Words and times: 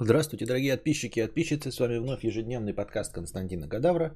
Здравствуйте, 0.00 0.46
дорогие 0.46 0.76
подписчики 0.76 1.18
и 1.18 1.22
подписчицы. 1.22 1.72
С 1.72 1.80
вами 1.80 1.98
вновь 1.98 2.22
ежедневный 2.22 2.72
подкаст 2.72 3.12
Константина 3.12 3.68
Кадавра. 3.68 4.14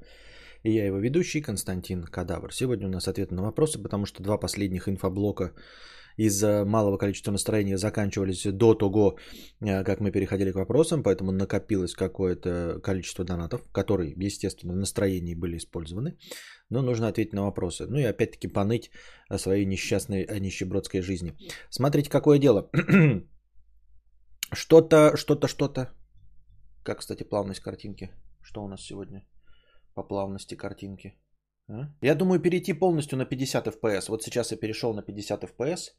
И 0.63 0.71
я 0.71 0.85
его 0.85 0.97
ведущий 0.97 1.41
Константин 1.41 2.03
Кадавр. 2.03 2.53
Сегодня 2.53 2.87
у 2.87 2.89
нас 2.89 3.09
ответ 3.09 3.31
на 3.31 3.43
вопросы, 3.43 3.83
потому 3.83 4.05
что 4.05 4.23
два 4.23 4.37
последних 4.37 4.87
инфоблока 4.87 5.51
из-за 6.15 6.63
малого 6.63 6.97
количества 6.97 7.31
настроения 7.31 7.77
заканчивались 7.77 8.45
до 8.45 8.75
того, 8.75 9.17
э, 9.59 9.83
как 9.83 9.99
мы 9.99 10.11
переходили 10.11 10.53
к 10.53 10.55
вопросам, 10.55 11.03
поэтому 11.03 11.33
накопилось 11.33 11.95
какое-то 11.95 12.79
количество 12.81 13.25
донатов, 13.25 13.61
которые, 13.73 14.13
естественно, 14.15 14.73
в 14.73 14.77
настроении 14.77 15.35
были 15.35 15.57
использованы, 15.57 16.17
но 16.69 16.81
нужно 16.81 17.09
ответить 17.09 17.33
на 17.33 17.43
вопросы. 17.43 17.87
Ну 17.89 17.97
и 17.97 18.03
опять-таки 18.03 18.47
поныть 18.47 18.89
о 19.27 19.37
своей 19.37 19.65
несчастной, 19.65 20.23
о 20.23 20.39
нищебродской 20.39 21.01
жизни. 21.01 21.33
Смотрите, 21.69 22.09
какое 22.09 22.39
дело. 22.39 22.69
Что-то, 24.53 25.17
что-то, 25.17 25.47
что-то. 25.47 25.89
Как, 26.83 26.99
кстати, 26.99 27.23
плавность 27.23 27.61
картинки? 27.61 28.11
Что 28.41 28.63
у 28.63 28.67
нас 28.67 28.81
сегодня 28.81 29.25
по 29.95 30.03
плавности 30.03 30.55
картинки? 30.55 31.13
А? 31.69 31.87
Я 32.01 32.15
думаю 32.15 32.39
перейти 32.39 32.73
полностью 32.73 33.17
на 33.17 33.25
50 33.25 33.67
FPS. 33.67 34.09
Вот 34.09 34.23
сейчас 34.23 34.51
я 34.51 34.57
перешел 34.57 34.93
на 34.93 35.01
50 35.01 35.43
FPS. 35.43 35.91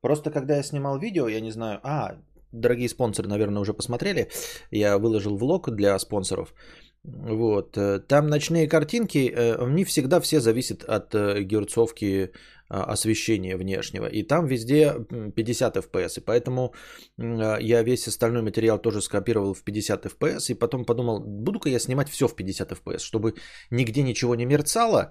Просто 0.00 0.30
когда 0.30 0.56
я 0.56 0.62
снимал 0.62 0.98
видео, 0.98 1.28
я 1.28 1.40
не 1.40 1.50
знаю... 1.50 1.80
А, 1.82 2.16
дорогие 2.52 2.88
спонсоры, 2.88 3.28
наверное, 3.28 3.62
уже 3.62 3.74
посмотрели. 3.74 4.28
Я 4.70 4.98
выложил 4.98 5.36
влог 5.36 5.70
для 5.70 5.98
спонсоров. 5.98 6.54
Вот. 7.02 7.78
Э, 7.78 7.98
там 8.00 8.26
ночные 8.26 8.68
картинки, 8.68 9.32
э, 9.34 9.66
не 9.68 9.84
всегда 9.84 10.20
все 10.20 10.40
зависят 10.40 10.84
от 10.84 11.14
э, 11.14 11.42
герцовки 11.42 12.30
освещения 12.72 13.56
внешнего. 13.56 14.06
И 14.06 14.22
там 14.22 14.46
везде 14.46 14.94
50 15.34 15.76
FPS. 15.76 16.18
И 16.18 16.24
поэтому 16.24 16.72
я 17.18 17.82
весь 17.82 18.06
остальной 18.06 18.42
материал 18.42 18.78
тоже 18.78 19.00
скопировал 19.00 19.54
в 19.54 19.64
50 19.64 20.06
FPS. 20.06 20.52
И 20.52 20.54
потом 20.54 20.84
подумал, 20.84 21.18
буду-ка 21.20 21.68
я 21.68 21.80
снимать 21.80 22.08
все 22.08 22.28
в 22.28 22.36
50 22.36 22.70
FPS, 22.70 23.00
чтобы 23.00 23.34
нигде 23.70 24.04
ничего 24.04 24.36
не 24.36 24.46
мерцало. 24.46 25.10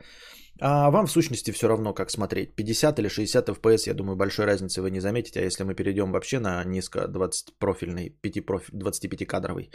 А 0.62 0.90
вам 0.90 1.06
в 1.08 1.12
сущности 1.12 1.52
все 1.52 1.68
равно, 1.68 1.94
как 1.94 2.12
смотреть. 2.12 2.56
50 2.56 3.00
или 3.00 3.10
60 3.10 3.50
FPS, 3.50 3.88
я 3.88 3.94
думаю, 3.94 4.16
большой 4.16 4.46
разницы 4.46 4.82
вы 4.82 4.90
не 4.90 5.02
заметите. 5.02 5.42
А 5.42 5.44
если 5.44 5.66
мы 5.66 5.76
перейдем 5.76 6.14
вообще 6.14 6.40
на 6.40 6.64
низко 6.64 7.10
20-профильный, 7.10 8.16
25-кадровый, 8.24 9.70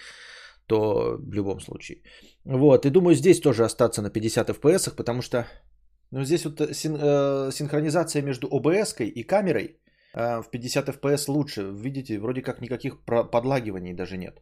то 0.67 1.17
в 1.19 1.33
любом 1.33 1.61
случае. 1.61 2.03
Вот, 2.45 2.87
и 2.87 2.91
думаю, 2.91 3.15
здесь 3.15 3.41
тоже 3.41 3.65
остаться 3.65 4.03
на 4.03 4.11
50 4.11 4.51
FPS, 4.51 4.95
потому 4.97 5.23
что 5.23 5.47
ну, 6.15 6.25
здесь 6.25 6.45
вот 6.45 6.61
э, 6.61 6.75
син, 6.75 6.97
э, 6.97 7.51
синхронизация 7.53 8.23
между 8.23 8.47
OBS 8.47 9.05
и 9.05 9.25
камерой 9.25 9.81
э, 10.15 10.43
в 10.43 10.51
50 10.51 10.89
FPS 10.89 11.25
лучше. 11.29 11.63
Видите, 11.73 12.19
вроде 12.19 12.43
как 12.43 12.61
никаких 12.61 13.05
подлагиваний 13.05 13.95
даже 13.95 14.17
нет. 14.17 14.41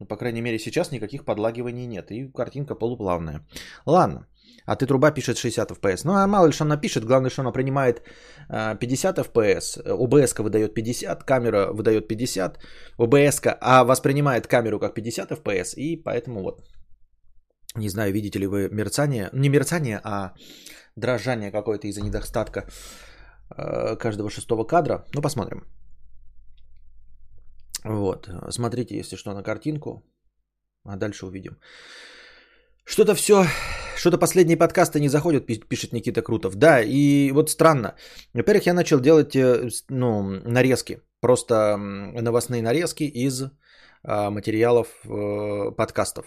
Ну, 0.00 0.06
по 0.06 0.16
крайней 0.16 0.42
мере, 0.42 0.58
сейчас 0.58 0.92
никаких 0.92 1.24
подлагиваний 1.24 1.86
нет. 1.86 2.10
И 2.10 2.32
картинка 2.32 2.74
полуплавная. 2.74 3.46
Ладно. 3.86 4.26
А 4.66 4.76
ты 4.76 4.86
труба 4.86 5.10
пишет 5.10 5.36
60 5.36 5.70
FPS. 5.70 6.04
Ну, 6.04 6.12
а 6.12 6.26
мало 6.26 6.46
ли 6.46 6.52
что 6.52 6.64
она 6.64 6.80
пишет. 6.80 7.04
Главное, 7.04 7.30
что 7.30 7.42
она 7.42 7.52
принимает 7.52 8.02
50 8.48 9.18
FPS. 9.18 9.82
OBS 9.86 10.42
выдает 10.42 10.74
50, 10.74 11.24
камера 11.24 11.72
выдает 11.72 12.08
50. 12.08 12.58
OBS, 12.98 13.56
а 13.60 13.84
воспринимает 13.84 14.46
камеру 14.46 14.80
как 14.80 14.94
50 14.94 15.30
FPS. 15.32 15.74
И 15.76 16.02
поэтому 16.02 16.42
вот. 16.42 16.62
Не 17.76 17.88
знаю, 17.88 18.12
видите 18.12 18.38
ли 18.38 18.46
вы 18.46 18.68
мерцание. 18.70 19.28
Не 19.32 19.48
мерцание, 19.48 20.00
а 20.04 20.32
дрожание 20.96 21.50
какое-то 21.50 21.88
из-за 21.88 22.02
недостатка 22.02 22.66
э, 23.56 23.96
каждого 23.96 24.30
шестого 24.30 24.64
кадра. 24.64 25.04
Ну, 25.14 25.22
посмотрим. 25.22 25.64
Вот. 27.84 28.28
Смотрите, 28.50 28.96
если 28.96 29.16
что, 29.16 29.34
на 29.34 29.42
картинку. 29.42 30.02
А 30.84 30.96
дальше 30.96 31.26
увидим. 31.26 31.58
Что-то 32.84 33.14
все, 33.14 33.46
что-то 33.96 34.18
последние 34.18 34.58
подкасты 34.58 35.00
не 35.00 35.08
заходят, 35.08 35.46
пишет 35.46 35.92
Никита 35.92 36.22
Крутов. 36.22 36.56
Да, 36.56 36.82
и 36.82 37.32
вот 37.32 37.50
странно. 37.50 37.94
Во-первых, 38.34 38.66
я 38.66 38.74
начал 38.74 39.00
делать 39.00 39.34
э, 39.36 39.70
ну, 39.88 40.22
нарезки. 40.22 41.00
Просто 41.20 41.76
новостные 41.78 42.62
нарезки 42.62 43.04
из 43.04 43.44
а, 44.02 44.30
материалов 44.30 44.88
э, 45.04 45.70
подкастов 45.76 46.26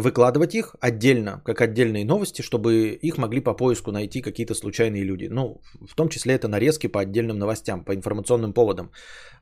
выкладывать 0.00 0.54
их 0.54 0.76
отдельно, 0.80 1.40
как 1.44 1.60
отдельные 1.60 2.04
новости, 2.04 2.42
чтобы 2.42 2.98
их 3.02 3.18
могли 3.18 3.40
по 3.40 3.54
поиску 3.54 3.92
найти 3.92 4.22
какие-то 4.22 4.54
случайные 4.54 5.04
люди. 5.04 5.28
Ну, 5.30 5.60
в 5.88 5.94
том 5.94 6.08
числе 6.08 6.34
это 6.34 6.48
нарезки 6.48 6.86
по 6.88 7.00
отдельным 7.00 7.38
новостям, 7.38 7.84
по 7.84 7.94
информационным 7.94 8.52
поводам. 8.52 8.90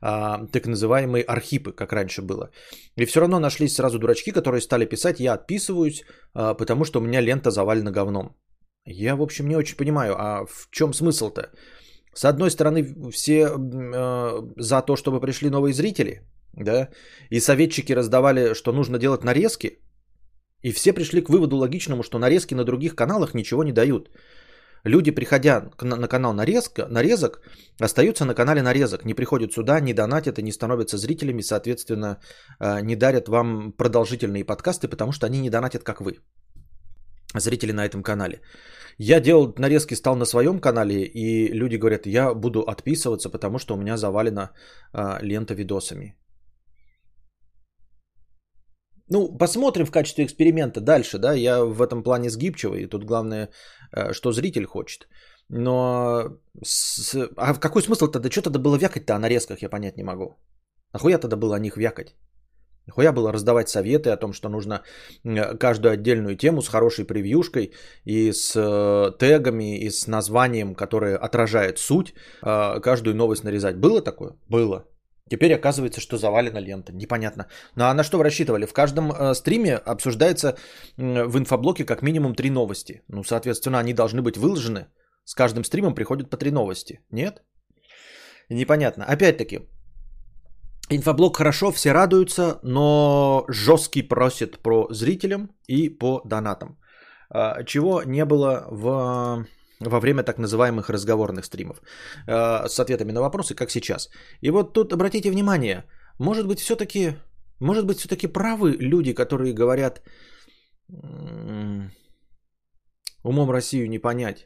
А, 0.01 0.45
так 0.51 0.65
называемые 0.65 1.23
архипы, 1.23 1.71
как 1.71 1.93
раньше 1.93 2.21
было. 2.21 2.51
И 2.95 3.05
все 3.05 3.19
равно 3.19 3.39
нашлись 3.39 3.75
сразу 3.75 3.99
дурачки, 3.99 4.31
которые 4.31 4.61
стали 4.61 4.85
писать, 4.85 5.19
я 5.19 5.33
отписываюсь, 5.33 6.03
а, 6.33 6.53
потому 6.53 6.85
что 6.85 6.99
у 6.99 7.03
меня 7.03 7.21
лента 7.21 7.51
завалена 7.51 7.91
говном. 7.91 8.35
Я, 8.85 9.15
в 9.15 9.21
общем, 9.21 9.47
не 9.47 9.55
очень 9.55 9.77
понимаю, 9.77 10.15
а 10.17 10.45
в 10.45 10.69
чем 10.71 10.93
смысл-то? 10.93 11.49
С 12.13 12.23
одной 12.23 12.49
стороны, 12.49 13.11
все 13.11 13.49
э, 13.49 14.41
за 14.57 14.81
то, 14.81 14.95
чтобы 14.95 15.19
пришли 15.19 15.49
новые 15.49 15.73
зрители, 15.73 16.21
да, 16.53 16.89
и 17.29 17.41
советчики 17.41 17.91
раздавали, 17.91 18.53
что 18.53 18.71
нужно 18.71 18.99
делать 18.99 19.23
нарезки– 19.23 19.79
и 20.65 20.71
все 20.71 20.93
пришли 20.93 21.21
к 21.21 21.29
выводу 21.29 21.57
логичному, 21.57 22.03
что 22.03 22.17
нарезки 22.17 22.55
на 22.55 22.63
других 22.63 22.95
каналах 22.95 23.35
ничего 23.35 23.63
не 23.63 23.71
дают. 23.71 24.09
Люди, 24.83 25.11
приходя 25.11 25.69
на 25.81 26.07
канал 26.07 26.33
нарезка, 26.33 26.87
нарезок, 26.89 27.39
остаются 27.83 28.25
на 28.25 28.33
канале 28.33 28.61
нарезок, 28.61 29.05
не 29.05 29.13
приходят 29.13 29.53
сюда, 29.53 29.79
не 29.79 29.93
донатят 29.93 30.39
и 30.39 30.43
не 30.43 30.51
становятся 30.51 30.97
зрителями, 30.97 31.43
соответственно, 31.43 32.17
э, 32.59 32.81
не 32.81 32.95
дарят 32.95 33.27
вам 33.27 33.73
продолжительные 33.77 34.43
подкасты, 34.43 34.87
потому 34.87 35.11
что 35.11 35.25
они 35.25 35.39
не 35.41 35.49
донатят, 35.49 35.83
как 35.83 36.01
вы, 36.01 36.19
зрители 37.35 37.71
на 37.71 37.85
этом 37.85 38.01
канале. 38.01 38.41
Я 38.97 39.19
делал 39.19 39.53
нарезки, 39.57 39.95
стал 39.95 40.15
на 40.15 40.25
своем 40.25 40.59
канале, 40.59 41.03
и 41.03 41.53
люди 41.53 41.77
говорят, 41.77 42.07
я 42.07 42.33
буду 42.33 42.61
отписываться, 42.61 43.29
потому 43.29 43.59
что 43.59 43.75
у 43.75 43.77
меня 43.77 43.97
завалена 43.97 44.49
э, 44.93 45.19
лента 45.21 45.53
видосами. 45.53 46.15
Ну, 49.09 49.37
посмотрим 49.37 49.85
в 49.85 49.91
качестве 49.91 50.25
эксперимента 50.25 50.81
дальше, 50.81 51.19
да, 51.19 51.33
я 51.33 51.63
в 51.63 51.81
этом 51.81 52.03
плане 52.03 52.29
сгибчивый, 52.29 52.83
и 52.83 52.87
тут 52.87 53.03
главное, 53.03 53.49
э, 53.91 54.13
что 54.13 54.31
зритель 54.31 54.65
хочет. 54.65 55.07
Но 55.49 56.39
с... 56.63 57.13
а 57.37 57.53
в 57.53 57.59
какой 57.59 57.83
смысл 57.83 58.07
тогда, 58.07 58.31
что 58.31 58.41
тогда 58.41 58.59
было 58.59 58.77
вякать-то 58.77 59.15
о 59.15 59.19
нарезках, 59.19 59.61
я 59.61 59.69
понять 59.69 59.97
не 59.97 60.03
могу. 60.03 60.39
Нахуя 60.93 61.19
тогда 61.19 61.37
было 61.37 61.55
о 61.55 61.59
них 61.59 61.77
вякать? 61.77 62.15
Нахуя 62.87 63.11
было 63.11 63.31
раздавать 63.31 63.69
советы 63.69 64.09
о 64.09 64.17
том, 64.17 64.33
что 64.33 64.49
нужно 64.49 64.81
э, 65.23 65.57
каждую 65.57 65.93
отдельную 65.93 66.35
тему 66.35 66.61
с 66.61 66.67
хорошей 66.67 67.05
превьюшкой 67.05 67.73
и 68.05 68.31
с 68.31 68.55
э, 68.55 69.11
тегами, 69.19 69.77
и 69.77 69.91
с 69.91 70.07
названием, 70.07 70.73
которое 70.73 71.15
отражает 71.15 71.77
суть, 71.77 72.15
каждую 72.41 73.15
новость 73.15 73.43
нарезать. 73.43 73.77
Было 73.77 74.01
такое? 74.01 74.31
Было. 74.49 74.85
Теперь 75.29 75.55
оказывается, 75.55 76.01
что 76.01 76.17
завалена 76.17 76.59
лента. 76.59 76.93
Непонятно. 76.93 77.47
Ну 77.75 77.85
а 77.85 77.93
на 77.93 78.03
что 78.03 78.17
вы 78.17 78.23
рассчитывали? 78.23 78.67
В 78.67 78.73
каждом 78.73 79.11
э, 79.11 79.33
стриме 79.33 79.75
обсуждается 79.75 80.47
э, 80.97 81.23
в 81.25 81.37
инфоблоке 81.37 81.83
как 81.83 82.03
минимум 82.03 82.35
три 82.35 82.51
новости. 82.51 83.01
Ну, 83.07 83.23
соответственно, 83.23 83.79
они 83.79 83.93
должны 83.93 84.21
быть 84.21 84.37
выложены. 84.37 84.85
С 85.23 85.33
каждым 85.33 85.63
стримом 85.63 85.95
приходят 85.95 86.29
по 86.29 86.37
три 86.37 86.51
новости. 86.51 86.99
Нет? 87.11 87.41
Непонятно. 88.49 89.05
Опять-таки, 89.05 89.61
инфоблок 90.91 91.37
хорошо, 91.37 91.71
все 91.71 91.91
радуются, 91.91 92.59
но 92.61 93.45
жесткий 93.47 94.03
просит 94.03 94.59
про 94.59 94.87
зрителям 94.91 95.49
и 95.67 95.89
по 95.89 96.21
донатам. 96.23 96.77
Э, 97.33 97.63
чего 97.65 98.03
не 98.03 98.25
было 98.25 98.67
в 98.69 99.47
во 99.79 99.99
время 99.99 100.23
так 100.23 100.37
называемых 100.37 100.89
разговорных 100.89 101.45
стримов 101.45 101.81
э, 102.27 102.67
с 102.67 102.79
ответами 102.79 103.11
на 103.11 103.21
вопросы, 103.21 103.55
как 103.55 103.71
сейчас. 103.71 104.09
И 104.41 104.51
вот 104.51 104.73
тут 104.73 104.93
обратите 104.93 105.31
внимание, 105.31 105.83
может 106.19 106.47
быть 106.47 106.59
все-таки, 106.59 107.15
может 107.59 107.85
быть 107.85 107.97
все-таки 107.99 108.27
правы 108.27 108.75
люди, 108.79 109.13
которые 109.13 109.53
говорят, 109.53 110.01
умом 113.23 113.51
Россию 113.51 113.89
не 113.89 113.99
понять, 113.99 114.45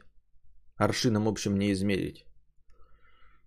аршином 0.76 1.28
общем 1.28 1.58
не 1.58 1.72
измерить. 1.72 2.24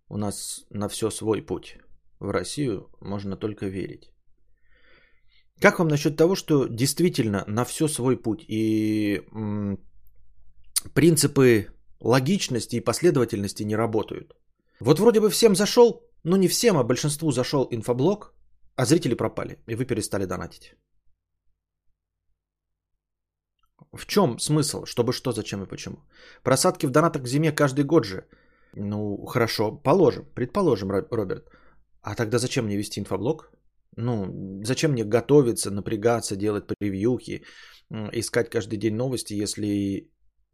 У 0.09 0.17
нас 0.17 0.65
на 0.69 0.89
все 0.89 1.09
свой 1.09 1.41
путь. 1.41 1.77
В 2.19 2.31
Россию 2.31 2.89
можно 3.01 3.35
только 3.35 3.65
верить. 3.65 4.11
Как 5.59 5.79
вам 5.79 5.87
насчет 5.87 6.17
того, 6.17 6.35
что 6.35 6.67
действительно 6.67 7.43
на 7.47 7.65
все 7.65 7.87
свой 7.87 8.17
путь 8.17 8.45
и 8.47 9.21
принципы 10.93 11.67
логичности 11.99 12.75
и 12.77 12.83
последовательности 12.83 13.63
не 13.63 13.75
работают. 13.75 14.35
Вот 14.79 14.99
вроде 14.99 15.19
бы 15.19 15.29
всем 15.29 15.55
зашел, 15.55 16.01
ну 16.23 16.37
не 16.37 16.47
всем, 16.47 16.77
а 16.77 16.83
большинству 16.83 17.31
зашел 17.31 17.67
инфоблог, 17.71 18.33
а 18.75 18.85
зрители 18.85 19.15
пропали, 19.15 19.57
и 19.67 19.75
вы 19.75 19.85
перестали 19.85 20.25
донатить. 20.25 20.75
В 23.93 24.05
чем 24.05 24.39
смысл? 24.39 24.85
Чтобы 24.85 25.13
что, 25.13 25.31
зачем 25.31 25.63
и 25.63 25.67
почему? 25.67 25.97
Просадки 26.43 26.87
в 26.87 26.91
донатах 26.91 27.23
к 27.23 27.27
зиме 27.27 27.51
каждый 27.51 27.85
год 27.85 28.05
же. 28.05 28.25
Ну, 28.75 29.25
хорошо, 29.25 29.71
положим, 29.71 30.25
предположим, 30.35 30.91
Роберт. 30.91 31.47
А 32.01 32.15
тогда 32.15 32.39
зачем 32.39 32.65
мне 32.65 32.77
вести 32.77 32.99
инфоблог? 32.99 33.51
Ну, 33.95 34.61
зачем 34.63 34.91
мне 34.91 35.03
готовиться, 35.03 35.69
напрягаться, 35.71 36.35
делать 36.35 36.65
превьюхи, 36.67 37.43
искать 38.13 38.49
каждый 38.49 38.77
день 38.77 38.95
новости, 38.95 39.43
если 39.43 40.09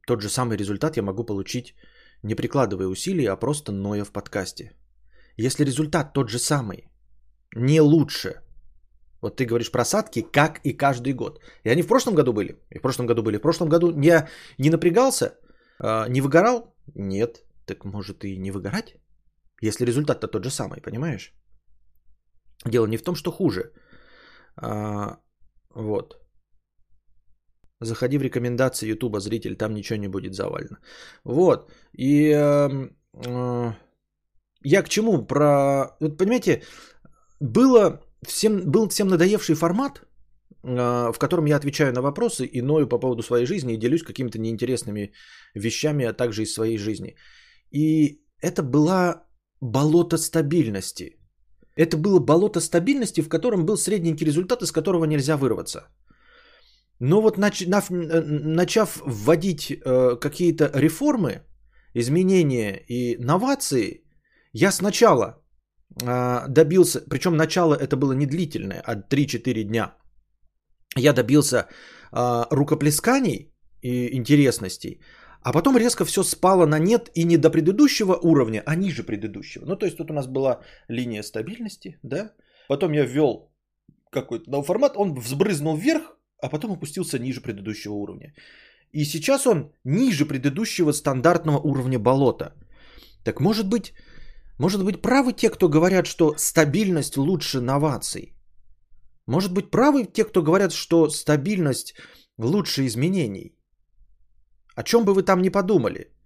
тот 0.09 0.21
же 0.21 0.29
самый 0.29 0.57
результат 0.57 0.97
я 0.97 1.03
могу 1.03 1.23
получить, 1.23 1.75
не 2.23 2.35
прикладывая 2.35 2.88
усилий, 2.88 3.27
а 3.27 3.39
просто 3.39 3.71
ноя 3.71 4.03
в 4.03 4.11
подкасте. 4.11 4.71
Если 5.38 5.65
результат 5.65 6.13
тот 6.13 6.29
же 6.29 6.39
самый, 6.39 6.89
не 7.56 7.81
лучше. 7.81 8.41
Вот 9.21 9.38
ты 9.38 9.45
говоришь 9.45 9.71
просадки, 9.71 10.21
как 10.21 10.59
и 10.63 10.77
каждый 10.77 11.13
год. 11.13 11.39
И 11.63 11.69
они 11.69 11.83
в 11.83 11.88
прошлом 11.88 12.15
году 12.15 12.33
были. 12.33 12.57
И 12.71 12.79
в 12.79 12.81
прошлом 12.81 13.06
году 13.06 13.21
были. 13.21 13.38
В 13.38 13.41
прошлом 13.41 13.69
году 13.69 14.01
я 14.01 14.27
не 14.57 14.69
напрягался, 14.69 15.38
а, 15.79 16.09
не 16.09 16.21
выгорал? 16.21 16.75
Нет. 16.95 17.44
Так 17.65 17.85
может 17.85 18.23
и 18.23 18.38
не 18.38 18.51
выгорать? 18.51 18.95
Если 19.61 19.85
результат-то 19.85 20.27
тот 20.27 20.44
же 20.44 20.50
самый, 20.50 20.81
понимаешь? 20.81 21.33
Дело 22.65 22.88
не 22.88 22.97
в 22.97 23.03
том, 23.03 23.15
что 23.15 23.31
хуже. 23.31 23.73
А, 24.56 25.17
вот. 25.75 26.15
Заходи 27.81 28.18
в 28.18 28.22
рекомендации 28.22 28.92
Ютуба, 28.92 29.20
зритель, 29.20 29.56
там 29.56 29.74
ничего 29.74 30.00
не 30.00 30.10
будет 30.10 30.34
завалено. 30.34 30.80
Вот. 31.24 31.72
И 31.94 32.30
э, 32.30 32.90
э, 33.26 33.74
я 34.64 34.84
к 34.84 34.90
чему? 34.90 35.26
Про... 35.26 35.96
Вот 36.02 36.18
понимаете, 36.18 36.64
было 37.40 38.02
всем, 38.28 38.72
был 38.72 38.90
всем 38.90 39.08
надоевший 39.08 39.56
формат, 39.56 40.02
э, 40.64 41.12
в 41.14 41.18
котором 41.20 41.46
я 41.46 41.56
отвечаю 41.56 41.94
на 41.94 42.02
вопросы 42.02 42.46
и 42.46 42.62
ною 42.62 42.88
по 42.88 43.00
поводу 43.00 43.24
своей 43.24 43.46
жизни 43.46 43.74
и 43.74 43.80
делюсь 43.80 44.04
какими-то 44.04 44.40
неинтересными 44.40 45.14
вещами, 45.56 46.06
а 46.06 46.14
также 46.14 46.44
из 46.44 46.54
своей 46.54 46.78
жизни. 46.78 47.16
И 47.72 48.22
это 48.42 48.62
была 48.62 49.24
болото 49.62 50.18
стабильности. 50.18 51.16
Это 51.78 51.96
было 51.96 52.20
болото 52.20 52.60
стабильности, 52.60 53.22
в 53.22 53.30
котором 53.30 53.66
был 53.66 53.78
средненький 53.78 54.26
результат, 54.26 54.62
из 54.64 54.72
которого 54.72 55.06
нельзя 55.06 55.38
вырваться. 55.38 55.88
Но 57.00 57.22
вот 57.22 57.38
начав, 57.38 57.90
начав 57.90 59.01
вводить 59.06 59.72
э, 59.72 60.16
какие-то 60.19 60.69
реформы, 60.74 61.44
изменения 61.96 62.84
и 62.88 63.18
новации, 63.18 64.04
я 64.54 64.72
сначала 64.72 65.42
э, 66.01 66.48
добился, 66.48 67.01
причем 67.10 67.38
начало 67.38 67.75
это 67.75 67.96
было 67.96 68.13
не 68.13 68.25
длительное, 68.25 68.81
а 68.86 68.96
3-4 68.96 69.63
дня, 69.63 69.94
я 70.98 71.13
добился 71.13 71.57
э, 72.12 72.46
рукоплесканий 72.51 73.54
и 73.81 74.18
интересностей, 74.18 75.02
а 75.42 75.54
потом 75.54 75.78
резко 75.78 76.06
все 76.06 76.24
спало 76.24 76.66
на 76.66 76.80
нет 76.80 77.10
и 77.16 77.24
не 77.24 77.38
до 77.38 77.50
предыдущего 77.50 78.18
уровня, 78.22 78.62
а 78.66 78.75
ниже 78.75 79.04
предыдущего. 79.04 79.66
Ну, 79.66 79.78
то 79.78 79.86
есть 79.86 79.98
тут 79.98 80.12
у 80.12 80.13
нас 80.13 80.28
была 80.28 80.60
линия 80.90 81.24
стабильности, 81.24 81.98
да, 82.04 82.34
потом 82.68 82.94
я 82.94 83.06
ввел 83.06 83.54
какой-то 84.12 84.50
новый 84.50 84.66
формат, 84.66 84.98
он 84.98 85.13
взбрызнул 85.13 85.78
вверх, 85.78 86.19
а 86.41 86.50
потом 86.50 86.71
опустился 86.71 87.19
ниже 87.19 87.41
предыдущего 87.41 87.94
уровня. 87.94 88.33
И 88.91 89.06
сейчас 89.06 89.47
он 89.47 89.71
ниже 89.83 90.25
предыдущего 90.25 90.91
стандартного 90.94 91.57
уровня 91.57 92.00
болота. 92.00 92.53
Так 93.24 93.39
может 93.39 93.68
быть, 93.68 93.94
может 94.57 94.83
быть 94.83 95.01
правы 95.01 95.33
те, 95.33 95.50
кто 95.50 95.69
говорят, 95.69 96.07
что 96.07 96.36
стабильность 96.38 97.18
лучше 97.18 97.62
новаций? 97.62 98.33
Может 99.27 99.53
быть 99.53 99.69
правы 99.69 100.06
те, 100.06 100.24
кто 100.24 100.41
говорят, 100.41 100.71
что 100.71 101.09
стабильность 101.09 101.94
лучше 102.38 102.85
изменений? 102.85 103.56
О 104.75 104.83
чем 104.83 105.06
бы 105.06 105.13
вы 105.13 105.24
там 105.24 105.42
ни 105.42 105.50
подумали– 105.50 106.12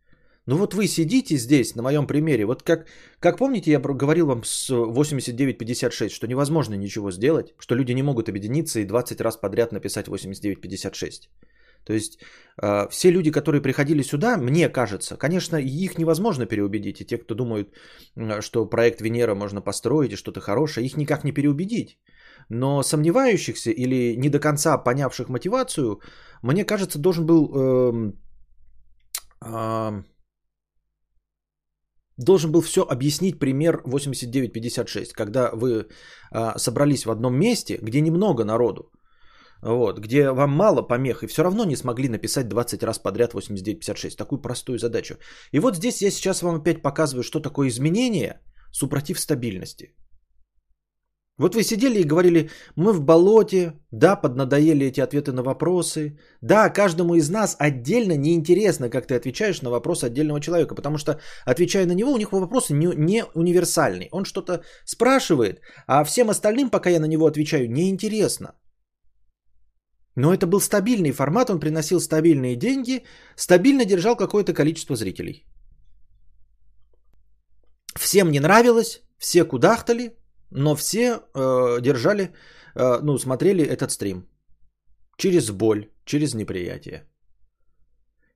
ну 0.45 0.57
вот 0.57 0.73
вы 0.73 0.87
сидите 0.87 1.37
здесь, 1.37 1.75
на 1.75 1.83
моем 1.83 2.05
примере, 2.07 2.45
вот 2.45 2.63
как, 2.63 2.87
как 3.19 3.37
помните, 3.37 3.71
я 3.71 3.79
говорил 3.79 4.27
вам 4.27 4.43
с 4.43 4.69
8956, 4.69 6.13
что 6.13 6.27
невозможно 6.27 6.75
ничего 6.75 7.11
сделать, 7.11 7.53
что 7.59 7.75
люди 7.75 7.93
не 7.93 8.03
могут 8.03 8.29
объединиться 8.29 8.79
и 8.79 8.85
20 8.85 9.21
раз 9.21 9.37
подряд 9.37 9.71
написать 9.71 10.07
8956. 10.07 11.29
То 11.85 11.93
есть 11.93 12.19
э, 12.61 12.89
все 12.89 13.11
люди, 13.11 13.31
которые 13.31 13.61
приходили 13.61 14.03
сюда, 14.03 14.37
мне 14.37 14.69
кажется, 14.69 15.17
конечно, 15.17 15.57
их 15.57 15.97
невозможно 15.97 16.45
переубедить. 16.45 17.01
И 17.01 17.05
те, 17.05 17.17
кто 17.17 17.35
думают, 17.35 17.69
что 18.41 18.65
проект 18.65 19.01
Венера 19.01 19.35
можно 19.35 19.61
построить 19.61 20.13
и 20.13 20.17
что-то 20.17 20.41
хорошее, 20.41 20.85
их 20.85 20.97
никак 20.97 21.23
не 21.23 21.31
переубедить. 21.31 21.99
Но 22.49 22.83
сомневающихся 22.83 23.71
или 23.71 24.15
не 24.17 24.29
до 24.29 24.39
конца 24.39 24.77
понявших 24.77 25.29
мотивацию, 25.29 26.01
мне 26.41 26.65
кажется, 26.65 26.99
должен 26.99 27.25
был... 27.25 27.51
Э, 27.55 28.11
э, 29.45 30.03
должен 32.17 32.51
был 32.51 32.61
все 32.61 32.81
объяснить 32.81 33.39
пример 33.39 33.81
8956, 33.85 35.13
когда 35.13 35.51
вы 35.53 35.87
а, 36.31 36.57
собрались 36.57 37.05
в 37.05 37.11
одном 37.11 37.35
месте, 37.35 37.79
где 37.81 38.01
немного 38.01 38.43
народу, 38.43 38.91
вот, 39.61 39.99
где 39.99 40.31
вам 40.31 40.51
мало 40.51 40.81
помех, 40.81 41.23
и 41.23 41.27
все 41.27 41.43
равно 41.43 41.65
не 41.65 41.75
смогли 41.75 42.09
написать 42.09 42.47
20 42.47 42.83
раз 42.83 42.99
подряд 42.99 43.33
8956, 43.33 44.17
такую 44.17 44.41
простую 44.41 44.77
задачу. 44.77 45.17
И 45.51 45.59
вот 45.59 45.75
здесь 45.75 46.01
я 46.01 46.11
сейчас 46.11 46.41
вам 46.41 46.55
опять 46.55 46.81
показываю, 46.81 47.23
что 47.23 47.39
такое 47.39 47.69
изменение 47.69 48.41
супротив 48.71 49.19
стабильности. 49.19 49.95
Вот 51.39 51.55
вы 51.55 51.63
сидели 51.63 51.99
и 51.99 52.03
говорили, 52.03 52.49
мы 52.75 52.93
в 52.93 53.01
болоте, 53.01 53.73
да, 53.91 54.15
поднадоели 54.15 54.85
эти 54.85 55.01
ответы 55.01 55.31
на 55.31 55.41
вопросы. 55.41 56.19
Да, 56.41 56.69
каждому 56.69 57.15
из 57.15 57.29
нас 57.29 57.55
отдельно 57.59 58.15
неинтересно, 58.17 58.89
как 58.89 59.07
ты 59.07 59.15
отвечаешь 59.15 59.61
на 59.61 59.71
вопрос 59.71 60.03
отдельного 60.03 60.39
человека, 60.39 60.75
потому 60.75 60.97
что, 60.97 61.19
отвечая 61.45 61.87
на 61.87 61.93
него, 61.93 62.11
у 62.11 62.17
них 62.17 62.31
вопросы 62.31 62.73
не, 62.73 62.95
не 62.95 63.25
универсальные. 63.33 64.09
Он 64.11 64.25
что-то 64.25 64.63
спрашивает, 64.85 65.61
а 65.87 66.03
всем 66.03 66.29
остальным, 66.29 66.69
пока 66.69 66.89
я 66.89 66.99
на 66.99 67.07
него 67.07 67.25
отвечаю, 67.25 67.67
неинтересно. 67.71 68.53
Но 70.15 70.31
это 70.31 70.45
был 70.45 70.61
стабильный 70.61 71.11
формат, 71.11 71.49
он 71.49 71.59
приносил 71.59 71.99
стабильные 71.99 72.55
деньги, 72.55 73.05
стабильно 73.35 73.85
держал 73.85 74.15
какое-то 74.15 74.53
количество 74.53 74.95
зрителей. 74.95 75.47
Всем 77.99 78.29
не 78.29 78.39
нравилось, 78.39 79.01
все 79.17 79.45
кудахтали, 79.45 80.11
но 80.55 80.75
все 80.75 81.19
э, 81.33 81.81
держали, 81.81 82.31
э, 82.75 82.99
ну, 83.01 83.17
смотрели 83.17 83.63
этот 83.63 83.91
стрим. 83.91 84.27
Через 85.17 85.51
боль, 85.51 85.89
через 86.05 86.33
неприятие. 86.33 87.03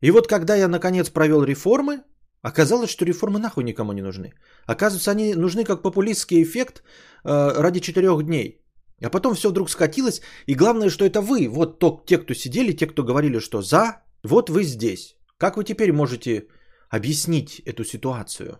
И 0.01 0.11
вот 0.11 0.27
когда 0.27 0.55
я 0.55 0.67
наконец 0.67 1.09
провел 1.09 1.43
реформы, 1.43 2.03
оказалось, 2.41 2.89
что 2.89 3.05
реформы 3.05 3.39
нахуй 3.39 3.63
никому 3.63 3.93
не 3.93 4.01
нужны. 4.01 4.33
Оказывается, 4.65 5.11
они 5.11 5.33
нужны 5.33 5.63
как 5.63 5.81
популистский 5.81 6.43
эффект 6.43 6.83
э, 7.23 7.61
ради 7.61 7.79
четырех 7.79 8.23
дней. 8.23 8.61
А 9.03 9.09
потом 9.09 9.33
все 9.35 9.49
вдруг 9.49 9.69
скатилось. 9.69 10.21
И 10.47 10.55
главное, 10.55 10.89
что 10.89 11.05
это 11.05 11.21
вы. 11.21 11.47
Вот 11.49 11.79
то, 11.79 12.03
те, 12.05 12.17
кто 12.17 12.33
сидели, 12.33 12.73
те, 12.73 12.87
кто 12.87 13.03
говорили, 13.03 13.39
что 13.39 13.61
за, 13.61 14.01
вот 14.23 14.49
вы 14.49 14.63
здесь. 14.63 15.15
Как 15.37 15.57
вы 15.57 15.63
теперь 15.63 15.91
можете 15.91 16.47
объяснить 16.89 17.61
эту 17.65 17.83
ситуацию? 17.83 18.59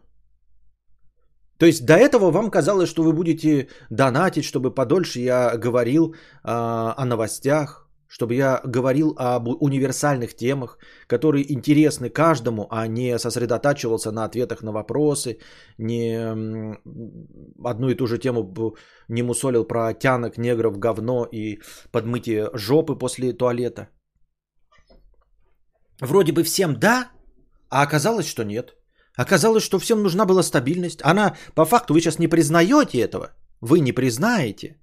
То 1.59 1.65
есть 1.65 1.85
до 1.85 1.93
этого 1.93 2.31
вам 2.31 2.51
казалось, 2.51 2.89
что 2.89 3.03
вы 3.03 3.13
будете 3.13 3.67
донатить, 3.89 4.45
чтобы 4.45 4.73
подольше 4.73 5.19
я 5.19 5.57
говорил 5.57 6.13
э, 6.13 6.15
о 6.43 7.05
новостях, 7.05 7.87
чтобы 8.07 8.35
я 8.35 8.61
говорил 8.65 9.15
об 9.17 9.47
универсальных 9.47 10.35
темах, 10.35 10.77
которые 11.07 11.51
интересны 11.53 12.09
каждому, 12.09 12.67
а 12.69 12.87
не 12.87 13.19
сосредотачивался 13.19 14.11
на 14.11 14.25
ответах 14.25 14.63
на 14.63 14.71
вопросы, 14.71 15.39
не 15.77 16.15
одну 17.63 17.89
и 17.89 17.95
ту 17.95 18.07
же 18.07 18.17
тему 18.17 18.75
не 19.09 19.23
мусолил 19.23 19.65
про 19.65 19.93
тянок, 19.93 20.37
негров, 20.37 20.77
говно 20.79 21.25
и 21.25 21.59
подмытие 21.91 22.49
жопы 22.53 22.95
после 22.95 23.33
туалета. 23.33 23.89
Вроде 26.01 26.31
бы 26.31 26.43
всем 26.43 26.79
да, 26.79 27.11
а 27.69 27.81
оказалось, 27.81 28.27
что 28.27 28.43
нет. 28.43 28.76
Оказалось, 29.17 29.63
что 29.63 29.79
всем 29.79 30.03
нужна 30.03 30.25
была 30.25 30.43
стабильность. 30.43 30.99
Она, 31.03 31.35
по 31.55 31.65
факту, 31.65 31.93
вы 31.93 31.99
сейчас 31.99 32.19
не 32.19 32.27
признаете 32.27 32.99
этого. 32.99 33.33
Вы 33.61 33.79
не 33.79 33.91
признаете. 33.91 34.77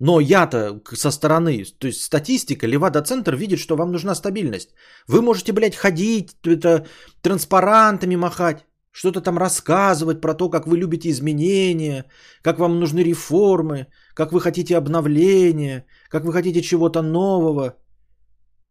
Но 0.00 0.20
я-то 0.20 0.80
со 0.94 1.10
стороны, 1.10 1.64
то 1.78 1.86
есть 1.86 2.00
статистика, 2.02 2.66
Левада-центр 2.66 3.36
видит, 3.36 3.58
что 3.58 3.76
вам 3.76 3.92
нужна 3.92 4.14
стабильность. 4.14 4.70
Вы 5.06 5.20
можете, 5.20 5.52
блядь, 5.52 5.76
ходить, 5.76 6.34
это, 6.42 6.86
транспарантами 7.22 8.16
махать, 8.16 8.64
что-то 8.92 9.20
там 9.20 9.38
рассказывать 9.38 10.20
про 10.20 10.34
то, 10.34 10.48
как 10.48 10.66
вы 10.66 10.78
любите 10.78 11.10
изменения, 11.10 12.06
как 12.42 12.58
вам 12.58 12.80
нужны 12.80 13.00
реформы, 13.00 13.86
как 14.14 14.32
вы 14.32 14.40
хотите 14.40 14.76
обновления, 14.76 15.84
как 16.08 16.24
вы 16.24 16.32
хотите 16.32 16.62
чего-то 16.62 17.02
нового. 17.02 17.74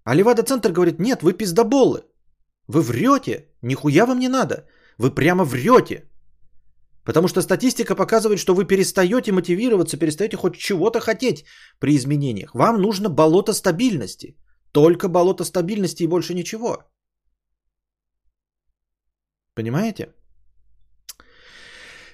А 0.04 0.16
Левада-центр 0.16 0.72
говорит, 0.72 1.00
нет, 1.00 1.22
вы 1.22 1.34
пиздоболы. 1.34 2.02
Вы 2.68 2.82
врете, 2.82 3.49
нихуя 3.62 4.06
вам 4.06 4.20
не 4.20 4.30
надо. 4.30 4.66
Вы 4.98 5.12
прямо 5.16 5.44
врете. 5.44 6.06
Потому 7.06 7.28
что 7.28 7.42
статистика 7.42 7.96
показывает, 7.96 8.40
что 8.40 8.54
вы 8.54 8.66
перестаете 8.66 9.32
мотивироваться, 9.32 9.98
перестаете 9.98 10.38
хоть 10.38 10.58
чего-то 10.58 11.00
хотеть 11.00 11.46
при 11.80 11.96
изменениях. 11.96 12.54
Вам 12.54 12.82
нужно 12.82 13.10
болото 13.10 13.54
стабильности. 13.54 14.36
Только 14.72 15.08
болото 15.08 15.44
стабильности 15.44 16.04
и 16.04 16.08
больше 16.08 16.34
ничего. 16.34 16.84
Понимаете? 19.56 20.14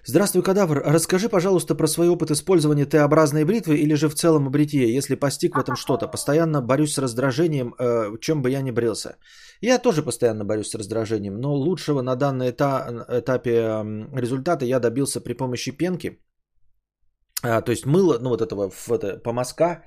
Здравствуй, 0.08 0.44
кадавр. 0.44 0.84
Расскажи, 0.86 1.30
пожалуйста, 1.30 1.74
про 1.74 1.88
свой 1.88 2.10
опыт 2.10 2.30
использования 2.30 2.86
Т-образной 2.86 3.44
бритвы 3.44 3.78
или 3.78 3.96
же 3.96 4.08
в 4.08 4.14
целом 4.14 4.52
бритье, 4.52 4.94
если 4.94 5.16
постиг 5.16 5.56
в 5.56 5.60
этом 5.60 5.76
что-то. 5.76 6.08
Постоянно 6.08 6.62
борюсь 6.62 6.94
с 6.94 7.00
раздражением, 7.00 7.74
э, 7.80 8.12
чем 8.22 8.44
бы 8.44 8.52
я 8.52 8.62
ни 8.62 8.72
брился. 8.72 9.18
Я 9.62 9.80
тоже 9.80 10.04
постоянно 10.04 10.46
борюсь 10.46 10.70
с 10.70 10.76
раздражением, 10.76 11.42
но 11.42 11.56
лучшего 11.56 12.04
на 12.04 12.16
данном 12.16 12.48
этапе 12.50 13.84
результата 14.14 14.64
я 14.66 14.80
добился 14.80 15.22
при 15.22 15.34
помощи 15.34 15.72
пенки. 15.72 16.20
А, 17.42 17.62
то 17.62 17.72
есть 17.72 17.86
мыло, 17.86 18.20
ну 18.20 18.30
вот 18.30 18.42
этого, 18.42 18.72
это, 18.90 19.18
помазка, 19.24 19.84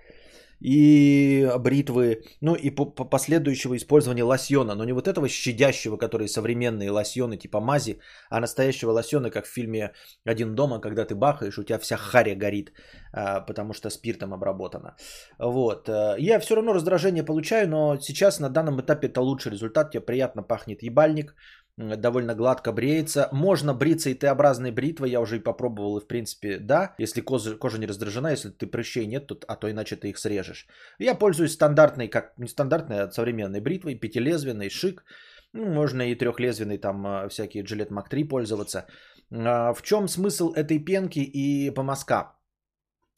и 0.60 1.50
бритвы, 1.58 2.22
ну 2.40 2.54
и 2.54 2.70
по, 2.70 2.84
по 2.86 3.04
последующего 3.04 3.76
использования 3.76 4.24
лосьона, 4.24 4.74
но 4.74 4.84
не 4.84 4.92
вот 4.92 5.08
этого 5.08 5.28
щадящего, 5.28 5.96
которые 5.96 6.28
современные 6.28 6.90
лосьоны 6.90 7.36
типа 7.36 7.60
мази, 7.60 8.00
а 8.30 8.40
настоящего 8.40 8.90
лосьона, 8.90 9.30
как 9.30 9.46
в 9.46 9.52
фильме 9.52 9.92
«Один 10.24 10.54
дома», 10.54 10.80
когда 10.80 11.04
ты 11.04 11.14
бахаешь, 11.14 11.58
у 11.58 11.64
тебя 11.64 11.78
вся 11.78 11.96
харя 11.96 12.34
горит, 12.34 12.72
а, 13.12 13.40
потому 13.40 13.72
что 13.72 13.90
спиртом 13.90 14.34
обработана. 14.34 14.96
Вот. 15.38 15.88
Э, 15.88 16.16
я 16.18 16.40
все 16.40 16.54
равно 16.54 16.72
раздражение 16.72 17.24
получаю, 17.24 17.68
но 17.68 17.98
сейчас 18.00 18.40
на 18.40 18.50
данном 18.50 18.80
этапе 18.80 19.08
это 19.08 19.20
лучший 19.20 19.52
результат, 19.52 19.90
тебе 19.90 20.00
приятно 20.00 20.42
пахнет 20.42 20.82
ебальник, 20.82 21.34
довольно 21.78 22.34
гладко 22.34 22.72
бреется. 22.72 23.28
Можно 23.32 23.72
бриться 23.74 24.10
и 24.10 24.14
Т-образной 24.14 24.72
бритвой, 24.72 25.10
я 25.10 25.20
уже 25.20 25.36
и 25.36 25.42
попробовал, 25.42 25.98
и 25.98 26.00
в 26.00 26.06
принципе, 26.06 26.58
да, 26.58 26.94
если 26.98 27.20
кожа, 27.20 27.56
кожа 27.56 27.78
не 27.78 27.86
раздражена, 27.86 28.28
если 28.32 28.50
ты 28.50 28.66
прыщей 28.66 29.06
нет, 29.06 29.26
то, 29.26 29.38
а 29.46 29.56
то 29.56 29.70
иначе 29.70 29.96
ты 29.96 30.10
их 30.10 30.18
срежешь. 30.18 30.66
Я 30.98 31.14
пользуюсь 31.14 31.52
стандартной, 31.52 32.08
как 32.08 32.32
не 32.38 32.48
стандартной, 32.48 33.02
а 33.02 33.10
современной 33.10 33.60
бритвой, 33.60 33.94
пятилезвенной, 33.94 34.70
шик. 34.70 35.04
Ну, 35.52 35.64
можно 35.66 36.02
и 36.02 36.14
трехлезвенной, 36.14 36.78
там 36.78 37.06
а, 37.06 37.28
всякие 37.28 37.64
Gillette 37.64 37.92
Mac 37.92 38.08
3 38.10 38.24
пользоваться. 38.24 38.86
А, 39.30 39.72
в 39.72 39.82
чем 39.82 40.08
смысл 40.08 40.52
этой 40.52 40.84
пенки 40.84 41.20
и 41.20 41.70
помазка? 41.70 42.34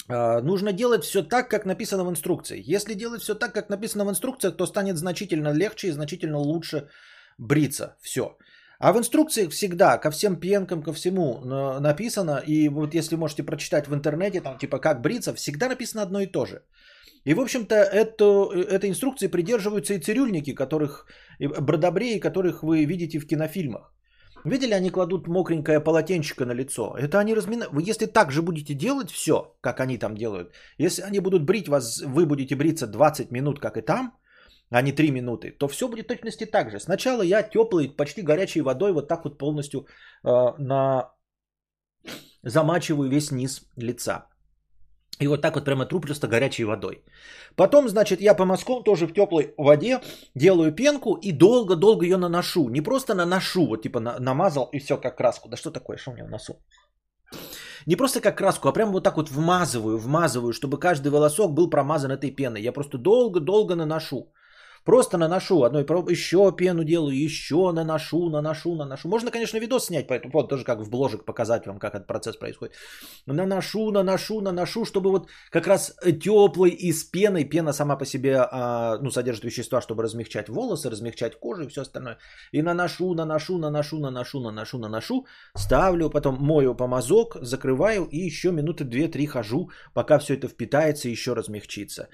А, 0.08 0.42
нужно 0.42 0.72
делать 0.72 1.04
все 1.04 1.22
так, 1.22 1.48
как 1.48 1.64
написано 1.64 2.04
в 2.04 2.10
инструкции. 2.10 2.62
Если 2.62 2.94
делать 2.94 3.22
все 3.22 3.34
так, 3.34 3.54
как 3.54 3.70
написано 3.70 4.04
в 4.04 4.10
инструкциях, 4.10 4.56
то 4.56 4.66
станет 4.66 4.96
значительно 4.96 5.52
легче 5.54 5.88
и 5.88 5.92
значительно 5.92 6.38
лучше 6.38 6.88
бриться. 7.38 7.96
Все. 8.00 8.36
А 8.80 8.92
в 8.92 8.99
инструкциях 8.99 9.50
всегда 9.50 9.99
ко 9.99 10.10
всем 10.10 10.37
пенкам, 10.37 10.82
ко 10.82 10.92
всему 10.92 11.40
написано, 11.80 12.42
и 12.46 12.68
вот 12.68 12.94
если 12.94 13.16
можете 13.16 13.42
прочитать 13.42 13.87
в 13.87 13.94
интернете, 13.94 14.40
там 14.40 14.56
типа 14.58 14.78
как 14.78 15.02
бриться, 15.02 15.34
всегда 15.34 15.68
написано 15.68 16.02
одно 16.02 16.20
и 16.20 16.26
то 16.26 16.46
же. 16.46 16.62
И, 17.26 17.34
в 17.34 17.40
общем-то, 17.40 17.75
это, 17.75 18.25
этой 18.54 18.88
инструкции 18.88 19.28
придерживаются 19.28 19.92
и 19.92 19.99
цирюльники, 19.99 20.54
которых, 20.54 21.06
и 21.38 21.46
бродобреи, 21.46 22.20
которых 22.20 22.62
вы 22.62 22.87
видите 22.87 23.18
в 23.18 23.26
кинофильмах. 23.26 23.92
Видели, 24.44 24.72
они 24.72 24.90
кладут 24.90 25.28
мокренькое 25.28 25.80
полотенчико 25.80 26.46
на 26.46 26.54
лицо. 26.54 26.96
Это 26.96 27.18
они 27.18 27.34
разминают. 27.34 27.75
Вы 27.75 27.82
если 27.90 28.06
так 28.06 28.32
же 28.32 28.40
будете 28.40 28.72
делать 28.72 29.10
все, 29.10 29.54
как 29.60 29.80
они 29.80 29.99
там 29.99 30.14
делают, 30.14 30.54
если 30.78 31.02
они 31.02 31.20
будут 31.20 31.44
брить 31.44 31.68
вас, 31.68 32.02
вы 32.02 32.25
будете 32.25 32.56
бриться 32.56 32.87
20 32.87 33.30
минут, 33.30 33.60
как 33.60 33.76
и 33.76 33.82
там, 33.82 34.14
а 34.70 34.82
не 34.82 34.92
3 34.92 35.10
минуты, 35.10 35.50
то 35.58 35.68
все 35.68 35.88
будет 35.88 36.06
точности 36.06 36.46
так 36.46 36.70
же. 36.70 36.78
Сначала 36.78 37.22
я 37.22 37.42
теплой, 37.42 37.88
почти 37.88 38.22
горячей 38.22 38.62
водой 38.62 38.92
вот 38.92 39.08
так 39.08 39.24
вот 39.24 39.38
полностью 39.38 39.80
э, 40.24 40.54
на... 40.58 41.12
замачиваю 42.42 43.10
весь 43.10 43.30
низ 43.30 43.62
лица. 43.76 44.26
И 45.20 45.28
вот 45.28 45.42
так 45.42 45.54
вот 45.54 45.64
прямо 45.64 45.86
тру 45.86 46.00
просто 46.00 46.28
горячей 46.28 46.64
водой. 46.64 47.04
Потом, 47.56 47.88
значит, 47.88 48.20
я 48.20 48.34
по 48.34 48.44
мазкам 48.44 48.82
тоже 48.82 49.06
в 49.06 49.12
теплой 49.12 49.52
воде 49.58 50.00
делаю 50.34 50.72
пенку 50.72 51.18
и 51.22 51.32
долго-долго 51.32 52.04
ее 52.04 52.16
наношу. 52.16 52.68
Не 52.70 52.80
просто 52.80 53.14
наношу, 53.14 53.66
вот 53.66 53.82
типа 53.82 54.00
на, 54.00 54.18
намазал 54.18 54.70
и 54.72 54.78
все 54.78 54.96
как 54.96 55.16
краску. 55.16 55.48
Да 55.48 55.56
что 55.56 55.70
такое, 55.70 55.98
что 55.98 56.10
у 56.10 56.14
меня 56.14 56.24
в 56.24 56.30
носу? 56.30 56.54
Не 57.86 57.96
просто 57.96 58.20
как 58.20 58.38
краску, 58.38 58.68
а 58.68 58.72
прямо 58.72 58.92
вот 58.92 59.04
так 59.04 59.16
вот 59.16 59.30
вмазываю, 59.30 59.98
вмазываю, 59.98 60.52
чтобы 60.52 60.78
каждый 60.78 61.10
волосок 61.10 61.52
был 61.54 61.70
промазан 61.70 62.10
этой 62.10 62.30
пеной. 62.30 62.62
Я 62.62 62.72
просто 62.72 62.98
долго-долго 62.98 63.74
наношу. 63.74 64.32
Просто 64.84 65.18
наношу 65.18 65.62
одной 65.64 65.84
проб, 65.84 66.10
еще 66.10 66.52
пену 66.56 66.84
делаю, 66.84 67.14
еще 67.14 67.72
наношу, 67.72 68.30
наношу, 68.30 68.75
наношу. 68.75 69.08
Можно, 69.08 69.30
конечно, 69.30 69.58
видос 69.58 69.87
снять 69.87 70.06
по 70.06 70.14
этому 70.14 70.32
поводу, 70.32 70.49
тоже 70.49 70.64
как 70.64 70.80
в 70.80 70.90
бложек 70.90 71.25
показать 71.25 71.66
вам, 71.66 71.78
как 71.78 71.94
этот 71.94 72.06
процесс 72.06 72.37
происходит. 72.37 72.75
Наношу, 73.26 73.90
наношу, 73.90 74.40
наношу, 74.40 74.84
чтобы 74.84 75.10
вот 75.10 75.28
как 75.50 75.66
раз 75.66 75.94
теплый 76.22 76.70
и 76.70 76.92
с 76.92 77.04
пеной, 77.04 77.44
пена 77.44 77.72
сама 77.72 77.96
по 77.96 78.06
себе, 78.06 78.38
а, 78.40 78.99
ну, 79.02 79.10
содержит 79.10 79.44
вещества, 79.44 79.80
чтобы 79.80 80.02
размягчать 80.02 80.49
волосы, 80.49 80.90
размягчать 80.90 81.38
кожу 81.38 81.62
и 81.64 81.68
все 81.68 81.82
остальное. 81.82 82.16
И 82.52 82.62
наношу, 82.62 83.14
наношу, 83.14 83.58
наношу, 83.58 83.99
наношу, 83.99 84.40
наношу, 84.40 84.78
наношу, 84.78 85.26
ставлю, 85.56 86.10
потом 86.10 86.37
мою 86.40 86.75
помазок, 86.75 87.37
закрываю 87.42 88.08
и 88.10 88.18
еще 88.18 88.50
минуты 88.50 88.84
2-3 88.84 89.26
хожу, 89.26 89.70
пока 89.94 90.18
все 90.18 90.34
это 90.34 90.49
впитается 90.49 91.08
и 91.08 91.12
еще 91.12 91.34
размягчится. 91.34 92.08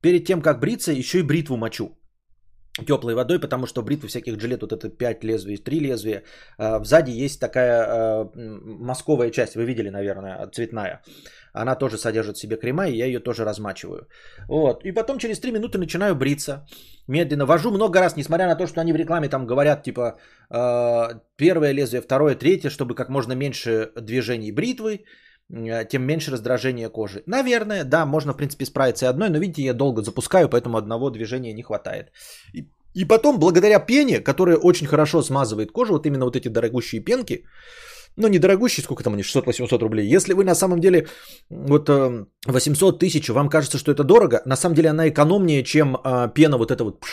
Перед 0.00 0.24
тем, 0.24 0.42
как 0.42 0.60
бриться, 0.60 0.92
еще 0.92 1.18
и 1.18 1.22
бритву 1.22 1.56
мочу 1.56 1.98
теплой 2.86 3.14
водой, 3.14 3.40
потому 3.40 3.66
что 3.66 3.82
бритвы 3.82 4.08
всяких 4.08 4.36
джилет, 4.36 4.62
вот 4.62 4.72
это 4.72 4.88
5 4.88 5.24
лезвий, 5.24 5.56
3 5.56 5.80
лезвия, 5.80 6.22
а, 6.58 6.84
сзади 6.84 7.10
есть 7.10 7.40
такая 7.40 7.86
а, 7.86 8.30
московая 8.34 9.30
часть, 9.30 9.56
вы 9.56 9.64
видели, 9.64 9.90
наверное, 9.90 10.48
цветная. 10.52 11.02
Она 11.52 11.74
тоже 11.74 11.98
содержит 11.98 12.36
в 12.36 12.40
себе 12.40 12.56
крема, 12.56 12.88
и 12.88 12.96
я 12.96 13.06
ее 13.06 13.20
тоже 13.20 13.44
размачиваю. 13.44 14.06
Вот. 14.48 14.84
И 14.84 14.92
потом 14.92 15.18
через 15.18 15.40
3 15.40 15.52
минуты 15.52 15.78
начинаю 15.78 16.14
бриться. 16.14 16.66
Медленно. 17.08 17.46
Вожу 17.46 17.70
много 17.70 18.00
раз, 18.00 18.16
несмотря 18.16 18.46
на 18.46 18.54
то, 18.54 18.66
что 18.66 18.80
они 18.80 18.92
в 18.92 18.96
рекламе 18.96 19.28
там 19.28 19.46
говорят, 19.46 19.82
типа, 19.82 20.18
а, 20.50 21.20
первое 21.36 21.72
лезвие, 21.72 22.02
второе, 22.02 22.34
третье, 22.34 22.70
чтобы 22.70 22.94
как 22.94 23.08
можно 23.08 23.32
меньше 23.32 23.92
движений 23.96 24.52
бритвы. 24.52 25.04
Э, 25.50 25.84
тем 25.88 26.02
меньше 26.02 26.30
раздражение 26.30 26.88
кожи. 26.88 27.22
Наверное, 27.26 27.84
да, 27.84 28.06
можно 28.06 28.32
в 28.32 28.36
принципе 28.36 28.66
справиться 28.66 29.06
и 29.06 29.08
одной, 29.08 29.30
но 29.30 29.38
видите, 29.38 29.62
я 29.62 29.74
долго 29.74 30.02
запускаю, 30.02 30.48
поэтому 30.48 30.76
одного 30.76 31.10
движения 31.10 31.54
не 31.54 31.62
хватает. 31.62 32.12
И, 32.54 32.68
и 32.94 33.04
потом, 33.04 33.38
благодаря 33.38 33.78
пене, 33.80 34.20
которая 34.20 34.56
очень 34.56 34.86
хорошо 34.86 35.22
смазывает 35.22 35.72
кожу, 35.72 35.92
вот 35.92 36.06
именно 36.06 36.24
вот 36.24 36.36
эти 36.36 36.48
дорогущие 36.48 37.00
пенки, 37.00 37.44
ну 38.16 38.28
не 38.28 38.38
дорогущие, 38.38 38.84
сколько 38.84 39.02
там 39.02 39.14
они, 39.14 39.22
600-800 39.22 39.78
рублей. 39.78 40.14
Если 40.14 40.34
вы 40.34 40.44
на 40.44 40.54
самом 40.54 40.80
деле 40.80 41.06
вот 41.50 41.88
800 42.46 42.94
э, 42.94 42.98
тысяч, 42.98 43.28
вам 43.28 43.48
кажется, 43.48 43.78
что 43.78 43.92
это 43.92 44.04
дорого, 44.04 44.42
на 44.44 44.56
самом 44.56 44.74
деле 44.74 44.90
она 44.90 45.08
экономнее, 45.08 45.64
чем 45.64 45.96
э, 45.96 46.28
пена 46.34 46.58
вот 46.58 46.70
эта 46.70 46.84
вот, 46.84 47.04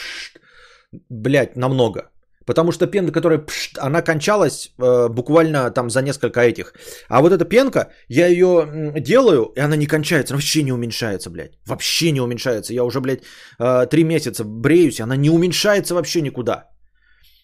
блядь, 1.09 1.55
намного. 1.55 2.11
Потому 2.45 2.71
что 2.71 2.87
пена, 2.87 3.11
которая 3.11 3.39
пшт, 3.39 3.77
она 3.79 4.01
кончалась 4.01 4.71
э, 4.77 5.09
буквально 5.09 5.71
там 5.71 5.89
за 5.89 6.01
несколько 6.01 6.39
этих. 6.41 6.73
А 7.09 7.21
вот 7.21 7.31
эта 7.31 7.45
пенка, 7.45 7.91
я 8.07 8.27
ее 8.27 8.93
делаю, 8.99 9.51
и 9.55 9.59
она 9.59 9.75
не 9.75 9.87
кончается, 9.87 10.33
она 10.33 10.37
вообще 10.37 10.63
не 10.63 10.71
уменьшается, 10.71 11.29
блядь. 11.29 11.57
Вообще 11.67 12.11
не 12.11 12.21
уменьшается. 12.21 12.73
Я 12.73 12.83
уже, 12.83 12.99
блядь, 12.99 13.23
э, 13.59 13.87
три 13.89 14.03
месяца 14.03 14.43
бреюсь, 14.43 14.99
она 14.99 15.15
не 15.17 15.29
уменьшается 15.29 15.95
вообще 15.95 16.21
никуда. 16.21 16.69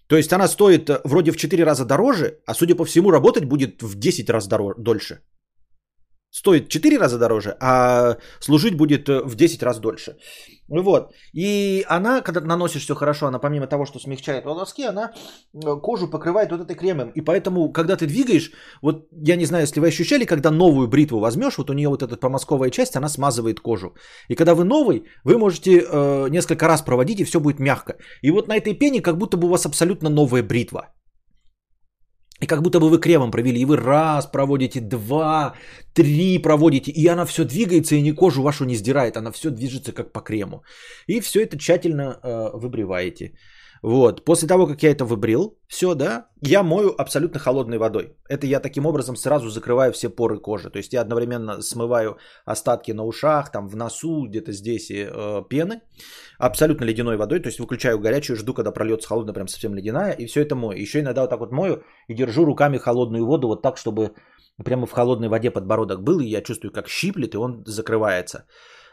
То 0.07 0.17
есть 0.17 0.33
она 0.33 0.47
стоит 0.47 0.89
э, 0.89 1.01
вроде 1.03 1.31
в 1.31 1.37
4 1.37 1.63
раза 1.63 1.85
дороже, 1.85 2.39
а 2.45 2.53
судя 2.53 2.75
по 2.75 2.85
всему 2.85 3.11
работать 3.11 3.45
будет 3.45 3.81
в 3.81 3.95
10 3.95 4.29
раз 4.29 4.47
дороже, 4.47 4.75
дольше 4.77 5.19
стоит 6.31 6.69
4 6.69 6.97
раза 6.97 7.17
дороже, 7.17 7.55
а 7.59 8.17
служить 8.39 8.75
будет 8.75 9.09
э, 9.09 9.21
в 9.25 9.35
10 9.35 9.63
раз 9.63 9.79
дольше. 9.79 10.15
Вот. 10.71 11.13
И 11.33 11.85
она, 11.89 12.21
когда 12.21 12.41
наносишь 12.41 12.83
все 12.83 12.95
хорошо, 12.95 13.27
она 13.27 13.39
помимо 13.39 13.67
того, 13.67 13.85
что 13.85 13.99
смягчает 13.99 14.45
волоски, 14.45 14.85
она 14.85 15.11
э, 15.53 15.79
кожу 15.81 16.09
покрывает 16.09 16.51
вот 16.51 16.61
этой 16.61 16.75
кремом. 16.75 17.11
И 17.15 17.21
поэтому, 17.21 17.71
когда 17.73 17.97
ты 17.97 18.07
двигаешь, 18.07 18.51
вот 18.81 19.07
я 19.11 19.35
не 19.35 19.45
знаю, 19.45 19.63
если 19.63 19.81
вы 19.81 19.87
ощущали, 19.87 20.25
когда 20.25 20.51
новую 20.51 20.87
бритву 20.87 21.19
возьмешь, 21.19 21.57
вот 21.57 21.69
у 21.69 21.73
нее 21.73 21.89
вот 21.89 22.03
эта 22.03 22.15
помазковая 22.15 22.69
часть, 22.69 22.95
она 22.95 23.09
смазывает 23.09 23.59
кожу. 23.59 23.95
И 24.29 24.35
когда 24.35 24.55
вы 24.55 24.63
новый, 24.63 25.03
вы 25.25 25.37
можете 25.37 25.71
э, 25.71 26.29
несколько 26.29 26.67
раз 26.67 26.81
проводить, 26.81 27.19
и 27.19 27.25
все 27.25 27.39
будет 27.39 27.59
мягко. 27.59 27.97
И 28.21 28.31
вот 28.31 28.47
на 28.47 28.55
этой 28.55 28.73
пене 28.73 29.01
как 29.01 29.17
будто 29.17 29.37
бы 29.37 29.47
у 29.47 29.51
вас 29.51 29.65
абсолютно 29.65 30.09
новая 30.09 30.43
бритва. 30.43 30.93
И 32.41 32.47
как 32.47 32.61
будто 32.61 32.79
бы 32.79 32.89
вы 32.89 32.99
кремом 32.99 33.31
провели, 33.31 33.61
и 33.61 33.65
вы 33.65 33.77
раз 33.77 34.25
проводите, 34.25 34.81
два, 34.81 35.53
три 35.93 36.39
проводите, 36.39 36.91
и 36.91 37.07
она 37.07 37.25
все 37.25 37.45
двигается, 37.45 37.95
и 37.95 38.01
ни 38.01 38.11
кожу 38.11 38.41
вашу 38.41 38.65
не 38.65 38.75
сдирает, 38.75 39.15
она 39.15 39.31
все 39.31 39.51
движется 39.51 39.93
как 39.93 40.11
по 40.11 40.21
крему. 40.21 40.63
И 41.07 41.21
все 41.21 41.43
это 41.43 41.57
тщательно 41.57 42.19
э, 42.23 42.49
выбриваете. 42.53 43.33
Вот. 43.81 44.25
После 44.25 44.47
того, 44.47 44.67
как 44.67 44.83
я 44.83 44.91
это 44.91 45.05
выбрил, 45.05 45.57
все, 45.67 45.95
да, 45.95 46.27
я 46.41 46.61
мою 46.61 46.93
абсолютно 46.95 47.39
холодной 47.39 47.79
водой. 47.79 48.15
Это 48.29 48.45
я 48.45 48.59
таким 48.59 48.85
образом 48.85 49.15
сразу 49.15 49.49
закрываю 49.49 49.91
все 49.91 50.09
поры 50.09 50.39
кожи. 50.39 50.69
То 50.69 50.77
есть 50.77 50.93
я 50.93 51.01
одновременно 51.01 51.61
смываю 51.61 52.17
остатки 52.45 52.91
на 52.91 53.03
ушах, 53.03 53.51
там 53.51 53.67
в 53.67 53.75
носу, 53.75 54.27
где-то 54.27 54.51
здесь 54.51 54.91
и, 54.91 55.07
э, 55.09 55.43
пены, 55.49 55.81
абсолютно 56.37 56.85
ледяной 56.85 57.17
водой. 57.17 57.39
То 57.39 57.47
есть 57.47 57.59
выключаю 57.59 57.99
горячую, 57.99 58.37
жду, 58.37 58.53
когда 58.53 58.71
прольется 58.71 59.07
холодная, 59.07 59.33
прям 59.33 59.47
совсем 59.47 59.73
ледяная, 59.73 60.11
и 60.11 60.27
все 60.27 60.41
это 60.41 60.55
мою. 60.55 60.79
Еще 60.79 60.99
иногда 60.99 61.21
вот 61.21 61.29
так 61.31 61.39
вот 61.39 61.51
мою 61.51 61.83
и 62.07 62.13
держу 62.13 62.45
руками 62.45 62.77
холодную 62.77 63.25
воду 63.25 63.47
вот 63.47 63.63
так, 63.63 63.77
чтобы 63.77 64.11
прямо 64.63 64.85
в 64.85 64.91
холодной 64.91 65.27
воде 65.27 65.49
подбородок 65.49 66.03
был, 66.03 66.19
и 66.19 66.25
я 66.25 66.41
чувствую, 66.41 66.71
как 66.71 66.87
щиплет, 66.87 67.33
и 67.33 67.37
он 67.37 67.63
закрывается. 67.65 68.45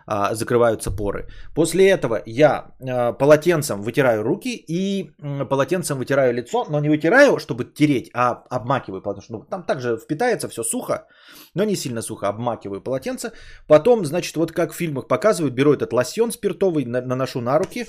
А, 0.09 0.35
закрываются 0.35 0.91
поры. 0.91 1.29
После 1.55 1.91
этого 1.91 2.23
я 2.25 2.73
а, 2.81 3.12
полотенцем 3.12 3.83
вытираю 3.83 4.23
руки 4.23 4.57
и 4.57 5.11
полотенцем 5.50 5.99
вытираю 5.99 6.33
лицо, 6.33 6.65
но 6.71 6.81
не 6.81 6.88
вытираю, 6.88 7.38
чтобы 7.38 7.65
тереть, 7.65 8.11
а 8.15 8.43
обмакиваю, 8.49 9.03
что 9.03 9.33
ну, 9.33 9.43
там 9.43 9.65
также 9.65 9.99
впитается 9.99 10.49
все 10.49 10.62
сухо, 10.62 11.07
но 11.55 11.65
не 11.65 11.77
сильно 11.77 12.00
сухо, 12.00 12.29
обмакиваю 12.29 12.81
полотенце. 12.81 13.33
Потом, 13.67 14.07
значит, 14.07 14.37
вот 14.37 14.53
как 14.53 14.73
в 14.73 14.77
фильмах 14.77 15.09
показывают, 15.09 15.55
беру 15.55 15.75
этот 15.75 15.93
лосьон 15.93 16.33
спиртовый, 16.33 16.87
на- 16.87 17.03
наношу 17.03 17.41
на 17.41 17.59
руки, 17.59 17.87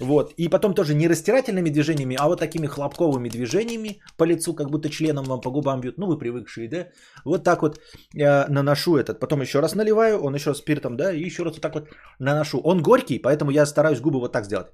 вот, 0.00 0.32
и 0.36 0.48
потом 0.48 0.74
тоже 0.74 0.94
не 0.94 1.08
растирательными 1.08 1.70
движениями, 1.70 2.16
а 2.18 2.26
вот 2.26 2.40
такими 2.40 2.66
хлопковыми 2.66 3.28
движениями 3.28 4.00
по 4.16 4.24
лицу, 4.24 4.54
как 4.54 4.70
будто 4.70 4.88
членом 4.88 5.24
вам 5.24 5.40
по 5.40 5.50
губам 5.50 5.80
бьют, 5.80 5.98
ну 5.98 6.06
вы 6.06 6.18
привыкшие, 6.18 6.68
да? 6.68 6.88
Вот 7.24 7.44
так 7.44 7.62
вот 7.62 7.78
э, 8.16 8.46
наношу 8.48 8.96
этот, 8.96 9.20
потом 9.20 9.40
еще 9.40 9.60
раз 9.60 9.74
наливаю, 9.74 10.20
он 10.20 10.34
еще 10.34 10.50
раз 10.50 10.58
спиртом, 10.58 10.96
да, 10.96 11.12
и 11.12 11.20
еще 11.20 11.44
раз 11.44 11.59
вот 11.60 11.62
так 11.62 11.74
вот 11.74 11.88
наношу. 12.18 12.60
Он 12.64 12.82
горький, 12.82 13.18
поэтому 13.18 13.50
я 13.50 13.66
стараюсь 13.66 14.00
губы 14.00 14.20
вот 14.20 14.32
так 14.32 14.44
сделать. 14.44 14.68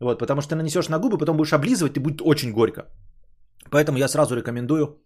Вот, 0.00 0.18
потому 0.18 0.40
что 0.40 0.50
ты 0.50 0.56
нанесешь 0.56 0.88
на 0.88 0.98
губы, 0.98 1.18
потом 1.18 1.36
будешь 1.36 1.52
облизывать, 1.52 1.96
и 1.96 2.00
будет 2.00 2.20
очень 2.22 2.52
горько. 2.52 2.86
Поэтому 3.70 3.98
я 3.98 4.08
сразу 4.08 4.34
рекомендую 4.34 5.02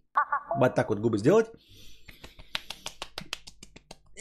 вот 0.59 0.75
так 0.75 0.89
вот 0.89 0.99
губы 0.99 1.17
сделать 1.17 1.47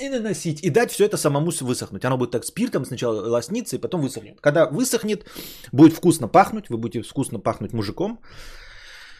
и 0.02 0.08
наносить, 0.08 0.62
и 0.62 0.70
дать 0.70 0.90
все 0.90 1.04
это 1.04 1.16
самому 1.16 1.50
высохнуть. 1.50 2.04
Оно 2.04 2.18
будет 2.18 2.30
так 2.30 2.44
спиртом 2.44 2.84
сначала 2.84 3.20
лосниться, 3.28 3.76
и 3.76 3.80
потом 3.80 4.00
высохнет. 4.00 4.40
Когда 4.40 4.66
высохнет, 4.66 5.26
будет 5.72 5.92
вкусно 5.92 6.28
пахнуть, 6.28 6.70
вы 6.70 6.78
будете 6.78 7.02
вкусно 7.02 7.38
пахнуть 7.38 7.72
мужиком, 7.72 8.20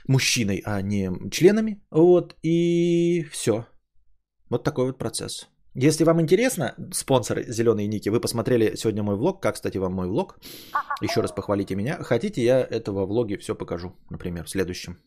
мужчиной, 0.08 0.62
а 0.64 0.82
не 0.82 1.10
членами. 1.30 1.82
Вот, 1.90 2.34
и 2.42 3.24
все. 3.30 3.66
Вот 4.50 4.64
такой 4.64 4.86
вот 4.86 4.98
процесс. 4.98 5.48
Если 5.74 6.04
вам 6.04 6.20
интересно, 6.20 6.74
спонсоры 6.92 7.44
«Зеленые 7.48 7.88
ники», 7.88 8.10
вы 8.10 8.20
посмотрели 8.20 8.76
сегодня 8.76 9.02
мой 9.02 9.16
влог. 9.16 9.42
Как, 9.42 9.54
кстати, 9.54 9.78
вам 9.78 9.94
мой 9.94 10.06
влог? 10.06 10.38
Еще 11.02 11.20
раз 11.22 11.32
похвалите 11.32 11.74
меня. 11.74 11.96
Хотите, 12.02 12.42
я 12.42 12.60
этого 12.60 13.06
влоге 13.06 13.38
все 13.38 13.54
покажу, 13.54 13.96
например, 14.10 14.44
в 14.44 14.50
следующем. 14.50 14.98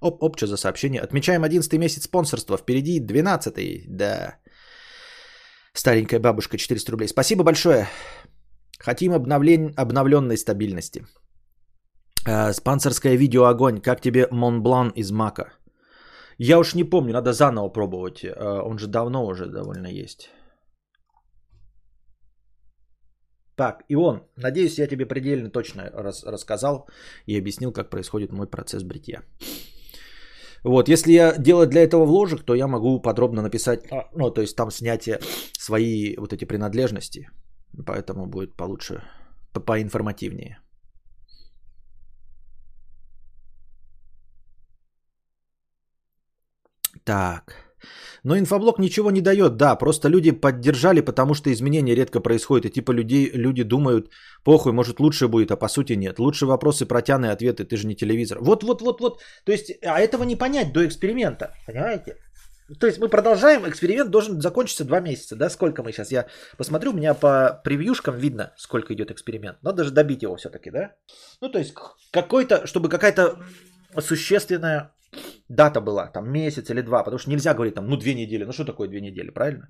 Оп, 0.00 0.22
оп, 0.22 0.36
что 0.36 0.46
за 0.46 0.56
сообщение? 0.56 1.00
Отмечаем 1.00 1.44
11 1.44 1.78
месяц 1.78 2.04
спонсорства. 2.04 2.56
Впереди 2.56 3.00
12 3.00 3.86
Да. 3.88 4.36
Старенькая 5.74 6.18
бабушка, 6.20 6.58
400 6.58 6.92
рублей. 6.92 7.08
Спасибо 7.08 7.44
большое. 7.44 7.86
Хотим 8.80 9.12
обновлен... 9.12 9.72
обновленной 9.76 10.36
стабильности. 10.36 11.06
Э, 12.26 12.52
спонсорское 12.52 13.16
видео 13.16 13.44
огонь. 13.44 13.80
Как 13.80 14.00
тебе 14.00 14.26
Монблан 14.30 14.90
из 14.96 15.12
Мака? 15.12 15.52
Я 16.42 16.58
уж 16.58 16.74
не 16.74 16.84
помню, 16.84 17.12
надо 17.12 17.32
заново 17.32 17.68
пробовать. 17.68 18.24
Э, 18.24 18.62
он 18.64 18.78
же 18.78 18.86
давно 18.86 19.26
уже 19.26 19.46
довольно 19.46 19.88
есть. 19.88 20.30
Так, 23.56 23.84
и 23.90 23.96
он. 23.96 24.22
Надеюсь, 24.36 24.78
я 24.78 24.86
тебе 24.86 25.04
предельно 25.06 25.50
точно 25.50 25.90
рас- 25.92 26.24
рассказал 26.24 26.88
и 27.26 27.38
объяснил, 27.38 27.72
как 27.72 27.90
происходит 27.90 28.32
мой 28.32 28.46
процесс 28.46 28.82
бритья. 28.82 29.22
Вот, 30.64 30.88
если 30.88 31.12
я 31.12 31.36
делать 31.38 31.68
для 31.70 31.82
этого 31.82 32.06
вложек, 32.06 32.42
то 32.44 32.54
я 32.54 32.66
могу 32.66 33.02
подробно 33.02 33.42
написать, 33.42 33.80
а, 33.92 34.08
ну, 34.14 34.30
то 34.30 34.40
есть 34.40 34.56
там 34.56 34.70
снятие 34.70 35.18
свои 35.58 36.16
вот 36.16 36.32
эти 36.32 36.46
принадлежности. 36.46 37.28
Поэтому 37.86 38.26
будет 38.26 38.56
получше, 38.56 39.02
по- 39.52 39.60
поинформативнее. 39.60 40.58
Так. 47.10 47.54
Но 48.22 48.38
инфоблок 48.38 48.78
ничего 48.78 49.10
не 49.10 49.20
дает, 49.20 49.56
да, 49.56 49.74
просто 49.74 50.08
люди 50.08 50.30
поддержали, 50.30 51.00
потому 51.00 51.34
что 51.34 51.50
изменения 51.50 51.96
редко 51.96 52.20
происходят, 52.20 52.66
и 52.66 52.70
типа 52.70 52.92
людей, 52.92 53.30
люди 53.34 53.64
думают, 53.64 54.10
похуй, 54.44 54.72
может 54.72 55.00
лучше 55.00 55.26
будет, 55.26 55.50
а 55.50 55.56
по 55.56 55.68
сути 55.68 55.94
нет. 55.96 56.18
Лучше 56.18 56.46
вопросы, 56.46 56.86
протяные 56.86 57.32
ответы, 57.32 57.64
ты 57.64 57.76
же 57.76 57.88
не 57.88 57.96
телевизор. 57.96 58.38
Вот, 58.40 58.62
вот, 58.62 58.82
вот, 58.82 59.00
вот, 59.00 59.20
то 59.44 59.52
есть, 59.52 59.72
а 59.82 59.98
этого 59.98 60.24
не 60.24 60.36
понять 60.36 60.72
до 60.72 60.86
эксперимента, 60.86 61.52
понимаете? 61.66 62.16
То 62.78 62.86
есть 62.86 63.00
мы 63.00 63.08
продолжаем, 63.08 63.68
эксперимент 63.68 64.10
должен 64.10 64.40
закончиться 64.40 64.84
два 64.84 65.00
месяца, 65.00 65.34
да, 65.34 65.50
сколько 65.50 65.82
мы 65.82 65.90
сейчас, 65.90 66.12
я 66.12 66.26
посмотрю, 66.58 66.92
у 66.92 66.94
меня 66.94 67.14
по 67.14 67.60
превьюшкам 67.64 68.16
видно, 68.16 68.52
сколько 68.56 68.94
идет 68.94 69.10
эксперимент, 69.10 69.58
надо 69.62 69.82
же 69.82 69.90
добить 69.90 70.22
его 70.22 70.36
все-таки, 70.36 70.70
да? 70.70 70.92
Ну, 71.40 71.48
то 71.48 71.58
есть 71.58 71.74
какой-то, 72.12 72.68
чтобы 72.68 72.88
какая-то 72.88 73.40
существенная 73.98 74.92
дата 75.48 75.80
была, 75.80 76.06
там 76.06 76.30
месяц 76.30 76.70
или 76.70 76.82
два, 76.82 77.02
потому 77.04 77.18
что 77.18 77.30
нельзя 77.30 77.54
говорить 77.54 77.74
там, 77.74 77.86
ну 77.86 77.96
две 77.96 78.14
недели, 78.14 78.44
ну 78.44 78.52
что 78.52 78.64
такое 78.64 78.88
две 78.88 79.00
недели, 79.00 79.30
правильно? 79.30 79.68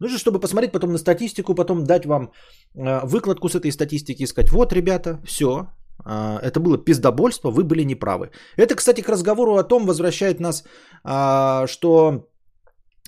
Нужно, 0.00 0.18
чтобы 0.18 0.40
посмотреть 0.40 0.72
потом 0.72 0.92
на 0.92 0.98
статистику, 0.98 1.54
потом 1.54 1.84
дать 1.84 2.06
вам 2.06 2.32
э, 2.74 3.00
выкладку 3.06 3.48
с 3.48 3.54
этой 3.54 3.70
статистики 3.70 4.22
и 4.22 4.26
сказать, 4.26 4.50
вот, 4.50 4.72
ребята, 4.72 5.20
все, 5.24 5.68
э, 6.04 6.38
это 6.42 6.60
было 6.60 6.78
пиздобольство, 6.78 7.50
вы 7.50 7.62
были 7.62 7.84
неправы. 7.84 8.30
Это, 8.56 8.74
кстати, 8.74 9.02
к 9.02 9.08
разговору 9.08 9.56
о 9.56 9.64
том 9.64 9.86
возвращает 9.86 10.40
нас, 10.40 10.64
э, 11.04 11.66
что 11.68 12.28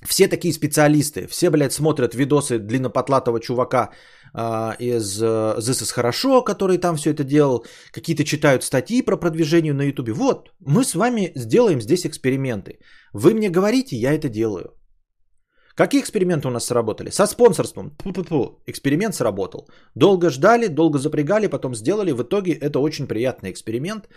все 0.05 0.29
такие 0.29 0.53
специалисты, 0.53 1.27
все, 1.27 1.51
блядь, 1.51 1.73
смотрят 1.73 2.15
видосы 2.15 2.59
длиннопотлатого 2.59 3.41
чувака 3.41 3.91
из 4.81 5.23
э, 5.23 5.59
This 5.59 5.83
is 5.83 5.93
Хорошо, 5.93 6.43
который 6.43 6.79
там 6.79 6.97
все 6.97 7.11
это 7.11 7.25
делал, 7.25 7.65
какие-то 7.93 8.25
читают 8.25 8.65
статьи 8.65 9.03
про 9.03 9.17
продвижение 9.17 9.73
на 9.73 9.83
Ютубе. 9.83 10.13
Вот, 10.13 10.51
мы 10.61 10.85
с 10.85 10.95
вами 10.95 11.33
сделаем 11.37 11.81
здесь 11.81 12.05
эксперименты. 12.05 12.79
Вы 13.13 13.35
мне 13.35 13.49
говорите, 13.49 13.97
я 13.97 14.13
это 14.13 14.29
делаю. 14.29 14.75
Какие 15.77 16.01
эксперименты 16.01 16.47
у 16.47 16.51
нас 16.51 16.67
сработали? 16.67 17.11
Со 17.11 17.27
спонсорством. 17.27 17.91
Пу-пу-пу. 17.99 18.63
Эксперимент 18.67 19.15
сработал. 19.15 19.69
Долго 19.97 20.31
ждали, 20.31 20.69
долго 20.69 20.99
запрягали, 20.99 21.49
потом 21.49 21.75
сделали. 21.75 22.13
В 22.13 22.23
итоге 22.23 22.53
это 22.53 22.79
очень 22.79 23.09
приятный 23.09 23.51
эксперимент. 23.51 24.09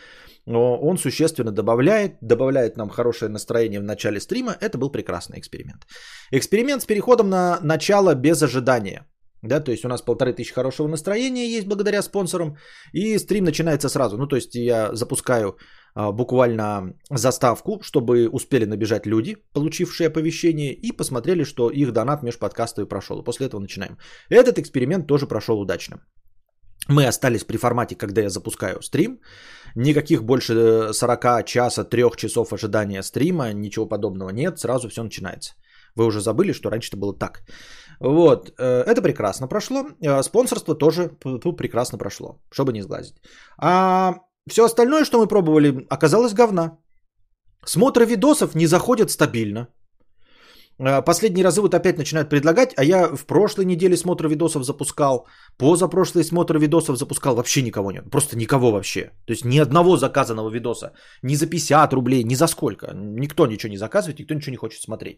Но 0.45 0.77
он 0.77 0.97
существенно 0.97 1.51
добавляет, 1.51 2.17
добавляет 2.21 2.77
нам 2.77 2.89
хорошее 2.89 3.32
настроение 3.32 3.80
в 3.80 3.84
начале 3.84 4.19
стрима. 4.19 4.56
Это 4.62 4.77
был 4.77 4.91
прекрасный 4.91 5.39
эксперимент. 5.39 5.88
Эксперимент 6.32 6.84
с 6.84 6.86
переходом 6.86 7.30
на 7.30 7.60
начало 7.62 8.13
без 8.13 8.43
ожидания. 8.43 9.08
Да, 9.47 9.60
то 9.60 9.71
есть 9.71 9.86
у 9.86 9.88
нас 9.88 10.01
полторы 10.01 10.33
тысячи 10.33 10.53
хорошего 10.53 10.88
настроения 10.88 11.47
есть 11.47 11.67
благодаря 11.67 12.01
спонсорам. 12.01 12.57
И 12.93 13.17
стрим 13.19 13.43
начинается 13.45 13.89
сразу. 13.89 14.17
Ну, 14.17 14.27
то 14.27 14.36
есть 14.36 14.55
я 14.55 14.93
запускаю 14.93 15.57
а, 15.95 16.12
буквально 16.12 16.93
заставку, 17.10 17.79
чтобы 17.81 18.29
успели 18.29 18.65
набежать 18.65 19.05
люди, 19.07 19.38
получившие 19.53 20.07
оповещение, 20.07 20.73
и 20.73 20.91
посмотрели, 20.91 21.43
что 21.43 21.69
их 21.69 21.91
донат 21.91 22.23
межподкастовый 22.23 22.88
прошел. 22.88 23.23
После 23.23 23.47
этого 23.47 23.62
начинаем. 23.62 23.97
Этот 24.29 24.60
эксперимент 24.60 25.07
тоже 25.07 25.27
прошел 25.27 25.60
удачно. 25.60 25.99
Мы 26.88 27.07
остались 27.07 27.43
при 27.43 27.57
формате, 27.57 27.95
когда 27.95 28.21
я 28.21 28.29
запускаю 28.29 28.81
стрим. 28.81 29.19
Никаких 29.75 30.23
больше 30.23 30.93
40 30.93 31.45
часа, 31.45 31.83
3 31.83 32.03
часов 32.15 32.53
ожидания 32.53 33.03
стрима, 33.03 33.51
ничего 33.53 33.89
подобного 33.89 34.29
нет, 34.29 34.60
сразу 34.60 34.89
все 34.89 35.03
начинается. 35.03 35.53
Вы 35.95 36.05
уже 36.05 36.21
забыли, 36.21 36.53
что 36.53 36.69
раньше 36.69 36.89
это 36.89 36.97
было 36.97 37.17
так. 37.17 37.41
Вот, 37.99 38.51
это 38.60 39.01
прекрасно 39.01 39.47
прошло. 39.47 39.86
Спонсорство 40.21 40.75
тоже 40.75 41.10
прекрасно 41.57 41.97
прошло, 41.97 42.39
чтобы 42.51 42.73
не 42.73 42.81
сглазить. 42.81 43.15
А 43.57 44.19
все 44.49 44.65
остальное, 44.65 45.03
что 45.05 45.19
мы 45.19 45.27
пробовали, 45.27 45.86
оказалось 45.89 46.33
говна. 46.33 46.77
Смотры 47.65 48.05
видосов 48.05 48.55
не 48.55 48.67
заходят 48.67 49.10
стабильно. 49.12 49.67
Последние 51.05 51.43
разы 51.43 51.62
вот 51.62 51.73
опять 51.73 51.97
начинают 51.97 52.29
предлагать, 52.29 52.73
а 52.77 52.83
я 52.83 53.07
в 53.07 53.25
прошлой 53.25 53.65
неделе 53.65 53.97
смотр 53.97 54.27
видосов 54.27 54.63
запускал, 54.63 55.27
позапрошлый 55.57 56.23
смотр 56.23 56.60
видосов 56.60 56.97
запускал, 56.97 57.36
вообще 57.36 57.63
никого 57.63 57.91
нет, 57.91 58.12
просто 58.12 58.38
никого 58.38 58.71
вообще. 58.71 59.12
То 59.25 59.33
есть 59.33 59.43
ни 59.43 59.57
одного 59.57 59.97
заказанного 59.97 60.51
видоса, 60.51 60.93
ни 61.23 61.33
за 61.33 61.47
50 61.47 61.93
рублей, 61.93 62.23
ни 62.23 62.36
за 62.36 62.47
сколько. 62.47 62.93
Никто 62.93 63.47
ничего 63.47 63.71
не 63.71 63.77
заказывает, 63.77 64.19
никто 64.19 64.36
ничего 64.36 64.51
не 64.51 64.57
хочет 64.57 64.81
смотреть. 64.81 65.17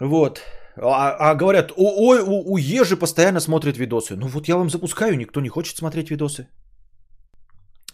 Вот. 0.00 0.40
А, 0.76 1.30
а 1.30 1.34
говорят, 1.34 1.72
ой, 1.76 2.20
у, 2.20 2.52
у 2.52 2.56
Ежи 2.56 2.96
постоянно 2.96 3.40
смотрят 3.40 3.76
видосы. 3.76 4.16
Ну 4.16 4.26
вот 4.26 4.48
я 4.48 4.56
вам 4.56 4.70
запускаю, 4.70 5.16
никто 5.16 5.40
не 5.40 5.48
хочет 5.48 5.76
смотреть 5.76 6.10
видосы. 6.10 6.48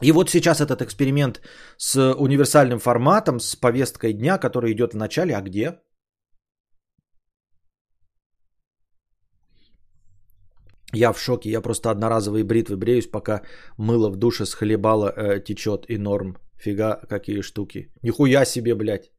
И 0.03 0.13
вот 0.13 0.31
сейчас 0.31 0.61
этот 0.61 0.81
эксперимент 0.81 1.41
с 1.77 2.15
универсальным 2.15 2.79
форматом, 2.79 3.39
с 3.41 3.55
повесткой 3.57 4.15
дня, 4.15 4.39
который 4.39 4.73
идет 4.73 4.95
в 4.95 4.97
начале, 4.97 5.37
а 5.37 5.43
где? 5.43 5.79
Я 10.93 11.13
в 11.13 11.19
шоке, 11.21 11.51
я 11.51 11.61
просто 11.61 11.91
одноразовые 11.91 12.45
бритвы 12.45 12.77
бреюсь, 12.77 13.11
пока 13.11 13.43
мыло 13.79 14.11
в 14.11 14.17
душе 14.17 14.47
с 14.47 14.55
хлебала 14.55 15.13
э, 15.17 15.41
течет 15.41 15.85
и 15.89 15.99
норм. 15.99 16.37
Фига, 16.57 17.01
какие 17.09 17.43
штуки. 17.43 17.93
Нихуя 18.03 18.45
себе, 18.45 18.75
блядь. 18.75 19.11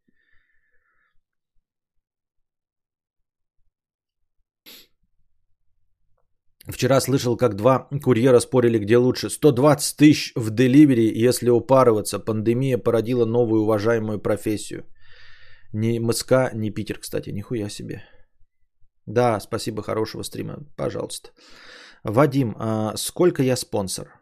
Вчера 6.72 7.02
слышал, 7.02 7.38
как 7.38 7.56
два 7.56 7.90
курьера 8.04 8.40
спорили, 8.40 8.80
где 8.80 8.98
лучше. 8.98 9.30
120 9.30 9.98
тысяч 9.98 10.34
в 10.36 10.50
деливери, 10.50 11.12
если 11.28 11.50
упарываться. 11.50 12.20
Пандемия 12.20 12.78
породила 12.78 13.26
новую 13.26 13.62
уважаемую 13.62 14.20
профессию. 14.20 14.86
Ни 15.74 16.00
МСК, 16.00 16.54
ни 16.54 16.70
Питер, 16.70 17.00
кстати, 17.00 17.32
нихуя 17.32 17.70
себе. 17.70 18.04
Да, 19.06 19.40
спасибо, 19.40 19.82
хорошего 19.84 20.24
стрима. 20.24 20.66
Пожалуйста. 20.76 21.30
Вадим, 22.04 22.56
а 22.58 22.96
сколько 22.98 23.44
я 23.44 23.56
спонсор? 23.56 24.22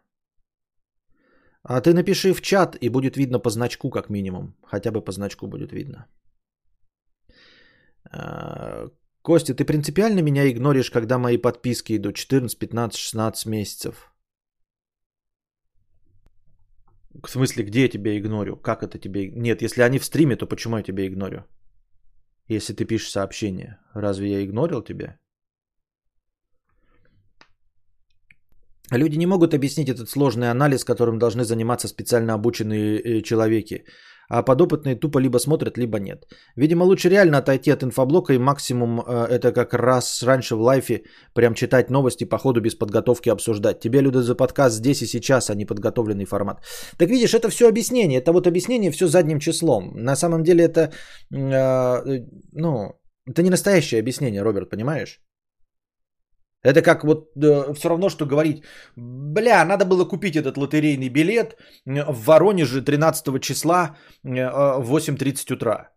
А 1.62 1.80
ты 1.80 1.92
напиши 1.92 2.32
в 2.32 2.40
чат, 2.40 2.76
и 2.80 2.88
будет 2.88 3.16
видно 3.16 3.38
по 3.38 3.50
значку, 3.50 3.90
как 3.90 4.10
минимум. 4.10 4.56
Хотя 4.64 4.90
бы 4.90 5.04
по 5.04 5.12
значку 5.12 5.46
будет 5.46 5.72
видно. 5.72 6.06
Костя, 9.22 9.54
ты 9.54 9.64
принципиально 9.64 10.22
меня 10.22 10.50
игноришь, 10.50 10.90
когда 10.90 11.18
мои 11.18 11.36
подписки 11.36 11.96
идут 11.96 12.16
14, 12.16 12.58
15, 12.58 12.98
16 12.98 13.46
месяцев? 13.46 14.12
В 17.22 17.28
смысле, 17.28 17.64
где 17.64 17.82
я 17.82 17.88
тебя 17.88 18.16
игнорю? 18.16 18.56
Как 18.56 18.82
это 18.82 18.98
тебе? 18.98 19.30
Нет, 19.30 19.62
если 19.62 19.82
они 19.82 19.98
в 19.98 20.04
стриме, 20.04 20.36
то 20.36 20.46
почему 20.46 20.76
я 20.76 20.82
тебя 20.82 21.06
игнорю? 21.06 21.44
Если 22.48 22.72
ты 22.72 22.84
пишешь 22.84 23.10
сообщение, 23.10 23.78
разве 23.94 24.30
я 24.30 24.44
игнорил 24.44 24.82
тебя? 24.82 25.18
Люди 28.90 29.18
не 29.18 29.26
могут 29.26 29.54
объяснить 29.54 29.88
этот 29.88 30.08
сложный 30.08 30.50
анализ, 30.50 30.84
которым 30.84 31.18
должны 31.18 31.44
заниматься 31.44 31.88
специально 31.88 32.34
обученные 32.34 32.98
э, 32.98 33.22
человеки 33.22 33.84
а 34.30 34.42
подопытные 34.42 34.94
тупо 34.94 35.18
либо 35.18 35.38
смотрят, 35.38 35.76
либо 35.76 35.98
нет. 35.98 36.26
Видимо, 36.56 36.84
лучше 36.84 37.08
реально 37.08 37.38
отойти 37.38 37.72
от 37.72 37.82
инфоблока 37.82 38.32
и 38.32 38.38
максимум 38.38 39.00
э, 39.00 39.26
это 39.28 39.52
как 39.52 39.74
раз 39.74 40.22
раньше 40.22 40.54
в 40.54 40.60
лайфе 40.60 41.02
прям 41.34 41.54
читать 41.54 41.90
новости 41.90 42.24
по 42.24 42.38
ходу 42.38 42.60
без 42.60 42.76
подготовки 42.76 43.28
обсуждать. 43.28 43.80
Тебе, 43.80 44.00
люди, 44.00 44.18
за 44.18 44.36
подкаст 44.36 44.76
здесь 44.76 45.02
и 45.02 45.06
сейчас, 45.06 45.50
а 45.50 45.54
не 45.54 45.66
подготовленный 45.66 46.26
формат. 46.26 46.64
Так 46.96 47.10
видишь, 47.10 47.34
это 47.34 47.48
все 47.48 47.68
объяснение. 47.68 48.20
Это 48.20 48.32
вот 48.32 48.46
объяснение 48.46 48.92
все 48.92 49.08
задним 49.08 49.40
числом. 49.40 49.92
На 49.94 50.16
самом 50.16 50.44
деле 50.44 50.64
это, 50.64 50.92
э, 51.34 52.24
ну, 52.52 52.94
это 53.26 53.42
не 53.42 53.50
настоящее 53.50 54.00
объяснение, 54.00 54.42
Роберт, 54.42 54.70
понимаешь? 54.70 55.20
Это 56.62 56.82
как 56.82 57.04
вот 57.04 57.30
э, 57.36 57.74
все 57.74 57.88
равно, 57.88 58.10
что 58.10 58.26
говорить, 58.26 58.62
бля, 58.96 59.64
надо 59.64 59.84
было 59.84 60.04
купить 60.04 60.36
этот 60.36 60.56
лотерейный 60.56 61.08
билет 61.08 61.56
в 61.86 62.24
Воронеже 62.24 62.82
13 62.82 63.40
числа 63.40 63.96
э, 64.24 64.28
в 64.78 64.96
8.30 64.96 65.54
утра. 65.54 65.90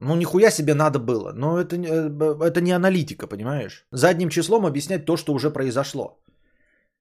Ну, 0.00 0.16
нихуя 0.16 0.50
себе 0.50 0.74
надо 0.74 1.00
было. 1.00 1.32
Но 1.32 1.58
это, 1.58 1.76
э, 1.76 2.44
это 2.44 2.60
не 2.60 2.72
аналитика, 2.72 3.26
понимаешь? 3.26 3.86
Задним 3.92 4.30
числом 4.30 4.66
объяснять 4.66 5.04
то, 5.04 5.16
что 5.16 5.34
уже 5.34 5.50
произошло. 5.50 6.20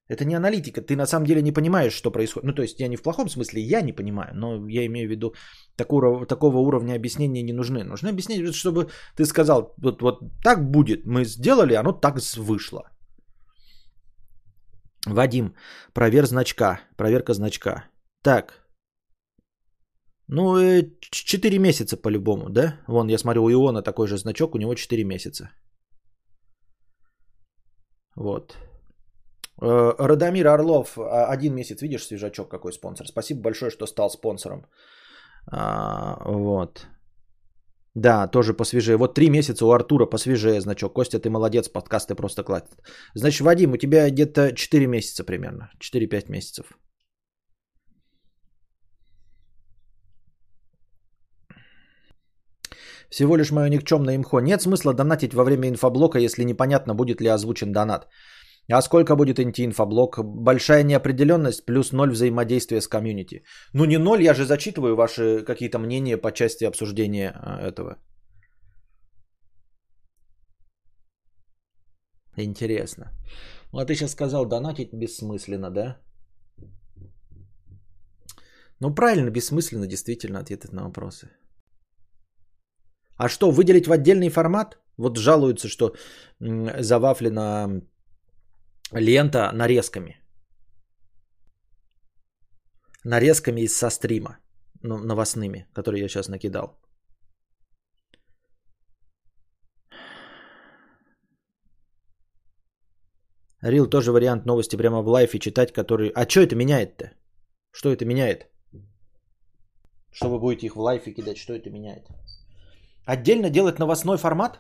Это 0.10 0.26
не 0.26 0.36
аналитика, 0.36 0.82
ты 0.82 0.96
на 0.96 1.06
самом 1.06 1.26
деле 1.26 1.42
не 1.42 1.52
понимаешь, 1.52 1.94
что 1.94 2.12
происходит. 2.12 2.48
Ну, 2.48 2.54
то 2.54 2.62
есть 2.62 2.80
я 2.80 2.88
не 2.88 2.96
в 2.96 3.02
плохом 3.02 3.30
смысле, 3.30 3.62
я 3.62 3.82
не 3.82 3.94
понимаю, 3.94 4.32
но 4.36 4.70
я 4.70 4.86
имею 4.86 5.08
в 5.08 5.12
виду, 5.12 5.34
такого, 5.76 6.26
такого 6.26 6.58
уровня 6.58 6.96
объяснения 6.96 7.44
не 7.44 7.54
нужны. 7.54 7.84
Нужны 7.84 8.10
объяснения, 8.10 8.52
чтобы 8.52 8.90
ты 9.16 9.26
сказал, 9.26 9.74
вот, 9.78 10.02
вот 10.02 10.20
так 10.44 10.72
будет, 10.72 11.06
мы 11.06 11.26
сделали, 11.26 11.74
оно 11.74 11.92
так 11.92 12.18
вышло. 12.38 12.90
Вадим, 15.06 15.54
провер 15.94 16.26
значка, 16.26 16.80
проверка 16.98 17.34
значка. 17.34 17.86
Так, 18.24 18.68
ну, 20.30 20.58
4 21.12 21.56
э, 21.56 21.60
месяца 21.60 21.98
по-любому, 21.98 22.50
да? 22.50 22.82
Вон, 22.88 23.10
я 23.10 23.18
смотрю, 23.18 23.44
у 23.44 23.52
Иона 23.52 23.82
такой 23.82 24.08
же 24.08 24.18
значок, 24.18 24.56
у 24.56 24.58
него 24.58 24.76
4 24.76 25.04
месяца. 25.04 25.50
Вот. 28.16 28.58
Э, 29.62 29.94
Радомир 29.98 30.48
Орлов, 30.48 30.98
а, 30.98 31.32
один 31.34 31.56
месяц, 31.56 31.82
видишь, 31.82 32.06
свежачок 32.06 32.50
какой 32.50 32.74
спонсор. 32.74 33.08
Спасибо 33.08 33.42
большое, 33.42 33.72
что 33.72 33.88
стал 33.88 34.10
спонсором. 34.10 34.66
А, 35.52 36.22
вот. 36.26 36.88
Да, 37.96 38.28
тоже 38.28 38.54
посвежее. 38.54 38.98
Вот 38.98 39.16
три 39.16 39.30
месяца 39.30 39.66
у 39.66 39.72
Артура 39.72 40.06
посвежее 40.06 40.62
значок. 40.62 40.94
Костя, 40.94 41.20
ты 41.20 41.30
молодец, 41.30 41.68
подкасты 41.70 42.14
просто 42.14 42.44
кладет. 42.44 42.70
Значит, 43.16 43.42
Вадим, 43.42 43.72
у 43.72 43.78
тебя 43.78 44.10
где-то 44.12 44.54
4 44.54 44.88
месяца 44.88 45.24
примерно. 45.24 45.72
4-5 45.80 46.30
месяцев. 46.30 46.78
Всего 53.10 53.38
лишь 53.38 53.52
мое 53.52 53.70
никчемное 53.70 54.16
имхо. 54.16 54.42
Нет 54.42 54.62
смысла 54.62 54.94
донатить 54.94 55.34
во 55.34 55.44
время 55.44 55.70
инфоблока, 55.70 56.20
если 56.20 56.44
непонятно, 56.44 56.94
будет 56.94 57.22
ли 57.22 57.30
озвучен 57.30 57.72
донат. 57.72 58.08
А 58.70 58.82
сколько 58.82 59.16
будет 59.16 59.40
инфоблок? 59.40 60.20
Большая 60.24 60.84
неопределенность 60.84 61.66
плюс 61.66 61.92
ноль 61.92 62.12
взаимодействия 62.12 62.82
с 62.82 62.88
комьюнити. 62.88 63.44
Ну 63.74 63.86
не 63.86 63.98
ноль, 63.98 64.22
я 64.22 64.34
же 64.34 64.46
зачитываю 64.46 64.96
ваши 64.96 65.44
какие-то 65.46 65.80
мнения 65.80 66.18
по 66.18 66.32
части 66.32 66.66
обсуждения 66.66 67.32
а, 67.34 67.62
этого. 67.62 67.98
Интересно. 72.38 73.14
Ну 73.74 73.80
а 73.80 73.86
ты 73.86 73.96
сейчас 73.96 74.12
сказал, 74.12 74.46
донатить 74.46 74.94
бессмысленно, 74.94 75.72
да? 75.72 75.98
Ну 78.80 78.94
правильно, 78.94 79.32
бессмысленно 79.32 79.88
действительно 79.88 80.40
ответы 80.40 80.68
на 80.72 80.84
вопросы. 80.84 81.30
А 83.18 83.30
что, 83.30 83.52
выделить 83.52 83.88
в 83.88 83.92
отдельный 83.92 84.30
формат? 84.30 84.78
Вот 84.98 85.18
жалуются, 85.18 85.68
что 85.68 85.96
завафлено 86.40 87.82
лента 88.92 89.52
нарезками. 89.54 90.22
Нарезками 93.04 93.62
из 93.62 93.78
со 93.78 93.90
стрима 93.90 94.38
ну, 94.82 94.98
новостными, 94.98 95.68
которые 95.74 96.02
я 96.02 96.08
сейчас 96.08 96.28
накидал. 96.28 96.80
Рил 103.62 103.90
тоже 103.90 104.12
вариант 104.12 104.46
новости 104.46 104.78
прямо 104.78 105.02
в 105.02 105.08
лайфе 105.08 105.40
читать, 105.40 105.74
который... 105.74 106.10
А 106.10 106.30
что 106.30 106.42
это 106.42 106.56
меняет-то? 106.56 107.12
Что 107.72 107.90
это 107.92 108.06
меняет? 108.06 108.48
Что 110.12 110.30
вы 110.30 110.40
будете 110.40 110.68
их 110.68 110.76
в 110.76 110.80
лайфе 110.80 111.12
кидать, 111.12 111.38
что 111.38 111.54
это 111.54 111.70
меняет? 111.70 112.08
Отдельно 113.06 113.50
делать 113.50 113.80
новостной 113.80 114.18
формат? 114.18 114.60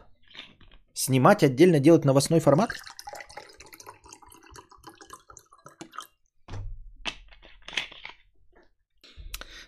Снимать 0.93 1.43
отдельно 1.43 1.79
делать 1.79 2.05
новостной 2.05 2.39
формат? 2.39 2.69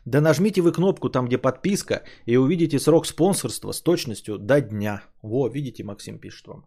Да 0.05 0.21
нажмите 0.21 0.61
вы 0.61 0.71
кнопку 0.71 1.09
там, 1.09 1.27
где 1.27 1.37
подписка, 1.37 2.03
и 2.25 2.37
увидите 2.37 2.79
срок 2.79 3.05
спонсорства 3.05 3.73
с 3.73 3.81
точностью 3.81 4.37
до 4.37 4.61
дня. 4.61 5.03
Во, 5.21 5.47
видите, 5.47 5.83
Максим 5.83 6.19
пишет 6.19 6.47
вам. 6.47 6.65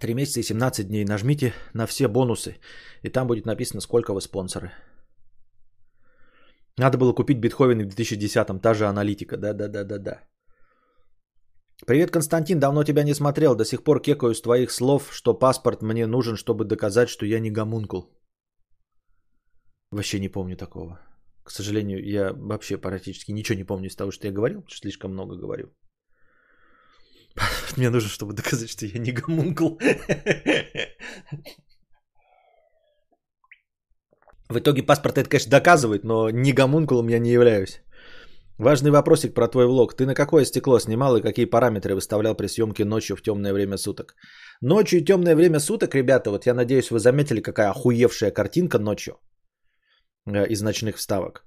Три 0.00 0.14
месяца 0.14 0.40
и 0.40 0.42
17 0.42 0.88
дней. 0.88 1.04
Нажмите 1.04 1.52
на 1.74 1.86
все 1.86 2.08
бонусы, 2.08 2.56
и 3.02 3.08
там 3.08 3.26
будет 3.28 3.46
написано, 3.46 3.80
сколько 3.80 4.12
вы 4.12 4.20
спонсоры. 4.20 4.72
Надо 6.78 6.98
было 6.98 7.12
купить 7.12 7.38
битховены 7.38 7.84
в 7.84 7.94
2010-м, 7.94 8.60
та 8.60 8.74
же 8.74 8.86
аналитика. 8.86 9.36
Да-да-да-да-да. 9.36 10.22
Привет, 11.86 12.10
Константин, 12.10 12.58
давно 12.60 12.84
тебя 12.84 13.04
не 13.04 13.14
смотрел. 13.14 13.54
До 13.54 13.64
сих 13.64 13.84
пор 13.84 14.00
кекаю 14.00 14.34
с 14.34 14.42
твоих 14.42 14.70
слов, 14.70 15.12
что 15.12 15.34
паспорт 15.34 15.82
мне 15.82 16.06
нужен, 16.06 16.36
чтобы 16.36 16.64
доказать, 16.64 17.08
что 17.08 17.26
я 17.26 17.40
не 17.40 17.50
гомункул. 17.50 18.10
Вообще 19.92 20.20
не 20.20 20.28
помню 20.28 20.56
такого. 20.56 20.98
К 21.44 21.50
сожалению, 21.50 22.02
я 22.04 22.32
вообще 22.32 22.78
практически 22.78 23.32
ничего 23.32 23.58
не 23.58 23.64
помню 23.64 23.88
из 23.88 23.96
того, 23.96 24.10
что 24.10 24.26
я 24.26 24.32
говорил, 24.32 24.64
что 24.66 24.78
слишком 24.78 25.12
много 25.12 25.36
говорю. 25.36 25.66
Мне 27.76 27.90
нужно, 27.90 28.08
чтобы 28.08 28.32
доказать, 28.32 28.70
что 28.70 28.86
я 28.86 28.98
не 28.98 29.12
гомункул. 29.12 29.78
В 34.48 34.58
итоге 34.58 34.82
паспорт 34.82 35.18
это, 35.18 35.28
конечно, 35.28 35.50
доказывает, 35.50 36.04
но 36.04 36.30
не 36.30 36.52
гомункулом 36.52 37.08
я 37.08 37.18
не 37.18 37.30
являюсь. 37.30 37.82
Важный 38.58 38.90
вопросик 38.90 39.34
про 39.34 39.48
твой 39.48 39.66
влог. 39.66 39.94
Ты 39.94 40.06
на 40.06 40.14
какое 40.14 40.44
стекло 40.44 40.78
снимал 40.78 41.16
и 41.16 41.22
какие 41.22 41.46
параметры 41.46 41.94
выставлял 41.94 42.34
при 42.34 42.48
съемке 42.48 42.84
ночью 42.84 43.16
в 43.16 43.22
темное 43.22 43.52
время 43.52 43.76
суток? 43.76 44.14
Ночью 44.62 45.00
и 45.00 45.04
темное 45.04 45.36
время 45.36 45.60
суток, 45.60 45.94
ребята, 45.94 46.30
вот 46.30 46.46
я 46.46 46.54
надеюсь, 46.54 46.90
вы 46.90 46.98
заметили, 46.98 47.42
какая 47.42 47.70
охуевшая 47.70 48.30
картинка 48.30 48.78
ночью. 48.78 49.18
Э, 50.26 50.46
из 50.46 50.62
ночных 50.62 50.96
вставок. 50.96 51.44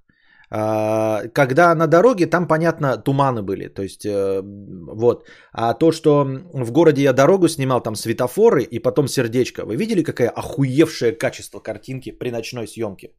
А, 0.50 1.22
когда 1.32 1.74
на 1.74 1.86
дороге, 1.86 2.26
там, 2.26 2.46
понятно, 2.46 2.98
туманы 2.98 3.42
были. 3.42 3.68
То 3.68 3.82
есть, 3.82 4.04
э, 4.04 4.42
вот. 4.42 5.26
А 5.52 5.74
то, 5.74 5.92
что 5.92 6.24
в 6.52 6.72
городе 6.72 7.02
я 7.02 7.12
дорогу 7.12 7.48
снимал, 7.48 7.80
там 7.82 7.96
светофоры 7.96 8.62
и 8.62 8.78
потом 8.78 9.08
сердечко. 9.08 9.64
Вы 9.64 9.76
видели, 9.76 10.02
какое 10.02 10.28
охуевшее 10.28 11.12
качество 11.12 11.60
картинки 11.60 12.12
при 12.12 12.30
ночной 12.30 12.68
съемке? 12.68 13.14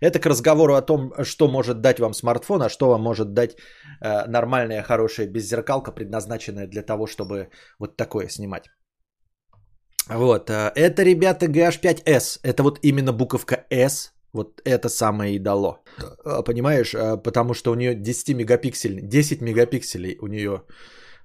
Это 0.00 0.18
к 0.18 0.26
разговору 0.26 0.74
о 0.74 0.82
том, 0.82 1.12
что 1.22 1.48
может 1.48 1.80
дать 1.80 2.00
вам 2.00 2.14
смартфон, 2.14 2.62
а 2.62 2.68
что 2.68 2.88
вам 2.88 3.02
может 3.02 3.34
дать 3.34 3.56
э, 4.00 4.26
нормальная, 4.26 4.82
хорошая 4.82 5.26
беззеркалка, 5.26 5.92
предназначенная 5.92 6.66
для 6.66 6.82
того, 6.82 7.06
чтобы 7.06 7.50
вот 7.78 7.96
такое 7.96 8.28
снимать. 8.28 8.64
Вот. 10.08 10.50
Это, 10.50 11.02
ребята, 11.02 11.46
GH5S. 11.46 12.40
Это 12.42 12.62
вот 12.62 12.78
именно 12.82 13.12
буковка 13.12 13.64
S 13.70 14.13
Вот 14.34 14.60
это 14.64 14.88
самое 14.88 15.36
и 15.36 15.38
дало. 15.38 15.84
А, 16.24 16.42
Понимаешь, 16.42 16.94
А, 16.94 17.16
потому 17.16 17.54
что 17.54 17.70
у 17.70 17.74
нее 17.74 17.94
10 17.94 18.34
мегапикселей, 18.34 19.00
10 19.00 19.40
мегапикселей 19.40 20.18
у 20.20 20.26
нее 20.26 20.62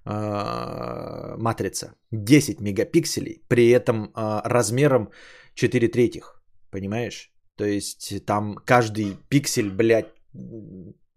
а, 0.05 1.35
матрица. 1.37 1.93
10 2.11 2.61
мегапикселей, 2.61 3.41
при 3.47 3.69
этом 3.71 4.11
размером 4.15 5.09
4 5.55 5.87
третьих. 5.87 6.41
Понимаешь? 6.71 7.31
То 7.55 7.65
есть 7.65 8.25
там 8.25 8.55
каждый 8.65 9.17
пиксель, 9.29 9.71
блядь, 9.71 10.13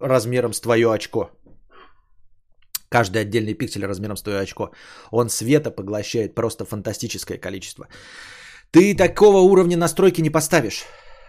размером 0.00 0.52
с 0.52 0.60
твое 0.60 0.92
очко. 0.92 1.30
Каждый 2.88 3.22
отдельный 3.22 3.54
пиксель 3.54 3.84
размером 3.84 4.16
с 4.16 4.22
твое 4.22 4.40
очко. 4.40 4.70
Он 5.10 5.28
света 5.28 5.70
поглощает 5.70 6.34
просто 6.34 6.64
фантастическое 6.64 7.38
количество. 7.38 7.86
Ты 8.70 8.96
такого 8.96 9.40
уровня 9.40 9.76
настройки 9.76 10.22
не 10.22 10.30
поставишь. 10.30 10.84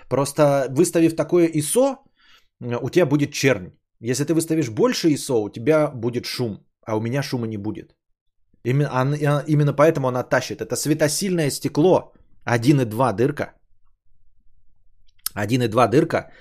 Просто 0.10 0.68
выставив 0.70 1.16
такое 1.16 1.48
ISO, 1.48 1.98
у 2.82 2.90
тебя 2.90 3.06
будет 3.06 3.32
чернь. 3.34 3.72
Если 4.00 4.26
ты 4.26 4.34
выставишь 4.34 4.70
больше 4.70 5.10
ISO, 5.10 5.44
у 5.44 5.50
тебя 5.50 5.88
будет 5.88 6.26
шум, 6.26 6.66
а 6.86 6.96
у 6.98 7.02
меня 7.02 7.24
шума 7.24 7.48
не 7.48 7.58
будет. 7.58 7.96
Именно, 8.66 8.90
она- 9.02 9.44
именно 9.48 9.74
поэтому 9.74 10.08
она 10.08 10.24
тащит. 10.24 10.62
Это 10.62 10.76
светосильное 10.76 11.52
стекло 11.52 12.14
1,2 12.46 13.14
дырка. 13.14 13.54
1,2 15.36 15.88
дырка. 15.88 16.32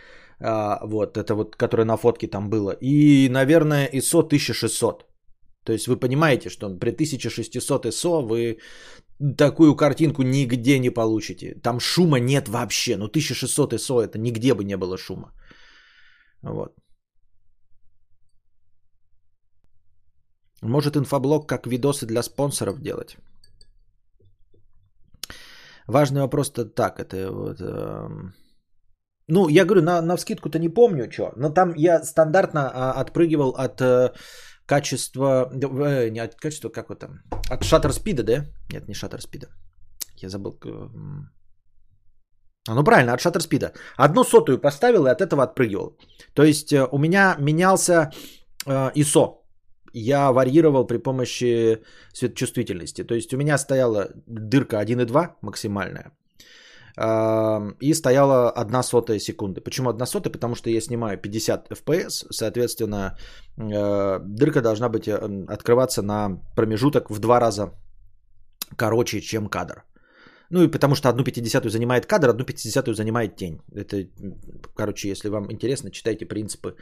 а, 0.44 0.81
вот, 0.85 1.16
это 1.16 1.35
вот, 1.37 1.57
которое 1.57 1.85
на 1.85 1.96
фотке 1.96 2.27
там 2.27 2.51
было. 2.51 2.77
И, 2.81 3.29
наверное, 3.29 3.88
ISO 3.92 4.29
1600. 4.29 5.05
То 5.64 5.72
есть 5.72 5.87
вы 5.87 5.96
понимаете, 5.96 6.51
что 6.51 6.68
при 6.81 6.90
1600 6.90 7.87
ISO 7.87 8.22
вы 8.27 8.59
такую 9.38 9.76
картинку 9.76 10.22
нигде 10.22 10.78
не 10.78 10.90
получите. 10.90 11.54
Там 11.62 11.80
шума 11.80 12.18
нет 12.20 12.48
вообще. 12.48 12.96
Ну 12.96 13.06
1600 13.06 13.72
ISO 13.72 14.00
это 14.00 14.18
нигде 14.18 14.54
бы 14.54 14.64
не 14.64 14.76
было 14.76 14.98
шума. 14.98 15.32
Вот. 16.42 16.72
Может 20.62 20.96
инфоблог 20.96 21.48
как 21.48 21.66
видосы 21.66 22.06
для 22.06 22.22
спонсоров 22.22 22.80
делать. 22.80 23.16
Важный 25.88 26.20
вопрос-то 26.20 26.64
так, 26.64 27.00
это 27.00 27.32
вот... 27.32 27.61
эм, 27.61 28.35
Ну, 29.28 29.48
я 29.48 29.64
говорю, 29.64 29.82
на, 29.82 30.02
на 30.02 30.16
вскидку-то 30.16 30.58
не 30.58 30.68
помню, 30.68 31.11
что. 31.11 31.32
Но 31.37 31.50
там 31.50 31.74
я 31.76 32.04
стандартно 32.04 32.70
а, 32.72 33.00
отпрыгивал 33.00 33.50
от 33.50 33.80
э, 33.80 34.12
качества... 34.66 35.51
да, 35.53 35.68
э, 35.68 36.11
не 36.11 36.20
от 36.20 36.35
качества, 36.35 36.70
как 36.70 36.88
вот 36.88 36.98
там? 36.98 37.22
От 37.51 37.64
шаттер 37.64 37.92
спида, 37.92 38.22
да? 38.22 38.46
Нет, 38.72 38.88
не 38.88 38.94
шаттер 38.94 39.20
спида. 39.20 39.46
Я 40.22 40.29
забыл. 40.29 40.59
А, 42.68 42.75
ну 42.75 42.85
правильно, 42.85 43.12
от 43.12 43.20
шаттер 43.20 43.42
спида. 43.42 43.72
Одну 43.96 44.25
сотую 44.25 44.59
поставил 44.61 45.07
и 45.07 45.11
от 45.11 45.20
этого 45.20 45.42
отпрыгивал. 45.42 45.98
То 46.35 46.44
есть 46.44 46.72
э, 46.72 46.87
у 46.92 46.98
меня 46.98 47.37
менялся 47.38 48.11
э, 48.66 48.90
ISO. 48.94 49.38
Я 49.94 50.33
варьировал 50.33 50.87
при 50.87 50.98
помощи 50.98 51.83
светочувствительности. 52.12 53.05
То 53.05 53.14
есть 53.14 53.35
у 53.35 53.37
меня 53.37 53.59
стояла 53.59 54.09
дырка 54.27 54.81
1,2 54.83 55.31
максимальная. 55.42 56.12
И 56.96 57.94
стояла 57.94 58.50
1 58.50 58.83
сотая 58.83 59.18
секунды. 59.18 59.61
Почему 59.61 59.90
1 59.90 60.07
сотая? 60.07 60.33
Потому 60.33 60.55
что 60.55 60.70
я 60.70 60.81
снимаю 60.81 61.18
50 61.18 61.70
FPS, 61.70 62.26
соответственно, 62.31 63.16
э, 63.57 64.18
дырка 64.20 64.61
должна 64.61 64.88
быть 64.88 65.09
э, 65.09 65.18
открываться 65.48 66.02
на 66.02 66.38
промежуток 66.55 67.11
в 67.11 67.18
два 67.18 67.40
раза 67.40 67.72
короче, 68.76 69.20
чем 69.20 69.48
кадр. 69.48 69.85
Ну 70.50 70.62
и 70.62 70.70
потому 70.70 70.94
что 70.94 71.09
одну 71.09 71.24
пятидесятую 71.24 71.70
занимает 71.70 72.07
кадр, 72.07 72.28
одну 72.28 72.44
пятидесятую 72.44 72.94
занимает 72.94 73.37
тень. 73.37 73.62
Это, 73.74 74.07
короче, 74.76 75.09
если 75.09 75.31
вам 75.31 75.50
интересно, 75.50 75.90
читайте 75.90 76.26
принципы 76.26 76.76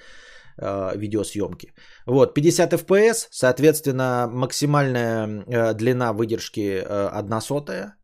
э, 0.59 0.97
видеосъемки. 0.97 1.73
Вот, 2.07 2.35
50 2.35 2.73
FPS, 2.73 3.29
соответственно, 3.31 4.29
максимальная 4.33 5.45
э, 5.47 5.75
длина 5.75 6.13
выдержки 6.13 6.83
э, 6.83 7.09
1 7.13 7.41
сотая. 7.41 7.95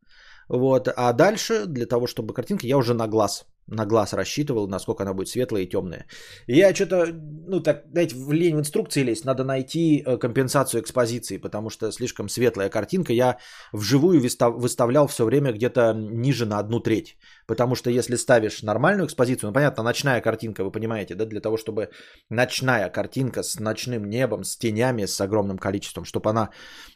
Вот, 0.49 0.89
а 0.89 1.13
дальше, 1.13 1.67
для 1.67 1.87
того, 1.87 2.07
чтобы 2.07 2.35
картинка, 2.35 2.67
я 2.67 2.77
уже 2.77 2.95
на 2.95 3.09
глаз, 3.09 3.47
на 3.67 3.85
глаз 3.85 4.13
рассчитывал, 4.13 4.69
насколько 4.69 5.03
она 5.03 5.13
будет 5.13 5.29
светлая 5.29 5.63
и 5.63 5.69
темная. 5.69 6.07
Я 6.47 6.75
что-то, 6.75 7.07
ну 7.49 7.61
так, 7.61 7.85
знаете, 7.91 8.15
в 8.17 8.33
лень 8.33 8.57
в 8.57 8.61
инструкции 8.61 9.03
лезть, 9.03 9.25
надо 9.25 9.45
найти 9.45 10.03
э, 10.07 10.19
компенсацию 10.19 10.81
экспозиции, 10.81 11.39
потому 11.39 11.71
что 11.71 11.91
слишком 11.91 12.29
светлая 12.29 12.71
картинка. 12.71 13.13
Я 13.13 13.39
вживую 13.73 14.21
выставлял 14.21 15.09
все 15.09 15.25
время 15.25 15.53
где-то 15.53 15.95
ниже 15.95 16.47
на 16.47 16.59
одну 16.59 16.81
треть. 16.81 17.17
Потому 17.47 17.77
что 17.77 17.91
если 17.91 18.17
ставишь 18.17 18.63
нормальную 18.63 19.07
экспозицию, 19.07 19.49
ну 19.49 19.55
понятно, 19.55 19.83
ночная 19.85 20.21
картинка, 20.21 20.65
вы 20.65 20.73
понимаете, 20.73 21.15
да, 21.15 21.27
для 21.27 21.41
того, 21.41 21.57
чтобы 21.57 21.91
ночная 22.31 22.91
картинка 22.91 23.43
с 23.43 23.61
ночным 23.61 24.09
небом, 24.09 24.45
с 24.45 24.57
тенями, 24.57 25.07
с 25.07 25.21
огромным 25.21 25.59
количеством, 25.59 26.05
чтобы 26.05 26.31
она 26.31 26.51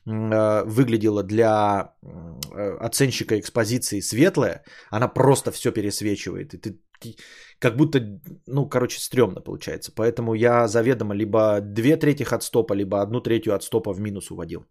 э, 0.06 0.64
выглядела 0.64 1.22
для 1.22 1.94
э, 2.02 2.76
оценщика 2.80 3.38
экспозиции 3.38 4.00
светлая, 4.00 4.64
она 4.90 5.08
просто 5.08 5.52
все 5.52 5.72
пересвечивает. 5.72 6.54
И 6.54 6.58
ты 6.58 6.80
ки- 7.00 7.16
как 7.60 7.76
будто, 7.76 8.00
ну, 8.46 8.68
короче, 8.68 8.98
стрёмно 8.98 9.40
получается. 9.40 9.92
Поэтому 9.94 10.34
я 10.34 10.66
заведомо 10.68 11.14
либо 11.14 11.60
две 11.60 11.96
трети 11.96 12.24
от 12.34 12.42
стопа, 12.42 12.74
либо 12.74 13.02
одну 13.02 13.20
третью 13.20 13.54
от 13.54 13.62
стопа 13.62 13.92
в 13.92 14.00
минус 14.00 14.30
уводил. 14.30 14.66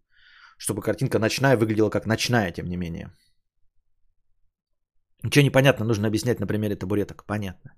Чтобы 0.58 0.82
картинка 0.82 1.18
ночная 1.18 1.56
выглядела 1.56 1.90
как 1.90 2.06
ночная, 2.06 2.52
тем 2.52 2.66
не 2.66 2.76
менее. 2.76 3.10
Ничего 5.22 5.44
непонятно, 5.44 5.84
нужно 5.84 6.08
объяснять 6.08 6.40
на 6.40 6.46
примере 6.46 6.76
табуреток. 6.76 7.24
Понятно. 7.26 7.72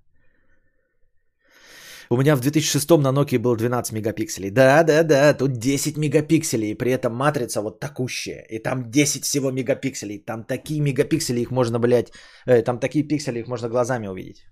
У 2.09 2.17
меня 2.17 2.35
в 2.35 2.41
2006 2.41 2.89
на 2.97 3.11
Nokia 3.11 3.39
был 3.39 3.55
12 3.55 3.93
мегапикселей. 3.93 4.51
Да, 4.51 4.83
да, 4.83 5.03
да, 5.03 5.33
тут 5.33 5.53
10 5.53 5.97
мегапикселей, 5.97 6.71
и 6.71 6.77
при 6.77 6.91
этом 6.91 7.15
матрица 7.15 7.61
вот 7.61 7.79
такущая. 7.79 8.45
И 8.49 8.59
там 8.59 8.91
10 8.91 9.23
всего 9.23 9.51
мегапикселей. 9.51 10.19
Там 10.19 10.43
такие 10.43 10.81
мегапиксели, 10.81 11.41
их 11.41 11.51
можно, 11.51 11.79
блядь, 11.79 12.11
э, 12.45 12.61
там 12.61 12.79
такие 12.79 13.07
пиксели, 13.07 13.39
их 13.39 13.47
можно 13.47 13.69
глазами 13.69 14.07
увидеть. 14.07 14.45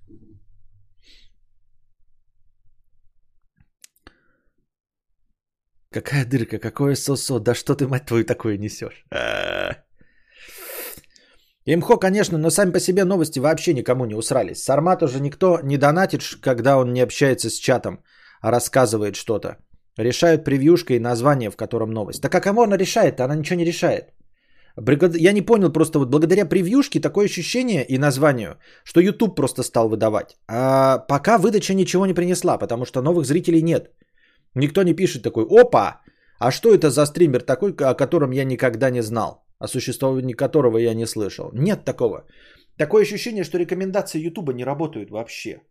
Какая 5.91 6.25
дырка, 6.25 6.57
какое 6.57 6.95
сосо, 6.95 7.39
да 7.39 7.53
что 7.53 7.75
ты, 7.75 7.85
мать 7.85 8.05
твою, 8.05 8.23
такое 8.23 8.57
несешь? 8.57 9.03
А. 9.11 9.80
Имхо, 11.65 11.97
конечно, 11.97 12.37
но 12.37 12.49
сами 12.49 12.71
по 12.71 12.79
себе 12.79 13.03
новости 13.03 13.39
вообще 13.39 13.73
никому 13.73 14.05
не 14.05 14.15
усрались. 14.15 14.63
Сармат 14.63 15.03
уже 15.03 15.19
никто 15.19 15.59
не 15.63 15.77
донатит, 15.77 16.21
когда 16.41 16.77
он 16.77 16.93
не 16.93 17.01
общается 17.01 17.49
с 17.49 17.59
чатом, 17.59 18.03
а 18.41 18.51
рассказывает 18.51 19.15
что-то. 19.15 19.57
Решают 19.97 20.43
превьюшка 20.43 20.93
и 20.93 20.99
название, 20.99 21.51
в 21.51 21.55
котором 21.55 21.91
новость. 21.91 22.21
Так 22.21 22.33
а 22.33 22.41
кому 22.41 22.61
она 22.63 22.77
решает-то? 22.77 23.23
Она 23.23 23.35
ничего 23.35 23.59
не 23.59 23.65
решает. 23.65 24.05
Я 25.19 25.33
не 25.33 25.41
понял 25.41 25.71
просто 25.71 25.99
вот 25.99 26.09
благодаря 26.09 26.45
превьюшке 26.45 26.99
такое 27.01 27.25
ощущение 27.25 27.85
и 27.85 27.97
названию, 27.97 28.57
что 28.83 29.01
YouTube 29.01 29.35
просто 29.35 29.63
стал 29.63 29.89
выдавать. 29.89 30.37
А 30.47 30.97
пока 30.97 31.37
выдача 31.37 31.73
ничего 31.73 32.05
не 32.05 32.13
принесла, 32.13 32.57
потому 32.57 32.85
что 32.85 33.01
новых 33.01 33.25
зрителей 33.25 33.61
нет. 33.61 33.91
Никто 34.55 34.83
не 34.83 34.95
пишет 34.95 35.23
такой, 35.23 35.45
опа, 35.49 36.01
а 36.39 36.51
что 36.51 36.73
это 36.73 36.89
за 36.89 37.05
стример 37.05 37.41
такой, 37.41 37.75
о 37.77 37.93
котором 37.93 38.31
я 38.31 38.45
никогда 38.45 38.89
не 38.89 39.03
знал, 39.03 39.43
о 39.61 39.67
существовании 39.67 40.33
которого 40.33 40.77
я 40.79 40.93
не 40.93 41.05
слышал. 41.05 41.51
Нет 41.53 41.85
такого. 41.85 42.25
Такое 42.77 43.03
ощущение, 43.03 43.43
что 43.43 43.57
рекомендации 43.57 44.23
YouTube 44.23 44.53
не 44.53 44.65
работают 44.65 45.09
вообще. 45.09 45.61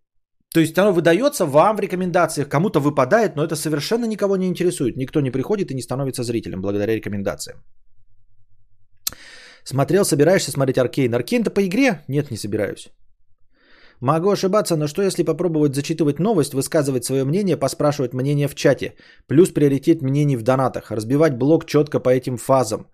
То 0.55 0.61
есть 0.61 0.79
оно 0.79 0.92
выдается 0.92 1.46
вам 1.46 1.76
в 1.76 1.81
рекомендациях, 1.81 2.48
кому-то 2.48 2.81
выпадает, 2.81 3.37
но 3.37 3.44
это 3.44 3.57
совершенно 3.57 4.07
никого 4.07 4.37
не 4.37 4.46
интересует. 4.46 4.96
Никто 4.96 5.20
не 5.20 5.31
приходит 5.31 5.70
и 5.70 5.74
не 5.74 5.83
становится 5.83 6.22
зрителем 6.22 6.61
благодаря 6.61 6.94
рекомендациям. 6.94 7.59
Смотрел, 9.64 10.05
собираешься 10.05 10.50
смотреть 10.50 10.79
Аркейн? 10.79 11.14
Аркейн-то 11.14 11.50
по 11.50 11.61
игре? 11.61 12.03
Нет, 12.09 12.31
не 12.31 12.37
собираюсь. 12.37 12.88
Могу 14.00 14.31
ошибаться, 14.31 14.76
но 14.76 14.87
что 14.87 15.03
если 15.03 15.24
попробовать 15.24 15.74
зачитывать 15.74 16.18
новость, 16.18 16.55
высказывать 16.55 17.05
свое 17.05 17.24
мнение, 17.24 17.57
поспрашивать 17.57 18.14
мнение 18.14 18.48
в 18.48 18.55
чате, 18.55 18.94
плюс 19.26 19.50
приоритет 19.50 20.03
мнений 20.03 20.37
в 20.37 20.42
донатах, 20.42 20.90
разбивать 20.90 21.37
блок 21.37 21.66
четко 21.66 22.00
по 22.00 22.09
этим 22.09 22.38
фазам. 22.38 22.87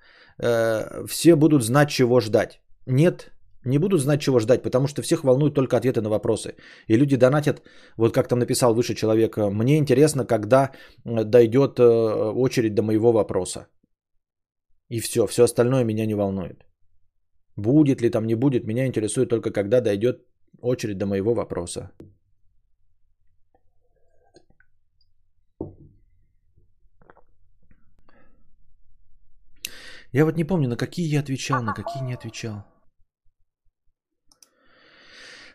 Э, 0.42 1.06
все 1.06 1.36
будут 1.36 1.62
знать, 1.62 1.90
чего 1.90 2.20
ждать. 2.20 2.60
Нет, 2.86 3.32
не 3.66 3.78
будут 3.78 4.00
знать, 4.00 4.20
чего 4.20 4.38
ждать, 4.38 4.62
потому 4.62 4.86
что 4.86 5.02
всех 5.02 5.24
волнуют 5.24 5.54
только 5.54 5.76
ответы 5.76 6.00
на 6.00 6.08
вопросы. 6.08 6.54
И 6.88 6.96
люди 6.96 7.16
донатят, 7.16 7.62
вот 7.96 8.14
как 8.14 8.28
там 8.28 8.38
написал 8.38 8.74
выше 8.74 8.94
человек, 8.94 9.36
э, 9.36 9.50
мне 9.50 9.78
интересно, 9.78 10.24
когда 10.24 10.70
э, 11.04 11.24
дойдет 11.24 11.78
э, 11.78 11.82
очередь 12.34 12.74
до 12.74 12.82
моего 12.82 13.12
вопроса. 13.12 13.66
И 14.88 15.00
все, 15.00 15.26
все 15.26 15.42
остальное 15.42 15.84
меня 15.84 16.06
не 16.06 16.14
волнует. 16.14 16.64
Будет 17.56 18.02
ли 18.02 18.10
там, 18.10 18.26
не 18.26 18.36
будет, 18.36 18.66
меня 18.66 18.86
интересует 18.86 19.28
только, 19.28 19.50
когда 19.50 19.80
дойдет 19.80 20.26
очередь 20.60 20.98
до 20.98 21.06
моего 21.06 21.34
вопроса. 21.34 21.90
Я 30.12 30.24
вот 30.24 30.36
не 30.36 30.44
помню, 30.44 30.68
на 30.68 30.76
какие 30.76 31.14
я 31.14 31.20
отвечал, 31.20 31.62
на 31.62 31.74
какие 31.74 32.02
не 32.02 32.14
отвечал. 32.18 32.64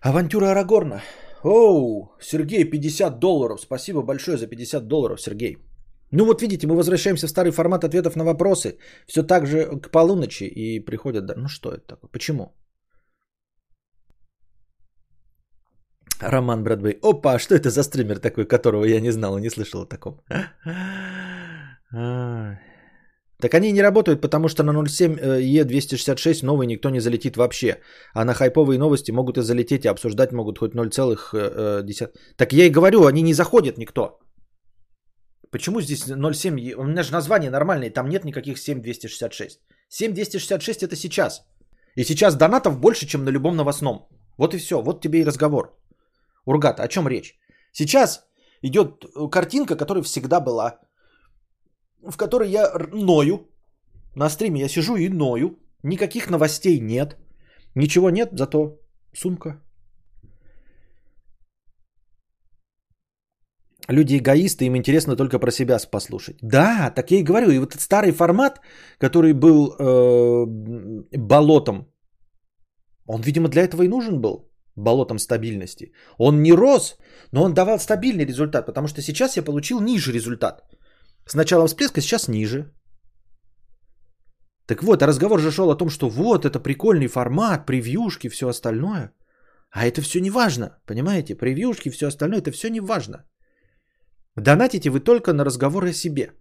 Авантюра 0.01 0.51
Арагорна. 0.51 1.01
Оу, 1.43 2.11
Сергей, 2.19 2.69
50 2.69 3.19
долларов. 3.19 3.61
Спасибо 3.61 4.01
большое 4.01 4.37
за 4.37 4.47
50 4.47 4.87
долларов, 4.87 5.21
Сергей. 5.21 5.57
Ну 6.11 6.25
вот 6.25 6.41
видите, 6.41 6.67
мы 6.67 6.75
возвращаемся 6.75 7.27
в 7.27 7.29
старый 7.29 7.51
формат 7.51 7.83
ответов 7.83 8.15
на 8.15 8.23
вопросы. 8.23 8.77
Все 9.07 9.23
так 9.23 9.47
же 9.47 9.79
к 9.79 9.91
полуночи 9.91 10.43
и 10.43 10.79
приходят... 10.79 11.37
Ну 11.37 11.47
что 11.47 11.69
это 11.69 11.87
такое? 11.87 12.09
Почему? 12.11 12.51
Роман 16.21 16.63
Брэдвей. 16.63 16.99
Опа, 17.01 17.33
а 17.33 17.39
что 17.39 17.55
это 17.55 17.69
за 17.69 17.83
стример 17.83 18.19
такой, 18.19 18.45
которого 18.45 18.85
я 18.85 18.99
не 19.01 19.11
знал 19.11 19.37
и 19.37 19.41
не 19.41 19.49
слышал 19.49 19.81
о 19.81 19.85
таком? 19.85 20.19
Так 23.41 23.53
они 23.53 23.71
не 23.71 23.81
работают, 23.81 24.21
потому 24.21 24.47
что 24.47 24.63
на 24.63 24.85
07 24.85 25.17
E266 25.17 26.45
новый 26.45 26.67
никто 26.67 26.89
не 26.89 27.01
залетит 27.01 27.37
вообще. 27.37 27.77
А 28.13 28.25
на 28.25 28.33
хайповые 28.33 28.77
новости 28.77 29.11
могут 29.11 29.37
и 29.37 29.41
залететь, 29.41 29.85
и 29.85 29.89
обсуждать 29.89 30.31
могут 30.31 30.59
хоть 30.59 30.75
0,1. 30.75 32.09
Так 32.37 32.53
я 32.53 32.65
и 32.65 32.69
говорю, 32.69 33.05
они 33.05 33.23
не 33.23 33.33
заходят 33.33 33.77
никто. 33.77 34.19
Почему 35.51 35.81
здесь 35.81 36.07
0,7? 36.07 36.75
У 36.75 36.83
меня 36.83 37.03
же 37.03 37.11
название 37.11 37.49
нормальное, 37.49 37.89
там 37.89 38.09
нет 38.09 38.23
никаких 38.23 38.57
7,266. 38.57 39.59
7,266 39.89 40.83
это 40.83 40.95
сейчас. 40.95 41.41
И 41.97 42.03
сейчас 42.05 42.35
донатов 42.35 42.79
больше, 42.79 43.05
чем 43.05 43.23
на 43.25 43.31
любом 43.31 43.55
новостном. 43.55 44.07
Вот 44.37 44.53
и 44.53 44.57
все, 44.57 44.81
вот 44.81 45.01
тебе 45.01 45.19
и 45.19 45.25
разговор. 45.25 45.77
Ургат, 46.45 46.79
о 46.79 46.87
чем 46.87 47.07
речь? 47.07 47.37
Сейчас 47.73 48.25
идет 48.61 49.03
э, 49.03 49.27
картинка, 49.29 49.75
которая 49.75 50.03
всегда 50.03 50.39
была, 50.39 50.79
в 52.09 52.17
которой 52.17 52.49
я 52.49 52.71
ною. 52.91 53.47
На 54.15 54.29
стриме 54.29 54.61
я 54.61 54.69
сижу 54.69 54.95
и 54.95 55.09
ною. 55.09 55.59
Никаких 55.83 56.29
новостей 56.29 56.79
нет. 56.79 57.17
Ничего 57.75 58.09
нет, 58.09 58.29
зато 58.33 58.79
сумка. 59.13 59.61
Люди 63.89 64.17
эгоисты, 64.17 64.65
им 64.65 64.75
интересно 64.75 65.15
только 65.15 65.39
про 65.39 65.51
себя 65.51 65.77
послушать. 65.91 66.37
Да, 66.41 66.91
так 66.95 67.11
я 67.11 67.19
и 67.19 67.23
говорю. 67.23 67.51
И 67.51 67.59
вот 67.59 67.73
этот 67.73 67.81
старый 67.81 68.11
формат, 68.11 68.61
который 68.99 69.33
был 69.33 69.75
э, 69.79 70.45
болотом, 71.17 71.87
он, 73.07 73.21
видимо, 73.21 73.49
для 73.49 73.63
этого 73.63 73.83
и 73.83 73.87
нужен 73.87 74.21
был 74.21 74.51
болотом 74.75 75.19
стабильности. 75.19 75.91
Он 76.17 76.41
не 76.41 76.53
рос, 76.53 76.97
но 77.31 77.43
он 77.43 77.53
давал 77.53 77.79
стабильный 77.79 78.25
результат, 78.25 78.65
потому 78.65 78.87
что 78.87 79.01
сейчас 79.01 79.37
я 79.37 79.43
получил 79.43 79.81
ниже 79.81 80.11
результат. 80.11 80.63
С 81.31 81.35
началом 81.35 81.67
всплеска 81.67 82.01
сейчас 82.01 82.27
ниже. 82.27 82.65
Так 84.65 84.83
вот, 84.83 85.01
а 85.01 85.07
разговор 85.07 85.39
же 85.39 85.51
шел 85.51 85.69
о 85.71 85.77
том, 85.77 85.89
что 85.89 86.09
вот 86.09 86.45
это 86.45 86.59
прикольный 86.59 87.07
формат, 87.07 87.65
превьюшки, 87.65 88.29
все 88.29 88.49
остальное. 88.49 89.13
А 89.69 89.85
это 89.85 90.01
все 90.01 90.19
не 90.19 90.29
важно, 90.29 90.77
понимаете? 90.85 91.35
Превьюшки, 91.35 91.89
все 91.89 92.07
остальное, 92.07 92.39
это 92.39 92.51
все 92.51 92.69
не 92.69 92.81
важно. 92.81 93.23
Донатите 94.35 94.89
вы 94.89 94.99
только 94.99 95.31
на 95.31 95.45
разговоры 95.45 95.91
о 95.91 95.93
себе. 95.93 96.33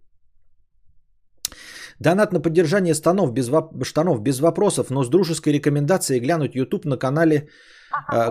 Донат 1.99 2.33
на 2.33 2.41
поддержание 2.41 2.93
станов 2.93 3.31
без, 3.31 3.47
воп- 3.47 3.85
штанов 3.85 4.21
без 4.21 4.41
вопросов, 4.41 4.89
но 4.89 5.05
с 5.05 5.09
дружеской 5.09 5.53
рекомендацией 5.53 6.19
глянуть 6.19 6.55
YouTube 6.55 6.85
на 6.85 6.97
канале 6.97 7.47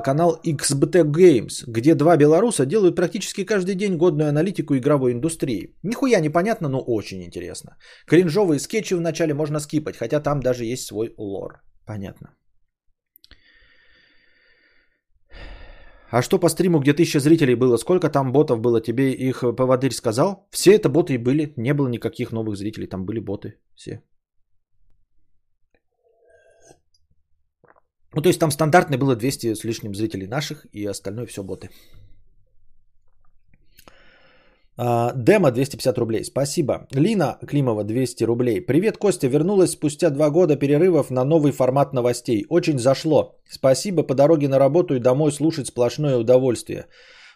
канал 0.05 0.41
XBT 0.45 1.05
Games, 1.05 1.65
где 1.67 1.95
два 1.95 2.17
белоруса 2.17 2.67
делают 2.67 2.97
практически 2.97 3.45
каждый 3.45 3.75
день 3.75 3.97
годную 3.97 4.29
аналитику 4.29 4.77
игровой 4.77 5.13
индустрии. 5.13 5.75
Нихуя 5.83 6.21
непонятно, 6.21 6.69
но 6.69 6.81
очень 6.81 7.23
интересно. 7.23 7.77
Кринжовые 8.07 8.59
скетчи 8.59 8.95
в 8.95 9.01
начале 9.01 9.35
можно 9.35 9.61
скипать, 9.61 9.97
хотя 9.97 10.21
там 10.21 10.41
даже 10.41 10.65
есть 10.65 10.87
свой 10.87 11.15
лор. 11.19 11.63
Понятно. 11.87 12.29
А 16.13 16.23
что 16.23 16.41
по 16.41 16.49
стриму, 16.49 16.81
где 16.81 16.93
тысяча 16.93 17.21
зрителей 17.21 17.55
было? 17.55 17.77
Сколько 17.79 18.11
там 18.11 18.33
ботов 18.33 18.61
было? 18.61 18.81
Тебе 18.81 19.13
их 19.13 19.45
поводырь 19.57 19.93
сказал? 19.93 20.49
Все 20.51 20.75
это 20.75 20.89
боты 20.89 21.15
и 21.15 21.19
были. 21.19 21.53
Не 21.57 21.73
было 21.73 21.89
никаких 21.89 22.33
новых 22.33 22.57
зрителей. 22.57 22.89
Там 22.89 23.05
были 23.05 23.21
боты. 23.21 23.55
Все. 23.77 24.03
Ну, 28.15 28.23
то 28.23 28.29
есть 28.29 28.41
там 28.41 28.51
стандартно 28.51 28.99
было 28.99 29.17
200 29.17 29.55
с 29.55 29.65
лишним 29.65 29.95
зрителей 29.95 30.27
наших, 30.27 30.67
и 30.73 30.85
остальное 30.87 31.27
все 31.27 31.43
боты. 31.43 31.71
А, 34.77 35.13
Дема 35.15 35.51
250 35.51 35.99
рублей. 35.99 36.25
Спасибо. 36.25 36.87
Лина 36.93 37.39
Климова 37.47 37.85
200 37.85 38.25
рублей. 38.25 38.61
Привет, 38.63 38.97
Костя. 38.97 39.29
Вернулась 39.29 39.73
спустя 39.73 40.11
два 40.11 40.31
года 40.31 40.57
перерывов 40.57 41.11
на 41.11 41.25
новый 41.25 41.53
формат 41.53 41.93
новостей. 41.93 42.47
Очень 42.49 42.79
зашло. 42.79 43.39
Спасибо 43.49 44.03
по 44.03 44.15
дороге 44.15 44.49
на 44.49 44.59
работу 44.59 44.95
и 44.95 45.01
домой 45.01 45.33
слушать 45.33 45.67
сплошное 45.67 46.17
удовольствие. 46.17 46.87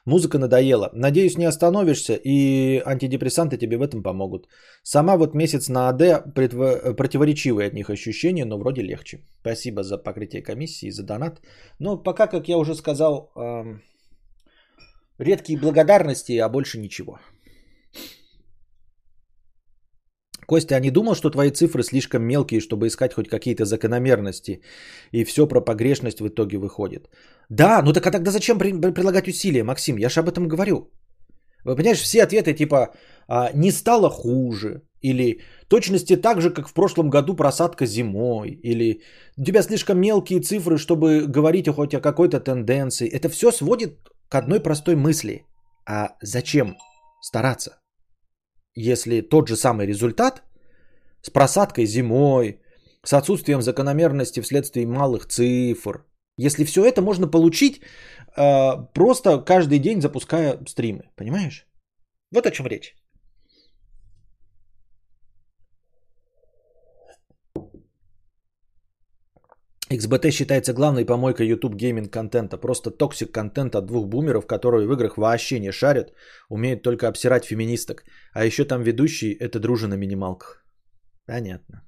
Музыка 0.06 0.38
надоела. 0.38 0.90
Надеюсь, 0.92 1.38
не 1.38 1.46
остановишься, 1.46 2.14
и 2.14 2.82
антидепрессанты 2.84 3.56
тебе 3.56 3.78
в 3.78 3.82
этом 3.82 4.02
помогут. 4.02 4.48
Сама 4.82 5.16
вот 5.16 5.34
месяц 5.34 5.68
на 5.68 5.88
АД 5.88 6.34
противоречивые 6.96 7.68
от 7.68 7.74
них 7.74 7.88
ощущения, 7.88 8.44
но 8.44 8.58
вроде 8.58 8.82
легче. 8.82 9.20
Спасибо 9.40 9.82
за 9.82 9.96
покрытие 9.96 10.42
комиссии, 10.42 10.90
за 10.90 11.04
донат. 11.04 11.40
Но 11.78 11.96
пока, 11.96 12.26
как 12.26 12.48
я 12.48 12.58
уже 12.58 12.74
сказал, 12.74 13.32
эм, 13.34 13.82
редкие 15.18 15.58
благодарности, 15.58 16.36
а 16.38 16.50
больше 16.50 16.78
ничего. 16.78 17.18
Костя, 20.46 20.76
а 20.76 20.80
не 20.80 20.90
думал, 20.90 21.14
что 21.14 21.30
твои 21.30 21.50
цифры 21.50 21.82
слишком 21.82 22.22
мелкие, 22.22 22.60
чтобы 22.60 22.86
искать 22.86 23.14
хоть 23.14 23.28
какие-то 23.28 23.64
закономерности, 23.64 24.60
и 25.12 25.24
все 25.24 25.46
про 25.46 25.60
погрешность 25.60 26.20
в 26.20 26.28
итоге 26.28 26.58
выходит? 26.58 27.08
Да, 27.48 27.82
ну 27.82 27.92
так 27.92 28.06
а 28.06 28.10
тогда 28.10 28.30
зачем 28.30 28.58
прилагать 28.58 29.28
усилия, 29.28 29.64
Максим? 29.64 29.98
Я 29.98 30.08
же 30.08 30.20
об 30.20 30.28
этом 30.28 30.48
говорю. 30.48 30.90
Вы 31.64 31.76
понимаешь, 31.76 32.02
все 32.02 32.22
ответы 32.22 32.52
типа 32.52 32.94
а, 33.28 33.50
«не 33.54 33.72
стало 33.72 34.10
хуже», 34.10 34.82
или 35.04 35.40
точности 35.68 36.16
так 36.16 36.40
же, 36.40 36.50
как 36.50 36.68
в 36.68 36.72
прошлом 36.72 37.10
году 37.10 37.36
просадка 37.36 37.86
зимой, 37.86 38.58
или 38.62 39.02
у 39.36 39.44
тебя 39.44 39.62
слишком 39.62 40.00
мелкие 40.00 40.40
цифры, 40.40 40.78
чтобы 40.78 41.26
говорить 41.28 41.68
хоть 41.68 41.94
о 41.94 42.00
какой-то 42.00 42.40
тенденции. 42.40 43.06
Это 43.08 43.28
все 43.28 43.52
сводит 43.52 43.98
к 44.30 44.34
одной 44.34 44.60
простой 44.60 44.96
мысли. 44.96 45.44
А 45.86 46.16
зачем 46.22 46.76
стараться? 47.20 47.83
Если 48.74 49.20
тот 49.20 49.48
же 49.48 49.56
самый 49.56 49.86
результат 49.86 50.42
с 51.22 51.30
просадкой 51.30 51.86
зимой, 51.86 52.60
с 53.02 53.12
отсутствием 53.12 53.62
закономерности 53.62 54.40
вследствие 54.40 54.86
малых 54.86 55.26
цифр, 55.26 56.04
если 56.36 56.64
все 56.64 56.84
это 56.84 57.02
можно 57.02 57.28
получить 57.28 57.80
э, 58.36 58.72
просто 58.94 59.38
каждый 59.38 59.78
день 59.78 60.00
запуская 60.00 60.58
стримы, 60.66 61.10
понимаешь? 61.16 61.66
Вот 62.32 62.46
о 62.46 62.50
чем 62.50 62.66
речь. 62.66 62.96
XBT 69.94 70.30
считается 70.30 70.72
главной 70.72 71.04
помойкой 71.04 71.48
YouTube 71.48 71.74
гейминг 71.74 72.12
контента. 72.12 72.56
Просто 72.56 72.90
toxic 72.90 73.32
контент 73.32 73.74
от 73.74 73.86
двух 73.86 74.08
бумеров, 74.08 74.46
которые 74.46 74.86
в 74.86 74.92
играх 74.92 75.16
вообще 75.16 75.60
не 75.60 75.72
шарят, 75.72 76.12
умеют 76.48 76.82
только 76.82 77.08
обсирать 77.08 77.44
феминисток. 77.44 78.04
А 78.32 78.44
еще 78.44 78.64
там 78.64 78.82
ведущий 78.82 79.32
это 79.32 79.58
дружи 79.60 79.88
на 79.88 79.94
минималках. 79.94 80.64
Понятно. 81.26 81.82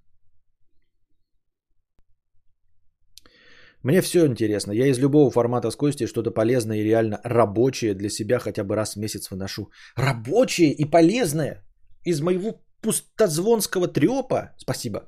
Мне 3.82 4.00
все 4.00 4.26
интересно. 4.26 4.72
Я 4.72 4.86
из 4.86 4.98
любого 4.98 5.30
формата 5.30 5.70
с 5.70 5.76
Костей 5.76 6.06
что-то 6.06 6.30
полезное 6.30 6.78
и 6.78 6.84
реально 6.84 7.20
рабочее 7.24 7.94
для 7.94 8.08
себя 8.08 8.38
хотя 8.38 8.64
бы 8.64 8.74
раз 8.74 8.94
в 8.94 8.98
месяц 8.98 9.30
выношу. 9.30 9.70
Рабочее 9.96 10.72
и 10.72 10.84
полезное? 10.84 11.62
Из 12.04 12.20
моего 12.20 12.64
пустозвонского 12.82 13.88
трепа? 13.88 14.54
Спасибо. 14.58 15.00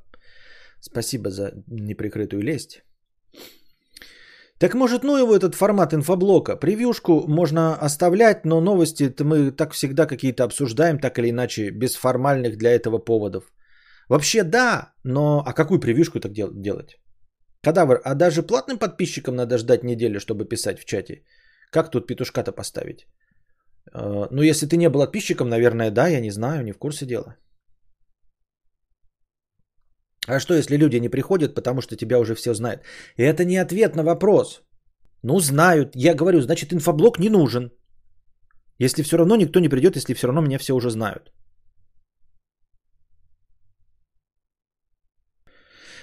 Спасибо 0.80 1.30
за 1.30 1.52
неприкрытую 1.66 2.42
лесть. 2.42 2.84
Так 4.58 4.74
может, 4.74 5.04
ну 5.04 5.16
его 5.16 5.36
этот 5.36 5.54
формат 5.54 5.92
инфоблока. 5.94 6.56
Превьюшку 6.56 7.28
можно 7.28 7.76
оставлять, 7.76 8.44
но 8.44 8.60
новости 8.60 9.14
мы 9.20 9.52
так 9.52 9.72
всегда 9.72 10.06
какие-то 10.06 10.44
обсуждаем, 10.44 10.98
так 10.98 11.18
или 11.18 11.30
иначе, 11.30 11.70
без 11.70 11.94
формальных 11.94 12.56
для 12.56 12.70
этого 12.70 12.98
поводов. 12.98 13.52
Вообще 14.08 14.42
да, 14.42 14.92
но 15.04 15.42
а 15.46 15.52
какую 15.52 15.78
превьюшку 15.80 16.18
так 16.20 16.32
дел- 16.32 16.52
делать? 16.52 16.98
Кадавр, 17.62 18.00
а 18.04 18.14
даже 18.14 18.42
платным 18.42 18.78
подписчикам 18.78 19.36
надо 19.36 19.58
ждать 19.58 19.84
неделю, 19.84 20.18
чтобы 20.20 20.44
писать 20.44 20.80
в 20.80 20.84
чате. 20.84 21.22
Как 21.70 21.90
тут 21.90 22.06
петушка-то 22.06 22.52
поставить? 22.52 23.06
Э, 23.94 24.26
ну, 24.30 24.42
если 24.42 24.66
ты 24.66 24.76
не 24.76 24.88
был 24.88 25.00
подписчиком, 25.00 25.48
наверное, 25.48 25.90
да, 25.90 26.08
я 26.08 26.20
не 26.20 26.30
знаю, 26.30 26.64
не 26.64 26.72
в 26.72 26.78
курсе 26.78 27.06
дела. 27.06 27.36
А 30.28 30.40
что, 30.40 30.54
если 30.54 30.76
люди 30.76 31.00
не 31.00 31.08
приходят, 31.08 31.54
потому 31.54 31.80
что 31.80 31.96
тебя 31.96 32.18
уже 32.18 32.34
все 32.34 32.54
знают? 32.54 32.82
И 33.16 33.22
это 33.22 33.44
не 33.44 33.56
ответ 33.56 33.96
на 33.96 34.02
вопрос. 34.02 34.62
Ну, 35.22 35.40
знают. 35.40 35.96
Я 35.96 36.14
говорю, 36.14 36.40
значит, 36.40 36.72
инфоблок 36.72 37.18
не 37.18 37.30
нужен. 37.30 37.70
Если 38.78 39.02
все 39.02 39.16
равно 39.16 39.36
никто 39.36 39.58
не 39.58 39.68
придет, 39.68 39.96
если 39.96 40.14
все 40.14 40.26
равно 40.26 40.42
меня 40.42 40.58
все 40.58 40.74
уже 40.74 40.90
знают. 40.90 41.32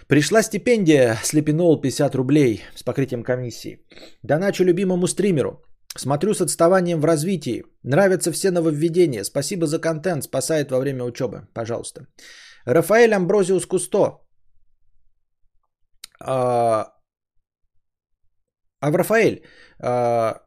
Пришла 0.07 0.43
стипендия 0.43 1.17
Слепинол 1.23 1.81
50 1.81 2.15
рублей 2.15 2.63
с 2.75 2.83
покрытием 2.83 3.23
комиссии. 3.23 3.79
Доначу 4.23 4.63
любимому 4.63 5.07
стримеру. 5.07 5.63
Смотрю 5.97 6.33
с 6.33 6.41
отставанием 6.41 6.99
в 6.99 7.05
развитии. 7.05 7.63
Нравятся 7.83 8.31
все 8.31 8.51
нововведения. 8.51 9.23
Спасибо 9.23 9.67
за 9.67 9.79
контент. 9.79 10.23
Спасает 10.23 10.71
во 10.71 10.79
время 10.79 11.03
учебы. 11.03 11.47
Пожалуйста. 11.53 12.07
Рафаэль 12.65 13.13
Амброзиус 13.13 13.65
Кусто. 13.65 14.21
А, 16.19 16.93
а 18.79 18.91
Рафаэль, 18.91 19.43
а, 19.79 20.41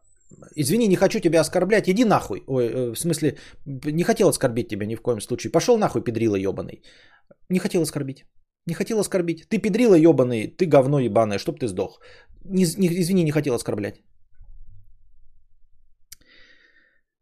извини, 0.56 0.88
не 0.88 0.96
хочу 0.96 1.20
тебя 1.20 1.40
оскорблять, 1.40 1.88
иди 1.88 2.04
нахуй. 2.04 2.42
Ой, 2.46 2.64
э, 2.64 2.94
в 2.94 2.98
смысле, 2.98 3.36
не 3.66 4.04
хотел 4.04 4.28
оскорбить 4.28 4.68
тебя 4.68 4.86
ни 4.86 4.96
в 4.96 5.02
коем 5.02 5.20
случае. 5.20 5.52
Пошел 5.52 5.78
нахуй, 5.78 6.02
педрила 6.02 6.36
ебаный. 6.36 6.82
Не 7.50 7.58
хотел 7.58 7.82
оскорбить. 7.82 8.24
Не 8.66 8.74
хотел 8.74 8.98
оскорбить. 8.98 9.48
Ты 9.48 9.58
педрила 9.58 9.94
ебаный, 9.94 10.48
ты 10.48 10.66
говно 10.66 11.00
ебаное, 11.00 11.38
чтоб 11.38 11.58
ты 11.58 11.68
сдох. 11.68 12.00
Не, 12.44 12.64
не, 12.78 12.88
извини, 13.00 13.24
не 13.24 13.32
хотел 13.32 13.54
оскорблять. 13.54 14.02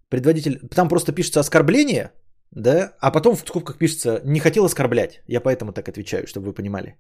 Предводитель, 0.09 0.61
там 0.75 0.89
просто 0.89 1.13
пишется 1.13 1.41
оскорбление, 1.41 2.13
да, 2.51 2.93
а 3.01 3.11
потом 3.11 3.37
в 3.37 3.41
скобках 3.41 3.79
пишется 3.79 4.21
не 4.25 4.41
хотел 4.41 4.65
оскорблять. 4.65 5.23
Я 5.27 5.41
поэтому 5.41 5.73
так 5.73 5.89
отвечаю, 5.89 6.27
чтобы 6.27 6.47
вы 6.47 6.53
понимали. 6.53 6.97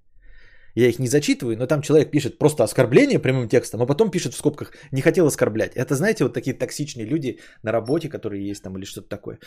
Я 0.76 0.88
их 0.88 0.98
не 0.98 1.08
зачитываю, 1.08 1.56
но 1.56 1.66
там 1.66 1.80
человек 1.80 2.10
пишет 2.10 2.38
просто 2.38 2.62
оскорбление 2.62 3.18
прямым 3.18 3.48
текстом, 3.48 3.80
а 3.80 3.86
потом 3.86 4.10
пишет 4.10 4.34
в 4.34 4.36
скобках 4.36 4.72
«не 4.92 5.00
хотел 5.00 5.26
оскорблять». 5.26 5.72
Это, 5.74 5.94
знаете, 5.94 6.24
вот 6.24 6.34
такие 6.34 6.54
токсичные 6.54 7.06
люди 7.06 7.38
на 7.62 7.72
работе, 7.72 8.10
которые 8.10 8.46
есть 8.46 8.62
там 8.62 8.76
или 8.76 8.84
что-то 8.84 9.08
такое. 9.08 9.38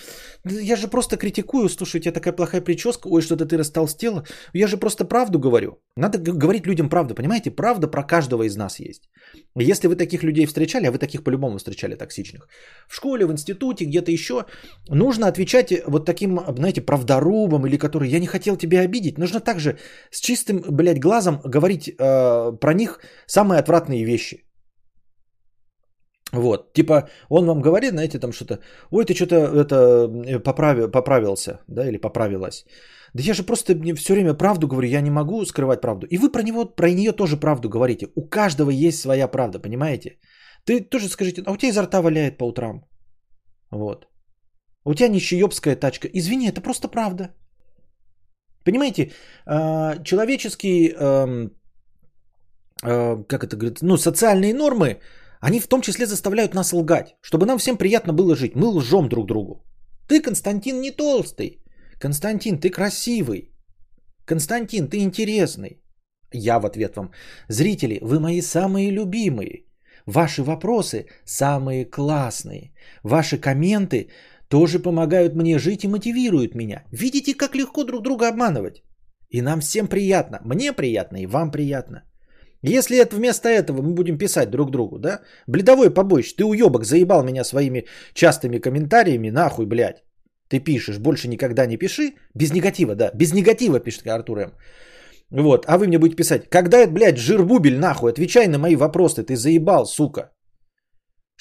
Я 0.43 0.75
же 0.75 0.87
просто 0.87 1.17
критикую, 1.17 1.69
слушай, 1.69 1.97
у 1.97 2.01
тебя 2.01 2.11
такая 2.11 2.33
плохая 2.33 2.61
прическа, 2.61 3.07
ой, 3.07 3.21
что-то 3.21 3.45
ты 3.45 3.57
растолстела. 3.57 4.25
Я 4.53 4.67
же 4.67 4.77
просто 4.77 5.05
правду 5.05 5.37
говорю. 5.39 5.79
Надо 5.95 6.17
говорить 6.17 6.65
людям 6.65 6.89
правду, 6.89 7.13
понимаете? 7.13 7.51
Правда 7.51 7.87
про 7.87 8.03
каждого 8.03 8.43
из 8.43 8.55
нас 8.55 8.79
есть. 8.79 9.03
Если 9.55 9.87
вы 9.87 9.95
таких 9.95 10.23
людей 10.23 10.47
встречали, 10.47 10.87
а 10.87 10.91
вы 10.91 10.97
таких 10.97 11.23
по-любому 11.23 11.57
встречали 11.57 11.95
токсичных, 11.95 12.47
в 12.87 12.95
школе, 12.95 13.27
в 13.27 13.31
институте, 13.31 13.85
где-то 13.85 14.11
еще, 14.11 14.45
нужно 14.87 15.27
отвечать 15.27 15.73
вот 15.85 16.05
таким, 16.05 16.39
знаете, 16.57 16.81
правдорубом 16.81 17.67
или 17.67 17.77
который 17.77 18.09
«я 18.09 18.19
не 18.19 18.27
хотел 18.27 18.57
тебя 18.57 18.79
обидеть». 18.79 19.19
Нужно 19.19 19.39
также 19.39 19.77
с 20.09 20.19
чистым, 20.19 20.63
блядь, 20.67 20.99
глазом 20.99 21.18
глазом 21.19 21.41
говорить 21.45 21.89
э, 21.89 22.57
про 22.59 22.73
них 22.73 22.99
самые 23.27 23.59
отвратные 23.59 24.05
вещи. 24.05 24.45
Вот, 26.33 26.73
типа, 26.73 27.09
он 27.29 27.45
вам 27.45 27.61
говорит, 27.61 27.91
знаете, 27.91 28.19
там 28.19 28.31
что-то, 28.31 28.59
ой, 28.91 29.05
ты 29.05 29.15
что-то 29.15 29.35
это 29.35 29.75
э, 30.27 30.39
поправи, 30.39 30.91
поправился, 30.91 31.59
да, 31.67 31.87
или 31.87 31.97
поправилась. 31.97 32.65
Да 33.13 33.23
я 33.23 33.33
же 33.33 33.43
просто 33.43 33.73
все 33.95 34.13
время 34.13 34.33
правду 34.35 34.67
говорю, 34.67 34.87
я 34.87 35.01
не 35.01 35.11
могу 35.11 35.45
скрывать 35.45 35.81
правду. 35.81 36.05
И 36.05 36.17
вы 36.17 36.31
про 36.31 36.43
него, 36.43 36.65
про 36.65 36.91
нее 36.91 37.11
тоже 37.11 37.37
правду 37.37 37.69
говорите. 37.69 38.07
У 38.15 38.29
каждого 38.29 38.69
есть 38.69 38.99
своя 39.01 39.27
правда, 39.27 39.59
понимаете? 39.59 40.19
Ты 40.65 40.81
тоже 40.81 41.09
скажите, 41.09 41.41
а 41.45 41.51
у 41.51 41.57
тебя 41.57 41.69
изо 41.69 41.81
рта 41.81 42.01
валяет 42.01 42.37
по 42.37 42.45
утрам. 42.45 42.85
Вот. 43.71 44.05
У 44.85 44.93
тебя 44.93 45.09
нищеебская 45.09 45.75
тачка. 45.75 46.07
Извини, 46.13 46.47
это 46.47 46.61
просто 46.61 46.87
правда. 46.87 47.29
Понимаете, 48.63 49.11
а, 49.45 50.03
человеческие, 50.03 50.93
эм, 50.93 51.51
э, 52.83 53.23
как 53.27 53.43
это 53.43 53.55
говорит, 53.55 53.81
ну, 53.81 53.97
социальные 53.97 54.53
нормы, 54.53 54.99
они 55.41 55.59
в 55.59 55.67
том 55.67 55.81
числе 55.81 56.05
заставляют 56.05 56.53
нас 56.53 56.73
лгать, 56.73 57.15
чтобы 57.21 57.45
нам 57.45 57.57
всем 57.57 57.77
приятно 57.77 58.13
было 58.13 58.35
жить. 58.35 58.55
Мы 58.55 58.67
лжем 58.67 59.07
друг 59.07 59.25
другу. 59.25 59.63
Ты, 60.07 60.21
Константин, 60.21 60.81
не 60.81 60.91
толстый. 60.91 61.63
Константин, 61.99 62.59
ты 62.59 62.69
красивый. 62.69 63.51
Константин, 64.25 64.87
ты 64.87 64.97
интересный. 64.97 65.81
Я 66.33 66.59
в 66.59 66.65
ответ 66.65 66.95
вам. 66.95 67.11
Зрители, 67.47 67.99
вы 68.01 68.19
мои 68.19 68.41
самые 68.41 68.91
любимые. 68.91 69.65
Ваши 70.05 70.43
вопросы 70.43 71.05
самые 71.25 71.85
классные. 71.85 72.71
Ваши 73.03 73.37
комменты 73.37 74.09
тоже 74.49 74.79
помогают 74.79 75.35
мне 75.35 75.59
жить 75.59 75.83
и 75.83 75.87
мотивируют 75.87 76.55
меня. 76.55 76.83
Видите, 76.91 77.33
как 77.33 77.55
легко 77.55 77.83
друг 77.83 78.03
друга 78.03 78.27
обманывать? 78.27 78.83
И 79.29 79.41
нам 79.41 79.61
всем 79.61 79.87
приятно. 79.87 80.39
Мне 80.43 80.73
приятно 80.73 81.17
и 81.17 81.27
вам 81.27 81.51
приятно. 81.51 82.03
Если 82.63 82.97
это 82.97 83.15
вместо 83.15 83.47
этого 83.47 83.81
мы 83.81 83.93
будем 83.93 84.17
писать 84.17 84.49
друг 84.49 84.71
другу, 84.71 84.99
да? 84.99 85.21
Бледовой 85.47 85.93
побоище, 85.93 86.35
ты 86.35 86.43
уебок 86.43 86.83
заебал 86.83 87.23
меня 87.23 87.43
своими 87.43 87.85
частыми 88.13 88.59
комментариями, 88.59 89.29
нахуй, 89.29 89.65
блядь. 89.65 90.03
Ты 90.49 90.59
пишешь, 90.59 90.97
больше 90.97 91.27
никогда 91.27 91.67
не 91.67 91.77
пиши. 91.77 92.15
Без 92.33 92.51
негатива, 92.51 92.95
да. 92.95 93.11
Без 93.13 93.33
негатива, 93.33 93.79
пишет 93.79 94.07
Артур 94.07 94.39
М. 94.39 94.51
Вот, 95.31 95.65
а 95.67 95.77
вы 95.77 95.87
мне 95.87 95.99
будете 95.99 96.15
писать, 96.15 96.49
когда 96.49 96.77
это, 96.79 96.91
блядь, 96.91 97.19
жирбубель, 97.19 97.77
нахуй, 97.77 98.11
отвечай 98.11 98.47
на 98.47 98.57
мои 98.57 98.75
вопросы, 98.75 99.23
ты 99.23 99.35
заебал, 99.35 99.85
сука. 99.85 100.31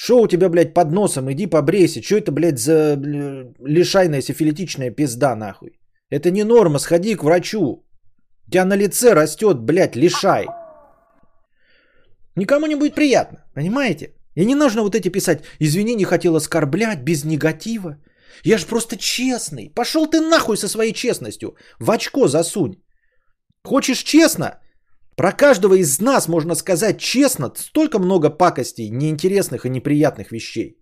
Что 0.01 0.21
у 0.23 0.29
тебя, 0.29 0.49
блядь, 0.49 0.75
под 0.75 0.93
носом? 0.93 1.29
Иди 1.33 1.47
побрейся. 1.47 2.01
Что 2.03 2.15
это, 2.15 2.31
блядь, 2.31 2.59
за 2.59 2.97
лишайная 3.67 4.23
сифилитичная 4.23 4.93
пизда, 4.93 5.35
нахуй? 5.35 5.81
Это 6.09 6.31
не 6.31 6.45
норма, 6.45 6.79
сходи 6.79 7.17
к 7.17 7.25
врачу. 7.25 7.85
У 8.47 8.51
тебя 8.51 8.65
на 8.65 8.77
лице 8.77 9.15
растет, 9.15 9.59
блядь, 9.59 9.97
лишай. 9.97 10.47
Никому 12.37 12.67
не 12.67 12.77
будет 12.77 12.95
приятно, 12.95 13.39
понимаете? 13.55 14.15
И 14.37 14.45
не 14.45 14.55
нужно 14.55 14.83
вот 14.83 14.95
эти 14.95 15.09
писать, 15.09 15.43
извини, 15.59 15.97
не 15.97 16.05
хотел 16.05 16.37
оскорблять, 16.37 17.03
без 17.03 17.25
негатива. 17.25 17.97
Я 18.45 18.59
ж 18.59 18.67
просто 18.67 18.97
честный. 18.97 19.73
Пошел 19.75 20.07
ты 20.07 20.21
нахуй 20.21 20.57
со 20.57 20.69
своей 20.69 20.93
честностью. 20.93 21.57
В 21.81 21.91
очко 21.91 22.29
засунь. 22.29 22.77
Хочешь 23.65 24.05
честно? 24.05 24.61
Про 25.19 25.33
каждого 25.33 25.75
из 25.75 26.01
нас 26.01 26.29
можно 26.29 26.55
сказать 26.55 27.01
честно 27.01 27.53
столько 27.57 27.99
много 27.99 28.31
пакостей, 28.31 28.89
неинтересных 28.89 29.67
и 29.67 29.69
неприятных 29.69 30.31
вещей. 30.31 30.79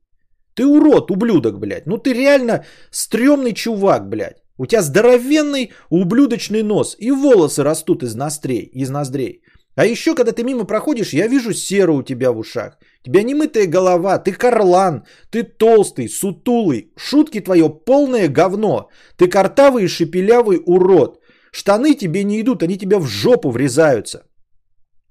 Ты 0.55 0.66
урод, 0.66 1.11
ублюдок, 1.11 1.59
блядь. 1.59 1.87
Ну 1.87 1.97
ты 1.97 2.12
реально 2.12 2.66
стрёмный 2.91 3.55
чувак, 3.55 4.11
блядь. 4.11 4.43
У 4.59 4.66
тебя 4.66 4.82
здоровенный 4.82 5.72
ублюдочный 5.89 6.62
нос 6.62 6.97
и 6.99 7.11
волосы 7.11 7.62
растут 7.62 8.03
из 8.03 8.14
ноздрей, 8.14 8.70
из 8.74 8.91
ноздрей. 8.91 9.41
А 9.74 9.87
еще, 9.87 10.14
когда 10.14 10.32
ты 10.32 10.45
мимо 10.45 10.66
проходишь, 10.66 11.14
я 11.14 11.28
вижу 11.28 11.55
серу 11.55 11.97
у 11.97 12.03
тебя 12.03 12.30
в 12.30 12.39
ушах. 12.39 12.76
У 13.01 13.11
тебя 13.11 13.22
немытая 13.22 13.66
голова, 13.66 14.18
ты 14.18 14.32
карлан, 14.32 15.05
ты 15.30 15.45
толстый, 15.45 16.09
сутулый. 16.11 16.93
Шутки 16.97 17.41
твое 17.41 17.70
полное 17.70 18.28
говно. 18.28 18.91
Ты 19.16 19.28
картавый 19.28 19.84
и 19.84 19.89
шепелявый 19.89 20.61
урод. 20.66 21.20
Штаны 21.53 21.95
тебе 21.95 22.22
не 22.22 22.39
идут, 22.43 22.62
они 22.62 22.76
тебя 22.76 22.99
в 22.99 23.07
жопу 23.07 23.51
врезаются. 23.51 24.26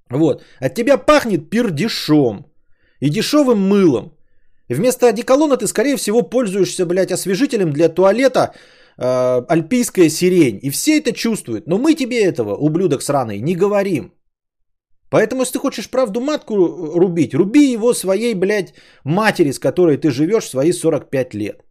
Вот. 0.10 0.44
От 0.60 0.76
тебя 0.76 0.98
пахнет 0.98 1.50
пердешом 1.50 2.46
и 3.00 3.10
дешевым 3.10 3.60
мылом. 3.60 4.12
Вместо 4.70 5.08
одеколона 5.08 5.58
ты, 5.58 5.68
скорее 5.68 5.96
всего, 5.98 6.22
пользуешься, 6.22 6.86
блядь, 6.86 7.12
освежителем 7.12 7.72
для 7.72 7.90
туалета 7.90 8.54
э, 8.98 9.42
альпийская 9.48 10.10
сирень. 10.10 10.60
И 10.62 10.70
все 10.70 10.98
это 11.00 11.12
чувствуют. 11.12 11.68
Но 11.68 11.78
мы 11.78 11.94
тебе 11.94 12.24
этого, 12.24 12.56
ублюдок 12.56 13.02
сраный, 13.02 13.40
не 13.40 13.56
говорим. 13.56 14.12
Поэтому, 15.10 15.42
если 15.42 15.54
ты 15.54 15.60
хочешь 15.60 15.90
правду 15.90 16.20
матку 16.20 16.56
рубить, 17.00 17.34
руби 17.34 17.72
его 17.72 17.94
своей, 17.94 18.34
блядь, 18.34 18.74
матери, 19.04 19.52
с 19.52 19.60
которой 19.60 19.98
ты 19.98 20.10
живешь 20.12 20.50
свои 20.50 20.72
45 20.72 21.34
лет. 21.36 21.64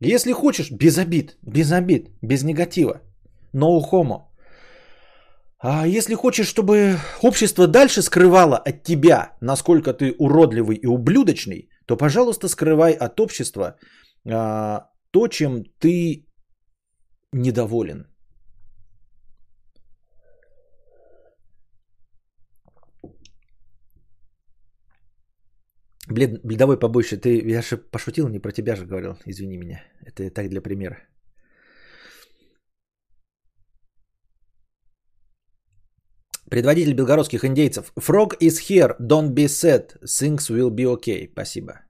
Если 0.00 0.32
хочешь, 0.32 0.70
без 0.70 0.98
обид, 0.98 1.38
без 1.42 1.72
обид, 1.72 2.10
без 2.22 2.44
негатива. 2.44 3.00
No 3.52 3.80
homo. 3.80 4.27
А 5.60 5.86
если 5.86 6.14
хочешь, 6.14 6.46
чтобы 6.46 6.98
общество 7.22 7.66
дальше 7.66 8.02
скрывало 8.02 8.56
от 8.56 8.84
тебя, 8.84 9.36
насколько 9.40 9.92
ты 9.92 10.14
уродливый 10.18 10.76
и 10.76 10.86
ублюдочный, 10.86 11.68
то, 11.86 11.96
пожалуйста, 11.96 12.48
скрывай 12.48 12.92
от 12.92 13.18
общества 13.20 13.76
а, 14.24 14.88
то, 15.10 15.26
чем 15.28 15.64
ты 15.80 16.26
недоволен. 17.32 18.06
Блед, 26.06 26.40
бледовой 26.44 26.78
побольше. 26.78 27.16
Ты, 27.16 27.50
я 27.50 27.62
же 27.62 27.76
пошутил, 27.76 28.28
не 28.28 28.38
про 28.38 28.52
тебя 28.52 28.76
же 28.76 28.86
говорил. 28.86 29.18
Извини 29.26 29.58
меня. 29.58 29.82
Это 30.06 30.30
так 30.30 30.48
для 30.48 30.62
примера. 30.62 31.07
Предводитель 36.50 36.94
белгородских 36.94 37.44
индейцев. 37.44 37.92
Frog 37.98 38.38
is 38.40 38.58
here. 38.68 38.96
Don't 39.00 39.34
be 39.34 39.46
sad. 39.46 39.98
Things 40.04 40.50
will 40.50 40.70
be 40.70 40.84
okay. 40.84 41.30
Спасибо. 41.32 41.80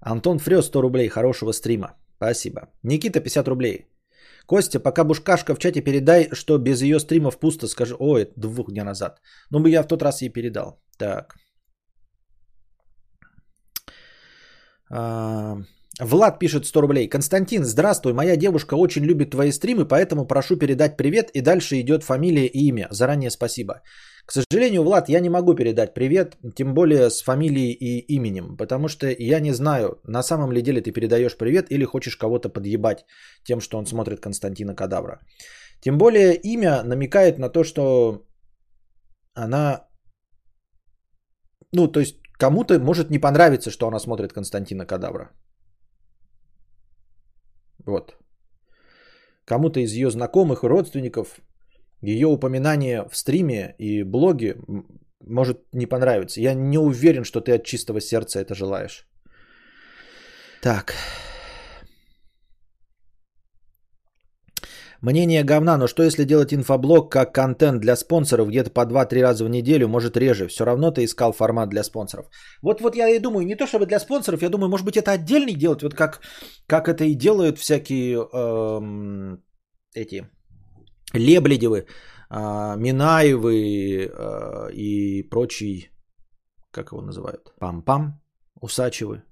Антон 0.00 0.38
Фрёс 0.38 0.66
100 0.66 0.82
рублей. 0.82 1.08
Хорошего 1.08 1.52
стрима. 1.52 1.94
Спасибо. 2.16 2.60
Никита 2.82 3.20
50 3.20 3.48
рублей. 3.48 3.86
Костя, 4.46 4.80
пока 4.80 5.04
Бушкашка 5.04 5.54
в 5.54 5.58
чате 5.58 5.80
передай, 5.80 6.28
что 6.32 6.58
без 6.58 6.82
ее 6.82 7.00
стримов 7.00 7.38
пусто, 7.38 7.68
скажи. 7.68 7.94
Ой, 7.98 8.28
двух 8.36 8.72
дня 8.72 8.84
назад. 8.84 9.20
Ну, 9.50 9.60
бы 9.60 9.70
я 9.70 9.82
в 9.82 9.86
тот 9.86 10.02
раз 10.02 10.22
ей 10.22 10.28
передал. 10.28 10.82
Так. 10.98 11.34
А, 14.90 15.56
Влад 16.00 16.38
пишет 16.38 16.66
100 16.66 16.80
рублей. 16.80 17.08
Константин, 17.08 17.64
здравствуй. 17.64 18.12
Моя 18.12 18.36
девушка 18.36 18.74
очень 18.74 19.04
любит 19.04 19.30
твои 19.30 19.52
стримы, 19.52 19.84
поэтому 19.84 20.26
прошу 20.26 20.56
передать 20.56 20.96
привет. 20.96 21.30
И 21.34 21.40
дальше 21.42 21.80
идет 21.80 22.02
фамилия 22.02 22.46
и 22.46 22.68
имя. 22.68 22.88
Заранее 22.90 23.30
спасибо. 23.30 23.82
К 24.26 24.32
сожалению, 24.32 24.84
Влад, 24.84 25.08
я 25.08 25.20
не 25.20 25.30
могу 25.30 25.54
передать 25.54 25.94
привет, 25.94 26.36
тем 26.54 26.74
более 26.74 27.10
с 27.10 27.22
фамилией 27.22 27.72
и 27.72 27.98
именем, 28.16 28.56
потому 28.56 28.88
что 28.88 29.06
я 29.06 29.40
не 29.40 29.52
знаю, 29.52 30.00
на 30.06 30.22
самом 30.22 30.52
ли 30.52 30.62
деле 30.62 30.80
ты 30.80 30.92
передаешь 30.92 31.36
привет 31.36 31.66
или 31.70 31.84
хочешь 31.84 32.16
кого-то 32.16 32.48
подъебать 32.48 33.04
тем, 33.44 33.60
что 33.60 33.78
он 33.78 33.86
смотрит 33.86 34.20
Константина 34.20 34.76
Кадавра. 34.76 35.20
Тем 35.80 35.98
более 35.98 36.34
имя 36.34 36.82
намекает 36.84 37.38
на 37.38 37.48
то, 37.48 37.64
что 37.64 38.22
она... 39.34 39.88
Ну, 41.72 41.88
то 41.88 42.00
есть 42.00 42.16
кому-то 42.38 42.78
может 42.78 43.10
не 43.10 43.18
понравиться, 43.18 43.70
что 43.70 43.88
она 43.88 43.98
смотрит 43.98 44.32
Константина 44.32 44.86
Кадавра. 44.86 45.32
Вот. 47.86 48.16
Кому-то 49.44 49.80
из 49.80 49.92
ее 49.92 50.10
знакомых 50.10 50.64
и 50.64 50.68
родственников 50.68 51.40
ее 52.00 52.26
упоминание 52.26 53.08
в 53.08 53.16
стриме 53.16 53.74
и 53.78 54.02
блоге 54.02 54.56
может 55.20 55.60
не 55.72 55.86
понравиться. 55.86 56.40
Я 56.40 56.54
не 56.54 56.78
уверен, 56.78 57.24
что 57.24 57.40
ты 57.40 57.52
от 57.52 57.64
чистого 57.64 58.00
сердца 58.00 58.40
это 58.40 58.54
желаешь. 58.54 59.06
Так. 60.60 60.94
Мнение 65.02 65.42
говна, 65.42 65.76
но 65.78 65.88
что 65.88 66.02
если 66.04 66.24
делать 66.24 66.54
инфоблог 66.54 67.10
как 67.10 67.34
контент 67.34 67.80
для 67.80 67.96
спонсоров 67.96 68.48
где-то 68.48 68.70
по 68.70 68.84
2-3 68.86 69.22
раза 69.22 69.44
в 69.44 69.48
неделю, 69.48 69.88
может 69.88 70.16
реже, 70.16 70.46
все 70.46 70.64
равно 70.64 70.92
ты 70.92 71.04
искал 71.04 71.32
формат 71.32 71.70
для 71.70 71.82
спонсоров. 71.82 72.26
Вот, 72.62 72.80
вот 72.80 72.94
я 72.94 73.08
и 73.08 73.18
думаю, 73.18 73.44
не 73.44 73.56
то 73.56 73.66
чтобы 73.66 73.86
для 73.86 73.98
спонсоров, 73.98 74.42
я 74.42 74.48
думаю, 74.48 74.70
может 74.70 74.86
быть 74.86 74.96
это 74.96 75.10
отдельный 75.10 75.54
делать, 75.54 75.82
вот 75.82 75.94
как, 75.94 76.20
как 76.68 76.88
это 76.88 77.04
и 77.04 77.16
делают 77.16 77.58
всякие 77.58 78.14
эм, 78.16 79.42
эти 79.92 80.30
Лебледевы, 81.12 81.86
а, 82.30 82.76
Минаевы 82.76 84.06
а, 84.06 84.68
и 84.68 85.28
прочий, 85.28 85.90
как 86.70 86.92
его 86.92 87.02
называют, 87.02 87.52
пам-пам, 87.60 88.20
Усачевы. 88.60 89.24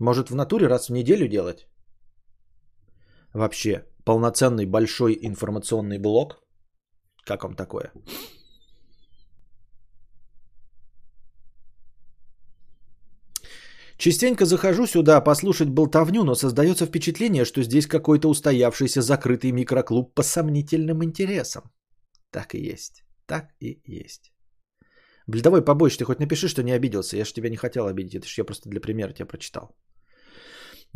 Может 0.00 0.30
в 0.30 0.34
натуре 0.34 0.66
раз 0.66 0.88
в 0.88 0.92
неделю 0.92 1.28
делать? 1.28 1.68
Вообще, 3.32 3.84
полноценный 4.04 4.66
большой 4.66 5.18
информационный 5.22 5.98
блок. 5.98 6.42
Как 7.24 7.42
вам 7.42 7.54
такое? 7.54 7.92
Частенько 13.96 14.44
захожу 14.44 14.86
сюда 14.86 15.20
послушать 15.20 15.68
болтовню, 15.68 16.24
но 16.24 16.34
создается 16.34 16.86
впечатление, 16.86 17.44
что 17.44 17.62
здесь 17.62 17.86
какой-то 17.86 18.28
устоявшийся 18.28 19.02
закрытый 19.02 19.52
микроклуб 19.52 20.14
по 20.14 20.22
сомнительным 20.22 21.02
интересам. 21.04 21.62
Так 22.30 22.54
и 22.54 22.58
есть. 22.58 23.04
Так 23.26 23.44
и 23.60 23.80
есть. 23.86 24.32
Блин, 25.26 25.42
давай 25.42 25.62
побольше, 25.62 25.98
ты 25.98 26.04
хоть 26.04 26.20
напиши, 26.20 26.48
что 26.48 26.62
не 26.62 26.72
обиделся. 26.72 27.16
Я 27.16 27.24
же 27.24 27.32
тебя 27.32 27.48
не 27.48 27.56
хотел 27.56 27.86
обидеть. 27.86 28.14
Это 28.14 28.26
же 28.26 28.34
я 28.36 28.44
просто 28.44 28.68
для 28.68 28.80
примера 28.80 29.12
тебя 29.12 29.26
прочитал. 29.26 29.74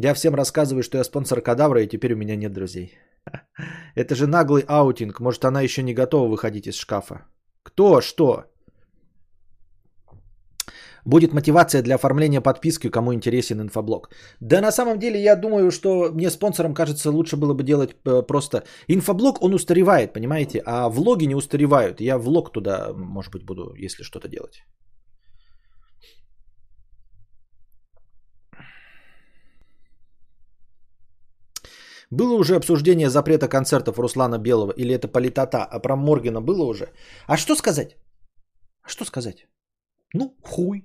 Я 0.01 0.14
всем 0.14 0.34
рассказываю, 0.34 0.82
что 0.82 0.99
я 0.99 1.05
спонсор 1.05 1.40
кадавра, 1.40 1.82
и 1.82 1.88
теперь 1.88 2.12
у 2.12 2.16
меня 2.16 2.36
нет 2.36 2.53
друзей. 2.53 2.92
Это 3.96 4.14
же 4.14 4.26
наглый 4.26 4.64
аутинг. 4.68 5.20
Может, 5.20 5.44
она 5.44 5.61
еще 5.62 5.82
не 5.82 5.92
готова 5.94 6.28
выходить 6.28 6.66
из 6.66 6.76
шкафа. 6.76 7.26
Кто? 7.64 8.01
Что? 8.01 8.44
Будет 11.05 11.32
мотивация 11.32 11.82
для 11.82 11.94
оформления 11.94 12.40
подписки, 12.40 12.90
кому 12.90 13.12
интересен 13.12 13.61
инфоблог. 13.61 14.11
Да 14.40 14.61
на 14.61 14.70
самом 14.70 14.99
деле 14.99 15.20
я 15.20 15.36
думаю, 15.36 15.70
что 15.70 16.12
мне 16.12 16.30
спонсором 16.30 16.74
кажется 16.74 17.11
лучше 17.11 17.36
было 17.36 17.55
бы 17.55 17.64
делать 17.64 17.96
э, 18.05 18.22
просто... 18.22 18.62
Инфоблог, 18.88 19.42
он 19.42 19.55
устаревает, 19.55 20.12
понимаете, 20.12 20.62
а 20.64 20.88
влоги 20.88 21.26
не 21.26 21.34
устаревают. 21.34 22.01
Я 22.01 22.18
влог 22.18 22.53
туда, 22.53 22.92
может 22.94 23.32
быть, 23.32 23.44
буду, 23.44 23.74
если 23.74 24.05
что-то 24.05 24.28
делать. 24.28 24.62
Было 32.11 32.35
уже 32.39 32.57
обсуждение 32.57 33.11
запрета 33.11 33.49
концертов 33.49 33.99
Руслана 33.99 34.39
Белого 34.39 34.73
или 34.73 34.95
это 34.95 35.09
политота, 35.09 35.65
а 35.65 35.79
про 35.81 35.97
Моргина 35.97 36.41
было 36.41 36.65
уже? 36.65 36.87
А 37.27 37.37
что 37.37 37.55
сказать? 37.55 37.97
А 38.83 38.89
что 38.89 39.05
сказать? 39.05 39.47
Ну, 40.15 40.37
хуй. 40.43 40.85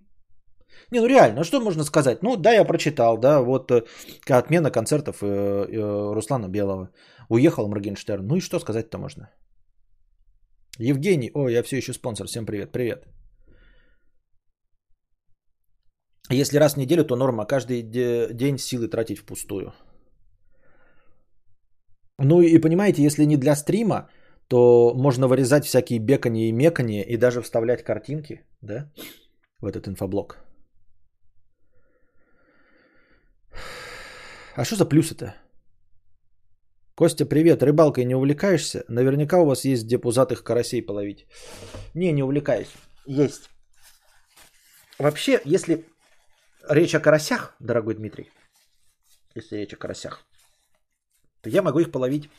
Не, 0.92 1.00
ну 1.00 1.08
реально, 1.08 1.44
что 1.44 1.62
можно 1.62 1.84
сказать? 1.84 2.24
Ну, 2.24 2.36
да, 2.36 2.52
я 2.52 2.66
прочитал, 2.66 3.18
да, 3.18 3.42
вот 3.42 3.72
э, 3.72 3.84
отмена 4.30 4.72
концертов 4.72 5.18
э, 5.22 5.26
э, 5.26 6.14
Руслана 6.14 6.50
Белого. 6.50 6.90
Уехал 7.30 7.68
Моргенштерн. 7.70 8.28
Ну 8.28 8.36
и 8.36 8.42
что 8.42 8.60
сказать-то 8.60 8.98
можно? 8.98 9.30
Евгений, 10.80 11.32
о, 11.34 11.50
я 11.50 11.64
все 11.64 11.78
еще 11.78 11.94
спонсор, 11.94 12.28
всем 12.28 12.46
привет, 12.46 12.72
привет. 12.72 13.06
Если 16.30 16.58
раз 16.58 16.74
в 16.74 16.78
неделю, 16.78 17.06
то 17.06 17.16
норма, 17.16 17.46
каждый 17.46 17.82
день 18.34 18.58
силы 18.58 18.88
тратить 18.88 19.20
впустую. 19.20 19.74
Ну 22.20 22.42
и 22.42 22.60
понимаете, 22.60 23.04
если 23.04 23.26
не 23.26 23.38
для 23.38 23.56
стрима, 23.56 24.10
то 24.48 24.94
можно 24.96 25.28
вырезать 25.28 25.66
всякие 25.66 26.00
бекания 26.00 26.50
и 26.50 26.52
мекания 26.52 27.04
и 27.04 27.18
даже 27.18 27.42
вставлять 27.42 27.84
картинки, 27.84 28.42
да, 28.62 28.92
в 29.60 29.66
этот 29.66 29.88
инфоблог. 29.88 30.38
А 34.56 34.66
что 34.66 34.76
за 34.76 34.86
плюсы-то? 34.86 35.36
Костя, 36.96 37.26
привет. 37.26 37.64
Рыбалкой 37.64 38.06
не 38.06 38.16
увлекаешься? 38.16 38.86
Наверняка 38.88 39.40
у 39.40 39.46
вас 39.46 39.66
есть 39.66 39.86
где 39.86 39.98
пузатых 39.98 40.44
карасей 40.44 40.86
половить. 40.86 41.26
Не, 41.96 42.12
не 42.12 42.22
увлекаюсь. 42.22 42.72
Есть. 43.08 43.50
Вообще, 45.00 45.42
если 45.44 45.88
речь 46.70 46.94
о 46.94 47.00
карасях, 47.00 47.56
дорогой 47.60 47.96
Дмитрий, 47.96 48.30
если 49.34 49.58
речь 49.58 49.74
о 49.74 49.78
карасях, 49.78 50.24
то 51.44 51.50
я 51.50 51.62
могу 51.62 51.80
их 51.80 51.92
половить. 51.92 52.30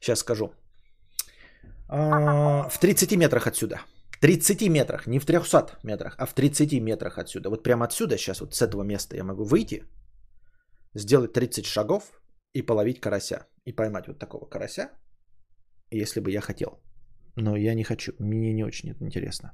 Сейчас 0.00 0.20
скажу. 0.20 0.52
А, 1.88 2.68
в 2.68 2.78
30 2.78 3.16
метрах 3.16 3.46
отсюда. 3.46 3.80
30 4.20 4.68
метрах, 4.68 5.06
не 5.06 5.18
в 5.18 5.24
300 5.24 5.78
метрах, 5.82 6.14
а 6.18 6.26
в 6.26 6.34
30 6.34 6.80
метрах 6.80 7.18
отсюда. 7.18 7.50
Вот 7.50 7.62
прямо 7.62 7.84
отсюда, 7.84 8.16
сейчас 8.16 8.40
вот 8.40 8.54
с 8.54 8.62
этого 8.62 8.82
места 8.82 9.16
я 9.16 9.24
могу 9.24 9.44
выйти, 9.44 9.84
сделать 10.94 11.32
30 11.32 11.64
шагов 11.64 12.02
и 12.54 12.62
половить 12.62 13.00
карася. 13.00 13.46
И 13.64 13.72
поймать 13.72 14.06
вот 14.06 14.18
такого 14.18 14.46
карася, 14.46 14.90
если 15.90 16.20
бы 16.20 16.30
я 16.30 16.40
хотел. 16.40 16.80
Но 17.36 17.56
я 17.56 17.74
не 17.74 17.84
хочу, 17.84 18.12
мне 18.18 18.52
не 18.52 18.64
очень 18.64 18.90
это 18.90 19.04
интересно. 19.04 19.52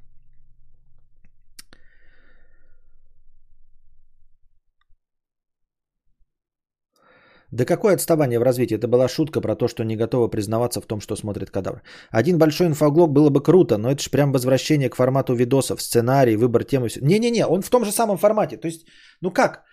Да 7.52 7.66
какое 7.66 7.94
отставание 7.94 8.38
в 8.38 8.42
развитии? 8.42 8.76
Это 8.76 8.88
была 8.88 9.08
шутка 9.08 9.40
про 9.42 9.54
то, 9.54 9.68
что 9.68 9.84
не 9.84 9.96
готова 9.96 10.28
признаваться 10.28 10.80
в 10.80 10.86
том, 10.86 11.00
что 11.00 11.16
смотрит 11.16 11.50
кадавр. 11.50 11.82
Один 12.10 12.38
большой 12.38 12.66
инфоблог 12.66 13.12
было 13.12 13.28
бы 13.28 13.42
круто, 13.42 13.76
но 13.76 13.90
это 13.90 14.02
же 14.02 14.10
прям 14.10 14.32
возвращение 14.32 14.88
к 14.88 14.96
формату 14.96 15.34
видосов, 15.34 15.82
сценарий, 15.82 16.36
выбор 16.36 16.64
темы. 16.64 16.88
Не-не-не, 17.02 17.46
он 17.46 17.60
в 17.62 17.70
том 17.70 17.84
же 17.84 17.92
самом 17.92 18.16
формате. 18.16 18.56
То 18.56 18.68
есть, 18.68 18.86
ну 19.20 19.30
как? 19.30 19.64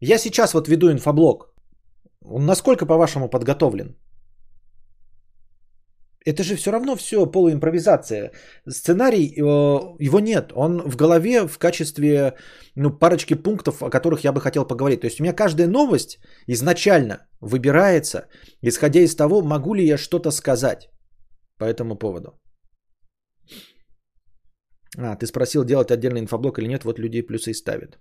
Я 0.00 0.18
сейчас 0.18 0.54
вот 0.54 0.68
веду 0.68 0.90
инфоблог. 0.90 1.52
Он 2.24 2.46
насколько, 2.46 2.86
по-вашему, 2.86 3.28
подготовлен? 3.28 3.96
Это 6.26 6.42
же 6.42 6.56
все 6.56 6.72
равно 6.72 6.96
все 6.96 7.26
полуимпровизация. 7.26 8.32
Сценарий, 8.68 9.26
э, 9.28 9.42
его 10.06 10.20
нет. 10.20 10.52
Он 10.54 10.82
в 10.82 10.96
голове 10.96 11.46
в 11.46 11.58
качестве 11.58 12.34
ну, 12.74 12.98
парочки 12.98 13.34
пунктов, 13.34 13.82
о 13.82 13.90
которых 13.90 14.24
я 14.24 14.32
бы 14.32 14.40
хотел 14.40 14.66
поговорить. 14.66 15.00
То 15.00 15.06
есть 15.06 15.20
у 15.20 15.22
меня 15.22 15.32
каждая 15.32 15.68
новость 15.68 16.18
изначально 16.48 17.18
выбирается, 17.40 18.26
исходя 18.60 19.00
из 19.00 19.14
того, 19.16 19.42
могу 19.42 19.74
ли 19.74 19.86
я 19.86 19.96
что-то 19.98 20.32
сказать 20.32 20.88
по 21.58 21.64
этому 21.64 21.96
поводу. 21.96 22.30
А, 24.98 25.16
ты 25.16 25.26
спросил, 25.26 25.64
делать 25.64 25.90
отдельный 25.90 26.20
инфоблок 26.20 26.58
или 26.58 26.68
нет, 26.68 26.84
вот 26.84 26.98
людей 26.98 27.22
плюсы 27.22 27.50
и 27.50 27.54
ставят. 27.54 27.98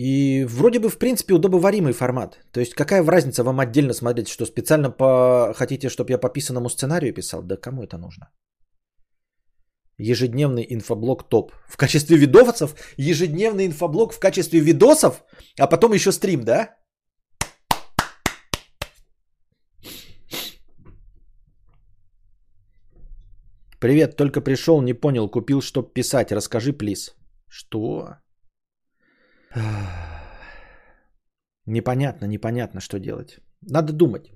И 0.00 0.46
вроде 0.48 0.78
бы, 0.78 0.88
в 0.88 0.98
принципе, 0.98 1.34
удобоваримый 1.34 1.92
формат. 1.92 2.38
То 2.52 2.60
есть 2.60 2.74
какая 2.74 3.04
разница 3.04 3.42
вам 3.44 3.60
отдельно 3.60 3.92
смотреть, 3.92 4.28
что 4.28 4.46
специально 4.46 4.90
по... 4.90 5.52
хотите, 5.54 5.90
чтобы 5.90 6.10
я 6.10 6.18
по 6.18 6.30
писанному 6.30 6.70
сценарию 6.70 7.12
писал? 7.12 7.42
Да 7.42 7.56
кому 7.56 7.82
это 7.82 7.98
нужно? 7.98 8.30
Ежедневный 9.98 10.66
инфоблог 10.70 11.28
топ. 11.28 11.52
В 11.68 11.76
качестве 11.76 12.16
видосов? 12.16 12.74
Ежедневный 12.96 13.66
инфоблог 13.66 14.14
в 14.14 14.20
качестве 14.20 14.60
видосов? 14.60 15.22
А 15.58 15.66
потом 15.66 15.92
еще 15.92 16.12
стрим, 16.12 16.44
да? 16.44 16.76
Привет, 23.80 24.16
только 24.16 24.40
пришел, 24.40 24.82
не 24.82 24.94
понял, 24.94 25.28
купил, 25.28 25.60
чтоб 25.60 25.92
писать. 25.92 26.32
Расскажи, 26.32 26.72
плиз. 26.72 27.14
Что? 27.48 28.16
Непонятно, 31.66 32.26
непонятно, 32.26 32.80
что 32.80 32.98
делать. 32.98 33.38
Надо 33.62 33.92
думать. 33.92 34.32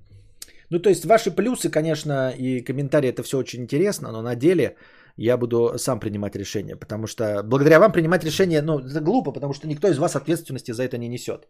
Ну, 0.69 0.79
то 0.79 0.89
есть 0.89 1.05
ваши 1.05 1.31
плюсы, 1.31 1.69
конечно, 1.69 2.31
и 2.31 2.61
комментарии, 2.61 3.09
это 3.09 3.23
все 3.23 3.37
очень 3.37 3.61
интересно, 3.61 4.11
но 4.11 4.21
на 4.21 4.35
деле 4.35 4.75
я 5.17 5.37
буду 5.37 5.77
сам 5.77 5.99
принимать 5.99 6.35
решение, 6.35 6.75
потому 6.75 7.07
что 7.07 7.43
благодаря 7.43 7.79
вам 7.79 7.91
принимать 7.91 8.23
решение, 8.23 8.61
ну, 8.61 8.79
это 8.79 8.99
глупо, 9.01 9.31
потому 9.31 9.53
что 9.53 9.67
никто 9.67 9.87
из 9.87 9.97
вас 9.97 10.15
ответственности 10.15 10.71
за 10.71 10.83
это 10.83 10.97
не 10.97 11.07
несет. 11.07 11.47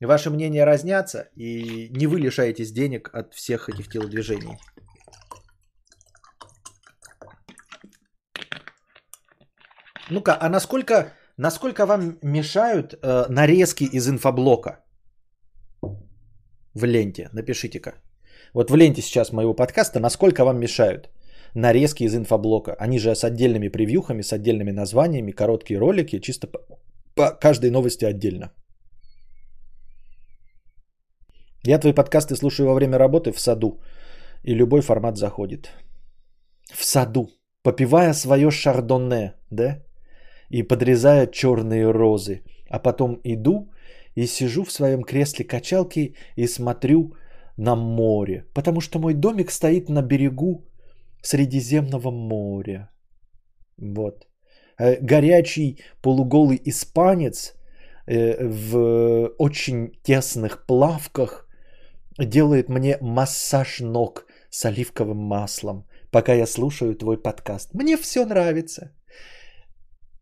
Ваши 0.00 0.30
мнения 0.30 0.64
разнятся, 0.64 1.28
и 1.34 1.88
не 1.90 2.06
вы 2.06 2.20
лишаетесь 2.20 2.72
денег 2.72 3.10
от 3.12 3.34
всех 3.34 3.68
этих 3.68 3.88
телодвижений. 3.88 4.58
Ну-ка, 10.10 10.38
а 10.40 10.48
насколько, 10.48 11.12
насколько 11.38 11.86
вам 11.86 12.18
мешают 12.22 12.94
э, 12.94 13.26
нарезки 13.28 13.84
из 13.84 14.08
инфоблока 14.08 14.80
в 16.74 16.84
ленте? 16.84 17.30
Напишите-ка. 17.32 17.94
Вот 18.54 18.70
в 18.70 18.76
ленте 18.76 19.02
сейчас 19.02 19.32
моего 19.32 19.54
подкаста, 19.54 20.00
насколько 20.00 20.44
вам 20.44 20.58
мешают 20.58 21.10
нарезки 21.54 22.04
из 22.04 22.14
инфоблока? 22.14 22.74
Они 22.78 22.98
же 22.98 23.14
с 23.14 23.24
отдельными 23.24 23.68
превьюхами, 23.68 24.22
с 24.22 24.32
отдельными 24.32 24.72
названиями, 24.72 25.32
короткие 25.32 25.78
ролики, 25.78 26.20
чисто 26.20 26.46
по, 26.46 26.58
по 27.14 27.30
каждой 27.30 27.70
новости 27.70 28.04
отдельно. 28.04 28.52
Я 31.64 31.78
твои 31.78 31.92
подкасты 31.92 32.36
слушаю 32.36 32.66
во 32.66 32.74
время 32.74 32.98
работы 32.98 33.32
в 33.32 33.40
саду, 33.40 33.80
и 34.44 34.54
любой 34.54 34.80
формат 34.80 35.16
заходит. 35.16 35.70
В 36.72 36.84
саду, 36.84 37.28
попивая 37.62 38.14
свое 38.14 38.50
шардоне, 38.50 39.34
да? 39.50 39.82
И 40.50 40.62
подрезая 40.62 41.26
черные 41.26 41.90
розы. 41.90 42.42
А 42.70 42.78
потом 42.78 43.20
иду 43.24 43.70
и 44.14 44.26
сижу 44.26 44.64
в 44.64 44.72
своем 44.72 45.02
кресле 45.02 45.44
качалки 45.44 46.14
и 46.36 46.46
смотрю 46.46 47.14
на 47.58 47.76
море, 47.76 48.44
потому 48.54 48.80
что 48.80 48.98
мой 48.98 49.14
домик 49.14 49.50
стоит 49.50 49.88
на 49.88 50.02
берегу 50.02 50.64
Средиземного 51.22 52.10
моря. 52.10 52.90
Вот. 53.76 54.26
Э, 54.78 54.96
горячий 55.00 55.80
полуголый 56.02 56.60
испанец 56.64 57.54
э, 58.06 58.46
в 58.46 59.32
очень 59.38 59.92
тесных 60.02 60.66
плавках 60.66 61.48
делает 62.18 62.68
мне 62.68 62.98
массаж 63.00 63.80
ног 63.80 64.26
с 64.50 64.64
оливковым 64.64 65.18
маслом, 65.18 65.86
пока 66.10 66.34
я 66.34 66.46
слушаю 66.46 66.94
твой 66.94 67.22
подкаст. 67.22 67.74
Мне 67.74 67.96
все 67.96 68.24
нравится. 68.24 68.92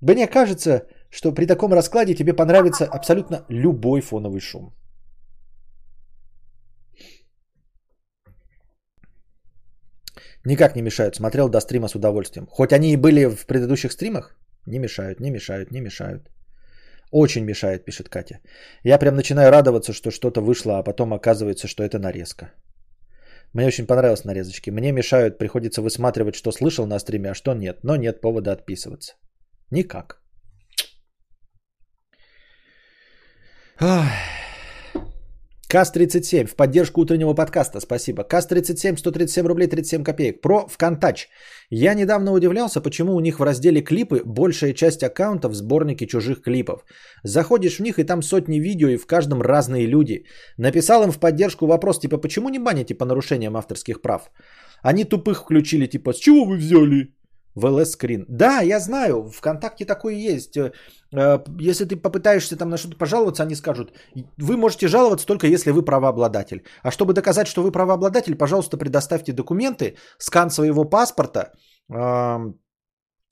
Мне 0.01 0.27
кажется, 0.27 0.87
что 1.11 1.33
при 1.33 1.47
таком 1.47 1.73
раскладе 1.73 2.15
тебе 2.15 2.35
понравится 2.35 2.85
абсолютно 2.85 3.45
любой 3.49 4.01
фоновый 4.01 4.41
шум. 4.41 4.75
Никак 10.47 10.77
не 10.77 10.83
мешают. 10.83 11.17
Смотрел 11.17 11.49
до 11.49 11.61
стрима 11.61 11.89
с 11.89 11.95
удовольствием. 11.95 12.47
Хоть 12.47 12.73
они 12.73 12.93
и 12.93 12.97
были 12.97 13.27
в 13.27 13.47
предыдущих 13.47 13.93
стримах, 13.93 14.37
не 14.67 14.79
мешают, 14.79 15.21
не 15.21 15.31
мешают, 15.31 15.73
не 15.73 15.81
мешают. 15.81 16.31
Очень 17.13 17.45
мешает, 17.45 17.85
пишет 17.85 18.09
Катя. 18.09 18.39
Я 18.85 18.99
прям 18.99 19.17
начинаю 19.17 19.51
радоваться, 19.51 19.93
что 19.93 20.11
что-то 20.11 20.41
вышло, 20.41 20.79
а 20.79 20.83
потом 20.83 21.13
оказывается, 21.13 21.67
что 21.67 21.83
это 21.83 21.99
нарезка. 21.99 22.53
Мне 23.53 23.67
очень 23.67 23.87
понравились 23.87 24.25
нарезочки. 24.25 24.71
Мне 24.71 24.93
мешают, 24.93 25.39
приходится 25.39 25.83
высматривать, 25.83 26.35
что 26.35 26.53
слышал 26.53 26.87
на 26.87 26.99
стриме, 26.99 27.31
а 27.31 27.35
что 27.35 27.55
нет. 27.55 27.79
Но 27.83 27.97
нет 27.97 28.21
повода 28.21 28.53
отписываться. 28.53 29.15
Никак. 29.71 30.23
Ах. 33.79 34.09
КАС-37 35.69 36.47
в 36.47 36.55
поддержку 36.55 37.01
утреннего 37.01 37.35
подкаста. 37.35 37.81
Спасибо. 37.81 38.23
КАС-37, 38.23 38.97
137 38.97 39.47
рублей 39.47 39.67
37 39.67 40.05
копеек. 40.05 40.41
Про 40.41 40.69
ВКонтач. 40.69 41.29
Я 41.71 41.95
недавно 41.95 42.33
удивлялся, 42.33 42.81
почему 42.81 43.15
у 43.15 43.21
них 43.21 43.41
в 43.41 43.43
разделе 43.43 43.83
клипы 43.83 44.23
большая 44.25 44.75
часть 44.75 45.03
аккаунтов 45.03 45.55
сборники 45.55 46.07
чужих 46.07 46.43
клипов. 46.43 46.85
Заходишь 47.25 47.79
в 47.79 47.83
них 47.83 47.99
и 47.99 48.05
там 48.05 48.23
сотни 48.23 48.61
видео 48.61 48.89
и 48.89 48.97
в 48.97 49.07
каждом 49.07 49.43
разные 49.43 49.87
люди. 49.87 50.25
Написал 50.57 51.03
им 51.03 51.11
в 51.11 51.19
поддержку 51.19 51.67
вопрос 51.67 51.99
типа 51.99 52.19
почему 52.19 52.49
не 52.49 52.61
баните 52.61 52.95
по 52.95 53.05
нарушениям 53.05 53.57
авторских 53.57 54.01
прав? 54.01 54.31
Они 54.83 55.05
тупых 55.05 55.41
включили 55.41 55.87
типа 55.87 56.13
с 56.13 56.19
чего 56.19 56.45
вы 56.45 56.57
взяли? 56.57 57.16
В 57.57 57.67
LS 57.67 57.97
Screen. 57.99 58.25
Да, 58.29 58.61
я 58.61 58.79
знаю, 58.81 59.31
ВКонтакте 59.31 59.85
такое 59.85 60.15
есть. 60.15 60.57
Э, 60.57 60.73
э, 61.13 61.39
если 61.59 61.85
ты 61.87 61.97
попытаешься 61.97 62.57
там 62.57 62.69
на 62.69 62.77
что-то 62.77 62.97
пожаловаться, 62.97 63.43
они 63.43 63.57
скажут, 63.57 63.93
вы 64.39 64.57
можете 64.57 64.89
жаловаться 64.89 65.27
только 65.27 65.47
если 65.47 65.73
вы 65.73 65.83
правообладатель. 65.85 66.63
А 66.83 66.91
чтобы 66.91 67.15
доказать, 67.15 67.49
что 67.49 67.63
вы 67.63 67.73
правообладатель, 67.73 68.37
пожалуйста, 68.37 68.77
предоставьте 68.77 69.33
документы, 69.33 69.97
скан 70.19 70.51
своего 70.51 70.85
паспорта, 70.85 71.53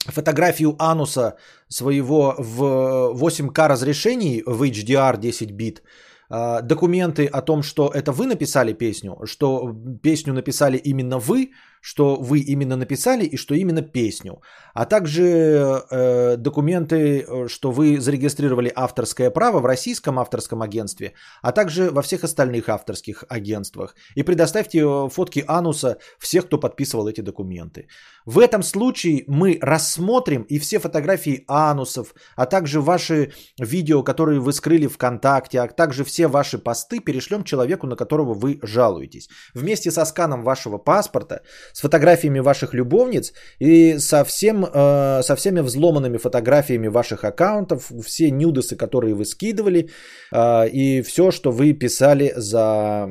фотографию 0.07 0.75
ануса 0.79 1.35
своего 1.69 2.35
в 2.37 3.13
8К 3.13 3.67
разрешений 3.67 4.43
в 4.45 4.63
HDR 4.63 5.17
10 5.17 5.51
бит, 5.51 5.81
а, 6.29 6.61
документы 6.61 7.25
о 7.27 7.41
том, 7.41 7.63
что 7.63 7.91
это 7.93 8.11
вы 8.11 8.25
написали 8.25 8.73
песню, 8.73 9.17
что 9.25 9.73
песню 10.01 10.33
написали 10.33 10.77
именно 10.77 11.19
вы, 11.19 11.51
что 11.85 12.15
вы 12.15 12.39
именно 12.39 12.75
написали 12.75 13.25
и 13.25 13.37
что 13.37 13.53
именно 13.53 13.83
песню, 13.83 14.41
а 14.73 14.85
также 14.85 15.21
э, 15.21 16.35
документы, 16.37 17.25
что 17.47 17.71
вы 17.71 17.99
зарегистрировали 17.99 18.71
авторское 18.75 19.29
право 19.29 19.59
в 19.59 19.65
российском 19.65 20.17
авторском 20.17 20.63
агентстве, 20.63 21.13
а 21.43 21.51
также 21.51 21.91
во 21.91 22.01
всех 22.01 22.23
остальных 22.23 22.69
авторских 22.69 23.23
агентствах. 23.29 23.95
И 24.15 24.23
предоставьте 24.23 24.79
э, 24.79 25.09
фотки 25.09 25.43
ануса 25.47 25.97
всех, 26.17 26.47
кто 26.47 26.57
подписывал 26.57 27.07
эти 27.07 27.21
документы. 27.21 27.87
В 28.25 28.39
этом 28.39 28.63
случае 28.63 29.23
мы 29.27 29.59
рассмотрим 29.61 30.41
и 30.49 30.57
все 30.57 30.79
фотографии 30.79 31.43
анусов, 31.47 32.15
а 32.35 32.47
также 32.47 32.81
ваши 32.81 33.31
видео, 33.59 34.01
которые 34.01 34.39
вы 34.39 34.53
скрыли 34.53 34.87
ВКонтакте, 34.87 35.59
а 35.59 35.67
также 35.67 36.03
все 36.03 36.27
ваши 36.27 36.57
посты 36.57 36.99
перешлем 36.99 37.43
человеку, 37.43 37.85
на 37.85 37.95
которого 37.95 38.33
вы 38.33 38.57
жалуетесь. 38.63 39.29
Вместе 39.53 39.91
со 39.91 40.03
сканом 40.05 40.43
вашего 40.43 40.79
паспорта, 40.79 41.43
с 41.75 41.81
фотографиями 41.81 42.39
ваших 42.39 42.73
любовниц 42.73 43.33
и 43.59 43.99
со, 43.99 44.23
всем, 44.23 44.65
э, 44.65 45.21
со 45.23 45.35
всеми 45.35 45.59
взломанными 45.59 46.17
фотографиями 46.17 46.87
ваших 46.87 47.25
аккаунтов, 47.25 47.91
все 48.05 48.31
нюдесы, 48.31 48.77
которые 48.77 49.13
вы 49.13 49.25
скидывали 49.25 49.89
э, 50.31 50.69
и 50.69 51.01
все, 51.01 51.31
что 51.31 51.51
вы 51.51 51.73
писали 51.73 52.31
за 52.37 53.09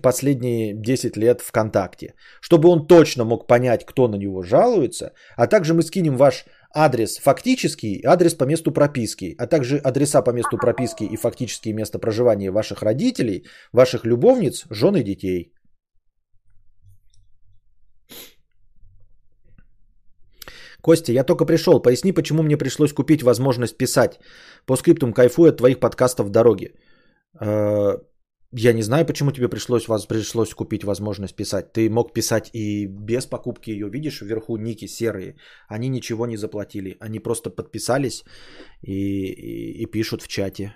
последние 0.00 0.72
10 0.74 1.16
лет 1.18 1.42
ВКонтакте. 1.42 2.14
Чтобы 2.40 2.70
он 2.70 2.86
точно 2.86 3.24
мог 3.24 3.46
понять, 3.46 3.84
кто 3.84 4.08
на 4.08 4.16
него 4.16 4.42
жалуется, 4.42 5.12
а 5.36 5.46
также 5.46 5.74
мы 5.74 5.82
скинем 5.82 6.16
ваш 6.16 6.46
адрес 6.74 7.18
фактический, 7.18 8.02
адрес 8.06 8.34
по 8.34 8.44
месту 8.44 8.72
прописки, 8.72 9.34
а 9.38 9.46
также 9.46 9.76
адреса 9.76 10.22
по 10.22 10.30
месту 10.30 10.56
прописки 10.56 11.04
и 11.04 11.16
фактические 11.16 11.74
места 11.74 11.98
проживания 11.98 12.50
ваших 12.50 12.82
родителей, 12.82 13.44
ваших 13.72 14.06
любовниц, 14.06 14.64
жен 14.70 14.96
и 14.96 15.02
детей. 15.02 15.52
Костя, 20.86 21.12
я 21.12 21.24
только 21.24 21.44
пришел. 21.46 21.82
Поясни, 21.82 22.12
почему 22.12 22.42
мне 22.42 22.56
пришлось 22.56 22.92
купить 22.92 23.22
возможность 23.22 23.76
писать. 23.76 24.20
По 24.66 24.76
скриптум 24.76 25.12
кайфую 25.12 25.48
от 25.48 25.56
твоих 25.56 25.80
подкастов 25.80 26.26
в 26.26 26.30
дороге. 26.30 26.74
Э, 27.40 27.98
я 28.52 28.72
не 28.72 28.82
знаю, 28.82 29.04
почему 29.04 29.32
тебе 29.32 29.48
пришлось, 29.48 29.88
вас, 29.88 30.06
пришлось 30.06 30.54
купить 30.54 30.84
возможность 30.84 31.36
писать. 31.36 31.72
Ты 31.72 31.90
мог 31.90 32.12
писать 32.14 32.50
и 32.54 32.86
без 32.86 33.26
покупки 33.26 33.70
ее. 33.70 33.90
Видишь, 33.90 34.22
вверху 34.22 34.56
ники 34.56 34.86
серые. 34.86 35.34
Они 35.68 35.88
ничего 35.88 36.26
не 36.26 36.36
заплатили. 36.36 36.96
Они 37.00 37.18
просто 37.18 37.50
подписались 37.50 38.24
и, 38.82 38.92
и, 38.92 39.82
и 39.82 39.86
пишут 39.86 40.22
в 40.22 40.28
чате. 40.28 40.72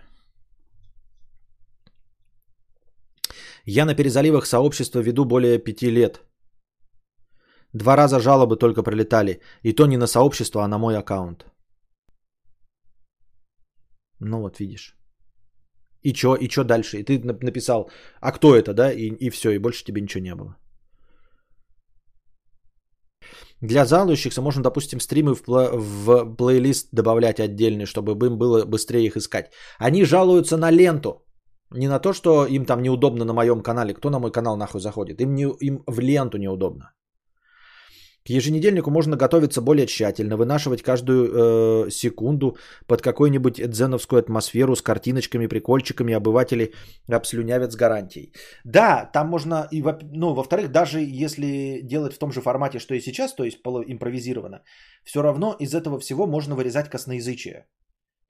Я 3.65 3.85
на 3.85 3.95
перезаливах 3.95 4.47
сообщества 4.47 5.03
веду 5.03 5.25
более 5.25 5.59
пяти 5.59 5.91
лет. 5.91 6.21
Два 7.73 7.97
раза 7.97 8.19
жалобы 8.21 8.57
только 8.57 8.83
прилетали. 8.83 9.41
И 9.63 9.73
то 9.73 9.87
не 9.87 9.97
на 9.97 10.07
сообщество, 10.07 10.65
а 10.65 10.69
на 10.69 10.79
мой 10.79 10.97
аккаунт. 10.97 11.47
Ну 14.21 14.41
вот 14.41 14.61
видишь. 14.61 14.97
И 16.03 16.13
чё, 16.13 16.35
и 16.35 16.49
чё 16.49 16.65
дальше? 16.65 16.99
И 16.99 17.05
ты 17.05 17.19
написал, 17.45 17.91
а 18.21 18.33
кто 18.33 18.55
это, 18.55 18.73
да? 18.73 18.93
И, 18.93 19.09
и 19.21 19.31
все, 19.31 19.51
и 19.51 19.59
больше 19.59 19.85
тебе 19.85 20.01
ничего 20.01 20.25
не 20.25 20.35
было. 20.35 20.57
Для 23.63 23.85
жалующихся 23.85 24.41
можно, 24.41 24.63
допустим, 24.63 25.01
стримы 25.01 25.35
в, 25.35 25.47
в 25.47 26.37
плейлист 26.37 26.89
добавлять 26.93 27.41
отдельный, 27.41 27.85
чтобы 27.85 28.27
им 28.27 28.39
было 28.39 28.65
быстрее 28.65 29.05
их 29.07 29.17
искать. 29.17 29.53
Они 29.79 30.05
жалуются 30.05 30.57
на 30.57 30.71
ленту. 30.71 31.27
Не 31.71 31.89
на 31.89 32.01
то, 32.01 32.13
что 32.13 32.47
им 32.47 32.65
там 32.65 32.83
неудобно 32.83 33.25
на 33.25 33.33
моем 33.33 33.63
канале. 33.63 33.95
Кто 33.95 34.11
на 34.11 34.19
мой 34.19 34.33
канал 34.33 34.57
нахуй 34.57 34.81
заходит? 34.81 35.21
Им, 35.21 35.35
не, 35.35 35.45
им 35.61 35.85
в 35.87 36.01
ленту 36.01 36.39
неудобно. 36.39 36.93
К 38.27 38.31
еженедельнику 38.31 38.91
можно 38.91 39.17
готовиться 39.17 39.63
более 39.63 39.87
тщательно, 39.87 40.37
вынашивать 40.37 40.83
каждую 40.83 41.87
э, 41.87 41.91
секунду 41.91 42.57
под 42.87 43.03
какую-нибудь 43.03 43.71
дзеновскую 43.71 44.21
атмосферу 44.21 44.77
с 44.77 44.83
картиночками, 44.83 45.47
прикольчиками, 45.47 46.15
обыватели 46.15 46.75
обслюнявят 47.09 47.73
с 47.73 47.77
гарантией. 47.77 48.33
Да, 48.65 49.11
там 49.13 49.29
можно, 49.29 49.69
и, 49.73 49.83
ну, 50.13 50.35
во-вторых, 50.35 50.71
даже 50.71 51.01
если 51.01 51.81
делать 51.83 52.15
в 52.15 52.19
том 52.19 52.31
же 52.33 52.43
формате, 52.43 52.79
что 52.79 52.95
и 52.95 53.01
сейчас, 53.01 53.35
то 53.35 53.45
есть 53.45 53.59
импровизированно, 53.65 54.63
все 55.05 55.23
равно 55.23 55.57
из 55.59 55.75
этого 55.75 55.99
всего 55.99 56.27
можно 56.27 56.55
вырезать 56.55 56.91
косноязычие. 56.91 57.67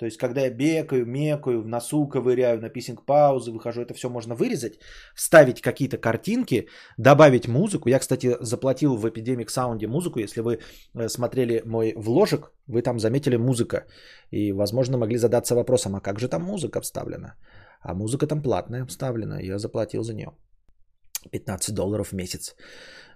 То 0.00 0.06
есть, 0.06 0.16
когда 0.16 0.40
я 0.40 0.50
бегаю, 0.50 1.04
мекаю, 1.06 1.62
в 1.62 1.66
носу 1.66 2.08
ковыряю, 2.08 2.60
на 2.60 2.70
писинг 2.70 3.04
паузы 3.04 3.52
выхожу, 3.52 3.82
это 3.82 3.92
все 3.92 4.08
можно 4.08 4.34
вырезать, 4.34 4.78
вставить 5.14 5.60
какие-то 5.60 5.98
картинки, 5.98 6.68
добавить 6.98 7.48
музыку. 7.48 7.90
Я, 7.90 7.98
кстати, 7.98 8.36
заплатил 8.40 8.96
в 8.96 9.04
Epidemic 9.04 9.48
Sound 9.48 9.86
музыку. 9.86 10.18
Если 10.18 10.40
вы 10.40 10.58
э, 10.94 11.08
смотрели 11.08 11.62
мой 11.66 11.92
вложек, 11.96 12.50
вы 12.66 12.80
там 12.80 12.98
заметили 12.98 13.36
музыка. 13.36 13.84
И, 14.30 14.52
возможно, 14.52 14.96
могли 14.96 15.18
задаться 15.18 15.54
вопросом, 15.54 15.94
а 15.94 16.00
как 16.00 16.18
же 16.18 16.28
там 16.28 16.42
музыка 16.44 16.80
вставлена? 16.80 17.34
А 17.82 17.94
музыка 17.94 18.26
там 18.26 18.42
платная 18.42 18.86
вставлена, 18.86 19.40
я 19.40 19.58
заплатил 19.58 20.02
за 20.02 20.14
нее. 20.14 20.32
15 21.30 21.74
долларов 21.74 22.08
в 22.08 22.14
месяц. 22.14 22.56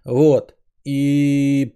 Вот. 0.04 0.54
И 0.84 1.74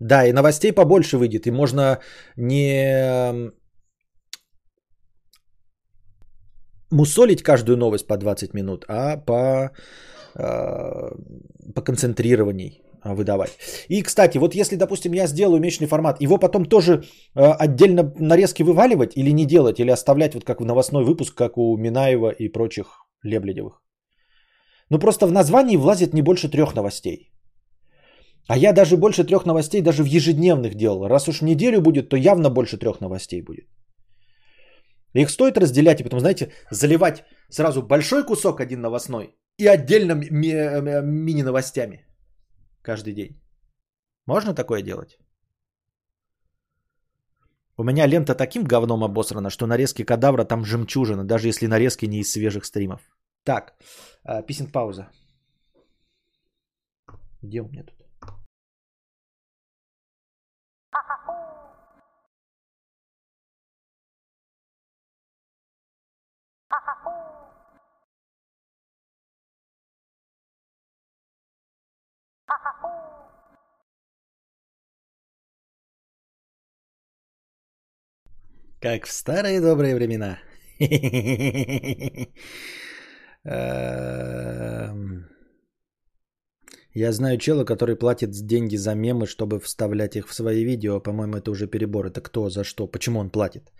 да, 0.00 0.26
и 0.26 0.32
новостей 0.32 0.72
побольше 0.72 1.18
выйдет, 1.18 1.46
и 1.46 1.50
можно 1.50 1.98
не 2.36 3.52
мусолить 6.90 7.42
каждую 7.42 7.76
новость 7.76 8.06
по 8.06 8.16
20 8.16 8.54
минут, 8.54 8.84
а 8.88 9.16
по, 9.16 9.70
э, 10.34 11.10
по 11.74 11.82
концентрированней 11.82 12.82
выдавать. 13.04 13.58
И, 13.88 14.02
кстати, 14.02 14.38
вот 14.38 14.54
если, 14.54 14.76
допустим, 14.76 15.12
я 15.12 15.26
сделаю 15.26 15.60
месячный 15.60 15.86
формат, 15.86 16.20
его 16.20 16.38
потом 16.38 16.64
тоже 16.64 17.04
э, 17.34 17.52
отдельно 17.58 18.12
нарезки 18.18 18.62
вываливать 18.62 19.16
или 19.16 19.32
не 19.32 19.46
делать, 19.46 19.78
или 19.80 19.90
оставлять 19.90 20.34
вот 20.34 20.44
как 20.44 20.60
в 20.60 20.64
новостной 20.64 21.04
выпуск, 21.04 21.34
как 21.34 21.58
у 21.58 21.76
Минаева 21.76 22.30
и 22.30 22.48
прочих 22.48 23.06
Лебледевых. 23.22 23.82
Ну 24.90 24.98
просто 24.98 25.26
в 25.26 25.32
названии 25.32 25.76
влазит 25.76 26.14
не 26.14 26.22
больше 26.22 26.48
трех 26.48 26.74
новостей. 26.74 27.29
А 28.50 28.56
я 28.56 28.72
даже 28.72 28.96
больше 28.96 29.22
трех 29.24 29.46
новостей 29.46 29.80
даже 29.80 30.02
в 30.02 30.06
ежедневных 30.06 30.74
делал. 30.74 31.08
Раз 31.08 31.28
уж 31.28 31.40
неделю 31.40 31.80
будет, 31.80 32.08
то 32.08 32.16
явно 32.16 32.50
больше 32.50 32.78
трех 32.78 33.00
новостей 33.00 33.42
будет. 33.42 33.68
Их 35.14 35.30
стоит 35.30 35.56
разделять 35.56 36.00
и 36.00 36.04
потом, 36.04 36.20
знаете, 36.20 36.52
заливать 36.70 37.24
сразу 37.48 37.82
большой 37.82 38.26
кусок 38.26 38.60
один 38.60 38.80
новостной 38.80 39.36
и 39.56 39.68
отдельно 39.68 40.14
ми- 40.14 41.02
мини-новостями 41.02 42.04
каждый 42.82 43.14
день. 43.14 43.40
Можно 44.26 44.52
такое 44.52 44.82
делать? 44.82 45.18
У 47.76 47.84
меня 47.84 48.08
лента 48.08 48.34
таким 48.34 48.64
говном 48.64 49.04
обосрана, 49.04 49.50
что 49.50 49.66
нарезки 49.66 50.04
кадавра 50.04 50.44
там 50.44 50.64
жемчужина, 50.64 51.24
даже 51.24 51.46
если 51.46 51.68
нарезки 51.68 52.06
не 52.06 52.18
из 52.18 52.32
свежих 52.32 52.64
стримов. 52.64 53.00
Так, 53.44 53.74
а, 54.24 54.42
писинг 54.42 54.72
пауза. 54.72 55.08
Где 57.42 57.62
у 57.62 57.68
меня 57.68 57.84
тут? 57.84 58.09
Как 78.80 79.06
в 79.06 79.10
старые 79.12 79.60
добрые 79.60 79.94
времена. 79.94 80.38
Эм. 83.44 85.28
Я 86.94 87.12
знаю 87.12 87.38
чела, 87.38 87.64
который 87.64 87.96
платит 87.96 88.30
деньги 88.46 88.76
за 88.76 88.94
мемы, 88.94 89.26
чтобы 89.26 89.60
вставлять 89.60 90.16
их 90.16 90.26
в 90.28 90.34
свои 90.34 90.64
видео. 90.64 91.00
По-моему, 91.00 91.36
это 91.36 91.50
уже 91.50 91.66
перебор. 91.66 92.06
Это 92.06 92.20
кто, 92.22 92.48
за 92.50 92.64
что, 92.64 92.86
почему 92.86 93.20
он 93.20 93.30
платит? 93.30 93.70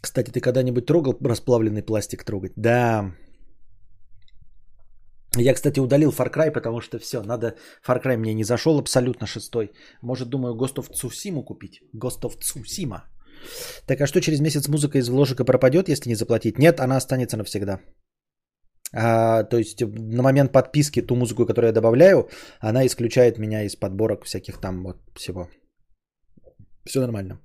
Кстати, 0.00 0.30
ты 0.30 0.40
когда-нибудь 0.40 0.86
трогал 0.86 1.18
расплавленный 1.20 1.82
пластик 1.82 2.24
трогать? 2.24 2.52
Да. 2.56 3.12
Я, 5.36 5.54
кстати, 5.54 5.80
удалил 5.80 6.10
Far 6.10 6.32
Cry, 6.32 6.50
потому 6.50 6.80
что 6.80 6.98
все, 6.98 7.22
надо... 7.22 7.54
Far 7.86 8.02
Cry 8.02 8.16
мне 8.16 8.34
не 8.34 8.44
зашел 8.44 8.78
абсолютно 8.78 9.26
шестой. 9.26 9.70
Может, 10.02 10.28
думаю, 10.28 10.54
Ghost 10.54 10.76
of 10.76 10.90
Tsushima 10.90 11.44
купить? 11.44 11.82
Ghost 11.94 12.22
of 12.22 12.38
Tsushima. 12.38 13.02
Так 13.86 14.00
а 14.00 14.06
что 14.06 14.20
через 14.20 14.40
месяц 14.40 14.68
музыка 14.68 14.98
из 14.98 15.08
вложика 15.08 15.44
пропадет, 15.44 15.88
если 15.88 16.08
не 16.08 16.16
заплатить? 16.16 16.58
Нет, 16.58 16.80
она 16.80 16.96
останется 16.96 17.36
навсегда. 17.36 17.80
А, 18.92 19.44
то 19.44 19.56
есть 19.56 19.80
на 19.82 20.22
момент 20.22 20.52
подписки 20.52 21.00
ту 21.00 21.14
музыку, 21.14 21.46
которую 21.46 21.68
я 21.68 21.72
добавляю, 21.72 22.28
она 22.60 22.84
исключает 22.86 23.38
меня 23.38 23.62
из 23.62 23.76
подборок 23.76 24.24
всяких 24.24 24.58
там 24.60 24.82
вот 24.82 24.96
всего. 25.16 25.48
Все 26.90 27.00
нормально. 27.00 27.38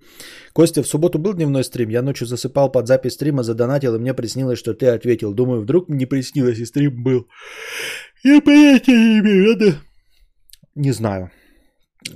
Костя, 0.54 0.82
в 0.82 0.88
субботу 0.88 1.20
был 1.20 1.34
дневной 1.36 1.64
стрим. 1.64 1.89
Я 1.89 2.02
ночью 2.02 2.28
засыпал 2.28 2.72
под 2.72 2.88
запись 2.88 3.14
стрима, 3.14 3.43
задонатил, 3.43 3.96
и 3.96 4.00
мне 4.00 4.14
приснилось, 4.16 4.58
что 4.58 4.74
ты 4.74 4.88
ответил. 4.88 5.34
Думаю, 5.34 5.62
вдруг 5.62 5.88
не 5.89 6.08
приснилось, 6.08 6.60
и 6.60 6.66
стрим 6.66 7.04
был. 7.04 7.28
Я 8.24 8.41
понятия 8.41 8.98
не 8.98 9.20
имею, 9.20 9.50
надо... 9.50 9.76
Не 10.76 10.93
знаю. 10.93 11.30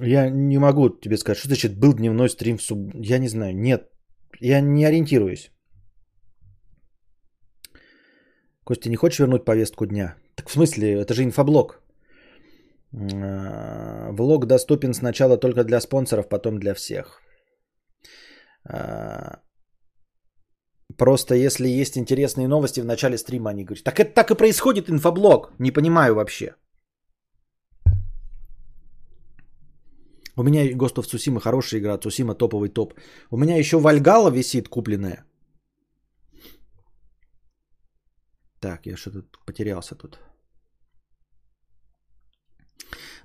Я 0.02 0.30
не 0.30 0.58
могу 0.58 0.90
тебе 0.90 1.18
сказать, 1.18 1.38
что 1.38 1.48
значит 1.48 1.80
был 1.80 1.94
дневной 1.94 2.30
стрим 2.30 2.58
в 2.58 2.64
субботу. 2.64 2.98
Я 3.00 3.20
не 3.20 3.30
знаю. 3.30 3.56
Нет. 3.56 3.92
Я 4.40 4.62
не 4.62 4.86
ориентируюсь. 4.86 5.52
Костя, 8.64 8.90
не 8.90 8.96
хочешь 8.96 9.20
вернуть 9.20 9.46
повестку 9.46 9.86
дня? 9.86 10.16
Так 10.36 10.50
в 10.50 10.52
смысле, 10.52 10.94
это 10.94 11.14
же 11.14 11.24
инфоблог. 11.24 11.84
А, 12.94 14.12
влог 14.12 14.46
доступен 14.46 14.94
сначала 14.94 15.38
только 15.38 15.64
для 15.64 15.80
спонсоров, 15.82 16.28
потом 16.30 16.60
для 16.60 16.74
всех. 16.74 17.22
А, 18.64 19.40
просто 20.98 21.36
если 21.36 21.68
есть 21.82 21.98
интересные 21.98 22.48
новости 22.48 22.82
в 22.82 22.86
начале 22.86 23.18
стрима, 23.18 23.52
они 23.52 23.64
говорят, 23.64 23.84
так 23.84 24.00
это 24.00 24.14
так 24.14 24.32
и 24.32 24.36
происходит 24.36 24.90
инфоблог. 24.90 25.52
Не 25.60 25.72
понимаю 25.72 26.16
вообще. 26.16 26.56
У 30.40 30.44
меня 30.44 30.72
Ghost 30.72 30.96
of 30.96 31.06
Tsushima 31.06 31.40
хорошая 31.40 31.82
игра, 31.82 31.98
Тсусима 31.98 32.34
топовый 32.34 32.70
топ. 32.70 32.94
У 33.30 33.38
меня 33.38 33.58
еще 33.58 33.78
Вальгала 33.78 34.32
висит 34.32 34.70
купленная. 34.70 35.26
Так, 38.62 38.86
я 38.86 38.98
что-то 38.98 39.24
потерялся 39.46 39.96
тут. 39.96 40.20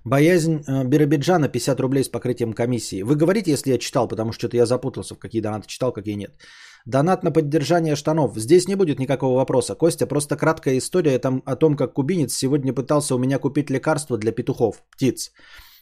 Боязнь 0.05 0.63
э, 0.67 0.85
Биробиджана 0.85 1.49
50 1.49 1.81
рублей 1.81 2.05
с 2.05 2.09
покрытием 2.09 2.53
комиссии. 2.53 3.03
Вы 3.03 3.17
говорите, 3.17 3.51
если 3.51 3.73
я 3.73 3.79
читал, 3.79 4.09
потому 4.09 4.33
что 4.33 4.41
что-то 4.41 4.57
я 4.57 4.67
запутался, 4.67 5.15
в 5.15 5.19
какие 5.19 5.43
донаты 5.43 5.67
читал, 5.67 5.93
какие 5.93 6.17
нет. 6.17 6.37
Донат 6.87 7.25
на 7.25 7.33
поддержание 7.33 7.97
штанов. 7.97 8.37
Здесь 8.37 8.69
не 8.69 8.77
будет 8.77 8.99
никакого 8.99 9.37
вопроса. 9.37 9.75
Костя, 9.75 10.07
просто 10.07 10.37
краткая 10.37 10.77
история 10.77 11.19
там, 11.19 11.43
о 11.47 11.57
том, 11.57 11.77
как 11.77 11.95
кубинец 11.95 12.35
сегодня 12.35 12.75
пытался 12.75 13.15
у 13.15 13.19
меня 13.19 13.39
купить 13.39 13.71
лекарство 13.71 14.19
для 14.19 14.33
петухов, 14.33 14.83
птиц. 14.91 15.33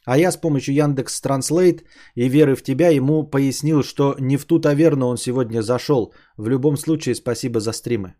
А 0.04 0.16
я 0.16 0.30
с 0.30 0.36
помощью 0.36 0.74
Яндекс 0.74 1.20
Транслейт 1.20 1.84
и 2.14 2.28
веры 2.28 2.54
в 2.54 2.62
тебя 2.62 2.90
ему 2.90 3.24
пояснил, 3.24 3.82
что 3.82 4.14
не 4.20 4.36
в 4.36 4.44
ту 4.44 4.60
таверну 4.60 5.08
он 5.08 5.16
сегодня 5.16 5.62
зашел. 5.62 6.14
В 6.36 6.48
любом 6.48 6.76
случае, 6.76 7.16
спасибо 7.16 7.58
за 7.58 7.72
стримы. 7.72 8.14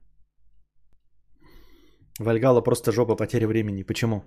Вальгала 2.19 2.61
просто 2.61 2.91
жопа 2.91 3.15
потеря 3.17 3.47
времени. 3.47 3.85
Почему? 3.85 4.25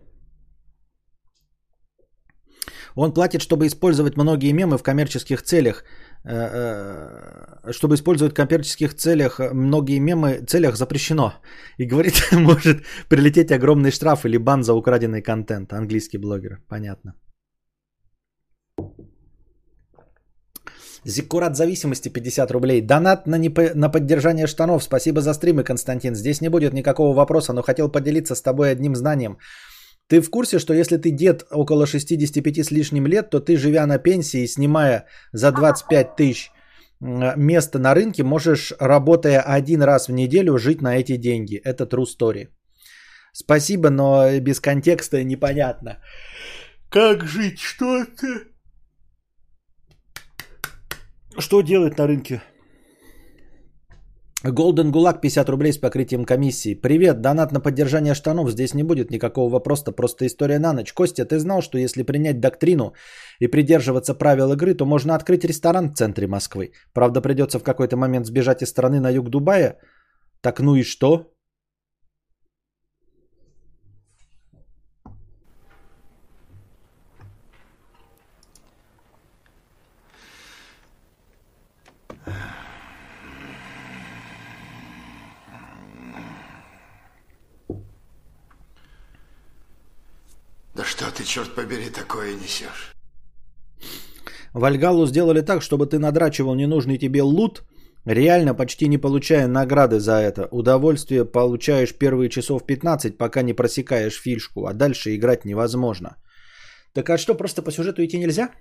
Он 2.95 3.13
платит, 3.13 3.41
чтобы 3.41 3.67
использовать 3.67 4.17
многие 4.17 4.53
мемы 4.53 4.77
в 4.77 4.83
коммерческих 4.83 5.41
целях. 5.41 5.83
Э, 6.23 6.33
э, 6.33 7.71
чтобы 7.71 7.95
использовать 7.95 8.33
в 8.33 8.35
коммерческих 8.35 8.95
целях 8.95 9.39
многие 9.53 9.99
мемы, 9.99 10.45
целях 10.47 10.75
запрещено. 10.75 11.33
И 11.77 11.85
говорит, 11.85 12.13
может 12.31 12.83
прилететь 13.09 13.51
огромный 13.51 13.91
штраф 13.91 14.25
или 14.25 14.37
бан 14.37 14.63
за 14.63 14.73
украденный 14.73 15.21
контент. 15.21 15.73
Английский 15.73 16.17
блогер. 16.17 16.59
Понятно. 16.69 17.13
Зиккурат 21.05 21.55
зависимости 21.55 22.09
50 22.09 22.51
рублей. 22.51 22.81
Донат 22.81 23.27
на, 23.27 23.37
не, 23.37 23.49
на 23.75 23.89
поддержание 23.89 24.47
штанов. 24.47 24.83
Спасибо 24.83 25.21
за 25.21 25.33
стримы, 25.33 25.63
Константин. 25.63 26.15
Здесь 26.15 26.41
не 26.41 26.49
будет 26.49 26.73
никакого 26.73 27.15
вопроса, 27.15 27.53
но 27.53 27.61
хотел 27.61 27.91
поделиться 27.91 28.35
с 28.35 28.41
тобой 28.41 28.71
одним 28.71 28.95
знанием. 28.95 29.37
Ты 30.07 30.21
в 30.21 30.29
курсе, 30.29 30.59
что 30.59 30.73
если 30.73 30.97
ты 30.97 31.11
дед 31.11 31.45
около 31.51 31.87
65 31.87 32.59
с 32.59 32.71
лишним 32.71 33.07
лет, 33.07 33.29
то 33.29 33.39
ты, 33.39 33.57
живя 33.57 33.87
на 33.87 33.97
пенсии, 33.97 34.45
снимая 34.47 35.05
за 35.33 35.51
25 35.51 36.15
тысяч 36.15 36.51
место 37.01 37.79
на 37.79 37.93
рынке, 37.93 38.23
можешь, 38.23 38.73
работая 38.79 39.41
один 39.41 39.81
раз 39.81 40.07
в 40.07 40.11
неделю, 40.11 40.57
жить 40.57 40.81
на 40.81 40.97
эти 40.97 41.17
деньги. 41.17 41.61
Это 41.63 41.85
true 41.85 42.05
story. 42.05 42.49
Спасибо, 43.33 43.89
но 43.89 44.39
без 44.39 44.59
контекста 44.59 45.23
непонятно. 45.23 45.97
Как 46.89 47.25
жить? 47.25 47.59
Что 47.59 47.85
это? 47.85 48.45
Что 51.37 51.61
делать 51.61 51.97
на 51.97 52.07
рынке? 52.07 52.41
Golden 54.51 54.91
Гулаг 54.91 55.21
50 55.21 55.49
рублей 55.49 55.73
с 55.73 55.77
покрытием 55.77 56.23
комиссии. 56.23 56.75
Привет, 56.75 57.21
донат 57.21 57.51
на 57.51 57.59
поддержание 57.59 58.13
штанов. 58.13 58.51
Здесь 58.51 58.75
не 58.75 58.83
будет 58.83 59.09
никакого 59.09 59.49
вопроса, 59.49 59.91
просто 59.91 60.27
история 60.27 60.59
на 60.59 60.73
ночь. 60.73 60.93
Костя, 60.93 61.25
ты 61.25 61.39
знал, 61.39 61.61
что 61.61 61.79
если 61.79 62.03
принять 62.03 62.39
доктрину 62.39 62.93
и 63.39 63.47
придерживаться 63.47 64.13
правил 64.13 64.51
игры, 64.53 64.75
то 64.75 64.85
можно 64.85 65.15
открыть 65.15 65.45
ресторан 65.45 65.89
в 65.89 65.95
центре 65.95 66.27
Москвы. 66.27 66.73
Правда, 66.93 67.21
придется 67.21 67.59
в 67.59 67.63
какой-то 67.63 67.97
момент 67.97 68.27
сбежать 68.27 68.61
из 68.61 68.69
страны 68.69 68.99
на 68.99 69.09
юг 69.09 69.29
Дубая. 69.29 69.79
Так 70.41 70.59
ну 70.59 70.75
и 70.75 70.83
что? 70.83 71.34
Да 90.75 90.83
что 90.83 91.05
ты, 91.11 91.23
черт 91.23 91.55
побери, 91.55 91.89
такое 91.89 92.33
несешь? 92.33 92.93
Вальгалу 94.53 95.07
сделали 95.07 95.41
так, 95.41 95.61
чтобы 95.61 95.85
ты 95.85 95.99
надрачивал 95.99 96.55
ненужный 96.55 96.97
тебе 96.97 97.21
лут, 97.21 97.63
реально 98.05 98.53
почти 98.53 98.87
не 98.87 98.97
получая 98.97 99.47
награды 99.47 99.99
за 99.99 100.13
это. 100.13 100.47
Удовольствие 100.51 101.25
получаешь 101.25 101.97
первые 101.97 102.29
часов 102.29 102.65
15, 102.65 103.17
пока 103.17 103.41
не 103.41 103.53
просекаешь 103.53 104.21
фишку, 104.21 104.65
а 104.65 104.73
дальше 104.73 105.15
играть 105.15 105.45
невозможно. 105.45 106.17
Так 106.93 107.09
а 107.09 107.17
что, 107.17 107.35
просто 107.35 107.61
по 107.61 107.71
сюжету 107.71 108.03
идти 108.03 108.17
нельзя? 108.17 108.51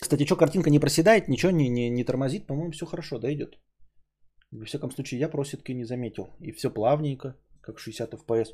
Кстати, 0.00 0.24
что, 0.24 0.36
картинка 0.36 0.70
не 0.70 0.80
проседает, 0.80 1.28
ничего 1.28 1.52
не, 1.52 1.68
не, 1.68 1.90
не 1.90 2.04
тормозит, 2.04 2.46
по-моему, 2.46 2.72
все 2.72 2.86
хорошо, 2.86 3.18
да, 3.18 3.32
идет. 3.32 3.58
Во 4.50 4.64
всяком 4.64 4.90
случае, 4.90 5.20
я 5.20 5.28
проситки 5.28 5.72
не 5.72 5.84
заметил. 5.84 6.30
И 6.40 6.52
все 6.52 6.70
плавненько, 6.70 7.36
как 7.60 7.78
60 7.78 8.14
FPS. 8.14 8.46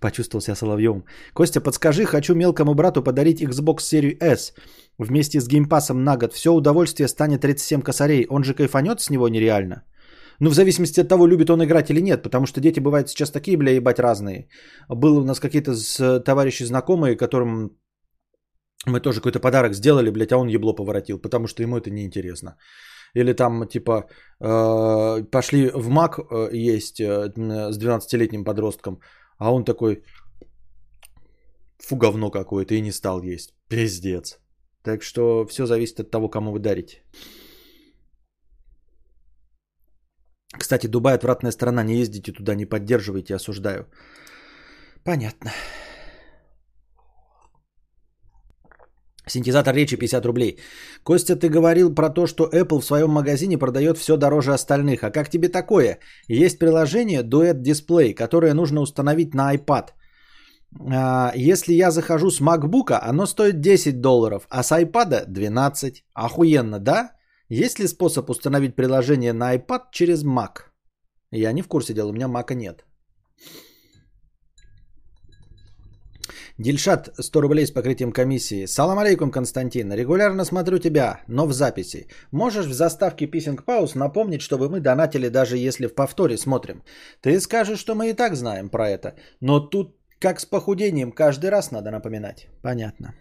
Почувствовал 0.00 0.42
себя 0.42 0.56
Соловьевым. 0.56 1.04
Костя, 1.32 1.60
подскажи, 1.60 2.04
хочу 2.04 2.34
мелкому 2.34 2.74
брату 2.74 3.02
подарить 3.02 3.42
Xbox 3.42 3.80
серию 3.80 4.16
S 4.20 4.54
вместе 4.98 5.40
с 5.40 5.48
геймпасом 5.48 6.04
на 6.04 6.16
год. 6.16 6.32
Все 6.32 6.52
удовольствие 6.52 7.08
станет 7.08 7.40
37 7.40 7.82
косарей. 7.82 8.26
Он 8.28 8.44
же 8.44 8.54
кайфанет 8.54 9.00
с 9.00 9.10
него 9.10 9.28
нереально. 9.28 9.82
Ну, 10.40 10.50
в 10.50 10.54
зависимости 10.54 11.00
от 11.00 11.08
того, 11.08 11.26
любит 11.26 11.50
он 11.50 11.62
играть 11.64 11.90
или 11.90 12.00
нет, 12.00 12.22
потому 12.22 12.46
что 12.46 12.60
дети 12.60 12.80
бывают 12.80 13.08
сейчас 13.08 13.30
такие, 13.30 13.56
бля, 13.56 13.72
ебать, 13.72 13.98
разные. 13.98 14.48
Был 14.88 15.18
у 15.18 15.24
нас 15.24 15.40
какие-то 15.40 15.72
товарищи 16.20 16.64
знакомые, 16.64 17.16
которым 17.16 17.70
мы 18.86 19.00
тоже 19.00 19.20
какой-то 19.20 19.40
подарок 19.40 19.74
сделали, 19.74 20.10
блядь, 20.10 20.32
а 20.32 20.38
он 20.38 20.48
ебло 20.48 20.74
поворотил, 20.74 21.18
потому 21.18 21.46
что 21.46 21.62
ему 21.62 21.76
это 21.76 21.90
неинтересно. 21.90 22.56
Или 23.14 23.32
там, 23.32 23.66
типа, 23.66 24.04
э, 24.40 25.24
пошли 25.30 25.70
в 25.74 25.88
МАК 25.88 26.18
э, 26.18 26.50
есть 26.52 27.00
э, 27.00 27.32
с 27.70 27.78
12-летним 27.78 28.44
подростком, 28.44 29.00
а 29.38 29.52
он 29.52 29.64
такой, 29.64 30.02
фу, 31.78 31.96
говно 31.96 32.30
какое-то, 32.30 32.74
и 32.74 32.80
не 32.80 32.92
стал 32.92 33.22
есть. 33.22 33.54
Пиздец. 33.68 34.38
Так 34.82 35.02
что 35.02 35.46
все 35.46 35.66
зависит 35.66 36.00
от 36.00 36.10
того, 36.10 36.28
кому 36.28 36.52
вы 36.52 36.58
дарите. 36.58 37.02
Кстати, 40.58 40.86
Дубай 40.86 41.14
отвратная 41.14 41.52
страна, 41.52 41.82
не 41.82 41.98
ездите 41.98 42.32
туда, 42.32 42.54
не 42.54 42.66
поддерживайте, 42.66 43.34
осуждаю. 43.34 43.86
Понятно. 45.04 45.50
Синтезатор 49.28 49.74
речи 49.74 49.96
50 49.96 50.26
рублей. 50.26 50.58
Костя, 51.02 51.34
ты 51.34 51.48
говорил 51.48 51.94
про 51.94 52.10
то, 52.10 52.26
что 52.26 52.44
Apple 52.44 52.80
в 52.80 52.84
своем 52.84 53.10
магазине 53.10 53.58
продает 53.58 53.98
все 53.98 54.16
дороже 54.16 54.52
остальных. 54.52 55.02
А 55.02 55.10
как 55.10 55.28
тебе 55.28 55.48
такое? 55.48 55.98
Есть 56.28 56.58
приложение 56.58 57.22
Duet 57.22 57.62
Display, 57.62 58.14
которое 58.14 58.54
нужно 58.54 58.80
установить 58.80 59.34
на 59.34 59.54
iPad. 59.54 59.88
А, 60.92 61.32
если 61.34 61.74
я 61.74 61.90
захожу 61.90 62.30
с 62.30 62.40
MacBook, 62.40 62.92
оно 63.02 63.26
стоит 63.26 63.60
10 63.60 64.00
долларов, 64.00 64.46
а 64.48 64.62
с 64.62 64.70
iPad 64.72 65.26
12. 65.26 66.04
Охуенно, 66.14 66.78
да? 66.78 67.10
Есть 67.48 67.80
ли 67.80 67.88
способ 67.88 68.30
установить 68.30 68.76
приложение 68.76 69.32
на 69.32 69.56
iPad 69.56 69.82
через 69.90 70.24
Mac? 70.24 70.70
Я 71.32 71.52
не 71.52 71.62
в 71.62 71.68
курсе 71.68 71.94
дела, 71.94 72.10
у 72.10 72.12
меня 72.12 72.26
Mac 72.26 72.54
нет. 72.54 72.84
Дильшат, 76.58 77.10
100 77.18 77.40
рублей 77.42 77.66
с 77.66 77.70
покрытием 77.70 78.12
комиссии. 78.12 78.66
Салам 78.66 78.98
алейкум, 78.98 79.30
Константин. 79.30 79.92
Регулярно 79.92 80.44
смотрю 80.44 80.78
тебя, 80.78 81.20
но 81.28 81.46
в 81.46 81.52
записи. 81.52 82.06
Можешь 82.32 82.66
в 82.66 82.72
заставке 82.72 83.26
Писинг 83.26 83.64
Пауз 83.64 83.94
напомнить, 83.94 84.40
чтобы 84.40 84.70
мы 84.70 84.80
донатили, 84.80 85.28
даже 85.28 85.58
если 85.58 85.86
в 85.86 85.94
повторе 85.94 86.38
смотрим? 86.38 86.82
Ты 87.20 87.40
скажешь, 87.40 87.78
что 87.78 87.94
мы 87.94 88.08
и 88.08 88.14
так 88.14 88.36
знаем 88.36 88.70
про 88.70 88.88
это. 88.88 89.16
Но 89.40 89.60
тут, 89.60 89.96
как 90.18 90.40
с 90.40 90.46
похудением, 90.46 91.12
каждый 91.12 91.50
раз 91.50 91.70
надо 91.70 91.90
напоминать. 91.90 92.48
Понятно. 92.62 93.14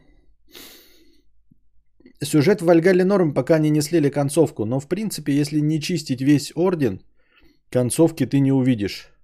Сюжет 2.24 2.62
в 2.62 2.66
Вальгале 2.66 3.04
норм, 3.04 3.34
пока 3.34 3.60
не 3.60 3.70
не 3.70 3.82
слили 3.82 4.10
концовку. 4.10 4.66
Но 4.66 4.80
в 4.80 4.88
принципе, 4.88 5.34
если 5.34 5.60
не 5.60 5.82
чистить 5.82 6.22
весь 6.22 6.54
орден, 6.56 7.02
концовки 7.70 8.26
ты 8.26 8.40
не 8.40 8.54
увидишь. 8.54 9.15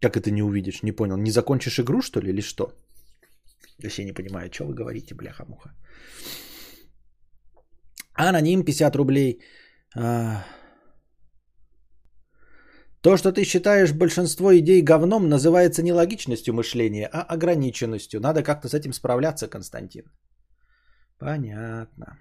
Как 0.00 0.16
это 0.16 0.30
не 0.30 0.42
увидишь? 0.42 0.82
Не 0.82 0.92
понял. 0.92 1.16
Не 1.16 1.30
закончишь 1.30 1.78
игру, 1.78 2.02
что 2.02 2.20
ли, 2.20 2.30
или 2.30 2.40
что? 2.40 2.72
Вообще 3.82 4.04
не 4.04 4.12
понимаю, 4.12 4.50
что 4.52 4.64
вы 4.64 4.74
говорите, 4.74 5.14
бляха-муха. 5.14 5.74
Аноним 8.14 8.64
50 8.64 8.96
рублей. 8.96 9.40
А... 9.96 10.44
То, 13.00 13.16
что 13.16 13.32
ты 13.32 13.44
считаешь 13.44 13.92
большинство 13.92 14.52
идей 14.56 14.82
говном, 14.82 15.28
называется 15.28 15.82
не 15.82 15.92
логичностью 15.92 16.54
мышления, 16.54 17.08
а 17.12 17.22
ограниченностью. 17.22 18.20
Надо 18.20 18.42
как-то 18.42 18.68
с 18.68 18.74
этим 18.74 18.92
справляться, 18.92 19.48
Константин. 19.48 20.04
Понятно. 21.18 22.18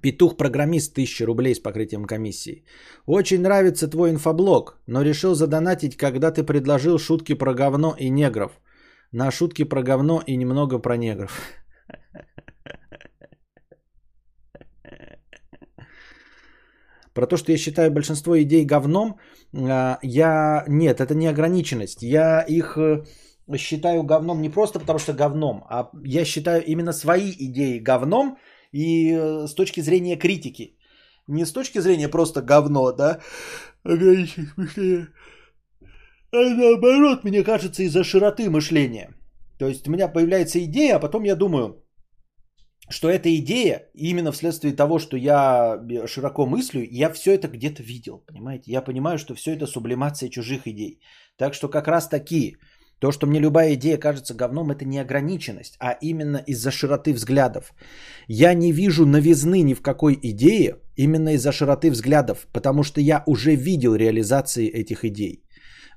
Петух-программист 0.00 0.92
1000 0.92 1.26
рублей 1.26 1.54
с 1.54 1.60
покрытием 1.60 2.04
комиссии. 2.04 2.64
Очень 3.06 3.42
нравится 3.42 3.88
твой 3.88 4.10
инфоблог, 4.10 4.78
но 4.86 5.02
решил 5.02 5.34
задонатить, 5.34 5.96
когда 5.96 6.30
ты 6.30 6.42
предложил 6.42 6.98
шутки 6.98 7.34
про 7.34 7.54
говно 7.54 7.94
и 7.98 8.10
негров. 8.10 8.60
На 9.12 9.30
шутки 9.30 9.64
про 9.64 9.82
говно 9.82 10.22
и 10.26 10.36
немного 10.36 10.78
про 10.78 10.96
негров. 10.96 11.40
Про 17.14 17.26
то, 17.26 17.36
что 17.36 17.52
я 17.52 17.58
считаю 17.58 17.92
большинство 17.92 18.36
идей 18.42 18.64
говном, 18.64 19.18
а, 19.54 19.98
я... 20.02 20.64
Нет, 20.68 21.00
это 21.00 21.14
не 21.14 21.28
ограниченность. 21.28 22.02
Я 22.02 22.40
их 22.42 22.76
э, 22.76 23.04
считаю 23.56 24.02
говном 24.02 24.42
не 24.42 24.48
просто 24.48 24.80
потому, 24.80 24.98
что 24.98 25.12
говном, 25.12 25.64
а 25.68 25.90
я 26.04 26.24
считаю 26.24 26.64
именно 26.64 26.92
свои 26.92 27.30
идеи 27.30 27.78
говном, 27.78 28.36
и 28.74 29.12
э, 29.12 29.46
с 29.46 29.54
точки 29.54 29.82
зрения 29.82 30.16
критики. 30.16 30.76
Не 31.28 31.46
с 31.46 31.52
точки 31.52 31.80
зрения 31.80 32.08
просто 32.08 32.42
говно, 32.42 32.92
да, 32.92 33.20
ограничить 33.84 34.56
мышление, 34.56 35.06
а 36.32 36.36
наоборот, 36.36 37.24
мне 37.24 37.44
кажется, 37.44 37.82
из-за 37.82 38.04
широты 38.04 38.50
мышления. 38.50 39.14
То 39.58 39.68
есть 39.68 39.88
у 39.88 39.90
меня 39.90 40.08
появляется 40.08 40.58
идея, 40.64 40.96
а 40.96 41.00
потом 41.00 41.24
я 41.24 41.36
думаю, 41.36 41.84
что 42.90 43.08
эта 43.08 43.34
идея, 43.36 43.88
именно 43.94 44.32
вследствие 44.32 44.74
того, 44.74 44.98
что 44.98 45.16
я 45.16 45.80
широко 46.06 46.46
мыслю, 46.46 46.82
я 46.90 47.10
все 47.10 47.34
это 47.34 47.48
где-то 47.48 47.82
видел, 47.82 48.24
понимаете? 48.26 48.72
Я 48.72 48.82
понимаю, 48.82 49.18
что 49.18 49.34
все 49.34 49.52
это 49.52 49.66
сублимация 49.66 50.28
чужих 50.28 50.66
идей. 50.66 51.00
Так 51.36 51.54
что 51.54 51.68
как 51.68 51.88
раз 51.88 52.08
таки 52.08 52.56
то, 53.04 53.12
что 53.12 53.26
мне 53.26 53.38
любая 53.38 53.74
идея 53.74 53.98
кажется 53.98 54.32
говном, 54.32 54.70
это 54.70 54.86
не 54.86 54.98
ограниченность, 54.98 55.76
а 55.78 55.98
именно 56.00 56.38
из-за 56.46 56.70
широты 56.70 57.12
взглядов. 57.12 57.74
Я 58.28 58.54
не 58.54 58.72
вижу 58.72 59.04
новизны 59.04 59.62
ни 59.62 59.74
в 59.74 59.82
какой 59.82 60.18
идее 60.22 60.76
именно 60.96 61.34
из-за 61.34 61.52
широты 61.52 61.90
взглядов, 61.90 62.46
потому 62.52 62.82
что 62.82 63.02
я 63.02 63.22
уже 63.26 63.56
видел 63.56 63.94
реализации 63.94 64.66
этих 64.66 65.04
идей. 65.04 65.44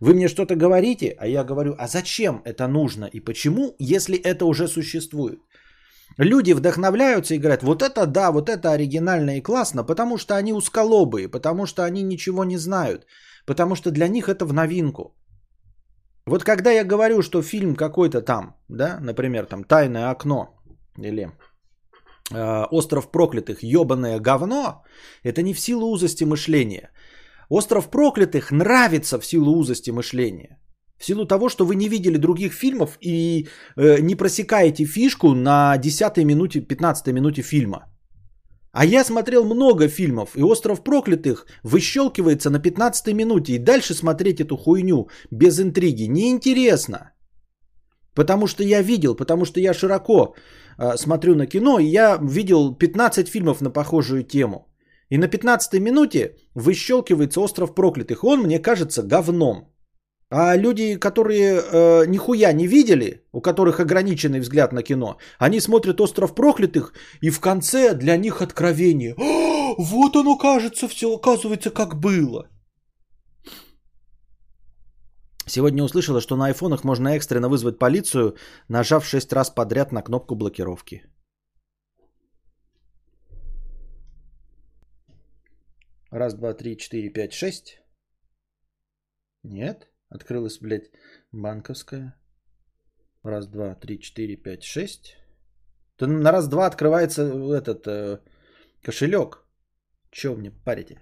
Вы 0.02 0.16
мне 0.16 0.28
что-то 0.28 0.56
говорите, 0.56 1.16
а 1.18 1.28
я 1.28 1.46
говорю, 1.46 1.76
а 1.78 1.88
зачем 1.88 2.42
это 2.44 2.68
нужно 2.68 3.06
и 3.06 3.22
почему, 3.22 3.76
если 3.80 4.18
это 4.18 4.46
уже 4.46 4.68
существует? 4.68 5.40
Люди 6.18 6.52
вдохновляются 6.52 7.36
и 7.36 7.40
говорят, 7.40 7.64
вот 7.64 7.84
это 7.84 8.06
да, 8.06 8.32
вот 8.32 8.50
это 8.50 8.74
оригинально 8.74 9.38
и 9.38 9.42
классно, 9.42 9.86
потому 9.86 10.18
что 10.18 10.36
они 10.36 10.52
узколобые, 10.52 11.30
потому 11.30 11.66
что 11.68 11.86
они 11.86 12.04
ничего 12.04 12.44
не 12.44 12.58
знают, 12.58 13.06
потому 13.46 13.76
что 13.76 13.92
для 13.92 14.10
них 14.10 14.28
это 14.28 14.46
в 14.46 14.52
новинку. 14.52 15.14
Вот 16.28 16.44
когда 16.44 16.72
я 16.72 16.84
говорю, 16.84 17.22
что 17.22 17.42
фильм 17.42 17.76
какой-то 17.76 18.22
там, 18.22 18.56
да, 18.70 19.00
например, 19.00 19.46
там 19.46 19.64
«Тайное 19.64 20.12
окно» 20.12 20.48
или 20.98 21.32
э, 22.34 22.66
«Остров 22.72 23.12
проклятых» 23.12 23.64
ебаное 23.64 24.20
говно, 24.20 24.84
это 25.24 25.42
не 25.42 25.54
в 25.54 25.60
силу 25.60 25.88
узости 25.88 26.26
мышления. 26.26 26.92
«Остров 27.50 27.90
проклятых» 27.90 28.52
нравится 28.52 29.20
в 29.20 29.26
силу 29.26 29.58
узости 29.58 29.92
мышления. 29.92 30.60
В 31.00 31.06
силу 31.06 31.26
того, 31.26 31.48
что 31.48 31.66
вы 31.66 31.76
не 31.76 31.88
видели 31.88 32.18
других 32.18 32.54
фильмов 32.54 32.98
и 33.00 33.48
э, 33.78 34.02
не 34.02 34.16
просекаете 34.16 34.86
фишку 34.86 35.34
на 35.34 35.78
10 35.78 36.18
минуте, 36.26 36.60
15 36.60 37.14
минуте 37.14 37.42
фильма. 37.42 37.86
А 38.80 38.86
я 38.86 39.04
смотрел 39.04 39.44
много 39.44 39.88
фильмов, 39.88 40.36
и 40.36 40.44
«Остров 40.44 40.84
проклятых» 40.84 41.48
выщелкивается 41.64 42.50
на 42.52 42.60
15 42.60 43.14
минуте, 43.14 43.54
и 43.54 43.58
дальше 43.60 43.96
смотреть 43.96 44.40
эту 44.40 44.56
хуйню 44.56 45.08
без 45.32 45.60
интриги 45.60 46.04
неинтересно. 46.04 47.12
Потому 48.14 48.46
что 48.46 48.64
я 48.64 48.84
видел, 48.84 49.16
потому 49.16 49.46
что 49.46 49.60
я 49.60 49.74
широко 49.74 50.36
э, 50.78 50.96
смотрю 50.96 51.34
на 51.36 51.48
кино, 51.48 51.80
и 51.80 51.86
я 51.86 52.20
видел 52.22 52.76
15 52.76 53.28
фильмов 53.28 53.62
на 53.62 53.72
похожую 53.72 54.24
тему. 54.24 54.68
И 55.10 55.18
на 55.18 55.28
15 55.28 55.82
минуте 55.82 56.36
выщелкивается 56.54 57.42
«Остров 57.42 57.74
проклятых», 57.74 58.24
он 58.24 58.44
мне 58.44 58.60
кажется 58.60 59.02
говном. 59.02 59.74
А 60.30 60.58
люди, 60.58 60.98
которые 60.98 61.62
э, 61.62 62.06
нихуя 62.08 62.52
не 62.52 62.68
видели, 62.68 63.24
у 63.32 63.42
которых 63.42 63.80
ограниченный 63.80 64.42
взгляд 64.42 64.74
на 64.74 64.84
кино, 64.84 65.18
они 65.40 65.62
смотрят 65.62 66.02
«Остров 66.02 66.36
проклятых» 66.36 66.94
и 67.22 67.30
в 67.30 67.40
конце 67.40 67.94
для 67.94 68.18
них 68.18 68.42
откровение. 68.42 69.16
О, 69.18 69.76
вот 69.78 70.16
оно 70.16 70.38
кажется, 70.38 70.88
все 70.90 71.08
оказывается 71.16 71.70
как 71.72 71.96
было. 71.96 72.50
Сегодня 75.46 75.82
услышала, 75.82 76.20
что 76.20 76.36
на 76.36 76.48
айфонах 76.48 76.84
можно 76.84 77.16
экстренно 77.16 77.48
вызвать 77.48 77.80
полицию, 77.80 78.36
нажав 78.68 79.06
6 79.06 79.32
раз 79.32 79.50
подряд 79.50 79.94
на 79.94 80.02
кнопку 80.02 80.36
блокировки. 80.36 81.04
Раз, 86.12 86.34
два, 86.34 86.54
три, 86.54 86.78
четыре, 86.78 87.10
пять, 87.10 87.34
шесть. 87.34 87.82
Нет? 89.44 89.88
Открылась, 90.10 90.60
блядь, 90.60 90.92
банковская. 91.32 92.16
Раз, 93.24 93.48
два, 93.48 93.76
три, 93.76 94.00
четыре, 94.00 94.38
пять, 94.38 94.64
шесть. 94.64 95.18
То 95.98 96.08
на 96.08 96.32
раз-два 96.32 96.68
открывается 96.68 97.24
этот 97.24 97.88
э, 97.88 98.20
кошелек. 98.84 99.44
Че 100.12 100.36
мне 100.36 100.52
парите? 100.52 101.02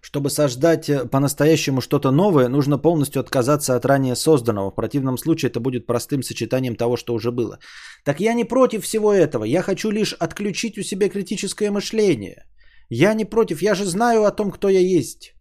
Чтобы 0.00 0.30
создать 0.30 0.88
э, 0.88 1.08
по-настоящему 1.10 1.80
что-то 1.80 2.12
новое, 2.12 2.48
нужно 2.48 2.78
полностью 2.78 3.20
отказаться 3.20 3.74
от 3.74 3.84
ранее 3.84 4.14
созданного. 4.14 4.70
В 4.70 4.74
противном 4.74 5.18
случае 5.18 5.50
это 5.50 5.58
будет 5.58 5.86
простым 5.86 6.22
сочетанием 6.22 6.76
того, 6.76 6.96
что 6.96 7.14
уже 7.14 7.32
было. 7.32 7.58
Так 8.04 8.20
я 8.20 8.34
не 8.34 8.44
против 8.44 8.84
всего 8.84 9.12
этого. 9.12 9.44
Я 9.44 9.62
хочу 9.62 9.90
лишь 9.90 10.12
отключить 10.12 10.78
у 10.78 10.82
себя 10.82 11.08
критическое 11.08 11.70
мышление. 11.70 12.44
Я 12.90 13.14
не 13.14 13.24
против, 13.24 13.62
я 13.62 13.74
же 13.74 13.84
знаю 13.84 14.24
о 14.24 14.30
том, 14.30 14.50
кто 14.50 14.68
я 14.68 14.80
есть. 14.80 15.34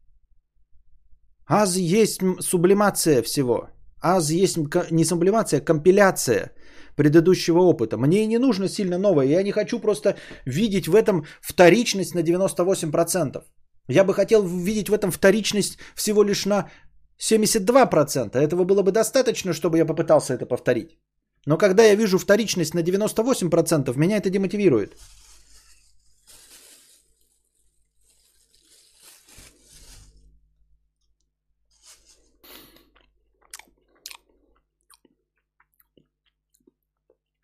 Аз 1.47 1.75
есть 1.77 2.21
сублимация 2.39 3.21
всего. 3.21 3.69
Аз 4.01 4.31
есть 4.31 4.57
не 4.91 5.05
сублимация, 5.05 5.59
а 5.59 5.65
компиляция 5.65 6.51
предыдущего 6.95 7.59
опыта. 7.59 7.97
Мне 7.97 8.23
и 8.23 8.27
не 8.27 8.39
нужно 8.39 8.69
сильно 8.69 8.97
новое. 8.97 9.25
Я 9.25 9.43
не 9.43 9.51
хочу 9.51 9.79
просто 9.79 10.15
видеть 10.45 10.87
в 10.87 10.95
этом 10.95 11.25
вторичность 11.41 12.15
на 12.15 12.23
98%. 12.23 13.43
Я 13.87 14.03
бы 14.03 14.13
хотел 14.13 14.43
видеть 14.43 14.89
в 14.89 14.93
этом 14.93 15.11
вторичность 15.11 15.77
всего 15.95 16.23
лишь 16.23 16.45
на 16.45 16.69
72%. 17.19 18.37
Этого 18.37 18.63
было 18.63 18.81
бы 18.81 18.91
достаточно, 18.91 19.53
чтобы 19.53 19.77
я 19.77 19.85
попытался 19.85 20.33
это 20.33 20.45
повторить. 20.45 20.97
Но 21.45 21.57
когда 21.57 21.83
я 21.83 21.95
вижу 21.95 22.17
вторичность 22.17 22.73
на 22.73 22.81
98%, 22.81 23.97
меня 23.97 24.17
это 24.17 24.29
демотивирует. 24.29 24.97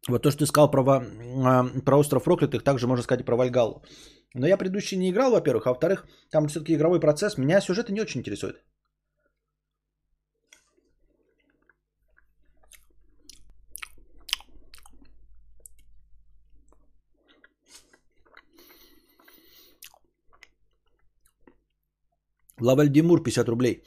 Вот 0.09 0.23
то, 0.23 0.31
что 0.31 0.39
ты 0.39 0.45
сказал 0.45 0.71
про, 0.71 0.81
а, 0.81 1.65
про 1.85 1.97
остров 1.97 2.23
проклятых, 2.23 2.63
также 2.63 2.87
можно 2.87 3.03
сказать 3.03 3.21
и 3.21 3.25
про 3.25 3.35
Вальгалу. 3.35 3.83
Но 4.33 4.47
я 4.47 4.57
предыдущий 4.57 4.97
не 4.97 5.11
играл, 5.11 5.31
во-первых, 5.31 5.67
а 5.67 5.69
во-вторых, 5.69 6.07
там 6.31 6.47
все-таки 6.47 6.73
игровой 6.73 6.99
процесс. 6.99 7.37
Меня 7.37 7.61
сюжеты 7.61 7.93
не 7.93 8.01
очень 8.01 8.21
интересует. 8.21 8.63
Лавальдимур, 22.59 23.23
50 23.23 23.49
рублей. 23.49 23.83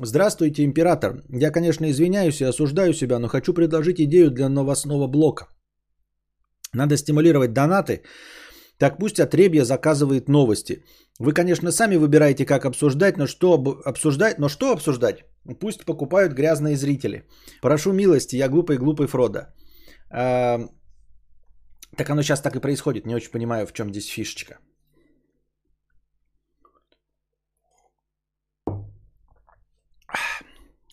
Здравствуйте, 0.00 0.64
император. 0.64 1.24
Я, 1.28 1.50
конечно, 1.50 1.90
извиняюсь 1.90 2.40
и 2.40 2.44
осуждаю 2.44 2.92
себя, 2.94 3.18
но 3.18 3.28
хочу 3.28 3.52
предложить 3.52 4.00
идею 4.00 4.30
для 4.30 4.48
новостного 4.48 5.08
блока. 5.08 5.46
Надо 6.78 6.96
стимулировать 6.96 7.52
донаты. 7.52 8.02
Так 8.78 8.98
пусть 8.98 9.20
отребье 9.20 9.64
заказывает 9.64 10.28
новости. 10.28 10.84
Вы, 11.20 11.32
конечно, 11.32 11.72
сами 11.72 11.96
выбираете, 11.96 12.46
как 12.46 12.64
обсуждать, 12.64 13.16
но 13.18 13.26
что 13.26 13.54
обсуждать, 13.84 14.38
но 14.38 14.48
что 14.48 14.72
обсуждать? 14.72 15.24
Пусть 15.60 15.84
покупают 15.84 16.32
грязные 16.32 16.76
зрители. 16.76 17.24
Прошу 17.62 17.92
милости, 17.92 18.36
я 18.36 18.48
глупый-глупый 18.48 19.06
Фродо. 19.08 19.40
А, 20.10 20.60
так 21.96 22.10
оно 22.10 22.22
сейчас 22.22 22.40
так 22.40 22.54
и 22.54 22.60
происходит. 22.60 23.06
Не 23.06 23.16
очень 23.16 23.32
понимаю, 23.32 23.66
в 23.66 23.72
чем 23.72 23.90
здесь 23.90 24.06
фишечка. 24.06 24.58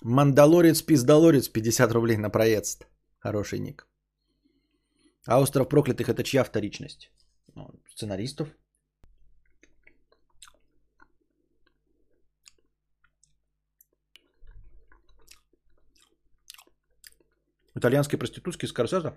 Мандалорец, 0.01 0.81
пиздалорец, 0.81 1.49
50 1.49 1.91
рублей 1.91 2.17
на 2.17 2.29
проезд. 2.29 2.87
Хороший 3.19 3.59
ник. 3.59 3.87
А 5.27 5.39
остров 5.39 5.67
проклятых 5.67 6.09
это 6.09 6.23
чья 6.23 6.43
вторичность? 6.43 7.11
Ну, 7.55 7.69
сценаристов. 7.89 8.49
Итальянские 17.73 18.19
проститутки 18.19 18.67
Скорсезе? 18.67 19.13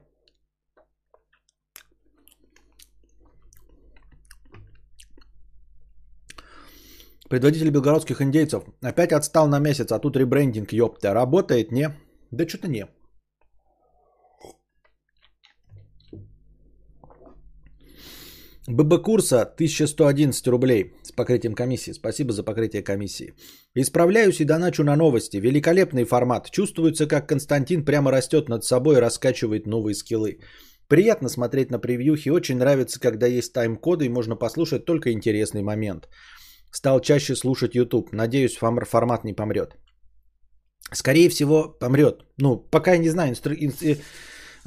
Предводитель 7.28 7.70
белгородских 7.70 8.22
индейцев 8.22 8.64
опять 8.80 9.12
отстал 9.12 9.48
на 9.48 9.58
месяц, 9.58 9.92
а 9.92 9.98
тут 9.98 10.16
ребрендинг, 10.16 10.72
ёпта. 10.72 11.12
Работает, 11.12 11.70
не? 11.70 11.90
Да 12.30 12.48
что-то 12.48 12.68
не. 12.68 12.86
ББ 18.68 19.02
курса 19.02 19.42
1111 19.42 20.46
рублей 20.48 20.92
с 21.02 21.10
покрытием 21.12 21.54
комиссии. 21.54 21.92
Спасибо 21.92 22.32
за 22.32 22.42
покрытие 22.42 22.82
комиссии. 22.82 23.32
Исправляюсь 23.74 24.40
и 24.40 24.44
доначу 24.44 24.84
на 24.84 24.96
новости. 24.96 25.38
Великолепный 25.38 26.04
формат. 26.04 26.50
Чувствуется, 26.50 27.06
как 27.06 27.28
Константин 27.28 27.84
прямо 27.84 28.10
растет 28.10 28.48
над 28.48 28.64
собой 28.64 28.96
и 28.96 29.00
раскачивает 29.00 29.66
новые 29.66 29.94
скиллы. 29.94 30.40
Приятно 30.86 31.28
смотреть 31.30 31.70
на 31.70 31.78
превьюхи. 31.78 32.28
Очень 32.28 32.58
нравится, 32.58 33.00
когда 33.00 33.26
есть 33.26 33.54
тайм-коды 33.54 34.04
и 34.04 34.10
можно 34.10 34.36
послушать 34.36 34.84
только 34.84 35.12
интересный 35.12 35.62
момент. 35.62 36.08
Стал 36.70 37.00
чаще 37.00 37.36
слушать 37.36 37.74
YouTube. 37.74 38.12
Надеюсь, 38.12 38.56
формат 38.56 39.24
не 39.24 39.32
помрет. 39.32 39.76
Скорее 40.92 41.30
всего, 41.30 41.68
помрет. 41.80 42.26
Ну, 42.36 42.56
пока 42.70 42.92
я 42.92 42.98
не 42.98 43.08
знаю, 43.08 43.30
инстру... 43.30 43.54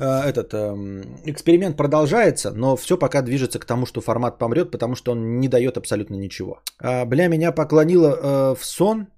Э, 0.01 0.21
этот 0.21 0.51
эм, 0.55 1.03
эксперимент 1.25 1.77
продолжается, 1.77 2.51
но 2.51 2.75
все 2.75 2.97
пока 2.97 3.21
движется 3.21 3.59
к 3.59 3.65
тому, 3.65 3.85
что 3.85 4.01
формат 4.01 4.39
помрет, 4.39 4.71
потому 4.71 4.95
что 4.95 5.11
он 5.11 5.39
не 5.39 5.47
дает 5.47 5.77
абсолютно 5.77 6.15
ничего. 6.15 6.63
А, 6.79 7.05
бля, 7.05 7.27
меня 7.27 7.51
поклонило 7.51 8.09
э, 8.09 8.55
в 8.59 8.65
сон, 8.65 9.09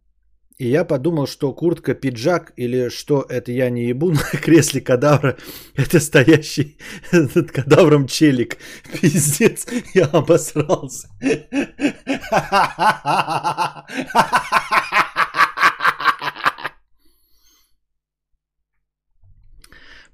и 0.57 0.67
я 0.67 0.83
подумал, 0.83 1.25
что 1.25 1.53
куртка, 1.53 1.93
пиджак 1.93 2.51
или 2.57 2.89
что 2.89 3.25
это 3.29 3.53
я 3.53 3.69
не 3.69 3.85
ебу 3.85 4.11
на 4.11 4.19
кресле 4.41 4.81
кадавра, 4.81 5.37
это 5.75 6.01
стоящий 6.01 6.77
над 7.13 7.49
кадавром 7.49 8.05
челик. 8.05 8.57
Пиздец, 8.99 9.65
я 9.93 10.07
обосрался. 10.07 11.07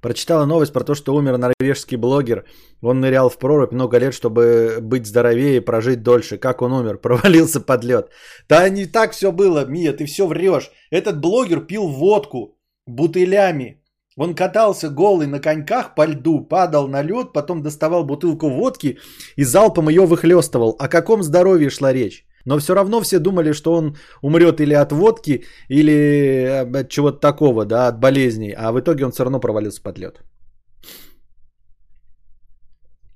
Прочитала 0.00 0.46
новость 0.46 0.72
про 0.72 0.84
то, 0.84 0.94
что 0.94 1.14
умер 1.14 1.36
норвежский 1.36 1.98
блогер. 1.98 2.44
Он 2.82 3.00
нырял 3.00 3.28
в 3.28 3.38
прорубь 3.38 3.72
много 3.72 3.98
лет, 3.98 4.14
чтобы 4.14 4.78
быть 4.80 5.06
здоровее 5.06 5.56
и 5.56 5.64
прожить 5.64 6.02
дольше. 6.02 6.38
Как 6.38 6.62
он 6.62 6.72
умер? 6.72 6.98
Провалился 7.02 7.60
под 7.60 7.84
лед. 7.84 8.10
Да 8.48 8.68
не 8.68 8.86
так 8.86 9.12
все 9.12 9.30
было, 9.30 9.66
Мия, 9.66 9.92
ты 9.92 10.06
все 10.06 10.26
врешь. 10.26 10.70
Этот 10.90 11.20
блогер 11.20 11.60
пил 11.66 11.88
водку 11.88 12.56
бутылями 12.86 13.82
Он 14.16 14.34
катался 14.34 14.88
голый 14.88 15.26
на 15.26 15.38
коньках 15.38 15.94
по 15.94 16.06
льду, 16.06 16.40
падал 16.40 16.88
на 16.88 17.02
лед, 17.02 17.32
потом 17.32 17.62
доставал 17.62 18.04
бутылку 18.04 18.48
водки 18.48 18.98
и 19.36 19.44
залпом 19.44 19.90
ее 19.90 20.06
выхлестывал. 20.06 20.76
О 20.78 20.88
каком 20.88 21.22
здоровье 21.22 21.70
шла 21.70 21.92
речь? 21.92 22.24
Но 22.44 22.58
все 22.58 22.74
равно 22.74 23.00
все 23.00 23.18
думали, 23.18 23.52
что 23.52 23.74
он 23.74 23.96
умрет 24.22 24.60
или 24.60 24.74
от 24.74 24.92
водки, 24.92 25.44
или 25.68 26.64
от 26.80 26.88
чего-то 26.88 27.18
такого, 27.18 27.64
да, 27.64 27.88
от 27.88 28.00
болезней. 28.00 28.54
А 28.56 28.72
в 28.72 28.80
итоге 28.80 29.04
он 29.04 29.12
все 29.12 29.24
равно 29.24 29.40
провалился 29.40 29.82
под 29.82 29.98
лед. 29.98 30.20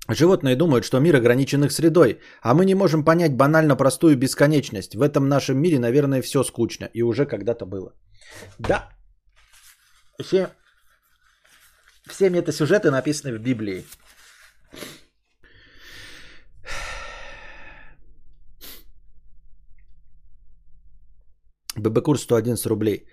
Животные 0.07 0.55
думают, 0.55 0.85
что 0.85 0.99
мир 0.99 1.15
ограничен 1.15 1.63
их 1.63 1.71
средой, 1.71 2.19
а 2.41 2.53
мы 2.53 2.65
не 2.65 2.75
можем 2.75 3.03
понять 3.03 3.35
банально 3.35 3.75
простую 3.75 4.15
бесконечность. 4.15 4.95
В 4.95 5.01
этом 5.01 5.27
нашем 5.27 5.57
мире, 5.57 5.79
наверное, 5.79 6.21
все 6.21 6.43
скучно 6.43 6.89
и 6.93 7.01
уже 7.01 7.25
когда-то 7.25 7.65
было. 7.65 7.93
Да, 8.59 8.89
все, 10.21 10.49
все 12.07 12.29
метасюжеты 12.29 12.91
написаны 12.91 13.33
в 13.33 13.41
Библии. 13.41 13.83
ББ 21.77 22.01
курс 22.03 22.21
111 22.21 22.65
рублей. 22.65 23.05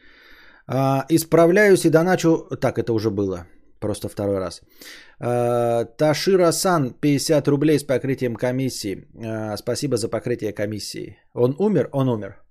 А, 0.67 1.05
исправляюсь 1.09 1.85
и 1.85 1.91
доначу... 1.91 2.49
Так, 2.61 2.79
это 2.79 2.93
уже 2.93 3.11
было. 3.11 3.47
Просто 3.81 4.09
второй 4.09 4.39
раз. 4.39 4.61
А, 5.21 5.85
Ташира 5.85 6.53
Сан, 6.53 6.95
50 7.01 7.49
рублей 7.49 7.79
с 7.79 7.85
покрытием 7.85 8.37
комиссии. 8.37 9.07
А, 9.25 9.57
спасибо 9.57 9.97
за 9.97 10.09
покрытие 10.09 10.53
комиссии. 10.53 11.17
Он 11.35 11.55
умер? 11.59 11.89
Он 11.93 12.09
умер. 12.09 12.43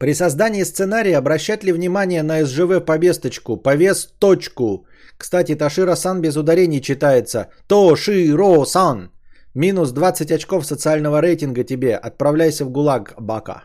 При 0.00 0.14
создании 0.14 0.64
сценария 0.64 1.18
обращать 1.18 1.64
ли 1.64 1.72
внимание 1.72 2.22
на 2.22 2.44
СЖВ 2.44 2.84
повесточку, 2.86 3.58
повес 3.58 4.06
точку. 4.18 4.86
Кстати, 5.18 5.54
Ташира-сан 5.54 6.22
без 6.22 6.36
ударений 6.36 6.80
читается. 6.80 7.50
Тоширо-сан. 7.68 9.10
Минус 9.54 9.92
20 9.92 10.32
очков 10.32 10.64
социального 10.64 11.20
рейтинга 11.20 11.64
тебе. 11.64 11.96
Отправляйся 11.96 12.64
в 12.64 12.70
ГУЛАГ, 12.70 13.14
Бака. 13.20 13.64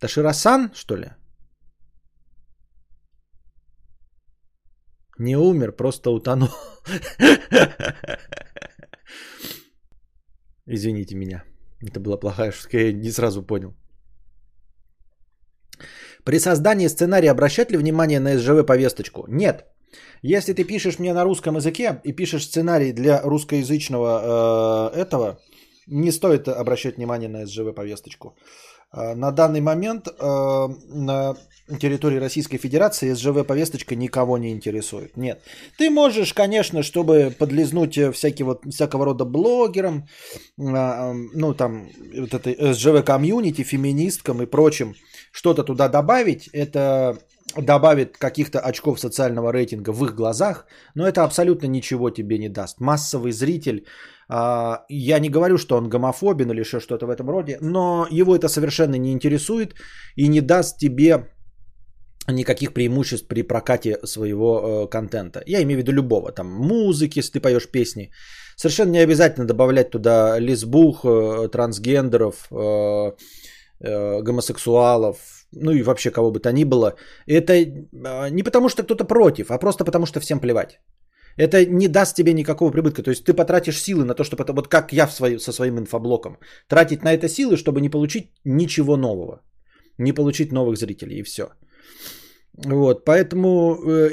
Ташира-сан, 0.00 0.70
что 0.74 0.96
ли? 0.96 1.10
Не 5.18 5.36
умер, 5.36 5.72
просто 5.72 6.10
утонул. 6.10 6.48
Извините 10.66 11.14
меня. 11.14 11.44
Это 11.82 12.00
была 12.00 12.16
плохая 12.16 12.52
шутка, 12.52 12.78
я 12.78 12.92
не 12.92 13.10
сразу 13.10 13.42
понял. 13.42 13.74
При 16.24 16.38
создании 16.38 16.88
сценария 16.88 17.30
обращать 17.30 17.70
ли 17.70 17.76
внимание 17.76 18.20
на 18.20 18.38
СЖВ 18.38 18.66
повесточку? 18.66 19.26
Нет. 19.28 19.66
Если 20.22 20.54
ты 20.54 20.64
пишешь 20.64 20.98
мне 20.98 21.12
на 21.12 21.24
русском 21.24 21.56
языке 21.56 22.00
и 22.02 22.12
пишешь 22.12 22.44
сценарий 22.44 22.92
для 22.92 23.20
русскоязычного 23.22 24.90
э, 24.94 25.00
этого, 25.00 25.38
не 25.86 26.10
стоит 26.10 26.48
обращать 26.48 26.96
внимание 26.96 27.28
на 27.28 27.46
СЖВ 27.46 27.74
повесточку. 27.74 28.34
Э, 28.94 29.14
на 29.14 29.32
данный 29.32 29.60
момент 29.60 30.08
э, 30.08 30.68
на 30.88 31.36
территории 31.80 32.18
Российской 32.18 32.58
Федерации 32.58 33.12
СЖВ 33.12 33.46
повесточка 33.46 33.94
никого 33.94 34.38
не 34.38 34.50
интересует. 34.50 35.16
Нет. 35.16 35.42
Ты 35.78 35.90
можешь, 35.90 36.32
конечно, 36.32 36.82
чтобы 36.82 37.34
подлизнуть 37.38 37.98
всякие 38.14 38.46
вот, 38.46 38.64
всякого 38.70 39.04
рода 39.04 39.24
блогерам, 39.24 40.06
э, 40.58 41.12
ну 41.34 41.54
там 41.54 41.88
вот 42.16 42.34
этой 42.34 42.74
СЖВ 42.74 43.04
комьюнити, 43.04 43.62
феминисткам 43.62 44.42
и 44.42 44.46
прочим, 44.46 44.94
что-то 45.34 45.64
туда 45.64 45.88
добавить, 45.88 46.48
это 46.52 47.18
добавит 47.56 48.16
каких-то 48.18 48.60
очков 48.60 49.00
социального 49.00 49.52
рейтинга 49.52 49.92
в 49.92 50.04
их 50.04 50.14
глазах, 50.14 50.66
но 50.94 51.06
это 51.06 51.24
абсолютно 51.24 51.66
ничего 51.66 52.10
тебе 52.10 52.38
не 52.38 52.48
даст. 52.48 52.80
Массовый 52.80 53.32
зритель, 53.32 53.84
а, 54.28 54.84
я 54.88 55.18
не 55.18 55.30
говорю, 55.30 55.58
что 55.58 55.76
он 55.76 55.88
гомофобен 55.88 56.50
или 56.50 56.60
еще 56.60 56.80
что-то 56.80 57.06
в 57.06 57.10
этом 57.10 57.28
роде, 57.30 57.58
но 57.60 58.06
его 58.10 58.36
это 58.36 58.48
совершенно 58.48 58.96
не 58.96 59.12
интересует 59.12 59.74
и 60.16 60.28
не 60.28 60.40
даст 60.40 60.78
тебе 60.78 61.28
никаких 62.28 62.72
преимуществ 62.72 63.28
при 63.28 63.42
прокате 63.42 63.98
своего 64.04 64.84
э, 64.84 64.90
контента. 64.90 65.42
Я 65.46 65.62
имею 65.62 65.78
в 65.78 65.82
виду 65.82 65.92
любого, 65.92 66.32
там 66.32 66.46
музыки, 66.46 67.18
если 67.18 67.32
ты 67.32 67.40
поешь 67.40 67.70
песни. 67.70 68.10
Совершенно 68.56 68.92
не 68.92 69.04
обязательно 69.04 69.46
добавлять 69.46 69.90
туда 69.90 70.38
лесбух, 70.38 71.04
э, 71.04 71.48
трансгендеров, 71.48 72.48
э, 72.50 73.12
гомосексуалов, 74.22 75.16
ну 75.52 75.70
и 75.72 75.82
вообще 75.82 76.10
кого 76.10 76.30
бы 76.30 76.40
то 76.40 76.52
ни 76.52 76.64
было. 76.64 76.94
Это 77.26 77.52
а, 77.52 78.30
не 78.30 78.42
потому, 78.42 78.68
что 78.68 78.82
кто-то 78.82 79.04
против, 79.04 79.50
а 79.50 79.58
просто 79.58 79.84
потому, 79.84 80.06
что 80.06 80.20
всем 80.20 80.40
плевать. 80.40 80.80
Это 81.36 81.64
не 81.66 81.88
даст 81.88 82.16
тебе 82.16 82.32
никакого 82.32 82.70
прибытка. 82.70 83.02
То 83.02 83.10
есть 83.10 83.24
ты 83.24 83.34
потратишь 83.34 83.80
силы 83.80 84.04
на 84.04 84.14
то, 84.14 84.24
чтобы 84.24 84.44
это, 84.44 84.52
вот 84.52 84.68
как 84.68 84.92
я 84.92 85.06
в 85.06 85.12
свой, 85.12 85.40
со 85.40 85.52
своим 85.52 85.78
инфоблоком, 85.78 86.38
тратить 86.68 87.02
на 87.02 87.12
это 87.12 87.28
силы, 87.28 87.56
чтобы 87.56 87.80
не 87.80 87.90
получить 87.90 88.30
ничего 88.44 88.96
нового. 88.96 89.42
Не 89.98 90.12
получить 90.12 90.52
новых 90.52 90.76
зрителей 90.76 91.18
и 91.18 91.22
все. 91.22 91.48
Вот, 92.56 93.04
поэтому, 93.04 93.76
э, 93.84 94.10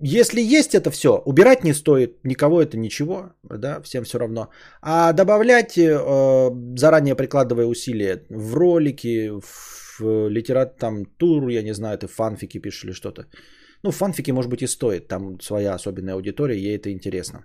если 0.00 0.40
есть 0.40 0.74
это 0.74 0.90
все, 0.90 1.22
убирать 1.26 1.64
не 1.64 1.74
стоит, 1.74 2.24
никого 2.24 2.62
это 2.62 2.78
ничего, 2.78 3.34
да, 3.42 3.82
всем 3.82 4.04
все 4.04 4.18
равно. 4.18 4.48
А 4.80 5.12
добавлять, 5.12 5.76
э, 5.76 6.50
заранее 6.78 7.14
прикладывая 7.14 7.66
усилия 7.66 8.22
в 8.30 8.54
ролики, 8.54 9.30
в 9.30 10.28
литерат, 10.30 10.78
там, 10.78 11.04
тур, 11.04 11.48
я 11.48 11.62
не 11.62 11.74
знаю, 11.74 11.98
ты 11.98 12.06
фанфики 12.06 12.58
пишешь 12.58 12.84
или 12.84 12.92
что-то. 12.92 13.26
Ну, 13.82 13.90
фанфики, 13.90 14.32
может 14.32 14.50
быть, 14.50 14.62
и 14.62 14.66
стоит, 14.66 15.08
там 15.08 15.38
своя 15.40 15.74
особенная 15.74 16.14
аудитория, 16.14 16.56
ей 16.56 16.76
это 16.76 16.90
интересно. 16.90 17.44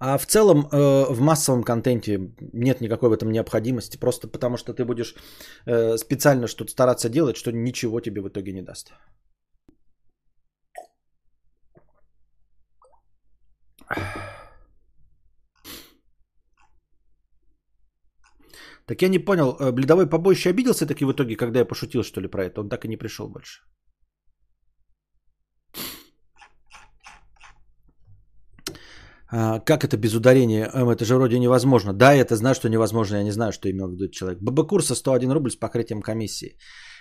А 0.00 0.16
в 0.16 0.26
целом 0.26 0.68
э, 0.70 1.12
в 1.12 1.20
массовом 1.20 1.64
контенте 1.64 2.32
нет 2.52 2.80
никакой 2.80 3.08
в 3.08 3.12
этом 3.12 3.32
необходимости, 3.32 3.98
просто 3.98 4.28
потому 4.28 4.56
что 4.56 4.72
ты 4.72 4.84
будешь 4.84 5.14
э, 5.66 5.96
специально 5.96 6.46
что-то 6.46 6.70
стараться 6.70 7.08
делать, 7.08 7.36
что 7.36 7.50
ничего 7.52 8.00
тебе 8.00 8.20
в 8.20 8.28
итоге 8.28 8.52
не 8.52 8.62
даст. 8.62 8.92
Так 18.86 19.02
я 19.02 19.08
не 19.08 19.18
понял, 19.18 19.56
э, 19.58 19.72
бледовой 19.72 20.08
побоище 20.08 20.50
обиделся 20.50 20.86
таки 20.86 21.04
в 21.04 21.12
итоге, 21.12 21.36
когда 21.36 21.58
я 21.58 21.64
пошутил, 21.66 22.02
что 22.02 22.20
ли, 22.20 22.28
про 22.28 22.44
это? 22.44 22.60
Он 22.60 22.68
так 22.68 22.84
и 22.84 22.88
не 22.88 22.96
пришел 22.96 23.28
больше. 23.28 23.62
Как 29.30 29.84
это 29.84 29.96
без 29.96 30.14
ударения? 30.14 30.70
Эм, 30.74 30.88
это 30.88 31.04
же 31.04 31.14
вроде 31.14 31.38
невозможно. 31.38 31.92
Да, 31.92 32.14
это 32.14 32.36
знаю, 32.36 32.54
что 32.54 32.68
невозможно. 32.68 33.16
Я 33.16 33.24
не 33.24 33.32
знаю, 33.32 33.52
что 33.52 33.70
имел 33.70 33.88
в 33.88 33.92
виду 33.92 34.08
человек. 34.08 34.40
ББ 34.40 34.68
курса 34.68 34.94
101 34.94 35.32
рубль 35.32 35.50
с 35.50 35.56
покрытием 35.56 36.02
комиссии. 36.02 36.56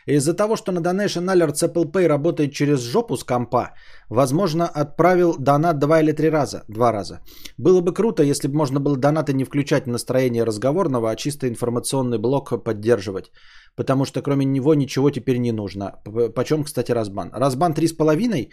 Из-за 0.08 0.34
того, 0.34 0.56
что 0.56 0.72
на 0.72 0.80
Donation 0.80 1.26
Alert 1.26 1.92
Pay 1.92 2.08
работает 2.08 2.54
через 2.54 2.80
жопу 2.80 3.18
с 3.18 3.24
компа, 3.24 3.74
возможно, 4.10 4.66
отправил 4.66 5.36
донат 5.38 5.80
два 5.80 6.02
или 6.02 6.14
три 6.14 6.30
раза. 6.30 6.64
Два 6.68 6.92
раза. 6.92 7.20
Было 7.58 7.82
бы 7.82 7.94
круто, 7.94 8.24
если 8.24 8.48
бы 8.48 8.56
можно 8.56 8.80
было 8.80 8.98
донаты 8.98 9.34
не 9.34 9.44
включать 9.44 9.88
настроение 9.88 10.46
разговорного, 10.46 11.12
а 11.12 11.16
чисто 11.16 11.48
информационный 11.48 12.18
блок 12.18 12.64
поддерживать 12.64 13.32
потому 13.78 14.06
что 14.06 14.22
кроме 14.22 14.46
него 14.46 14.74
ничего 14.74 15.12
теперь 15.12 15.38
не 15.38 15.52
нужно. 15.52 16.02
Почем, 16.36 16.64
кстати, 16.64 16.92
Разбан? 16.92 17.30
Разбан 17.34 17.74
3,5, 17.74 18.50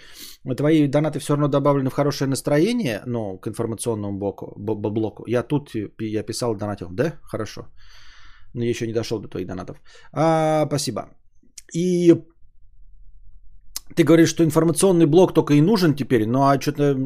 твои 0.57 0.87
донаты 0.87 1.19
все 1.19 1.33
равно 1.33 1.49
добавлены 1.49 1.91
в 1.91 1.95
хорошее 1.95 2.29
настроение, 2.29 3.03
ну, 3.07 3.39
к 3.39 3.49
информационному 3.49 4.19
блоку. 4.19 4.55
блоку. 4.59 5.25
Я 5.27 5.43
тут, 5.43 5.71
я 6.01 6.23
писал, 6.23 6.55
донатил. 6.55 6.89
Да? 6.91 7.13
Хорошо. 7.23 7.67
Но 8.55 8.63
я 8.63 8.71
еще 8.71 8.87
не 8.87 8.93
дошел 8.93 9.19
до 9.19 9.29
твоих 9.29 9.47
донатов. 9.47 9.77
А, 10.13 10.67
спасибо. 10.67 11.09
И 11.75 12.15
ты 13.97 14.05
говоришь, 14.05 14.31
что 14.31 14.45
информационный 14.45 15.07
блок 15.07 15.35
только 15.35 15.55
и 15.55 15.61
нужен 15.61 15.95
теперь, 15.95 16.27
ну 16.27 16.43
а 16.43 16.61
что-то 16.61 16.97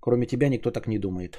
кроме 0.00 0.26
тебя 0.26 0.48
никто 0.48 0.70
так 0.70 0.86
не 0.86 0.98
думает. 0.98 1.38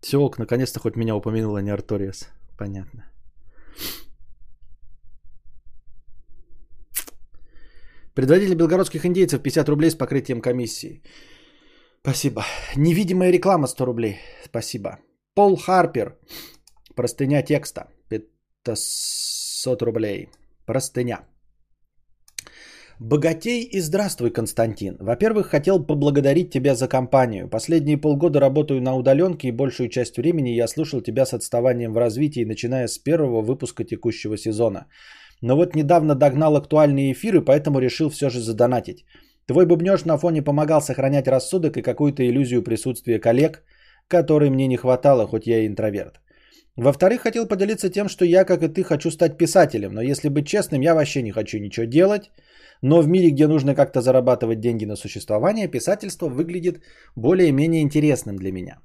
Все, 0.00 0.30
наконец-то 0.38 0.80
хоть 0.80 0.96
меня 0.96 1.14
упомянула 1.14 1.62
не 1.62 1.70
Арториас. 1.70 2.28
Понятно. 2.58 3.04
Предводитель 8.14 8.54
белгородских 8.54 9.04
индейцев 9.06 9.42
50 9.42 9.68
рублей 9.68 9.90
с 9.90 9.94
покрытием 9.94 10.40
комиссии. 10.40 11.02
Спасибо. 12.02 12.44
Невидимая 12.76 13.32
реклама 13.32 13.66
100 13.66 13.84
рублей. 13.84 14.16
Спасибо. 14.44 14.98
Пол 15.34 15.56
Харпер. 15.56 16.16
Простыня 16.96 17.42
текста. 17.42 17.88
500 18.08 19.82
рублей. 19.82 20.28
Простыня. 20.66 21.20
Богатей 23.00 23.62
и 23.62 23.80
здравствуй, 23.80 24.30
Константин. 24.30 24.96
Во-первых, 25.00 25.46
хотел 25.46 25.86
поблагодарить 25.86 26.50
тебя 26.50 26.74
за 26.74 26.86
компанию. 26.88 27.48
Последние 27.48 27.96
полгода 27.96 28.40
работаю 28.40 28.82
на 28.82 28.94
удаленке 28.94 29.48
и 29.48 29.52
большую 29.52 29.88
часть 29.88 30.18
времени 30.18 30.50
я 30.50 30.68
слушал 30.68 31.00
тебя 31.00 31.24
с 31.24 31.32
отставанием 31.32 31.94
в 31.94 31.98
развитии, 31.98 32.44
начиная 32.44 32.88
с 32.88 32.98
первого 32.98 33.40
выпуска 33.40 33.84
текущего 33.84 34.36
сезона. 34.36 34.86
Но 35.40 35.56
вот 35.56 35.74
недавно 35.74 36.14
догнал 36.14 36.56
актуальные 36.56 37.12
эфиры, 37.12 37.40
поэтому 37.44 37.78
решил 37.78 38.10
все 38.10 38.30
же 38.30 38.40
задонатить. 38.40 39.04
Твой 39.46 39.66
бубнеж 39.66 40.04
на 40.04 40.18
фоне 40.18 40.42
помогал 40.42 40.80
сохранять 40.80 41.28
рассудок 41.28 41.76
и 41.76 41.82
какую-то 41.82 42.22
иллюзию 42.22 42.62
присутствия 42.62 43.18
коллег, 43.18 43.64
которой 44.08 44.50
мне 44.50 44.66
не 44.68 44.76
хватало, 44.76 45.26
хоть 45.26 45.46
я 45.46 45.60
и 45.60 45.66
интроверт. 45.66 46.20
Во-вторых, 46.76 47.22
хотел 47.22 47.48
поделиться 47.48 47.90
тем, 47.90 48.08
что 48.08 48.24
я, 48.24 48.44
как 48.44 48.62
и 48.62 48.68
ты, 48.68 48.84
хочу 48.84 49.10
стать 49.10 49.38
писателем, 49.38 49.92
но 49.92 50.02
если 50.02 50.28
быть 50.28 50.46
честным, 50.46 50.82
я 50.82 50.94
вообще 50.94 51.22
не 51.22 51.32
хочу 51.32 51.58
ничего 51.58 51.86
делать, 51.86 52.30
но 52.82 53.02
в 53.02 53.08
мире, 53.08 53.30
где 53.30 53.46
нужно 53.46 53.74
как-то 53.74 54.00
зарабатывать 54.00 54.60
деньги 54.60 54.86
на 54.86 54.96
существование, 54.96 55.68
писательство 55.68 56.28
выглядит 56.28 56.82
более-менее 57.16 57.82
интересным 57.82 58.36
для 58.36 58.52
меня. 58.52 58.78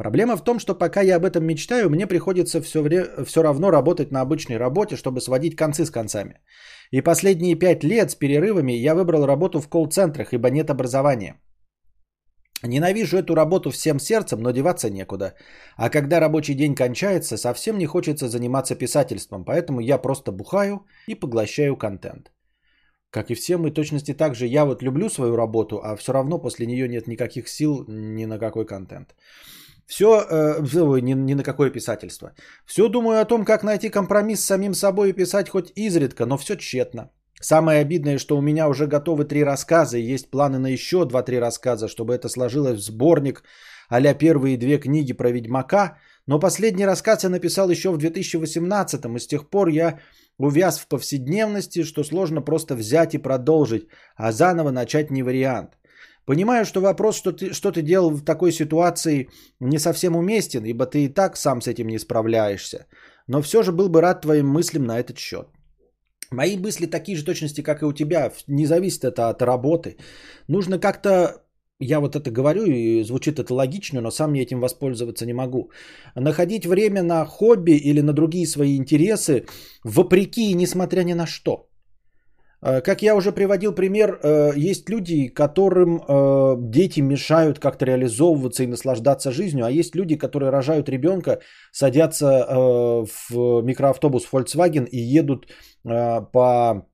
Проблема 0.00 0.36
в 0.36 0.44
том, 0.44 0.58
что 0.58 0.78
пока 0.78 1.02
я 1.02 1.16
об 1.16 1.26
этом 1.26 1.44
мечтаю, 1.44 1.90
мне 1.90 2.06
приходится 2.06 2.62
все, 2.62 2.80
вре- 2.82 3.22
все 3.26 3.42
равно 3.42 3.70
работать 3.70 4.10
на 4.10 4.22
обычной 4.22 4.56
работе, 4.56 4.96
чтобы 4.96 5.20
сводить 5.20 5.56
концы 5.56 5.84
с 5.84 5.90
концами. 5.90 6.40
И 6.90 7.02
последние 7.02 7.54
пять 7.54 7.84
лет 7.84 8.10
с 8.10 8.14
перерывами 8.14 8.72
я 8.72 8.94
выбрал 8.94 9.26
работу 9.26 9.60
в 9.60 9.68
колл-центрах, 9.68 10.32
ибо 10.32 10.48
нет 10.48 10.70
образования. 10.70 11.34
Ненавижу 12.62 13.18
эту 13.18 13.34
работу 13.34 13.70
всем 13.70 14.00
сердцем, 14.00 14.40
но 14.40 14.52
деваться 14.52 14.88
некуда. 14.88 15.34
А 15.76 15.90
когда 15.90 16.20
рабочий 16.20 16.54
день 16.54 16.74
кончается, 16.74 17.36
совсем 17.36 17.76
не 17.76 17.86
хочется 17.86 18.26
заниматься 18.26 18.76
писательством, 18.76 19.44
поэтому 19.44 19.80
я 19.80 19.98
просто 19.98 20.32
бухаю 20.32 20.86
и 21.08 21.14
поглощаю 21.14 21.76
контент. 21.76 22.32
Как 23.10 23.30
и 23.30 23.34
все 23.34 23.58
мы, 23.58 23.70
точности 23.70 24.14
так 24.14 24.34
же, 24.34 24.46
я 24.46 24.64
вот 24.64 24.82
люблю 24.82 25.10
свою 25.10 25.36
работу, 25.36 25.80
а 25.84 25.94
все 25.96 26.12
равно 26.12 26.38
после 26.38 26.66
нее 26.66 26.88
нет 26.88 27.06
никаких 27.06 27.48
сил 27.48 27.84
ни 27.86 28.24
на 28.24 28.38
какой 28.38 28.64
контент. 28.64 29.14
Все, 29.90 30.06
э, 30.06 30.62
ни, 31.00 31.14
ни 31.14 31.34
на 31.34 31.42
какое 31.42 31.70
писательство. 31.70 32.32
Все 32.64 32.88
думаю 32.88 33.20
о 33.20 33.24
том, 33.24 33.44
как 33.44 33.64
найти 33.64 33.90
компромисс 33.90 34.40
с 34.40 34.46
самим 34.46 34.74
собой 34.74 35.10
и 35.10 35.12
писать 35.12 35.48
хоть 35.48 35.72
изредка, 35.74 36.26
но 36.26 36.36
все 36.36 36.54
тщетно. 36.56 37.10
Самое 37.42 37.80
обидное, 37.80 38.18
что 38.18 38.36
у 38.36 38.40
меня 38.40 38.68
уже 38.68 38.86
готовы 38.86 39.24
три 39.24 39.44
рассказа 39.44 39.98
и 39.98 40.14
есть 40.14 40.30
планы 40.30 40.58
на 40.58 40.68
еще 40.68 41.04
два-три 41.04 41.40
рассказа, 41.40 41.88
чтобы 41.88 42.14
это 42.14 42.28
сложилось 42.28 42.78
в 42.78 42.84
сборник 42.84 43.42
а 43.88 44.14
первые 44.14 44.56
две 44.56 44.78
книги 44.78 45.12
про 45.12 45.30
Ведьмака. 45.30 45.96
Но 46.26 46.38
последний 46.38 46.86
рассказ 46.86 47.24
я 47.24 47.30
написал 47.30 47.70
еще 47.70 47.90
в 47.90 47.98
2018 47.98 49.04
и 49.16 49.18
с 49.18 49.26
тех 49.26 49.50
пор 49.50 49.68
я 49.68 49.98
увяз 50.38 50.78
в 50.78 50.86
повседневности, 50.86 51.82
что 51.82 52.04
сложно 52.04 52.42
просто 52.42 52.76
взять 52.76 53.14
и 53.14 53.18
продолжить, 53.18 53.88
а 54.16 54.30
заново 54.30 54.70
начать 54.70 55.10
не 55.10 55.24
вариант. 55.24 55.79
Понимаю, 56.30 56.64
что 56.64 56.80
вопрос, 56.80 57.16
что 57.16 57.32
ты, 57.32 57.52
что 57.52 57.72
ты 57.72 57.82
делал 57.82 58.10
в 58.10 58.24
такой 58.24 58.52
ситуации, 58.52 59.28
не 59.60 59.78
совсем 59.78 60.14
уместен, 60.16 60.64
ибо 60.64 60.86
ты 60.86 61.04
и 61.04 61.08
так 61.08 61.36
сам 61.36 61.60
с 61.60 61.66
этим 61.66 61.88
не 61.88 61.98
справляешься. 61.98 62.86
Но 63.26 63.42
все 63.42 63.64
же 63.64 63.72
был 63.72 63.88
бы 63.88 64.00
рад 64.00 64.20
твоим 64.20 64.46
мыслям 64.46 64.84
на 64.84 65.00
этот 65.00 65.18
счет. 65.18 65.48
Мои 66.30 66.56
мысли 66.56 66.86
такие 66.86 67.18
же 67.18 67.24
точности, 67.24 67.62
как 67.62 67.82
и 67.82 67.84
у 67.84 67.92
тебя. 67.92 68.32
Не 68.46 68.66
зависит 68.66 69.02
это 69.02 69.28
от 69.28 69.42
работы. 69.42 69.96
Нужно 70.46 70.78
как-то 70.78 71.42
я 71.80 71.98
вот 71.98 72.14
это 72.14 72.30
говорю, 72.30 72.64
и 72.64 73.02
звучит 73.02 73.40
это 73.40 73.52
логично, 73.52 74.00
но 74.00 74.10
сам 74.10 74.34
я 74.34 74.42
этим 74.42 74.60
воспользоваться 74.60 75.26
не 75.26 75.32
могу. 75.32 75.72
Находить 76.14 76.64
время 76.64 77.02
на 77.02 77.24
хобби 77.24 77.72
или 77.72 78.02
на 78.02 78.12
другие 78.12 78.46
свои 78.46 78.76
интересы, 78.76 79.46
вопреки 79.82 80.50
и 80.50 80.54
несмотря 80.54 81.02
ни 81.02 81.14
на 81.14 81.26
что. 81.26 81.69
Э, 82.62 82.80
как 82.80 83.02
я 83.02 83.14
уже 83.14 83.32
приводил 83.32 83.74
пример, 83.74 84.18
э, 84.22 84.52
есть 84.56 84.88
люди, 84.90 85.28
которым 85.28 86.02
э, 86.08 86.56
дети 86.58 87.00
мешают 87.00 87.58
как-то 87.58 87.86
реализовываться 87.86 88.62
и 88.62 88.66
наслаждаться 88.66 89.30
жизнью, 89.30 89.64
а 89.64 89.70
есть 89.70 89.94
люди, 89.96 90.16
которые 90.16 90.50
рожают 90.50 90.88
ребенка, 90.88 91.40
садятся 91.72 92.46
в 93.28 93.62
микроавтобус 93.62 94.26
Volkswagen 94.32 94.86
и 94.86 94.98
едут 94.98 95.46
по 95.82 96.86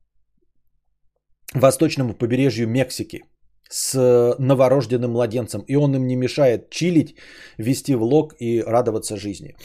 восточному 1.55 2.14
побережью 2.14 2.68
Мексики 2.68 3.24
с 3.68 4.36
новорожденным 4.38 5.12
младенцем, 5.12 5.64
и 5.66 5.76
он 5.76 5.94
им 5.97 6.06
не 6.06 6.16
мешает 6.16 6.70
чилить, 6.70 7.16
вести 7.59 7.94
влог 7.94 8.34
и 8.38 8.62
радоваться 8.62 9.16
жизни. 9.16 9.56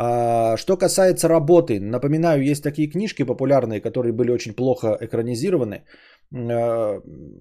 А, 0.00 0.56
что 0.56 0.76
касается 0.76 1.28
работы, 1.28 1.80
напоминаю, 1.80 2.44
есть 2.44 2.62
такие 2.62 2.88
книжки 2.88 3.24
популярные, 3.24 3.80
которые 3.80 4.12
были 4.12 4.30
очень 4.30 4.54
плохо 4.54 4.96
экранизированы, 5.00 5.82
а, 6.32 7.00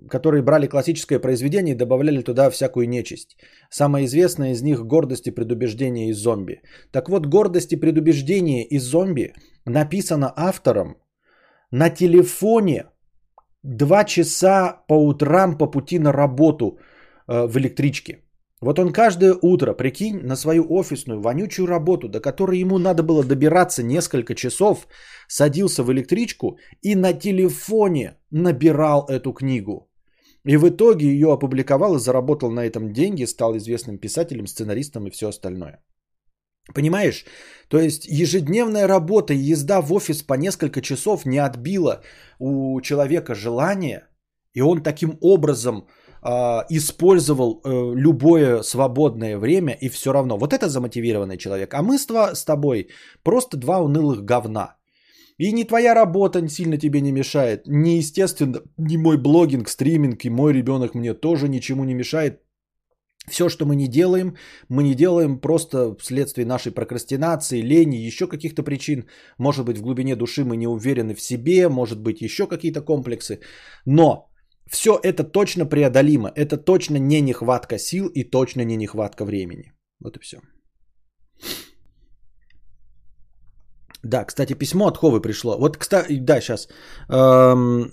которые 0.09 0.41
брали 0.41 0.67
классическое 0.67 1.19
произведение 1.19 1.75
и 1.75 1.77
добавляли 1.77 2.23
туда 2.23 2.49
всякую 2.49 2.89
нечисть. 2.89 3.37
Самая 3.69 4.05
известная 4.05 4.53
из 4.53 4.63
них 4.63 4.79
«Гордость 4.87 5.27
и 5.27 5.35
предубеждение 5.35 6.09
из 6.09 6.17
зомби». 6.17 6.61
Так 6.91 7.09
вот, 7.09 7.27
«Гордость 7.27 7.73
и 7.73 7.79
предубеждение 7.79 8.65
из 8.65 8.83
зомби» 8.83 9.33
написано 9.65 10.33
автором 10.35 10.97
на 11.69 11.91
телефоне 11.91 12.85
два 13.61 14.03
часа 14.03 14.83
по 14.87 14.95
утрам 14.95 15.57
по 15.59 15.67
пути 15.67 15.99
на 15.99 16.11
работу 16.11 16.79
э, 17.27 17.45
в 17.45 17.55
электричке. 17.59 18.26
Вот 18.61 18.79
он 18.79 18.91
каждое 18.91 19.35
утро, 19.41 19.73
прикинь, 19.73 20.19
на 20.23 20.35
свою 20.35 20.65
офисную 20.69 21.21
вонючую 21.21 21.67
работу, 21.67 22.09
до 22.09 22.19
которой 22.19 22.59
ему 22.59 22.79
надо 22.79 23.03
было 23.03 23.23
добираться 23.23 23.83
несколько 23.83 24.33
часов, 24.33 24.87
садился 25.27 25.83
в 25.83 25.91
электричку 25.91 26.57
и 26.81 26.95
на 26.95 27.13
телефоне 27.13 28.17
набирал 28.31 29.05
эту 29.09 29.33
книгу. 29.33 29.87
И 30.43 30.57
в 30.57 30.67
итоге 30.67 31.05
ее 31.05 31.33
опубликовал 31.33 31.95
и 31.95 31.99
заработал 31.99 32.51
на 32.51 32.65
этом 32.65 32.93
деньги, 32.93 33.25
стал 33.25 33.55
известным 33.57 33.99
писателем, 33.99 34.47
сценаристом 34.47 35.07
и 35.07 35.11
все 35.11 35.27
остальное. 35.27 35.83
Понимаешь? 36.73 37.25
То 37.67 37.79
есть 37.79 38.07
ежедневная 38.07 38.87
работа 38.87 39.33
и 39.33 39.51
езда 39.53 39.81
в 39.81 39.93
офис 39.93 40.23
по 40.23 40.33
несколько 40.33 40.81
часов 40.81 41.25
не 41.25 41.37
отбила 41.37 42.01
у 42.39 42.81
человека 42.81 43.35
желание, 43.35 44.07
и 44.53 44.61
он 44.61 44.81
таким 44.81 45.17
образом 45.21 45.87
э, 46.23 46.29
использовал 46.69 47.61
э, 47.63 47.93
любое 47.95 48.61
свободное 48.63 49.37
время 49.37 49.77
и 49.81 49.89
все 49.89 50.11
равно. 50.13 50.37
Вот 50.37 50.53
это 50.53 50.69
замотивированный 50.69 51.37
человек. 51.37 51.73
А 51.73 51.81
мы 51.81 51.97
с, 51.97 52.45
тобой 52.45 52.87
просто 53.23 53.57
два 53.57 53.79
унылых 53.79 54.23
говна. 54.23 54.75
И 55.39 55.51
ни 55.51 55.63
твоя 55.63 55.93
работа 55.93 56.47
сильно 56.49 56.77
тебе 56.77 57.01
не 57.01 57.11
мешает, 57.11 57.67
ни, 57.67 57.99
естественно, 57.99 58.61
ни 58.77 58.97
мой 58.97 59.17
блогинг, 59.17 59.69
стриминг 59.69 60.25
и 60.25 60.29
мой 60.29 60.53
ребенок 60.53 60.95
мне 60.95 61.13
тоже 61.13 61.47
ничему 61.47 61.83
не 61.83 61.93
мешает. 61.93 62.41
Все, 63.29 63.49
что 63.49 63.65
мы 63.65 63.75
не 63.75 63.87
делаем, 63.87 64.35
мы 64.69 64.83
не 64.83 64.95
делаем 64.95 65.39
просто 65.39 65.95
вследствие 65.99 66.45
нашей 66.45 66.71
прокрастинации, 66.71 67.61
лени, 67.61 68.07
еще 68.07 68.25
каких-то 68.27 68.63
причин. 68.63 69.05
Может 69.37 69.65
быть, 69.65 69.77
в 69.77 69.81
глубине 69.81 70.15
души 70.15 70.45
мы 70.45 70.55
не 70.55 70.67
уверены 70.67 71.13
в 71.13 71.21
себе, 71.21 71.67
может 71.67 71.99
быть, 71.99 72.21
еще 72.21 72.47
какие-то 72.47 72.81
комплексы. 72.81 73.39
Но 73.85 74.26
все 74.69 74.99
это 75.03 75.23
точно 75.23 75.65
преодолимо. 75.65 76.31
Это 76.35 76.57
точно 76.57 76.97
не 76.97 77.21
нехватка 77.21 77.77
сил 77.77 78.07
и 78.07 78.23
точно 78.23 78.65
не 78.65 78.77
нехватка 78.77 79.25
времени. 79.25 79.73
Вот 79.99 80.17
и 80.17 80.19
все. 80.19 80.37
Да, 84.03 84.25
кстати, 84.25 84.53
письмо 84.53 84.87
от 84.87 84.97
Ховы 84.97 85.21
пришло. 85.21 85.57
Вот, 85.57 85.77
кстати, 85.77 86.19
да, 86.19 86.41
сейчас. 86.41 86.67
Эм... 87.09 87.91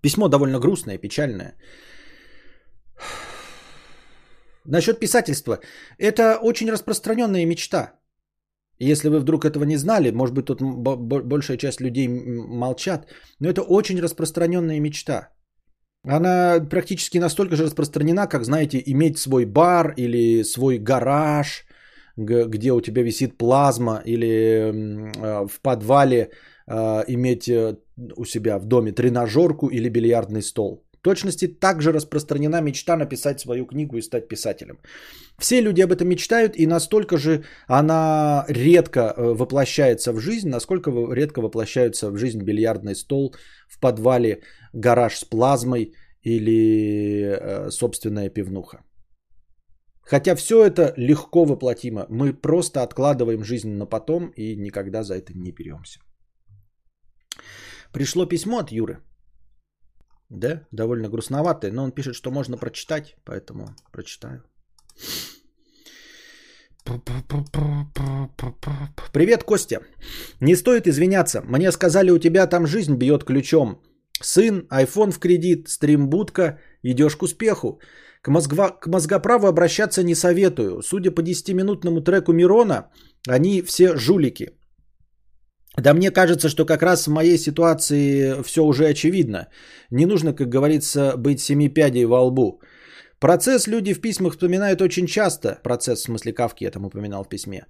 Письмо 0.00 0.28
довольно 0.28 0.60
грустное, 0.60 0.98
печальное. 0.98 1.56
Насчет 4.64 5.00
писательства. 5.00 5.58
Это 5.98 6.38
очень 6.42 6.70
распространенная 6.70 7.46
мечта. 7.46 7.92
Если 8.78 9.08
вы 9.08 9.20
вдруг 9.20 9.44
этого 9.44 9.64
не 9.64 9.76
знали, 9.76 10.10
может 10.10 10.34
быть, 10.34 10.46
тут 10.46 10.60
большая 10.60 11.56
часть 11.56 11.80
людей 11.80 12.08
молчат, 12.08 13.06
но 13.40 13.48
это 13.48 13.62
очень 13.62 14.00
распространенная 14.00 14.80
мечта. 14.80 15.28
Она 16.04 16.60
практически 16.70 17.18
настолько 17.18 17.56
же 17.56 17.64
распространена, 17.64 18.26
как, 18.26 18.44
знаете, 18.44 18.82
иметь 18.86 19.18
свой 19.18 19.44
бар 19.44 19.94
или 19.96 20.44
свой 20.44 20.78
гараж, 20.78 21.66
где 22.16 22.72
у 22.72 22.80
тебя 22.80 23.02
висит 23.02 23.38
плазма, 23.38 24.02
или 24.04 24.72
а, 25.18 25.46
в 25.46 25.60
подвале 25.60 26.30
а, 26.66 27.04
иметь 27.08 27.48
э, 27.48 27.76
у 28.16 28.24
себя 28.24 28.58
в 28.58 28.66
доме 28.66 28.92
тренажерку 28.92 29.68
или 29.68 29.88
бильярдный 29.88 30.42
стол 30.42 30.84
точности 31.02 31.46
также 31.46 31.92
распространена 31.92 32.60
мечта 32.60 32.96
написать 32.96 33.40
свою 33.40 33.66
книгу 33.66 33.96
и 33.96 34.02
стать 34.02 34.28
писателем. 34.28 34.78
Все 35.38 35.60
люди 35.60 35.82
об 35.82 35.92
этом 35.92 36.08
мечтают, 36.08 36.56
и 36.56 36.66
настолько 36.66 37.16
же 37.16 37.44
она 37.68 38.44
редко 38.48 39.00
э, 39.00 39.34
воплощается 39.34 40.12
в 40.12 40.20
жизнь, 40.20 40.48
насколько 40.48 40.90
редко 41.12 41.40
воплощается 41.40 42.10
в 42.10 42.16
жизнь 42.16 42.42
бильярдный 42.42 42.94
стол 42.94 43.34
в 43.68 43.80
подвале, 43.80 44.42
гараж 44.72 45.16
с 45.16 45.24
плазмой 45.24 45.92
или 46.22 47.22
э, 47.24 47.70
собственная 47.70 48.30
пивнуха. 48.30 48.78
Хотя 50.10 50.36
все 50.36 50.64
это 50.64 50.94
легко 50.96 51.44
воплотимо. 51.44 52.06
Мы 52.08 52.32
просто 52.32 52.82
откладываем 52.82 53.44
жизнь 53.44 53.70
на 53.70 53.86
потом 53.86 54.32
и 54.36 54.56
никогда 54.56 55.02
за 55.02 55.14
это 55.14 55.32
не 55.34 55.50
беремся. 55.52 56.00
Пришло 57.92 58.26
письмо 58.26 58.58
от 58.58 58.70
Юры. 58.70 58.98
Да, 60.30 60.66
довольно 60.72 61.08
грустноватое, 61.08 61.72
но 61.72 61.84
он 61.84 61.92
пишет, 61.92 62.14
что 62.14 62.30
можно 62.30 62.56
прочитать, 62.56 63.16
поэтому 63.24 63.68
прочитаю. 63.92 64.42
Привет, 69.12 69.44
Костя. 69.44 69.80
Не 70.40 70.56
стоит 70.56 70.86
извиняться. 70.86 71.42
Мне 71.44 71.72
сказали, 71.72 72.10
у 72.10 72.18
тебя 72.18 72.46
там 72.46 72.66
жизнь 72.66 72.96
бьет 72.96 73.24
ключом. 73.24 73.82
Сын, 74.22 74.66
iPhone 74.70 75.10
в 75.10 75.18
кредит, 75.18 75.68
стримбудка, 75.68 76.58
идешь 76.82 77.16
к 77.16 77.22
успеху. 77.22 77.80
К, 78.22 78.28
мозгва, 78.28 78.70
к 78.70 78.86
мозгоправу 78.86 79.46
обращаться 79.46 80.02
не 80.02 80.14
советую. 80.14 80.82
Судя 80.82 81.10
по 81.10 81.22
10-минутному 81.22 82.00
треку 82.00 82.32
Мирона, 82.32 82.90
они 83.28 83.62
все 83.62 83.96
жулики. 83.96 84.55
Да 85.76 85.94
мне 85.94 86.10
кажется, 86.10 86.48
что 86.48 86.64
как 86.64 86.82
раз 86.82 87.06
в 87.06 87.10
моей 87.10 87.38
ситуации 87.38 88.42
все 88.42 88.64
уже 88.64 88.86
очевидно. 88.86 89.48
Не 89.90 90.06
нужно, 90.06 90.32
как 90.32 90.48
говорится, 90.48 91.16
быть 91.16 91.40
семи 91.40 91.68
пядей 91.68 92.06
во 92.06 92.22
лбу. 92.22 92.60
Процесс 93.20 93.66
люди 93.66 93.94
в 93.94 94.00
письмах 94.00 94.32
вспоминают 94.32 94.80
очень 94.80 95.06
часто. 95.06 95.58
Процесс, 95.62 96.00
в 96.00 96.02
смысле, 96.02 96.32
Кавки 96.32 96.64
я 96.64 96.70
там 96.70 96.84
упоминал 96.84 97.24
в 97.24 97.28
письме. 97.28 97.66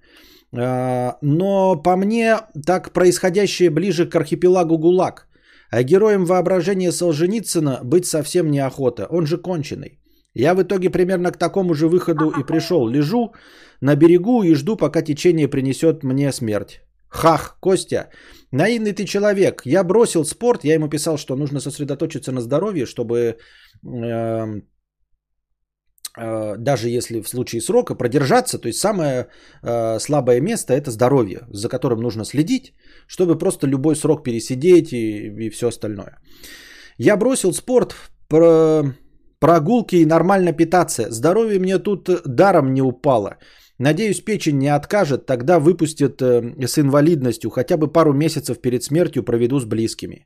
А, 0.55 1.17
но 1.21 1.75
по 1.75 1.95
мне, 1.97 2.37
так 2.65 2.93
происходящее 2.93 3.69
ближе 3.69 4.09
к 4.09 4.15
архипелагу 4.15 4.77
ГУЛАГ. 4.77 5.27
А 5.71 5.83
героем 5.83 6.25
воображения 6.25 6.91
Солженицына 6.91 7.81
быть 7.83 8.05
совсем 8.05 8.51
неохота. 8.51 9.07
Он 9.09 9.25
же 9.25 9.37
конченый. 9.37 9.99
Я 10.33 10.53
в 10.53 10.61
итоге 10.61 10.89
примерно 10.89 11.31
к 11.31 11.37
такому 11.37 11.73
же 11.73 11.87
выходу 11.87 12.29
и 12.29 12.43
пришел. 12.43 12.87
Лежу 12.87 13.33
на 13.81 13.95
берегу 13.95 14.43
и 14.43 14.53
жду, 14.53 14.77
пока 14.77 15.01
течение 15.01 15.47
принесет 15.47 16.03
мне 16.03 16.31
смерть. 16.31 16.81
Хах, 17.09 17.57
Костя, 17.59 18.09
наивный 18.51 18.93
ты 18.93 19.05
человек. 19.05 19.61
Я 19.65 19.83
бросил 19.83 20.25
спорт, 20.25 20.63
я 20.63 20.73
ему 20.73 20.89
писал, 20.89 21.17
что 21.17 21.35
нужно 21.35 21.59
сосредоточиться 21.59 22.31
на 22.31 22.41
здоровье, 22.41 22.85
чтобы 22.85 23.17
э, 23.17 24.61
э, 26.17 26.55
даже 26.57 26.89
если 26.89 27.21
в 27.21 27.27
случае 27.27 27.61
срока 27.61 27.95
продержаться, 27.95 28.59
то 28.59 28.67
есть 28.67 28.79
самое 28.79 29.27
э, 29.63 29.99
слабое 29.99 30.41
место 30.41 30.73
это 30.73 30.91
здоровье, 30.91 31.39
за 31.49 31.69
которым 31.69 32.01
нужно 32.01 32.25
следить, 32.25 32.73
чтобы 33.07 33.37
просто 33.37 33.67
любой 33.67 33.95
срок 33.95 34.23
пересидеть 34.23 34.93
и, 34.93 35.27
и 35.45 35.49
все 35.49 35.67
остальное. 35.67 36.17
Я 36.97 37.17
бросил 37.17 37.53
спорт, 37.53 37.95
про 38.27 38.83
прогулки 39.39 39.95
и 39.95 40.05
нормально 40.05 40.53
питаться. 40.53 41.11
Здоровье 41.11 41.59
мне 41.59 41.79
тут 41.79 42.09
даром 42.25 42.73
не 42.73 42.81
упало. 42.81 43.37
Надеюсь, 43.79 44.21
печень 44.21 44.57
не 44.57 44.75
откажет, 44.75 45.25
тогда 45.25 45.59
выпустят 45.59 46.21
э, 46.21 46.67
с 46.67 46.79
инвалидностью, 46.79 47.51
хотя 47.51 47.77
бы 47.77 47.87
пару 47.87 48.13
месяцев 48.13 48.59
перед 48.61 48.83
смертью 48.83 49.23
проведу 49.23 49.59
с 49.59 49.65
близкими. 49.65 50.25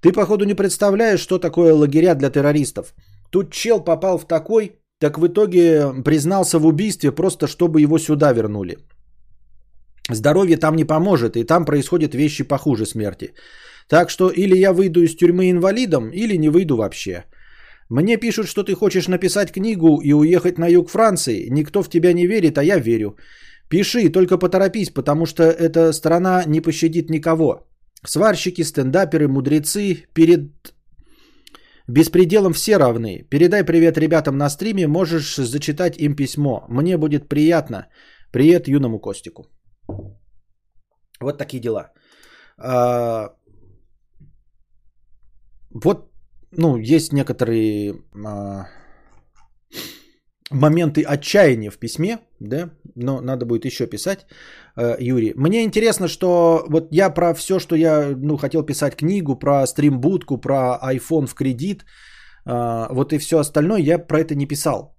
Ты, 0.00 0.12
походу, 0.12 0.44
не 0.44 0.54
представляешь, 0.54 1.20
что 1.20 1.38
такое 1.38 1.74
лагеря 1.74 2.14
для 2.14 2.30
террористов. 2.30 2.94
Тут 3.30 3.52
чел 3.52 3.84
попал 3.84 4.18
в 4.18 4.26
такой, 4.26 4.72
так 5.00 5.18
в 5.18 5.26
итоге 5.26 5.92
признался 6.04 6.58
в 6.58 6.66
убийстве, 6.66 7.12
просто 7.12 7.46
чтобы 7.46 7.80
его 7.80 7.98
сюда 7.98 8.32
вернули. 8.32 8.78
Здоровье 10.08 10.56
там 10.56 10.76
не 10.76 10.84
поможет, 10.84 11.36
и 11.36 11.44
там 11.44 11.64
происходят 11.64 12.14
вещи 12.14 12.44
похуже 12.44 12.86
смерти. 12.86 13.34
Так 13.88 14.10
что 14.10 14.30
или 14.30 14.56
я 14.56 14.72
выйду 14.72 15.02
из 15.02 15.16
тюрьмы 15.16 15.50
инвалидом, 15.50 16.10
или 16.10 16.36
не 16.36 16.48
выйду 16.48 16.76
вообще. 16.76 17.24
Мне 17.90 18.16
пишут, 18.16 18.46
что 18.46 18.62
ты 18.62 18.74
хочешь 18.74 19.08
написать 19.08 19.52
книгу 19.52 20.00
и 20.00 20.12
уехать 20.12 20.58
на 20.58 20.68
юг 20.68 20.90
Франции. 20.90 21.48
Никто 21.50 21.82
в 21.82 21.88
тебя 21.88 22.12
не 22.12 22.26
верит, 22.26 22.56
а 22.56 22.62
я 22.62 22.78
верю. 22.78 23.16
Пиши, 23.68 24.12
только 24.12 24.38
поторопись, 24.38 24.90
потому 24.90 25.26
что 25.26 25.42
эта 25.42 25.92
страна 25.92 26.44
не 26.46 26.60
пощадит 26.60 27.10
никого. 27.10 27.66
Сварщики, 28.06 28.62
стендаперы, 28.62 29.28
мудрецы 29.28 30.06
перед 30.14 30.72
беспределом 31.88 32.52
все 32.52 32.78
равны. 32.78 33.26
Передай 33.30 33.64
привет 33.64 33.98
ребятам 33.98 34.38
на 34.38 34.50
стриме, 34.50 34.86
можешь 34.86 35.36
зачитать 35.36 35.98
им 35.98 36.14
письмо. 36.14 36.66
Мне 36.68 36.96
будет 36.96 37.28
приятно. 37.28 37.88
Привет 38.32 38.68
юному 38.68 39.00
Костику. 39.00 39.46
Вот 41.20 41.38
такие 41.38 41.60
дела. 41.60 41.90
А... 42.56 43.34
Вот 45.72 46.09
ну, 46.52 46.76
есть 46.76 47.12
некоторые 47.12 47.94
а, 48.14 48.66
моменты 50.50 51.02
отчаяния 51.02 51.70
в 51.70 51.78
письме, 51.78 52.18
да, 52.40 52.70
но 52.96 53.20
надо 53.20 53.46
будет 53.46 53.64
еще 53.64 53.86
писать, 53.86 54.26
э, 54.76 54.96
Юрий. 55.00 55.32
Мне 55.36 55.64
интересно, 55.64 56.08
что 56.08 56.64
вот 56.68 56.88
я 56.90 57.10
про 57.10 57.34
все, 57.34 57.58
что 57.58 57.76
я, 57.76 58.16
ну, 58.16 58.36
хотел 58.36 58.66
писать 58.66 58.96
книгу, 58.96 59.36
про 59.36 59.66
стримбудку, 59.66 60.38
про 60.38 60.78
iPhone 60.82 61.26
в 61.26 61.34
кредит, 61.34 61.84
э, 62.46 62.86
вот 62.90 63.12
и 63.12 63.18
все 63.18 63.38
остальное, 63.38 63.80
я 63.80 63.98
про 63.98 64.20
это 64.20 64.34
не 64.34 64.46
писал. 64.46 64.96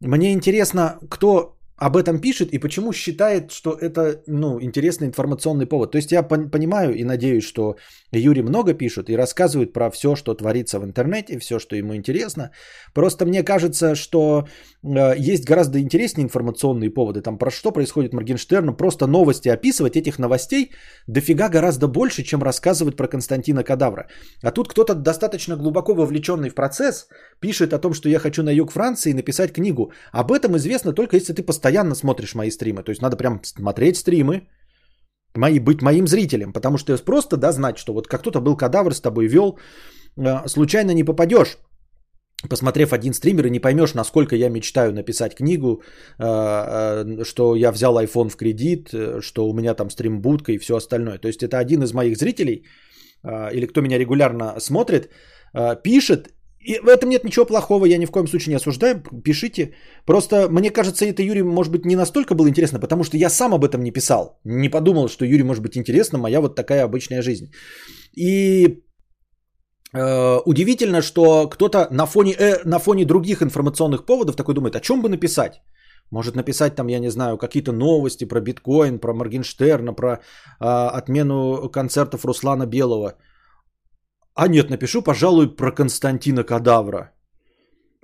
Мне 0.00 0.32
интересно, 0.32 0.98
кто 1.10 1.58
об 1.78 1.96
этом 1.96 2.20
пишет 2.20 2.52
и 2.52 2.58
почему 2.58 2.92
считает, 2.92 3.52
что 3.52 3.70
это 3.70 4.22
ну, 4.26 4.60
интересный 4.60 5.06
информационный 5.06 5.66
повод. 5.66 5.92
То 5.92 5.98
есть 5.98 6.12
я 6.12 6.22
пон- 6.22 6.50
понимаю 6.50 6.94
и 6.94 7.04
надеюсь, 7.04 7.44
что 7.44 7.76
Юрий 8.12 8.42
много 8.42 8.74
пишет 8.74 9.10
и 9.10 9.16
рассказывает 9.16 9.72
про 9.72 9.90
все, 9.90 10.16
что 10.16 10.34
творится 10.34 10.78
в 10.78 10.84
интернете, 10.84 11.38
все, 11.38 11.58
что 11.58 11.76
ему 11.76 11.94
интересно. 11.94 12.50
Просто 12.94 13.26
мне 13.26 13.42
кажется, 13.42 13.94
что 13.94 14.46
э, 14.82 15.14
есть 15.16 15.44
гораздо 15.44 15.78
интереснее 15.78 16.24
информационные 16.24 16.90
поводы. 16.90 17.22
Там 17.22 17.38
про 17.38 17.50
что 17.50 17.72
происходит 17.72 18.12
Моргенштерну, 18.12 18.74
просто 18.74 19.06
новости 19.06 19.48
описывать 19.48 19.96
этих 19.96 20.18
новостей 20.18 20.70
дофига 21.06 21.48
гораздо 21.48 21.88
больше, 21.88 22.22
чем 22.22 22.42
рассказывать 22.42 22.96
про 22.96 23.08
Константина 23.08 23.64
Кадавра. 23.64 24.08
А 24.42 24.50
тут 24.50 24.68
кто-то 24.68 24.94
достаточно 24.94 25.56
глубоко 25.56 25.94
вовлеченный 25.94 26.50
в 26.50 26.54
процесс 26.54 27.08
пишет 27.40 27.72
о 27.72 27.78
том, 27.78 27.94
что 27.94 28.08
я 28.08 28.18
хочу 28.18 28.42
на 28.42 28.50
юг 28.50 28.72
Франции 28.72 29.12
написать 29.12 29.52
книгу. 29.52 29.92
Об 30.12 30.32
этом 30.32 30.56
известно 30.56 30.92
только 30.92 31.16
если 31.16 31.32
ты 31.32 31.42
постоянно 31.42 31.68
постоянно 31.68 31.94
смотришь 31.94 32.34
мои 32.34 32.50
стримы. 32.50 32.82
То 32.82 32.90
есть 32.90 33.02
надо 33.02 33.16
прям 33.16 33.40
смотреть 33.42 33.96
стримы, 33.96 34.48
мои, 35.38 35.58
быть 35.60 35.82
моим 35.82 36.06
зрителем. 36.06 36.52
Потому 36.52 36.78
что 36.78 36.96
просто, 37.04 37.36
да, 37.36 37.52
знать, 37.52 37.78
что 37.78 37.92
вот 37.92 38.08
как 38.08 38.20
кто-то 38.20 38.40
был 38.40 38.56
кадавр 38.56 38.94
с 38.94 39.00
тобой 39.00 39.28
вел, 39.28 39.58
э, 40.16 40.48
случайно 40.48 40.92
не 40.94 41.04
попадешь. 41.04 41.58
Посмотрев 42.48 42.92
один 42.92 43.14
стример 43.14 43.46
и 43.46 43.50
не 43.50 43.60
поймешь, 43.60 43.94
насколько 43.94 44.36
я 44.36 44.48
мечтаю 44.48 44.92
написать 44.92 45.34
книгу, 45.34 45.82
э, 46.18 46.24
э, 46.24 47.24
что 47.24 47.56
я 47.56 47.72
взял 47.72 47.98
iPhone 47.98 48.28
в 48.28 48.36
кредит, 48.36 48.90
что 49.20 49.48
у 49.48 49.54
меня 49.54 49.74
там 49.74 49.90
стримбудка 49.90 50.52
и 50.52 50.58
все 50.58 50.76
остальное. 50.76 51.18
То 51.18 51.28
есть 51.28 51.42
это 51.42 51.58
один 51.58 51.82
из 51.82 51.92
моих 51.92 52.16
зрителей, 52.16 52.64
или 53.52 53.66
кто 53.66 53.80
меня 53.80 53.98
регулярно 53.98 54.60
смотрит, 54.60 55.10
пишет 55.82 56.28
и 56.60 56.80
в 56.80 56.88
этом 56.88 57.08
нет 57.08 57.24
ничего 57.24 57.46
плохого, 57.46 57.86
я 57.86 57.98
ни 57.98 58.06
в 58.06 58.10
коем 58.10 58.26
случае 58.26 58.50
не 58.50 58.56
осуждаю, 58.56 59.02
пишите. 59.24 59.74
Просто 60.04 60.48
мне 60.50 60.70
кажется, 60.70 61.04
это 61.04 61.22
Юрий, 61.22 61.42
может 61.42 61.72
быть, 61.72 61.84
не 61.84 61.96
настолько 61.96 62.34
было 62.34 62.48
интересно, 62.48 62.80
потому 62.80 63.04
что 63.04 63.16
я 63.16 63.30
сам 63.30 63.54
об 63.54 63.64
этом 63.64 63.82
не 63.82 63.92
писал. 63.92 64.40
Не 64.44 64.68
подумал, 64.68 65.08
что 65.08 65.24
Юрий 65.24 65.44
может 65.44 65.62
быть 65.62 65.76
интересно, 65.76 66.18
моя 66.18 66.40
вот 66.40 66.56
такая 66.56 66.84
обычная 66.84 67.22
жизнь. 67.22 67.52
И 68.16 68.82
э, 69.94 70.40
удивительно, 70.44 71.02
что 71.02 71.48
кто-то 71.48 71.88
на 71.90 72.06
фоне, 72.06 72.34
э, 72.38 72.64
на 72.64 72.78
фоне 72.78 73.04
других 73.04 73.42
информационных 73.42 74.04
поводов 74.04 74.36
такой 74.36 74.54
думает, 74.54 74.74
о 74.74 74.80
чем 74.80 75.00
бы 75.00 75.08
написать. 75.08 75.62
Может 76.10 76.34
написать 76.34 76.74
там, 76.74 76.88
я 76.88 76.98
не 76.98 77.10
знаю, 77.10 77.38
какие-то 77.38 77.72
новости 77.72 78.24
про 78.24 78.40
биткоин, 78.40 78.98
про 78.98 79.14
Моргенштерна, 79.14 79.92
про 79.92 80.08
э, 80.08 80.18
отмену 80.60 81.70
концертов 81.70 82.24
Руслана 82.24 82.66
Белого– 82.66 83.14
а 84.38 84.48
нет, 84.48 84.70
напишу, 84.70 85.02
пожалуй, 85.02 85.56
про 85.56 85.72
Константина 85.72 86.44
Кадавра. 86.44 87.10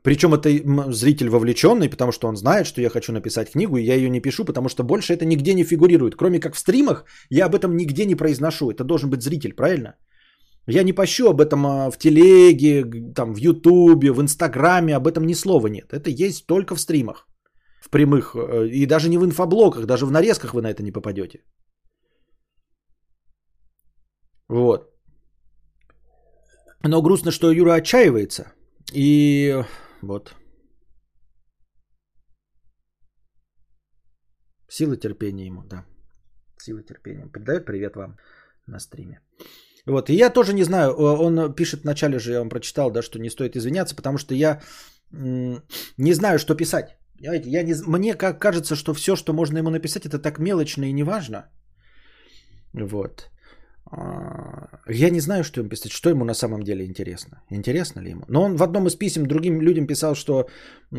Причем 0.03 0.35
это 0.35 0.49
зритель 0.93 1.29
вовлеченный, 1.29 1.89
потому 1.89 2.13
что 2.13 2.29
он 2.29 2.37
знает, 2.37 2.67
что 2.67 2.81
я 2.81 2.91
хочу 2.91 3.13
написать 3.13 3.53
книгу, 3.53 3.77
и 3.77 3.85
я 3.85 3.95
ее 3.95 4.11
не 4.11 4.21
пишу, 4.21 4.45
потому 4.45 4.69
что 4.69 4.83
больше 4.83 5.13
это 5.13 5.25
нигде 5.25 5.55
не 5.55 5.65
фигурирует. 5.65 6.17
Кроме 6.17 6.41
как 6.41 6.55
в 6.55 6.59
стримах, 6.59 7.05
я 7.31 7.47
об 7.47 7.55
этом 7.55 7.77
нигде 7.77 8.05
не 8.05 8.17
произношу. 8.17 8.71
Это 8.71 8.85
должен 8.85 9.11
быть 9.11 9.23
зритель, 9.23 9.55
правильно? 9.55 9.95
Я 10.67 10.83
не 10.83 10.93
пощу 10.93 11.29
об 11.29 11.41
этом 11.41 11.67
а, 11.67 11.91
в 11.91 11.99
телеге, 11.99 12.85
там, 13.15 13.35
в 13.35 13.39
ютубе, 13.39 14.11
в 14.11 14.21
инстаграме, 14.21 14.97
об 14.97 15.07
этом 15.07 15.27
ни 15.27 15.35
слова 15.35 15.69
нет. 15.69 15.93
Это 15.93 16.11
есть 16.11 16.47
только 16.47 16.75
в 16.75 16.81
стримах, 16.81 17.29
в 17.81 17.91
прямых, 17.91 18.35
э, 18.35 18.69
и 18.69 18.87
даже 18.87 19.09
не 19.09 19.19
в 19.19 19.25
инфоблоках, 19.25 19.87
даже 19.87 20.05
в 20.07 20.11
нарезках 20.11 20.55
вы 20.55 20.63
на 20.63 20.71
это 20.71 20.83
не 20.83 20.93
попадете. 20.93 21.45
Вот. 24.49 24.94
Но 26.87 27.03
грустно, 27.03 27.31
что 27.31 27.51
Юра 27.51 27.75
отчаивается. 27.75 28.53
И 28.93 29.65
вот. 30.03 30.35
Сила 34.69 34.97
терпения 34.97 35.47
ему, 35.47 35.63
да. 35.63 35.85
Сила 36.59 36.83
терпения. 36.83 37.27
Передает 37.33 37.65
привет 37.65 37.97
вам 37.97 38.17
на 38.67 38.79
стриме. 38.81 39.21
Вот, 39.87 40.11
и 40.11 40.15
я 40.15 40.31
тоже 40.31 40.55
не 40.55 40.65
знаю, 40.65 40.93
он 40.95 41.55
пишет 41.55 41.81
в 41.81 41.85
начале 41.85 42.19
же, 42.19 42.33
я 42.33 42.39
вам 42.39 42.49
прочитал, 42.49 42.91
да, 42.91 43.03
что 43.03 43.19
не 43.19 43.31
стоит 43.31 43.57
извиняться, 43.57 43.95
потому 43.95 44.19
что 44.19 44.35
я 44.35 44.63
не 45.11 46.15
знаю, 46.15 46.39
что 46.39 46.55
писать. 46.55 46.97
Я 47.21 47.63
не, 47.63 47.75
мне 47.87 48.15
как 48.15 48.41
кажется, 48.41 48.77
что 48.77 48.95
все, 48.95 49.17
что 49.17 49.33
можно 49.33 49.59
ему 49.59 49.71
написать, 49.71 50.07
это 50.07 50.19
так 50.19 50.39
мелочно 50.39 50.85
и 50.85 50.93
неважно. 50.93 51.51
Вот. 52.73 53.31
А, 53.97 54.69
я 54.89 55.11
не 55.11 55.21
знаю, 55.21 55.45
что 55.45 55.61
ему 55.61 55.71
писать, 55.71 55.93
что 55.93 56.11
ему 56.11 56.25
на 56.25 56.35
самом 56.35 56.63
деле 56.63 56.85
интересно. 56.85 57.43
Интересно 57.51 58.01
ли 58.01 58.11
ему? 58.11 58.25
Но 58.29 58.43
он 58.43 58.57
в 58.57 58.63
одном 58.63 58.87
из 58.87 58.97
писем 58.97 59.27
другим 59.27 59.61
людям 59.61 59.87
писал, 59.87 60.15
что 60.15 60.49
э, 60.93 60.97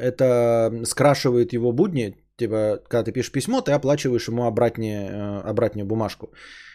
это 0.00 0.70
скрашивает 0.84 1.52
его 1.52 1.72
будни. 1.72 2.14
Типа, 2.36 2.78
когда 2.88 3.04
ты 3.04 3.12
пишешь 3.12 3.32
письмо, 3.32 3.60
ты 3.60 3.72
оплачиваешь 3.72 4.28
ему 4.28 4.44
обратнее, 4.44 5.10
э, 5.10 5.50
обратную 5.50 5.86
бумажку. 5.86 6.32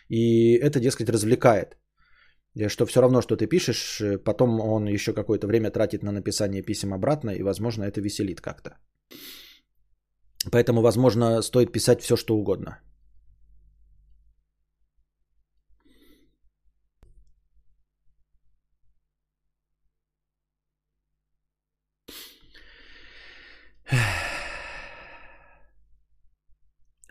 И 0.09 0.53
это, 0.53 0.79
дескать, 0.79 1.09
развлекает. 1.09 1.77
И 2.53 2.69
что 2.69 2.85
все 2.85 3.01
равно, 3.01 3.21
что 3.21 3.35
ты 3.35 3.47
пишешь, 3.47 4.01
э, 4.01 4.17
потом 4.17 4.59
он 4.59 4.87
еще 4.87 5.13
какое-то 5.13 5.47
время 5.47 5.71
тратит 5.71 6.03
на 6.03 6.11
написание 6.11 6.61
писем 6.61 6.93
обратно, 6.93 7.31
и, 7.31 7.43
возможно, 7.43 7.83
это 7.83 8.01
веселит 8.01 8.41
как-то. 8.41 8.77
Поэтому, 10.51 10.81
возможно, 10.81 11.41
стоит 11.41 11.71
писать 11.71 12.01
все, 12.01 12.15
что 12.15 12.35
угодно. 12.35 12.79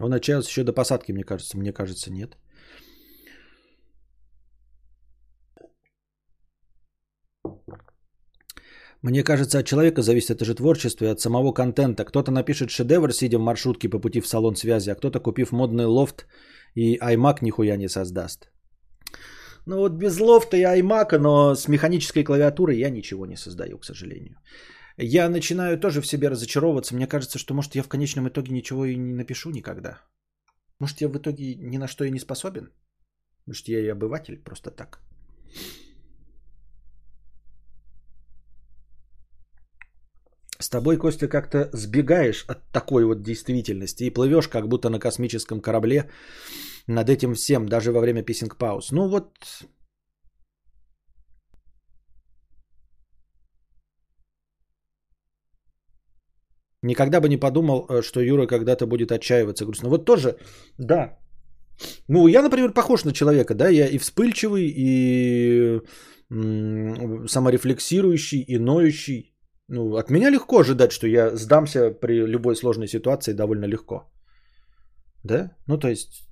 Он 0.05 0.12
отчаялся 0.12 0.48
еще 0.48 0.64
до 0.64 0.72
посадки, 0.72 1.12
мне 1.12 1.24
кажется. 1.24 1.59
Мне 1.59 1.72
кажется, 1.72 2.10
нет. 2.10 2.36
Мне 9.02 9.22
кажется, 9.22 9.59
от 9.59 9.66
человека 9.66 10.02
зависит 10.02 10.31
это 10.31 10.44
же 10.44 10.55
творчество 10.55 11.05
и 11.05 11.12
от 11.12 11.20
самого 11.20 11.52
контента. 11.52 12.05
Кто-то 12.05 12.31
напишет 12.31 12.70
шедевр, 12.70 13.12
сидя 13.12 13.39
в 13.39 13.43
маршрутке 13.43 13.89
по 13.89 13.98
пути 13.98 14.20
в 14.20 14.26
салон 14.26 14.56
связи, 14.56 14.90
а 14.90 14.94
кто-то, 14.94 15.20
купив 15.20 15.52
модный 15.52 15.86
лофт 15.86 16.26
и 16.74 16.98
iMac, 16.98 17.39
нихуя 17.43 17.76
не 17.76 17.89
создаст. 17.89 18.48
Ну 19.66 19.78
вот 19.78 19.93
без 19.93 20.20
лофта 20.20 20.56
и 20.56 20.62
iMac, 20.62 21.18
но 21.18 21.55
с 21.55 21.68
механической 21.68 22.24
клавиатурой 22.24 22.78
я 22.78 22.90
ничего 22.90 23.26
не 23.26 23.36
создаю, 23.36 23.78
к 23.78 23.85
сожалению. 23.85 24.36
Я 24.96 25.28
начинаю 25.28 25.78
тоже 25.78 26.00
в 26.00 26.06
себе 26.06 26.28
разочаровываться. 26.28 26.94
Мне 26.94 27.06
кажется, 27.06 27.38
что 27.38 27.54
может 27.54 27.74
я 27.74 27.82
в 27.82 27.88
конечном 27.88 28.28
итоге 28.28 28.52
ничего 28.52 28.84
и 28.84 28.96
не 28.96 29.14
напишу 29.14 29.50
никогда. 29.50 30.00
Может 30.78 31.00
я 31.00 31.08
в 31.08 31.16
итоге 31.16 31.54
ни 31.56 31.78
на 31.78 31.88
что 31.88 32.04
и 32.04 32.10
не 32.10 32.20
способен. 32.20 32.70
Может 33.46 33.68
я 33.68 33.80
и 33.80 33.88
обыватель 33.88 34.38
просто 34.42 34.70
так. 34.70 35.00
С 40.60 40.68
тобой, 40.68 40.96
Костя, 40.96 41.28
как-то 41.28 41.68
сбегаешь 41.72 42.44
от 42.48 42.58
такой 42.72 43.04
вот 43.04 43.22
действительности 43.22 44.04
и 44.04 44.10
плывешь 44.10 44.48
как 44.48 44.68
будто 44.68 44.88
на 44.88 45.00
космическом 45.00 45.60
корабле 45.60 46.08
над 46.86 47.08
этим 47.10 47.34
всем, 47.34 47.68
даже 47.68 47.92
во 47.92 48.00
время 48.00 48.22
писинг-пауз. 48.22 48.92
Ну 48.92 49.08
вот, 49.08 49.28
Никогда 56.85 57.20
бы 57.20 57.28
не 57.28 57.39
подумал, 57.39 57.86
э, 57.89 58.02
что 58.02 58.20
Юра 58.20 58.47
когда-то 58.47 58.86
будет 58.86 59.11
отчаиваться 59.11 59.65
грустно. 59.65 59.89
Вот 59.89 60.05
тоже, 60.05 60.36
да. 60.78 61.19
Ну, 62.09 62.28
я, 62.28 62.43
например, 62.43 62.73
похож 62.73 63.05
на 63.05 63.12
человека, 63.12 63.55
да, 63.55 63.69
я 63.69 63.86
и 63.86 63.98
вспыльчивый, 63.98 64.73
и 64.77 65.81
саморефлексирующий, 67.28 68.44
и 68.48 68.59
ноющий. 68.59 69.35
Ну, 69.69 69.97
от 69.97 70.11
меня 70.11 70.31
легко 70.31 70.61
ожидать, 70.61 70.93
что 70.93 71.06
я 71.06 71.36
сдамся 71.36 71.90
при 71.90 72.27
любой 72.27 72.55
сложной 72.55 72.89
ситуации 72.89 73.32
довольно 73.32 73.66
легко. 73.66 74.11
Да? 75.23 75.51
Ну, 75.66 75.78
то 75.78 75.89
есть, 75.89 76.28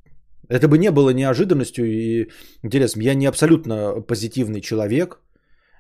это 0.48 0.68
бы 0.68 0.76
не 0.76 0.90
было 0.90 1.14
неожиданностью 1.14 1.84
и 1.86 2.28
интересом. 2.62 3.02
Я 3.02 3.14
не 3.14 3.26
абсолютно 3.26 4.02
позитивный 4.02 4.60
человек. 4.60 5.20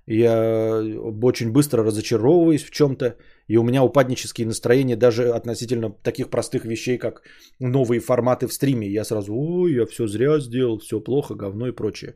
Я 0.06 0.82
очень 1.22 1.52
быстро 1.52 1.84
разочаровываюсь 1.84 2.64
в 2.64 2.70
чем-то. 2.70 3.16
И 3.48 3.56
у 3.56 3.62
меня 3.62 3.82
упаднические 3.82 4.46
настроения 4.46 4.96
даже 4.96 5.30
относительно 5.30 5.90
таких 5.90 6.30
простых 6.30 6.64
вещей, 6.64 6.98
как 6.98 7.22
новые 7.60 8.00
форматы 8.00 8.46
в 8.46 8.52
стриме. 8.52 8.86
Я 8.88 9.04
сразу, 9.04 9.34
ой, 9.34 9.72
я 9.72 9.86
все 9.86 10.06
зря 10.06 10.40
сделал, 10.40 10.78
все 10.78 11.00
плохо, 11.00 11.34
говно 11.34 11.68
и 11.68 11.72
прочее. 11.72 12.14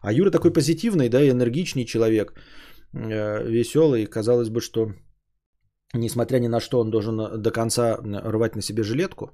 А 0.00 0.12
Юра 0.12 0.30
такой 0.30 0.52
позитивный, 0.52 1.08
да, 1.08 1.28
энергичный 1.28 1.84
человек, 1.84 2.34
э, 2.92 3.48
веселый. 3.48 4.06
Казалось 4.06 4.50
бы, 4.50 4.60
что 4.60 4.92
несмотря 5.94 6.38
ни 6.38 6.48
на 6.48 6.60
что, 6.60 6.80
он 6.80 6.90
должен 6.90 7.42
до 7.42 7.50
конца 7.50 7.96
рвать 8.02 8.56
на 8.56 8.62
себе 8.62 8.82
жилетку. 8.82 9.30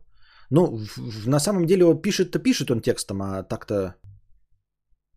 Ну, 0.50 0.80
на 1.26 1.40
самом 1.40 1.66
деле 1.66 1.84
он 1.84 2.00
пишет-то 2.00 2.38
пишет 2.38 2.70
он 2.70 2.80
текстом, 2.80 3.22
а 3.22 3.42
так-то 3.42 3.94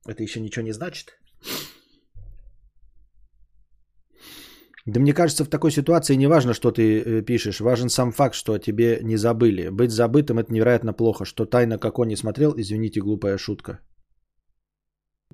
это 0.08 0.24
еще 0.24 0.42
ничего 0.42 0.66
не 0.66 0.74
значит. 0.74 1.18
Да 4.86 5.00
мне 5.00 5.14
кажется, 5.14 5.46
в 5.46 5.48
такой 5.48 5.72
ситуации 5.72 6.16
не 6.16 6.28
важно, 6.28 6.54
что 6.54 6.72
ты 6.72 6.82
э, 6.82 7.22
пишешь. 7.22 7.62
Важен 7.62 7.90
сам 7.90 8.12
факт, 8.12 8.36
что 8.36 8.54
о 8.54 8.60
тебе 8.60 9.00
не 9.02 9.16
забыли. 9.16 9.70
Быть 9.70 9.92
забытым 9.92 10.40
это 10.40 10.52
невероятно 10.52 10.94
плохо. 10.94 11.26
Что 11.26 11.46
тайна 11.46 11.78
како 11.78 12.06
не 12.06 12.18
смотрел, 12.18 12.54
извините, 12.58 13.00
глупая 13.00 13.38
шутка. 13.38 13.80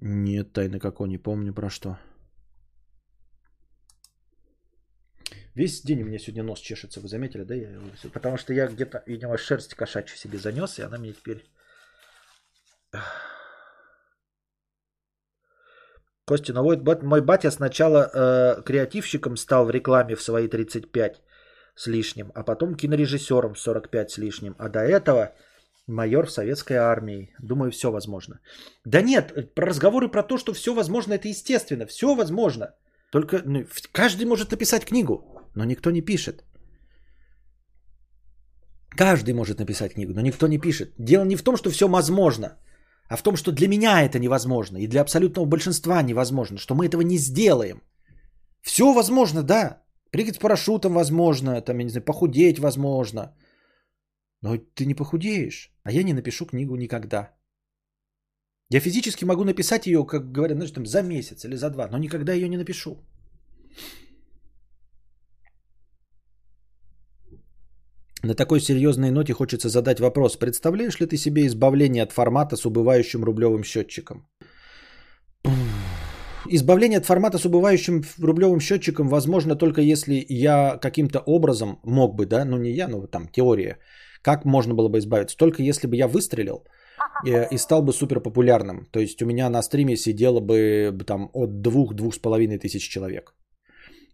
Нет, 0.02 0.54
тайна 0.54 0.80
како 0.80 1.08
не 1.08 1.18
помню 1.18 1.54
про 1.54 1.70
что. 1.70 1.98
Весь 5.56 5.82
день 5.82 6.04
у 6.04 6.06
меня 6.06 6.20
сегодня 6.20 6.44
нос 6.44 6.60
чешется, 6.60 7.02
вы 7.02 7.08
заметили, 7.08 7.44
да? 7.44 7.56
Потому 8.14 8.38
что 8.38 8.54
я 8.54 8.68
где-то, 8.68 9.04
видимо, 9.08 9.38
шерсть 9.38 9.74
кошачью 9.74 10.18
себе 10.18 10.38
занес, 10.38 10.80
и 10.80 10.84
она 10.84 10.98
мне 10.98 11.14
теперь... 11.14 11.44
Костя, 16.30 16.54
ну 16.54 16.64
вот 16.64 17.04
мой 17.04 17.22
батя 17.22 17.52
сначала 17.52 17.98
э, 17.98 18.62
креативщиком 18.64 19.38
стал 19.38 19.66
в 19.66 19.72
рекламе 19.72 20.16
в 20.16 20.22
свои 20.22 20.48
35 20.48 21.22
с 21.76 21.88
лишним, 21.88 22.32
а 22.36 22.44
потом 22.44 22.76
кинорежиссером 22.76 23.54
в 23.54 23.60
45 23.60 24.12
с 24.12 24.18
лишним, 24.20 24.56
а 24.60 24.70
до 24.70 24.80
этого 24.80 25.34
майор 25.88 26.28
в 26.28 26.32
советской 26.32 26.78
армии. 26.78 27.34
Думаю, 27.40 27.72
все 27.72 27.90
возможно. 27.90 28.40
Да 28.86 29.02
нет, 29.02 29.56
про 29.56 29.66
разговоры 29.66 30.08
про 30.08 30.22
то, 30.22 30.38
что 30.38 30.54
все 30.54 30.76
возможно, 30.76 31.14
это 31.14 31.28
естественно, 31.28 31.88
все 31.88 32.14
возможно. 32.16 32.76
Только 33.12 33.42
ну, 33.46 33.66
каждый 33.92 34.26
может 34.26 34.52
написать 34.52 34.86
книгу, 34.86 35.24
но 35.56 35.66
никто 35.66 35.90
не 35.90 36.06
пишет. 36.06 36.44
Каждый 38.98 39.34
может 39.34 39.60
написать 39.60 39.94
книгу, 39.94 40.14
но 40.14 40.22
никто 40.22 40.48
не 40.48 40.60
пишет. 40.60 40.94
Дело 41.00 41.26
не 41.26 41.38
в 41.38 41.42
том, 41.42 41.58
что 41.58 41.72
все 41.72 41.88
возможно– 41.88 42.50
а 43.10 43.18
в 43.18 43.24
том, 43.24 43.36
что 43.36 43.52
для 43.52 43.68
меня 43.68 44.04
это 44.04 44.20
невозможно 44.20 44.78
и 44.78 44.88
для 44.88 45.02
абсолютного 45.02 45.46
большинства 45.46 46.02
невозможно, 46.04 46.58
что 46.58 46.76
мы 46.76 46.86
этого 46.86 47.02
не 47.02 47.18
сделаем. 47.18 47.82
Все 48.62 48.94
возможно, 48.94 49.44
да. 49.44 49.84
Прыгать 50.12 50.36
с 50.36 50.40
парашютом 50.40 50.94
возможно, 50.94 51.62
там, 51.62 51.78
я 51.78 51.84
не 51.84 51.90
знаю, 51.90 52.06
похудеть 52.06 52.60
возможно. 52.60 53.36
Но 54.42 54.58
ты 54.58 54.86
не 54.86 54.96
похудеешь, 54.96 55.72
а 55.84 55.92
я 55.92 56.04
не 56.04 56.14
напишу 56.14 56.46
книгу 56.46 56.76
никогда. 56.76 57.36
Я 58.72 58.80
физически 58.80 59.26
могу 59.26 59.44
написать 59.44 59.88
ее, 59.88 60.06
как 60.06 60.32
говорят, 60.32 60.58
знаешь, 60.58 60.72
там, 60.72 60.86
за 60.86 61.02
месяц 61.02 61.46
или 61.46 61.56
за 61.56 61.70
два, 61.70 61.88
но 61.88 61.98
никогда 61.98 62.34
ее 62.34 62.50
не 62.50 62.58
напишу. 62.58 62.98
На 68.24 68.34
такой 68.34 68.60
серьезной 68.60 69.12
ноте 69.12 69.34
хочется 69.34 69.70
задать 69.70 70.00
вопрос. 70.00 70.36
Представляешь 70.36 71.00
ли 71.00 71.06
ты 71.06 71.18
себе 71.18 71.48
избавление 71.48 72.04
от 72.04 72.12
формата 72.12 72.58
с 72.58 72.66
убывающим 72.66 73.24
рублевым 73.24 73.64
счетчиком? 73.64 74.28
Избавление 76.52 77.00
от 77.00 77.06
формата 77.06 77.38
с 77.38 77.46
убывающим 77.46 78.04
рублевым 78.22 78.60
счетчиком 78.60 79.08
возможно 79.08 79.56
только 79.56 79.82
если 79.82 80.26
я 80.30 80.78
каким-то 80.82 81.20
образом 81.20 81.80
мог 81.86 82.16
бы, 82.16 82.26
да, 82.26 82.44
ну 82.46 82.58
не 82.58 82.72
я, 82.72 82.88
но 82.88 83.08
там 83.08 83.28
теория, 83.28 83.78
как 84.22 84.46
можно 84.46 84.74
было 84.74 84.90
бы 84.90 84.98
избавиться? 84.98 85.38
Только 85.38 85.64
если 85.64 85.88
бы 85.88 85.96
я 85.96 86.08
выстрелил 86.08 86.66
э, 87.26 87.48
и 87.52 87.58
стал 87.58 87.84
бы 87.84 87.94
супер 87.94 88.20
популярным. 88.20 88.86
То 88.92 89.00
есть 89.00 89.22
у 89.22 89.26
меня 89.26 89.50
на 89.50 89.62
стриме 89.62 89.96
сидело 89.96 90.42
бы 90.42 90.92
там 91.08 91.30
от 91.34 91.62
двух-двух 91.62 92.16
с 92.16 92.20
половиной 92.20 92.58
тысяч 92.58 92.90
человек. 92.90 93.34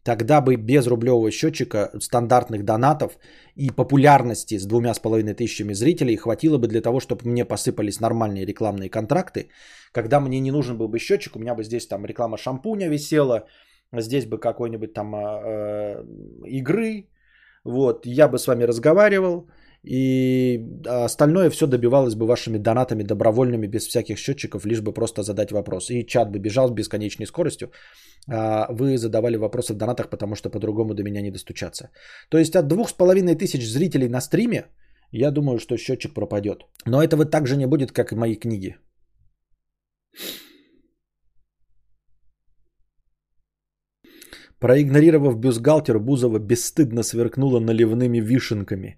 Тогда 0.05 0.39
бы 0.39 0.55
без 0.55 0.87
рублевого 0.87 1.31
счетчика, 1.31 1.89
стандартных 1.99 2.63
донатов 2.63 3.17
и 3.55 3.71
популярности 3.71 4.59
с 4.59 4.65
двумя 4.67 4.93
с 4.93 4.99
половиной 4.99 5.33
тысячами 5.33 5.73
зрителей 5.73 6.15
хватило 6.15 6.59
бы 6.59 6.67
для 6.67 6.81
того, 6.81 6.99
чтобы 6.99 7.21
мне 7.25 7.43
посыпались 7.43 7.99
нормальные 7.99 8.45
рекламные 8.45 8.89
контракты. 8.89 9.49
Когда 9.91 10.19
мне 10.19 10.39
не 10.39 10.51
нужен 10.51 10.77
был 10.77 10.89
бы 10.89 10.99
счетчик, 10.99 11.35
у 11.35 11.39
меня 11.39 11.55
бы 11.55 11.63
здесь 11.63 11.87
там 11.87 12.05
реклама 12.05 12.37
шампуня 12.37 12.87
висела, 12.87 13.47
здесь 13.91 14.27
бы 14.27 14.37
какой-нибудь 14.37 14.93
там 14.93 15.15
э, 15.15 16.05
игры, 16.45 17.09
вот, 17.63 18.05
я 18.05 18.27
бы 18.27 18.37
с 18.37 18.45
вами 18.45 18.63
разговаривал, 18.63 19.49
И 19.87 20.59
остальное 20.85 21.49
все 21.49 21.67
добивалось 21.67 22.15
бы 22.15 22.25
вашими 22.25 22.57
донатами 22.57 23.03
добровольными, 23.03 23.67
без 23.67 23.87
всяких 23.87 24.17
счетчиков, 24.17 24.65
лишь 24.65 24.81
бы 24.81 24.93
просто 24.93 25.23
задать 25.23 25.51
вопрос. 25.51 25.91
И 25.91 26.05
чат 26.05 26.31
бы 26.31 26.39
бежал 26.39 26.67
с 26.67 26.71
бесконечной 26.71 27.27
скоростью. 27.27 27.71
А 28.27 28.67
вы 28.71 28.97
задавали 28.97 29.37
вопросы 29.37 29.73
в 29.73 29.77
донатах, 29.77 30.09
потому 30.09 30.35
что 30.35 30.49
по-другому 30.49 30.93
до 30.93 31.03
меня 31.03 31.21
не 31.21 31.31
достучаться. 31.31 31.89
То 32.29 32.37
есть 32.37 32.55
от 32.55 32.67
двух 32.67 32.89
с 32.89 32.93
половиной 32.93 33.35
тысяч 33.35 33.67
зрителей 33.67 34.09
на 34.09 34.21
стриме, 34.21 34.65
я 35.11 35.31
думаю, 35.31 35.59
что 35.59 35.77
счетчик 35.77 36.13
пропадет. 36.13 36.65
Но 36.85 37.03
этого 37.03 37.25
также 37.25 37.55
не 37.55 37.67
будет, 37.67 37.91
как 37.91 38.11
и 38.11 38.15
мои 38.15 38.35
книги. 38.35 38.75
Проигнорировав 44.59 45.37
бюстгальтер, 45.37 45.99
Бузова 45.99 46.39
бесстыдно 46.39 47.03
сверкнула 47.03 47.59
наливными 47.59 48.19
вишенками. 48.19 48.97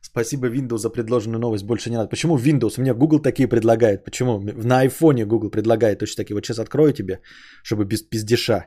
Спасибо 0.00 0.48
Windows 0.48 0.78
за 0.78 0.90
предложенную 0.90 1.40
новость, 1.40 1.64
больше 1.64 1.90
не 1.90 1.96
надо. 1.96 2.08
Почему 2.08 2.38
Windows? 2.38 2.80
Мне 2.80 2.94
Google 2.94 3.20
такие 3.20 3.48
предлагает. 3.48 4.04
Почему? 4.04 4.40
На 4.40 4.80
айфоне 4.80 5.26
Google 5.26 5.50
предлагает 5.50 5.98
точно 5.98 6.22
такие. 6.22 6.34
Вот 6.34 6.44
сейчас 6.44 6.58
открою 6.58 6.92
тебе, 6.92 7.20
чтобы 7.62 7.84
без 7.84 8.02
пиздеша. 8.02 8.66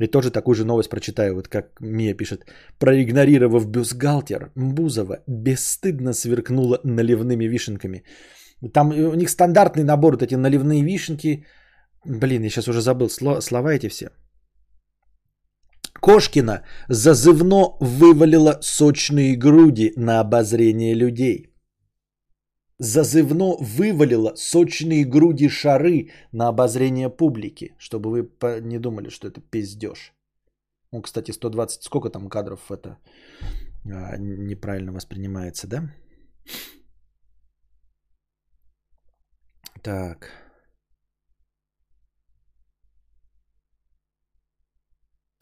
И 0.00 0.06
тоже 0.06 0.30
такую 0.30 0.54
же 0.54 0.64
новость 0.64 0.90
прочитаю, 0.90 1.34
вот 1.34 1.48
как 1.48 1.80
Мия 1.80 2.14
пишет. 2.14 2.44
Проигнорировав 2.78 3.66
бюстгальтер, 3.66 4.50
Бузова 4.54 5.22
бесстыдно 5.26 6.12
сверкнула 6.12 6.80
наливными 6.84 7.48
вишенками. 7.48 8.02
Там 8.72 8.90
у 8.90 9.14
них 9.14 9.30
стандартный 9.30 9.84
набор, 9.84 10.12
вот 10.12 10.22
эти 10.22 10.34
наливные 10.34 10.82
вишенки. 10.82 11.44
Блин, 12.04 12.42
я 12.42 12.50
сейчас 12.50 12.68
уже 12.68 12.80
забыл 12.80 13.08
слова 13.08 13.72
эти 13.72 13.88
все. 13.88 14.10
Кошкина 16.06 16.62
зазывно 16.88 17.76
вывалила 17.80 18.58
сочные 18.62 19.34
груди 19.34 19.92
на 19.96 20.20
обозрение 20.20 20.94
людей. 20.94 21.52
Зазывно 22.78 23.56
вывалила 23.58 24.34
сочные 24.36 25.04
груди 25.04 25.48
шары 25.48 26.10
на 26.30 26.46
обозрение 26.46 27.10
публики, 27.10 27.74
чтобы 27.78 28.10
вы 28.10 28.60
не 28.60 28.78
думали, 28.78 29.10
что 29.10 29.26
это 29.26 29.40
пиздеж. 29.40 30.12
Ну, 30.92 31.02
кстати, 31.02 31.32
120, 31.32 31.82
сколько 31.82 32.08
там 32.10 32.28
кадров 32.28 32.70
это 32.70 32.98
а, 33.84 34.16
неправильно 34.16 34.92
воспринимается, 34.92 35.66
да? 35.66 35.92
Так. 39.82 40.45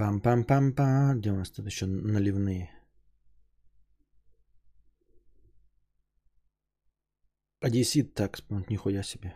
Пам-пам-пам-пам. 0.04 1.18
Где 1.18 1.30
у 1.30 1.36
нас 1.36 1.50
тут 1.50 1.66
еще 1.66 1.86
наливные? 1.86 2.70
Одессит, 7.62 8.14
так, 8.14 8.38
нихуя 8.68 9.02
себе. 9.02 9.34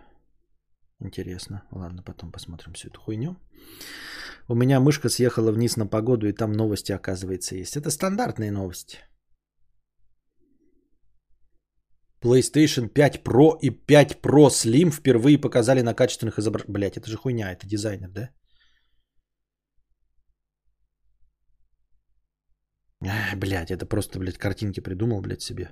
Интересно. 1.01 1.63
Ладно, 1.71 2.03
потом 2.03 2.33
посмотрим 2.33 2.75
всю 2.75 2.89
эту 2.89 3.01
хуйню. 3.01 3.37
У 4.49 4.55
меня 4.55 4.81
мышка 4.81 5.09
съехала 5.09 5.53
вниз 5.53 5.77
на 5.77 5.87
погоду, 5.87 6.29
и 6.29 6.35
там 6.35 6.53
новости, 6.53 6.93
оказывается, 6.93 7.55
есть. 7.57 7.77
Это 7.77 7.91
стандартные 7.91 8.53
новости. 8.53 8.99
PlayStation 12.21 12.89
5 12.89 13.23
Pro 13.25 13.59
и 13.63 13.71
5 13.71 14.21
Pro 14.21 14.49
Slim 14.51 14.91
впервые 14.91 15.39
показали 15.41 15.81
на 15.81 15.95
качественных 15.95 16.39
изображениях. 16.39 16.75
Блять, 16.75 16.97
это 16.99 17.09
же 17.09 17.17
хуйня, 17.17 17.53
это 17.53 17.67
дизайнер, 17.67 18.11
да? 18.11 18.31
Блять, 23.01 23.71
это 23.71 23.87
просто, 23.87 24.19
блядь, 24.19 24.39
картинки 24.39 24.81
придумал, 24.81 25.21
блядь, 25.21 25.43
себе. 25.43 25.71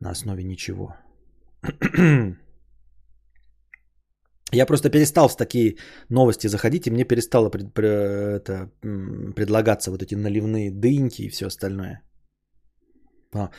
На 0.00 0.10
основе 0.10 0.44
ничего. 0.44 0.94
Я 4.52 4.66
просто 4.66 4.90
перестал 4.90 5.28
в 5.28 5.36
такие 5.36 5.76
новости 6.10 6.48
заходить, 6.48 6.86
и 6.86 6.90
мне 6.90 7.04
перестало 7.04 7.50
пред, 7.50 7.72
пред, 7.74 7.90
это, 8.48 8.70
предлагаться 9.34 9.90
вот 9.90 10.02
эти 10.02 10.14
наливные 10.14 10.70
дыньки 10.70 11.22
и 11.22 11.30
все 11.30 11.46
остальное. 11.46 12.02
А. 13.32 13.50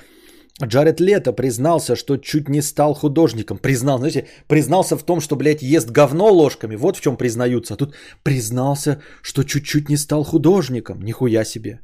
Джаред 0.64 1.02
Лето 1.02 1.34
признался, 1.34 1.96
что 1.96 2.18
чуть 2.18 2.48
не 2.48 2.62
стал 2.62 2.94
художником. 2.94 3.58
Признал, 3.58 3.98
знаете, 3.98 4.28
признался 4.48 4.96
в 4.96 5.04
том, 5.04 5.20
что, 5.20 5.36
блядь, 5.36 5.62
ест 5.62 5.92
говно 5.92 6.32
ложками. 6.32 6.78
Вот 6.78 6.96
в 6.98 7.02
чем 7.02 7.18
признаются. 7.18 7.74
А 7.74 7.78
тут 7.78 7.96
признался, 8.24 9.02
что 9.22 9.44
чуть-чуть 9.44 9.90
не 9.90 9.98
стал 9.98 10.24
художником. 10.24 11.02
Нихуя 11.02 11.44
себе. 11.44 11.82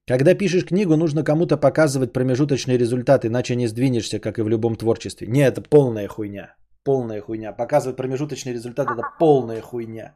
Когда 0.08 0.34
пишешь 0.34 0.66
книгу, 0.66 0.98
нужно 0.98 1.24
кому-то 1.24 1.58
показывать 1.58 2.14
промежуточный 2.14 2.78
результат, 2.78 3.26
иначе 3.26 3.56
не 3.56 3.68
сдвинешься, 3.68 4.20
как 4.20 4.40
и 4.40 4.42
в 4.42 4.50
любом 4.50 4.76
творчестве. 4.76 5.28
Не, 5.28 5.48
это 5.48 5.62
полная 5.62 6.08
хуйня. 6.08 6.56
Полная 6.84 7.22
хуйня. 7.22 7.54
Показывать 7.54 7.98
промежуточный 7.98 8.54
результат 8.54 8.90
это 8.92 9.04
полная 9.20 9.62
хуйня. 9.62 10.16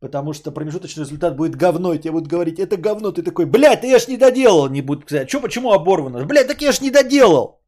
Потому 0.00 0.34
что 0.34 0.52
промежуточный 0.52 1.04
результат 1.04 1.36
будет 1.36 1.56
говно, 1.56 1.94
и 1.94 1.98
тебе 1.98 2.12
будут 2.12 2.28
говорить, 2.28 2.58
это 2.58 2.76
говно, 2.76 3.12
ты 3.12 3.22
такой, 3.22 3.46
блядь, 3.46 3.80
да 3.80 3.88
я 3.88 3.98
ж 3.98 4.08
не 4.08 4.16
доделал, 4.16 4.68
не 4.68 4.82
будут 4.82 5.04
сказать, 5.04 5.28
что, 5.28 5.40
почему 5.40 5.72
оборвано? 5.72 6.26
Блядь, 6.26 6.48
так 6.48 6.62
я 6.62 6.72
ж 6.72 6.80
не 6.80 6.90
доделал. 6.90 7.60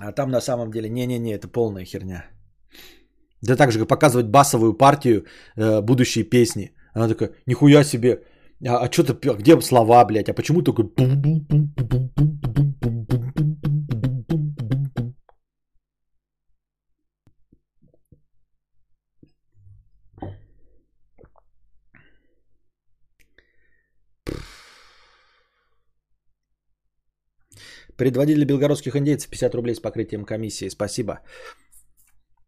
А 0.00 0.12
там 0.12 0.30
на 0.30 0.40
самом 0.40 0.70
деле, 0.70 0.88
не-не-не, 0.88 1.34
это 1.34 1.48
полная 1.48 1.84
херня. 1.84 2.24
Да 3.42 3.56
так 3.56 3.70
же, 3.70 3.78
как 3.78 3.88
показывать 3.88 4.26
басовую 4.26 4.74
партию 4.74 5.24
э, 5.56 5.80
будущей 5.80 6.24
песни. 6.24 6.72
Она 6.94 7.08
такая, 7.08 7.30
нихуя 7.46 7.84
себе, 7.84 8.22
а, 8.66 8.78
а 8.78 8.90
что 8.90 9.04
ты, 9.04 9.12
где 9.38 9.60
слова, 9.60 10.04
блядь, 10.04 10.28
а 10.28 10.34
почему 10.34 10.62
такой 10.62 10.84
Предводитель 27.96 28.44
белгородских 28.44 28.96
индейцев 28.96 29.30
50 29.30 29.54
рублей 29.54 29.74
с 29.74 29.80
покрытием 29.80 30.24
комиссии. 30.24 30.68
Спасибо. 30.68 31.20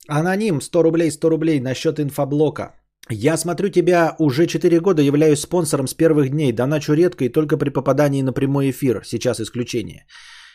Аноним 0.08 0.60
100 0.60 0.82
рублей, 0.82 1.10
100 1.10 1.30
рублей 1.30 1.60
на 1.60 1.74
счет 1.74 2.00
инфоблока. 2.00 2.74
Я 3.10 3.36
смотрю 3.36 3.70
тебя 3.70 4.14
уже 4.18 4.46
4 4.46 4.80
года, 4.80 5.02
являюсь 5.02 5.40
спонсором 5.40 5.86
с 5.86 5.94
первых 5.94 6.30
дней. 6.30 6.52
Доначу 6.52 6.94
редко 6.94 7.24
и 7.24 7.32
только 7.32 7.56
при 7.56 7.70
попадании 7.70 8.22
на 8.22 8.32
прямой 8.32 8.70
эфир. 8.70 9.02
Сейчас 9.04 9.40
исключение. 9.40 10.04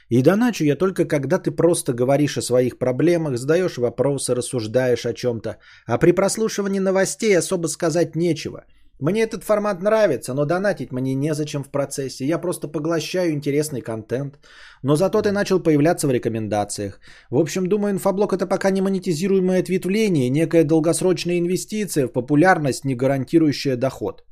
И 0.10 0.22
доначу 0.22 0.64
я 0.64 0.76
только 0.76 1.06
когда 1.06 1.40
ты 1.40 1.52
просто 1.52 1.94
говоришь 1.94 2.38
о 2.38 2.42
своих 2.42 2.78
проблемах, 2.78 3.38
задаешь 3.38 3.78
вопросы, 3.78 4.36
рассуждаешь 4.36 5.06
о 5.06 5.14
чем-то. 5.14 5.58
А 5.88 5.98
при 5.98 6.12
прослушивании 6.12 6.80
новостей 6.80 7.38
особо 7.38 7.68
сказать 7.68 8.16
нечего. 8.16 8.66
Мне 9.04 9.24
этот 9.24 9.44
формат 9.44 9.82
нравится, 9.82 10.34
но 10.34 10.46
донатить 10.46 10.92
мне 10.92 11.16
незачем 11.16 11.64
в 11.64 11.70
процессе. 11.70 12.26
Я 12.26 12.40
просто 12.40 12.70
поглощаю 12.70 13.34
интересный 13.34 13.82
контент. 13.82 14.40
Но 14.82 14.96
зато 14.96 15.22
ты 15.22 15.32
начал 15.32 15.60
появляться 15.64 16.08
в 16.08 16.12
рекомендациях. 16.12 17.02
В 17.30 17.38
общем, 17.38 17.68
думаю, 17.68 17.92
инфоблок 17.92 18.32
это 18.32 18.48
пока 18.48 18.70
не 18.72 18.82
монетизируемое 18.82 19.60
ответвление, 19.60 20.30
некая 20.30 20.64
долгосрочная 20.64 21.38
инвестиция 21.38 22.08
в 22.08 22.14
популярность, 22.14 22.86
не 22.86 22.96
гарантирующая 22.96 23.76
доход. 23.76 24.24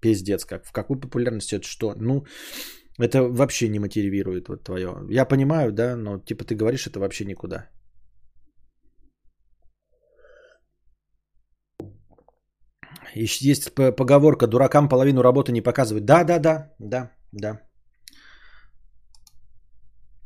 Пиздец, 0.00 0.44
как 0.44 0.66
в 0.66 0.72
какой 0.72 0.98
популярности 0.98 1.54
это 1.54 1.68
что? 1.68 1.94
Ну, 1.96 2.24
это 2.98 3.22
вообще 3.22 3.68
не 3.68 3.78
мотивирует 3.78 4.48
вот 4.48 4.64
твое. 4.64 4.88
Я 5.10 5.26
понимаю, 5.26 5.70
да, 5.72 5.94
но 5.96 6.18
типа 6.18 6.44
ты 6.44 6.56
говоришь 6.56 6.88
это 6.88 6.98
вообще 6.98 7.24
никуда. 7.24 7.68
Есть 13.14 13.74
поговорка, 13.74 14.46
дуракам 14.46 14.88
половину 14.88 15.22
работы 15.22 15.52
не 15.52 15.62
показывают. 15.62 16.04
Да, 16.04 16.24
да, 16.24 16.38
да, 16.38 16.74
да, 16.78 17.10
да. 17.32 17.60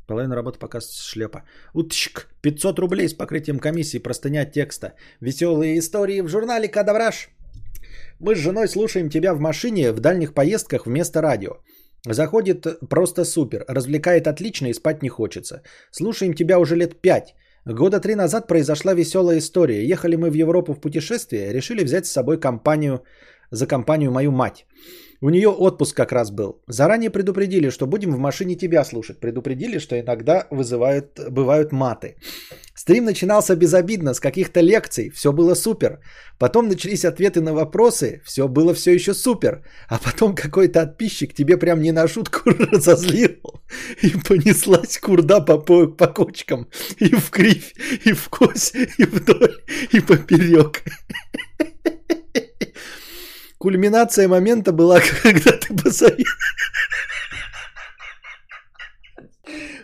Половину 0.07 0.35
работы 0.35 0.59
показывает 0.59 0.95
шлепа. 0.95 1.43
Утчик, 1.75 2.29
500 2.43 2.79
рублей 2.79 3.09
с 3.09 3.15
покрытием 3.15 3.59
комиссии, 3.59 3.99
простыня 3.99 4.45
текста. 4.45 4.95
Веселые 5.21 5.79
истории 5.79 6.23
в 6.23 6.29
журнале 6.29 6.69
Кадавраш. 6.69 7.29
Мы 8.19 8.35
с 8.35 8.39
женой 8.39 8.69
слушаем 8.69 9.09
тебя 9.09 9.35
в 9.35 9.41
машине 9.41 9.93
в 9.93 10.01
дальних 10.01 10.35
поездках 10.35 10.87
вместо 10.87 11.23
радио. 11.23 11.53
Заходит 12.05 12.67
просто 12.91 13.25
супер, 13.25 13.65
развлекает 13.69 14.27
отлично 14.27 14.67
и 14.67 14.75
спать 14.75 15.03
не 15.03 15.09
хочется. 15.09 15.63
Слушаем 15.93 16.35
тебя 16.35 16.59
уже 16.59 16.77
лет 16.77 17.01
пять. 17.01 17.35
Года 17.65 18.01
три 18.01 18.17
назад 18.17 18.49
произошла 18.49 18.93
веселая 18.93 19.39
история. 19.39 19.87
Ехали 19.87 20.17
мы 20.17 20.31
в 20.31 20.35
Европу 20.35 20.75
в 20.75 20.81
путешествие, 20.81 21.53
решили 21.53 21.85
взять 21.85 22.07
с 22.07 22.13
собой 22.13 22.41
компанию 22.41 23.05
за 23.53 23.67
компанию 23.67 24.11
мою 24.11 24.33
мать. 24.33 24.67
У 25.23 25.31
нее 25.31 25.49
отпуск 25.49 25.97
как 25.97 26.13
раз 26.13 26.31
был. 26.31 26.61
Заранее 26.67 27.11
предупредили, 27.11 27.71
что 27.71 27.87
будем 27.87 28.11
в 28.11 28.19
машине 28.19 28.57
тебя 28.57 28.85
слушать. 28.85 29.21
Предупредили, 29.21 29.79
что 29.79 29.95
иногда 29.95 30.47
вызывают, 30.51 31.21
бывают 31.31 31.73
маты. 31.73 32.17
Стрим 32.75 33.05
начинался 33.05 33.55
безобидно, 33.55 34.15
с 34.15 34.21
каких-то 34.21 34.61
лекций. 34.61 35.11
Все 35.11 35.33
было 35.33 35.55
супер. 35.55 36.01
Потом 36.39 36.69
начались 36.69 37.05
ответы 37.05 37.41
на 37.41 37.55
вопросы. 37.55 38.21
Все 38.25 38.49
было 38.49 38.75
все 38.75 38.95
еще 38.95 39.15
супер. 39.15 39.63
А 39.89 39.99
потом 39.99 40.35
какой-то 40.35 40.87
подписчик 40.87 41.35
тебе 41.35 41.57
прям 41.57 41.81
не 41.81 41.93
на 41.93 42.09
шутку 42.09 42.51
разозлил. 42.73 43.63
И 44.03 44.11
понеслась 44.29 44.99
курда 44.99 45.41
по, 45.41 45.59
по, 45.59 45.87
по 45.87 46.09
кочкам. 46.09 46.67
И 47.01 47.15
в 47.15 47.31
кривь, 47.31 47.75
и 48.07 48.13
в 48.13 48.29
кось, 48.29 48.73
и 48.99 49.05
вдоль, 49.05 49.63
и 49.93 50.01
поперек. 50.01 50.83
Кульминация 53.63 54.27
момента 54.27 54.73
была, 54.73 55.01
когда 55.23 55.53
ты 55.53 55.73
посоветовал... 55.73 56.27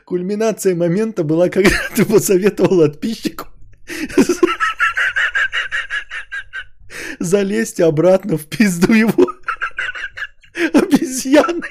Кульминация 0.04 0.74
момента 0.74 1.22
была, 1.22 1.48
когда 1.48 1.70
ты 1.94 2.04
посоветовал 2.04 2.80
подписчику 2.80 3.46
залезть 7.20 7.80
обратно 7.80 8.36
в 8.36 8.46
пизду 8.46 8.92
его 8.92 9.32
обезьяны 10.72 11.68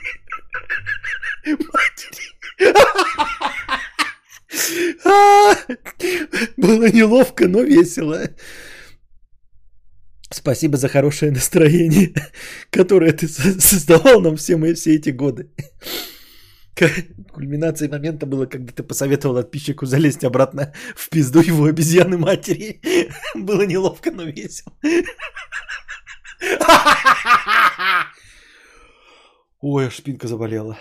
матери. 1.45 2.37
Было 6.57 6.89
неловко, 6.89 7.49
но 7.49 7.63
весело. 7.63 8.29
Спасибо 10.29 10.77
за 10.77 10.89
хорошее 10.89 11.31
настроение, 11.31 12.13
которое 12.69 13.13
ты 13.13 13.27
создавал 13.27 14.21
нам 14.21 14.35
все 14.35 14.57
мы 14.57 14.73
все 14.73 14.95
эти 14.95 15.09
годы. 15.09 15.49
Кульминацией 17.31 17.89
момента 17.89 18.25
было, 18.25 18.45
когда 18.45 18.71
ты 18.71 18.83
посоветовал 18.83 19.35
подписчику 19.35 19.85
залезть 19.85 20.23
обратно 20.23 20.73
в 20.95 21.09
пизду 21.09 21.41
его 21.41 21.65
обезьяны 21.65 22.17
матери. 22.17 22.81
Было 23.35 23.63
неловко, 23.63 24.11
но 24.11 24.23
весело. 24.23 24.73
Ой, 29.61 29.87
аж 29.87 29.95
спинка 29.95 30.27
заболела. 30.27 30.77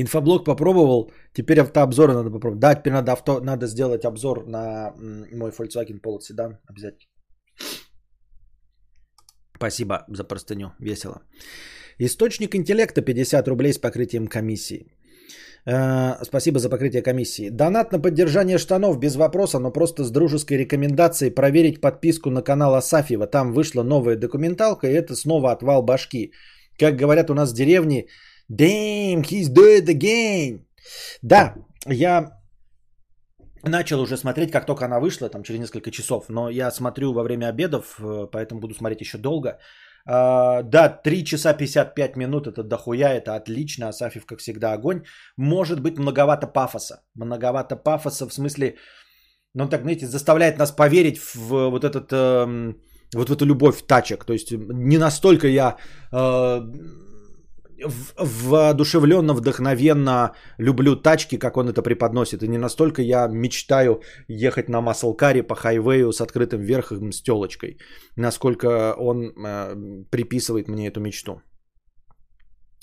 Инфоблог 0.00 0.44
попробовал, 0.44 1.10
теперь 1.32 1.60
автообзоры 1.60 2.12
надо 2.14 2.30
попробовать. 2.30 2.60
Да, 2.60 2.74
теперь 2.74 2.92
надо, 2.92 3.12
авто, 3.12 3.40
надо 3.40 3.66
сделать 3.66 4.04
обзор 4.04 4.46
на 4.46 4.92
мой 5.32 5.50
Volkswagen 5.50 6.00
Polo 6.00 6.18
Sedan 6.20 6.58
обязательно. 6.70 7.10
Спасибо 9.56 10.04
за 10.08 10.24
простыню, 10.24 10.70
весело. 10.78 11.22
Источник 11.98 12.54
интеллекта 12.54 13.02
50 13.02 13.48
рублей 13.48 13.72
с 13.72 13.78
покрытием 13.78 14.28
комиссии. 14.28 14.86
Э, 15.66 16.24
спасибо 16.24 16.60
за 16.60 16.70
покрытие 16.70 17.02
комиссии. 17.02 17.50
Донат 17.50 17.92
на 17.92 17.98
поддержание 17.98 18.58
штанов 18.58 19.00
без 19.00 19.16
вопроса, 19.16 19.58
но 19.58 19.72
просто 19.72 20.04
с 20.04 20.12
дружеской 20.12 20.58
рекомендацией 20.58 21.34
проверить 21.34 21.80
подписку 21.80 22.30
на 22.30 22.42
канал 22.42 22.76
Асафьева. 22.76 23.26
Там 23.26 23.52
вышла 23.52 23.82
новая 23.82 24.14
документалка, 24.14 24.86
и 24.86 24.92
это 24.92 25.16
снова 25.16 25.50
отвал 25.50 25.82
башки. 25.82 26.32
Как 26.78 26.94
говорят 26.94 27.30
у 27.30 27.34
нас 27.34 27.50
в 27.50 27.56
деревне, 27.56 28.06
Damn, 28.50 29.22
he's 29.22 29.50
it 29.50 29.86
again. 29.86 30.60
Да, 31.22 31.54
я 31.86 32.38
начал 33.62 34.00
уже 34.00 34.16
смотреть, 34.16 34.50
как 34.50 34.66
только 34.66 34.84
она 34.84 35.00
вышла, 35.00 35.28
там 35.28 35.42
через 35.42 35.60
несколько 35.60 35.90
часов, 35.90 36.28
но 36.28 36.48
я 36.50 36.70
смотрю 36.70 37.12
во 37.12 37.22
время 37.22 37.48
обедов, 37.48 38.00
э, 38.00 38.26
поэтому 38.32 38.60
буду 38.60 38.74
смотреть 38.74 39.00
еще 39.00 39.18
долго. 39.18 39.58
Uh, 40.10 40.62
да, 40.62 40.88
3 40.88 41.24
часа 41.24 41.52
55 41.52 42.16
минут, 42.16 42.46
это 42.46 42.62
дохуя, 42.62 43.12
это 43.12 43.34
отлично, 43.36 43.88
Асафьев, 43.88 44.24
как 44.24 44.38
всегда, 44.38 44.72
огонь. 44.72 45.02
Может 45.36 45.82
быть, 45.82 45.98
многовато 45.98 46.46
пафоса. 46.46 47.02
Многовато 47.14 47.76
пафоса 47.76 48.26
в 48.26 48.32
смысле, 48.32 48.76
ну 49.52 49.68
так, 49.68 49.82
знаете, 49.82 50.06
заставляет 50.06 50.56
нас 50.58 50.72
поверить 50.72 51.18
в 51.18 51.68
вот 51.68 51.84
этот, 51.84 52.10
э, 52.10 52.72
вот 53.14 53.28
в 53.28 53.32
эту 53.32 53.44
любовь 53.44 53.86
тачек. 53.86 54.24
То 54.24 54.32
есть 54.32 54.50
не 54.50 54.96
настолько 54.96 55.46
я 55.46 55.76
э, 56.10 56.60
воодушевленно, 58.16 59.34
вдохновенно 59.34 60.34
люблю 60.58 60.96
тачки, 60.96 61.38
как 61.38 61.56
он 61.56 61.68
это 61.68 61.82
преподносит. 61.82 62.42
И 62.42 62.48
не 62.48 62.58
настолько 62.58 63.02
я 63.02 63.28
мечтаю 63.28 64.02
ехать 64.28 64.68
на 64.68 64.80
маслкаре 64.80 65.42
по 65.42 65.54
хайвею 65.54 66.12
с 66.12 66.20
открытым 66.20 66.60
верхом 66.62 67.12
с 67.12 67.22
телочкой, 67.22 67.78
насколько 68.16 68.94
он 68.98 69.32
э, 69.36 70.04
приписывает 70.10 70.68
мне 70.68 70.88
эту 70.88 71.00
мечту. 71.00 71.40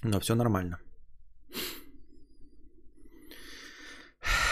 Но 0.04 0.20
все 0.20 0.36
нормально. 0.36 0.78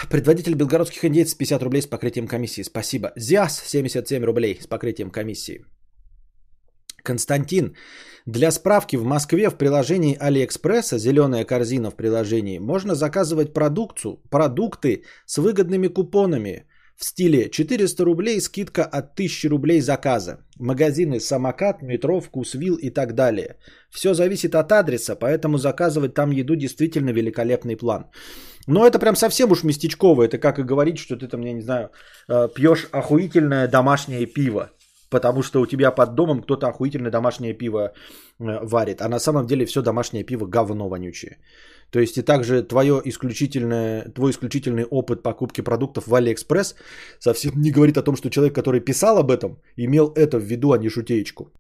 Предводитель 0.10 0.56
белгородских 0.56 1.06
индейцев 1.06 1.38
50 1.38 1.64
рублей 1.64 1.82
с 1.82 1.88
покрытием 1.88 2.28
комиссии. 2.28 2.64
Спасибо. 2.64 3.11
Зиас 3.15 3.61
77 3.65 4.24
рублей 4.24 4.60
с 4.61 4.68
покрытием 4.68 5.10
комиссии. 5.10 5.65
Константин, 7.03 7.75
для 8.25 8.51
справки 8.51 8.95
в 8.95 9.03
Москве 9.03 9.49
в 9.49 9.57
приложении 9.57 10.17
Алиэкспресса, 10.17 10.97
зеленая 10.97 11.43
корзина 11.45 11.91
в 11.91 11.95
приложении, 11.95 12.57
можно 12.57 12.95
заказывать 12.95 13.53
продукцию, 13.53 14.21
продукты 14.30 15.03
с 15.25 15.38
выгодными 15.38 15.88
купонами 15.88 16.65
в 16.95 17.05
стиле 17.05 17.49
400 17.49 18.05
рублей, 18.05 18.39
скидка 18.39 18.84
от 18.84 19.13
1000 19.13 19.49
рублей 19.49 19.81
заказа. 19.81 20.38
Магазины 20.59 21.19
«Самокат», 21.19 21.81
«Метро», 21.81 22.21
«Вкусвилл» 22.21 22.75
и 22.75 22.89
так 22.89 23.13
далее. 23.13 23.57
Все 23.89 24.13
зависит 24.13 24.55
от 24.55 24.71
адреса, 24.71 25.15
поэтому 25.15 25.57
заказывать 25.57 26.13
там 26.13 26.31
еду 26.31 26.55
действительно 26.55 27.09
великолепный 27.09 27.75
план. 27.75 28.05
Но 28.67 28.88
это 28.88 28.99
прям 28.99 29.15
совсем 29.15 29.51
уж 29.51 29.63
местечково. 29.63 30.23
Это 30.23 30.38
как 30.38 30.59
и 30.59 30.63
говорить, 30.63 30.97
что 30.97 31.17
ты 31.17 31.27
там, 31.27 31.41
я 31.41 31.53
не 31.53 31.61
знаю, 31.61 31.89
э, 32.30 32.47
пьешь 32.55 32.88
охуительное 32.91 33.67
домашнее 33.67 34.25
пиво 34.25 34.69
потому 35.14 35.44
что 35.44 35.61
у 35.61 35.68
тебя 35.68 35.91
под 35.91 36.15
домом 36.15 36.41
кто-то 36.41 36.68
охуительное 36.68 37.11
домашнее 37.11 37.53
пиво 37.53 37.80
э, 37.80 37.91
варит, 38.40 39.02
а 39.02 39.10
на 39.10 39.19
самом 39.19 39.45
деле 39.45 39.65
все 39.65 39.81
домашнее 39.81 40.23
пиво 40.23 40.48
говно 40.48 40.90
вонючее. 40.90 41.38
То 41.91 41.99
есть 41.99 42.18
и 42.18 42.23
также 42.23 42.64
твое 42.64 43.02
исключительное, 43.06 44.11
твой 44.15 44.31
исключительный 44.31 44.85
опыт 44.85 45.23
покупки 45.23 45.61
продуктов 45.61 46.07
в 46.07 46.15
Алиэкспресс 46.15 46.76
совсем 47.19 47.52
не 47.56 47.72
говорит 47.72 47.98
о 47.98 48.03
том, 48.03 48.15
что 48.15 48.30
человек, 48.30 48.56
который 48.56 48.85
писал 48.85 49.18
об 49.18 49.30
этом, 49.30 49.61
имел 49.77 50.11
это 50.15 50.40
в 50.40 50.44
виду, 50.44 50.72
а 50.72 50.77
не 50.77 50.90
шутеечку. 50.90 51.52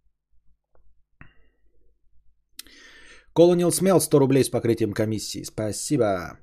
Colonial 3.37 3.71
Smell 3.71 3.99
100 3.99 4.19
рублей 4.19 4.43
с 4.43 4.49
покрытием 4.49 4.93
комиссии. 4.93 5.43
Спасибо. 5.43 6.37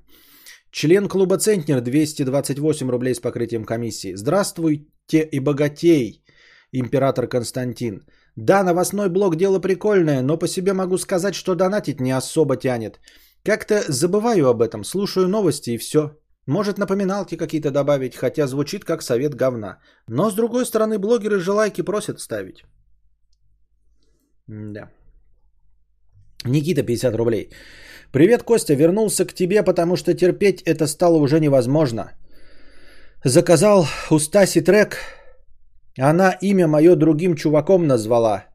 Член 0.71 1.07
клуба 1.07 1.37
Центнер 1.37 1.81
228 1.81 2.89
рублей 2.89 3.13
с 3.13 3.19
покрытием 3.19 3.65
комиссии. 3.65 4.15
Здравствуйте 4.15 5.27
и 5.31 5.39
богатей, 5.39 6.20
император 6.71 7.27
Константин. 7.27 8.05
Да, 8.35 8.63
новостной 8.63 9.09
блог 9.09 9.35
дело 9.35 9.59
прикольное, 9.59 10.21
но 10.21 10.37
по 10.37 10.47
себе 10.47 10.73
могу 10.73 10.97
сказать, 10.97 11.35
что 11.35 11.55
донатить 11.55 11.99
не 11.99 12.11
особо 12.11 12.55
тянет. 12.57 12.99
Как-то 13.43 13.83
забываю 13.87 14.49
об 14.49 14.61
этом, 14.61 14.83
слушаю 14.83 15.27
новости 15.27 15.71
и 15.71 15.77
все. 15.77 16.11
Может 16.47 16.77
напоминалки 16.77 17.37
какие-то 17.37 17.71
добавить, 17.71 18.15
хотя 18.15 18.47
звучит 18.47 18.83
как 18.85 19.03
совет 19.03 19.35
говна. 19.35 19.79
Но 20.07 20.29
с 20.29 20.35
другой 20.35 20.65
стороны, 20.65 20.97
блогеры 20.97 21.39
же 21.39 21.51
лайки 21.51 21.81
просят 21.81 22.19
ставить. 22.19 22.63
Да. 24.47 24.89
Никита, 26.45 26.83
50 26.83 27.15
рублей. 27.15 27.51
Привет, 28.11 28.43
Костя, 28.43 28.73
вернулся 28.73 29.25
к 29.25 29.33
тебе, 29.33 29.63
потому 29.63 29.95
что 29.95 30.13
терпеть 30.13 30.61
это 30.63 30.87
стало 30.87 31.17
уже 31.17 31.39
невозможно. 31.39 32.11
Заказал 33.23 33.87
у 34.09 34.19
Стаси 34.19 34.61
трек. 34.61 34.97
Она 35.99 36.31
имя 36.41 36.67
мое 36.67 36.95
другим 36.95 37.35
чуваком 37.35 37.87
назвала. 37.87 38.45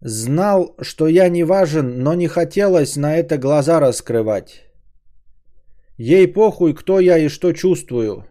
Знал, 0.00 0.74
что 0.82 1.06
я 1.06 1.28
не 1.28 1.44
важен, 1.44 2.02
но 2.02 2.14
не 2.14 2.28
хотелось 2.28 2.96
на 2.96 3.16
это 3.16 3.38
глаза 3.38 3.80
раскрывать. 3.80 4.64
Ей 5.96 6.26
похуй, 6.32 6.74
кто 6.74 7.00
я 7.00 7.18
и 7.18 7.28
что 7.28 7.52
чувствую. 7.52 8.24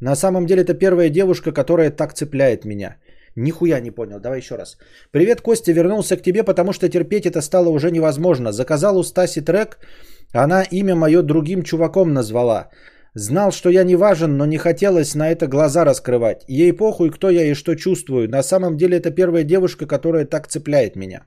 На 0.00 0.14
самом 0.14 0.46
деле 0.46 0.62
это 0.62 0.74
первая 0.74 1.08
девушка, 1.08 1.52
которая 1.52 1.90
так 1.90 2.12
цепляет 2.14 2.64
меня. 2.64 2.96
Нихуя 3.36 3.80
не 3.80 3.90
понял, 3.90 4.20
давай 4.20 4.38
еще 4.38 4.56
раз. 4.56 4.78
Привет, 5.10 5.40
Костя, 5.40 5.72
вернулся 5.72 6.16
к 6.16 6.22
тебе, 6.22 6.44
потому 6.44 6.72
что 6.72 6.88
терпеть 6.88 7.26
это 7.26 7.40
стало 7.40 7.70
уже 7.70 7.90
невозможно. 7.90 8.52
Заказал 8.52 8.98
у 8.98 9.02
Стаси 9.02 9.40
трек, 9.40 9.78
она 10.32 10.62
имя 10.62 10.94
мое 10.94 11.22
другим 11.22 11.62
чуваком 11.62 12.12
назвала. 12.12 12.70
Знал, 13.18 13.50
что 13.50 13.70
я 13.70 13.84
не 13.84 13.96
важен, 13.96 14.36
но 14.36 14.46
не 14.46 14.58
хотелось 14.58 15.14
на 15.14 15.30
это 15.30 15.46
глаза 15.46 15.84
раскрывать. 15.84 16.44
Ей 16.48 16.72
похуй, 16.72 17.10
кто 17.10 17.30
я 17.30 17.46
и 17.46 17.54
что 17.54 17.74
чувствую. 17.74 18.28
На 18.28 18.42
самом 18.42 18.76
деле 18.76 18.98
это 18.98 19.10
первая 19.10 19.44
девушка, 19.44 19.86
которая 19.86 20.26
так 20.26 20.48
цепляет 20.48 20.96
меня. 20.96 21.20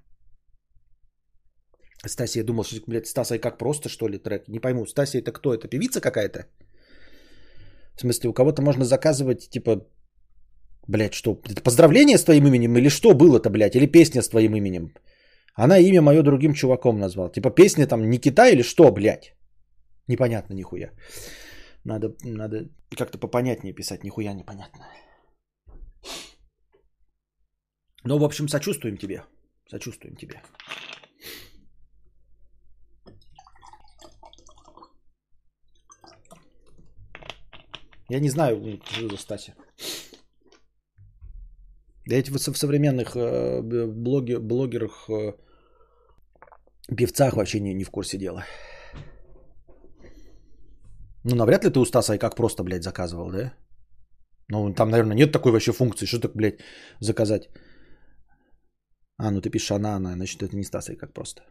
Стасия, 2.06 2.44
думал, 2.44 2.64
что, 2.64 2.82
блядь, 2.88 3.08
Стаса 3.08 3.36
и 3.36 3.40
как 3.40 3.58
просто, 3.58 3.90
что 3.90 4.08
ли, 4.08 4.20
трек? 4.20 4.48
Не 4.48 4.60
пойму, 4.60 4.86
Стасия 4.86 5.22
это 5.22 5.32
кто? 5.32 5.54
Это 5.54 5.68
певица 5.68 6.00
какая-то? 6.00 6.46
В 7.96 8.02
смысле, 8.02 8.30
у 8.30 8.34
кого-то 8.34 8.62
можно 8.62 8.86
заказывать, 8.86 9.50
типа, 9.50 9.82
Блять, 10.88 11.14
что? 11.14 11.32
Это 11.32 11.64
поздравление 11.64 12.18
с 12.18 12.24
твоим 12.24 12.48
именем 12.48 12.78
или 12.78 12.90
что 12.90 13.14
было-то, 13.14 13.50
блядь? 13.50 13.76
Или 13.76 13.88
песня 13.88 14.22
с 14.22 14.30
твоим 14.30 14.56
именем? 14.56 14.94
Она 15.56 15.80
имя 15.80 16.02
мое 16.02 16.22
другим 16.22 16.54
чуваком 16.54 17.00
назвала. 17.00 17.32
Типа 17.32 17.50
песня 17.50 17.88
там 17.88 18.10
Никита 18.10 18.50
или 18.50 18.64
что, 18.64 18.92
блядь? 18.92 19.34
Непонятно 20.08 20.54
нихуя. 20.54 20.92
Надо, 21.84 22.16
надо 22.24 22.70
как-то 22.90 23.18
попонятнее 23.18 23.74
писать, 23.74 24.04
нихуя 24.04 24.34
непонятно. 24.34 24.86
Ну, 28.04 28.18
в 28.18 28.24
общем, 28.24 28.48
сочувствуем 28.48 28.98
тебе. 28.98 29.24
Сочувствуем 29.70 30.16
тебе. 30.16 30.42
Я 38.10 38.20
не 38.20 38.30
знаю, 38.30 38.82
что 38.86 39.10
за 39.10 39.18
Стася. 39.18 39.54
Да 42.08 42.16
эти 42.16 42.32
в 42.32 42.40
современных 42.40 43.16
э, 43.16 43.62
блоге, 43.62 44.40
блогерах, 44.40 45.08
э, 45.12 45.34
певцах 46.98 47.36
вообще 47.36 47.60
не, 47.60 47.76
не 47.76 47.84
в 47.84 47.92
курсе 47.92 48.18
дела. 48.18 48.46
Ну, 51.24 51.36
навряд 51.36 51.64
ли 51.64 51.70
ты 51.70 51.80
у 51.80 51.86
Стаса 51.86 52.16
и 52.16 52.18
как 52.18 52.36
просто, 52.36 52.64
блядь, 52.64 52.84
заказывал, 52.84 53.32
да? 53.32 53.54
Ну, 54.48 54.74
там, 54.74 54.90
наверное, 54.90 55.16
нет 55.16 55.32
такой 55.32 55.52
вообще 55.52 55.72
функции, 55.72 56.08
что 56.08 56.20
так, 56.20 56.36
блядь, 56.36 56.60
заказать. 57.00 57.50
А, 59.18 59.32
ну 59.32 59.42
ты 59.42 59.50
пишешь 59.50 59.72
она, 59.72 59.96
она, 59.96 60.14
значит, 60.14 60.42
это 60.42 60.56
не 60.56 60.64
Стаса 60.64 60.94
и 60.94 60.98
как 60.98 61.14
просто. 61.14 61.42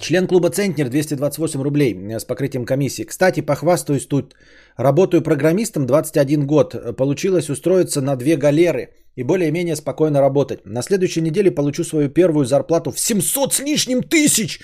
Член 0.00 0.26
клуба 0.26 0.50
Центнер 0.50 0.88
228 0.88 1.62
рублей 1.62 1.94
э, 1.94 2.18
с 2.18 2.24
покрытием 2.24 2.64
комиссии. 2.64 3.04
Кстати, 3.04 3.40
похвастаюсь 3.40 4.06
тут. 4.06 4.34
Работаю 4.76 5.22
программистом 5.22 5.86
21 5.86 6.46
год. 6.46 6.96
Получилось 6.96 7.50
устроиться 7.50 8.00
на 8.00 8.16
две 8.16 8.36
галеры 8.36 8.94
и 9.16 9.24
более-менее 9.24 9.76
спокойно 9.76 10.20
работать. 10.20 10.60
На 10.64 10.82
следующей 10.82 11.20
неделе 11.22 11.50
получу 11.50 11.84
свою 11.84 12.08
первую 12.08 12.46
зарплату 12.46 12.90
в 12.90 12.98
700 12.98 13.52
с 13.52 13.60
лишним 13.60 14.02
тысяч. 14.02 14.60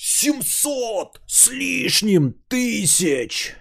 700 0.00 1.20
с 1.26 1.50
лишним 1.50 2.34
тысяч. 2.48 3.56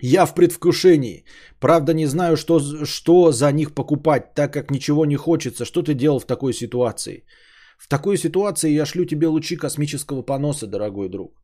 Я 0.00 0.26
в 0.26 0.34
предвкушении. 0.34 1.24
Правда, 1.60 1.92
не 1.92 2.06
знаю, 2.06 2.36
что, 2.36 2.86
что 2.86 3.32
за 3.32 3.52
них 3.52 3.74
покупать, 3.74 4.34
так 4.34 4.52
как 4.52 4.70
ничего 4.70 5.04
не 5.04 5.16
хочется. 5.16 5.64
Что 5.64 5.82
ты 5.82 5.94
делал 5.94 6.20
в 6.20 6.26
такой 6.26 6.54
ситуации? 6.54 7.26
В 7.78 7.88
такой 7.88 8.16
ситуации 8.16 8.72
я 8.72 8.86
шлю 8.86 9.04
тебе 9.04 9.26
лучи 9.26 9.56
космического 9.56 10.22
поноса, 10.22 10.66
дорогой 10.66 11.08
друг. 11.10 11.38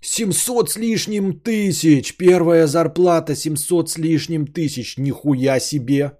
700 0.00 0.70
с 0.70 0.76
лишним 0.76 1.40
тысяч. 1.40 2.16
Первая 2.16 2.66
зарплата 2.66 3.34
700 3.34 3.90
с 3.90 3.98
лишним 3.98 4.46
тысяч. 4.46 4.96
Нихуя 4.96 5.60
себе. 5.60 6.12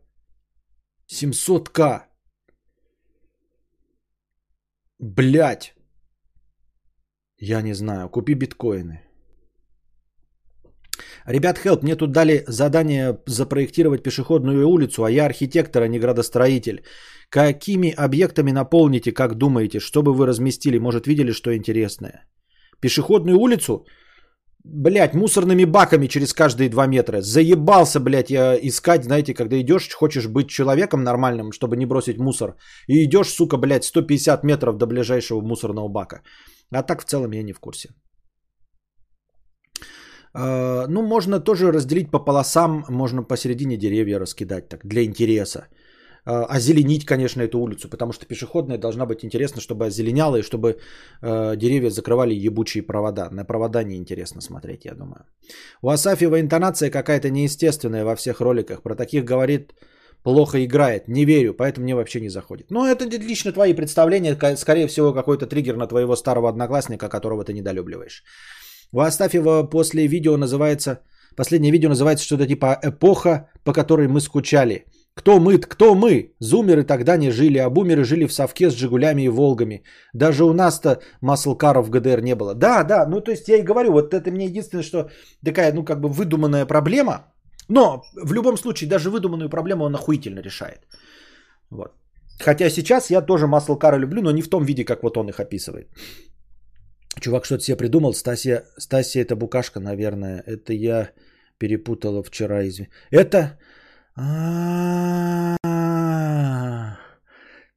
700к. 1.11 2.03
Блять. 4.99 5.78
Я 7.41 7.63
не 7.63 7.75
знаю. 7.75 8.09
Купи 8.09 8.35
биткоины. 8.35 9.01
Ребят, 11.27 11.59
хелп, 11.59 11.83
мне 11.83 11.97
тут 11.97 12.13
дали 12.13 12.45
задание 12.49 13.19
запроектировать 13.27 14.03
пешеходную 14.03 14.67
улицу, 14.69 15.05
а 15.05 15.11
я 15.11 15.27
архитектор, 15.27 15.83
а 15.83 15.89
не 15.89 15.99
градостроитель. 15.99 16.83
Какими 17.31 17.91
объектами 17.91 18.51
наполните, 18.53 19.13
как 19.13 19.35
думаете, 19.35 19.79
чтобы 19.81 20.15
вы 20.15 20.27
разместили? 20.27 20.79
Может, 20.79 21.07
видели 21.07 21.33
что 21.33 21.55
интересное? 21.55 22.25
Пешеходную 22.81 23.39
улицу? 23.39 23.85
Блять, 24.65 25.15
мусорными 25.15 25.65
баками 25.65 26.09
через 26.09 26.33
каждые 26.33 26.71
два 26.71 26.87
метра. 26.87 27.21
Заебался, 27.21 28.01
блядь, 28.01 28.31
я 28.31 28.57
искать, 28.57 29.05
знаете, 29.05 29.35
когда 29.35 29.61
идешь, 29.61 29.89
хочешь 29.93 30.27
быть 30.27 30.49
человеком 30.49 31.05
нормальным, 31.05 31.53
чтобы 31.53 31.77
не 31.77 31.87
бросить 31.87 32.19
мусор. 32.19 32.57
И 32.87 33.05
идешь, 33.05 33.29
сука, 33.29 33.57
блядь, 33.57 33.85
150 33.85 34.45
метров 34.45 34.79
до 34.79 34.87
ближайшего 34.87 35.41
мусорного 35.41 35.89
бака. 35.89 36.23
А 36.73 36.83
так 36.83 37.03
в 37.03 37.05
целом 37.05 37.33
я 37.33 37.43
не 37.43 37.53
в 37.53 37.61
курсе. 37.61 37.89
А, 40.35 40.87
ну, 40.89 41.03
можно 41.03 41.41
тоже 41.41 41.73
разделить 41.73 42.11
по 42.11 42.19
полосам, 42.19 42.85
можно 42.89 43.23
посередине 43.23 43.77
деревья 43.77 44.19
раскидать 44.19 44.69
так, 44.69 44.87
для 44.87 45.05
интереса. 45.05 45.69
А, 46.25 46.45
озеленить, 46.57 47.07
конечно, 47.07 47.43
эту 47.43 47.59
улицу, 47.59 47.89
потому 47.89 48.13
что 48.13 48.27
пешеходная 48.27 48.79
должна 48.79 49.07
быть 49.07 49.25
интересна, 49.25 49.61
чтобы 49.61 49.87
озеленяла 49.87 50.37
и 50.37 50.43
чтобы 50.43 50.79
э, 51.23 51.57
деревья 51.57 51.91
закрывали 51.91 52.35
ебучие 52.35 52.83
провода. 52.83 53.31
На 53.31 53.45
провода 53.45 53.83
неинтересно 53.83 54.41
смотреть, 54.41 54.85
я 54.85 54.95
думаю. 54.95 55.25
У 55.83 55.89
Асафьева 55.89 56.39
интонация 56.41 56.91
какая-то 56.91 57.31
неестественная 57.31 58.05
во 58.05 58.15
всех 58.15 58.41
роликах. 58.41 58.83
Про 58.83 58.95
таких 58.95 59.25
говорит 59.25 59.73
плохо 60.29 60.59
играет. 60.59 61.09
Не 61.09 61.25
верю, 61.25 61.55
поэтому 61.55 61.85
мне 61.85 61.95
вообще 61.95 62.21
не 62.21 62.29
заходит. 62.29 62.71
Но 62.71 62.87
это 62.87 63.05
лично 63.19 63.53
твои 63.53 63.75
представления. 63.75 64.37
Скорее 64.57 64.87
всего, 64.87 65.15
какой-то 65.15 65.47
триггер 65.47 65.77
на 65.77 65.87
твоего 65.87 66.17
старого 66.17 66.49
одноклассника, 66.49 67.09
которого 67.09 67.45
ты 67.45 67.55
недолюбливаешь. 67.55 68.23
У 68.93 69.01
Астафьева 69.01 69.71
после 69.71 70.07
видео 70.07 70.37
называется... 70.37 71.01
Последнее 71.37 71.73
видео 71.73 71.89
называется 71.89 72.27
что-то 72.27 72.47
типа 72.47 72.79
«Эпоха, 72.83 73.49
по 73.65 73.73
которой 73.73 74.09
мы 74.09 74.21
скучали». 74.21 74.85
Кто 75.15 75.41
мы? 75.41 75.59
Кто 75.59 75.95
мы? 75.95 76.35
Зумеры 76.41 76.85
тогда 76.85 77.17
не 77.17 77.31
жили, 77.31 77.59
а 77.59 77.71
бумеры 77.71 78.05
жили 78.05 78.27
в 78.27 78.33
совке 78.33 78.71
с 78.71 78.75
Жигулями 78.75 79.23
и 79.23 79.29
Волгами. 79.29 79.83
Даже 80.15 80.45
у 80.45 80.53
нас-то 80.53 81.01
маслкаров 81.23 81.87
в 81.87 81.91
ГДР 81.91 82.21
не 82.21 82.35
было. 82.35 82.55
Да, 82.55 82.85
да, 82.85 83.07
ну 83.07 83.21
то 83.21 83.31
есть 83.31 83.49
я 83.49 83.57
и 83.57 83.65
говорю, 83.65 83.93
вот 83.93 84.15
это 84.15 84.31
мне 84.31 84.45
единственное, 84.45 84.85
что 84.85 85.09
такая, 85.45 85.73
ну 85.73 85.85
как 85.85 86.01
бы 86.01 86.09
выдуманная 86.09 86.67
проблема. 86.67 87.25
Но 87.69 88.03
в 88.15 88.33
любом 88.33 88.57
случае, 88.57 88.89
даже 88.89 89.11
выдуманную 89.11 89.51
проблему 89.51 89.85
он 89.85 89.95
охуительно 89.95 90.41
решает. 90.41 90.81
Вот. 91.71 91.93
Хотя 92.41 92.71
сейчас 92.71 93.11
я 93.11 93.21
тоже 93.23 93.47
маслкара 93.47 93.99
люблю, 93.99 94.23
но 94.23 94.31
не 94.31 94.43
в 94.43 94.49
том 94.49 94.65
виде, 94.65 94.85
как 94.85 95.03
вот 95.03 95.17
он 95.17 95.29
их 95.29 95.41
описывает. 95.41 95.89
Чувак 97.21 97.45
что-то 97.45 97.65
себе 97.65 97.77
придумал. 97.77 98.15
Стасия, 98.15 98.65
Стасия 98.79 99.23
это 99.23 99.37
букашка, 99.37 99.81
наверное. 99.81 100.43
Это 100.47 100.73
я 100.73 101.11
Перепутала 101.59 102.23
вчера, 102.23 102.67
извини. 102.67 102.89
Это... 103.11 103.59
А-а-а. 104.15 105.59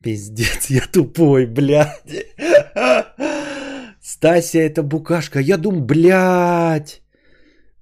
Пиздец, 0.03 0.69
я 0.69 0.81
тупой, 0.91 1.45
блядь. 1.45 2.25
Стася 4.01 4.59
это 4.59 4.83
букашка. 4.83 5.39
Я 5.39 5.57
думаю, 5.57 5.81
блядь. 5.85 7.01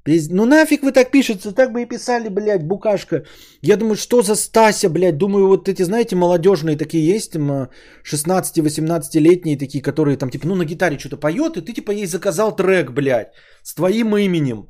Ну 0.06 0.46
нафиг 0.46 0.84
вы 0.84 0.92
так 0.92 1.12
пишете, 1.12 1.52
так 1.52 1.72
бы 1.72 1.82
и 1.82 1.86
писали, 1.86 2.30
блядь, 2.30 2.64
букашка. 2.64 3.24
Я 3.62 3.78
думаю, 3.78 3.96
что 3.96 4.22
за 4.22 4.36
Стася, 4.36 4.90
блядь. 4.90 5.18
Думаю, 5.18 5.48
вот 5.48 5.70
эти, 5.70 5.84
знаете, 5.84 6.16
молодежные 6.16 6.78
такие 6.78 7.16
есть, 7.16 7.36
16-18-летние 7.36 9.58
такие, 9.58 9.82
которые 9.82 10.18
там, 10.18 10.30
типа, 10.30 10.48
ну 10.48 10.56
на 10.56 10.66
гитаре 10.66 10.98
что-то 10.98 11.18
поет, 11.18 11.58
и 11.58 11.62
ты, 11.62 11.74
типа, 11.74 11.92
ей 11.92 12.08
заказал 12.08 12.56
трек, 12.56 12.92
блядь, 12.92 13.34
с 13.64 13.76
твоим 13.76 14.18
именем. 14.18 14.68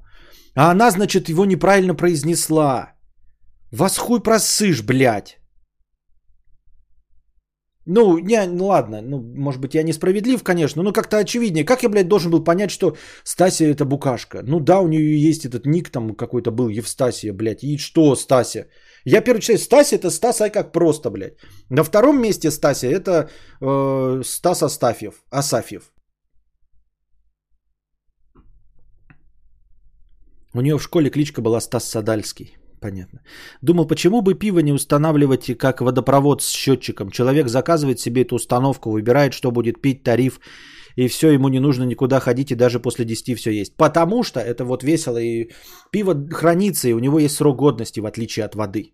А 0.56 0.72
она, 0.72 0.92
значит, 0.92 1.30
его 1.30 1.46
неправильно 1.46 1.96
произнесла. 1.96 2.94
Вас 3.72 3.98
хуй 3.98 4.20
просышь, 4.20 4.82
блядь. 4.82 5.39
Ну, 7.92 8.20
не, 8.20 8.46
ну 8.46 8.68
ладно, 8.68 9.02
ну, 9.02 9.20
может 9.20 9.60
быть, 9.62 9.74
я 9.74 9.84
несправедлив, 9.84 10.44
конечно, 10.44 10.84
но 10.84 10.94
как-то 10.94 11.18
очевиднее. 11.18 11.66
Как 11.66 11.84
я, 11.84 11.90
блядь, 11.90 12.08
должен 12.08 12.32
был 12.32 12.44
понять, 12.44 12.70
что 12.70 12.96
Стася 13.24 13.66
это 13.66 13.84
букашка? 13.84 14.44
Ну 14.44 14.60
да, 14.60 14.80
у 14.80 14.88
нее 14.88 15.30
есть 15.30 15.46
этот 15.46 15.66
ник 15.66 15.90
там 15.90 16.16
какой-то 16.16 16.52
был, 16.52 16.70
Евстасия, 16.70 17.34
блядь. 17.34 17.64
И 17.64 17.78
что 17.80 18.16
Стася? 18.16 18.68
Я 19.06 19.22
первый 19.22 19.42
читаю, 19.42 19.58
Стася 19.58 19.96
это 19.96 20.12
Стас 20.12 20.42
Ай 20.42 20.52
как 20.52 20.72
просто, 20.72 21.10
блядь. 21.10 21.34
На 21.70 21.84
втором 21.84 22.22
месте 22.22 22.52
Стася 22.52 22.88
это 22.88 23.30
э, 23.60 24.22
Стас 24.24 24.62
Астафьев, 24.62 25.24
Асафьев. 25.32 25.92
У 30.54 30.62
нее 30.62 30.78
в 30.78 30.84
школе 30.84 31.10
кличка 31.10 31.42
была 31.42 31.60
Стас 31.60 31.86
Садальский. 31.86 32.59
Понятно. 32.82 33.20
Думал, 33.62 33.88
почему 33.88 34.22
бы 34.22 34.36
пиво 34.36 34.60
не 34.60 34.74
устанавливать 34.74 35.58
как 35.58 35.82
водопровод 35.82 36.42
с 36.42 36.50
счетчиком. 36.50 37.12
Человек 37.12 37.50
заказывает 37.50 38.00
себе 38.00 38.22
эту 38.22 38.36
установку, 38.36 38.92
выбирает, 38.92 39.34
что 39.34 39.52
будет 39.52 39.82
пить, 39.82 40.04
тариф, 40.04 40.40
и 40.96 41.08
все, 41.08 41.32
ему 41.32 41.50
не 41.50 41.60
нужно 41.60 41.84
никуда 41.86 42.20
ходить, 42.20 42.52
и 42.52 42.56
даже 42.56 42.80
после 42.80 43.06
10 43.06 43.38
все 43.38 43.52
есть. 43.52 43.76
Потому 43.78 44.24
что 44.24 44.40
это 44.40 44.64
вот 44.66 44.84
весело, 44.84 45.18
и 45.18 45.50
пиво 45.92 46.14
хранится, 46.32 46.88
и 46.88 46.94
у 46.94 47.00
него 47.00 47.20
есть 47.20 47.36
срок 47.36 47.58
годности, 47.58 48.00
в 48.00 48.06
отличие 48.06 48.46
от 48.46 48.56
воды. 48.56 48.94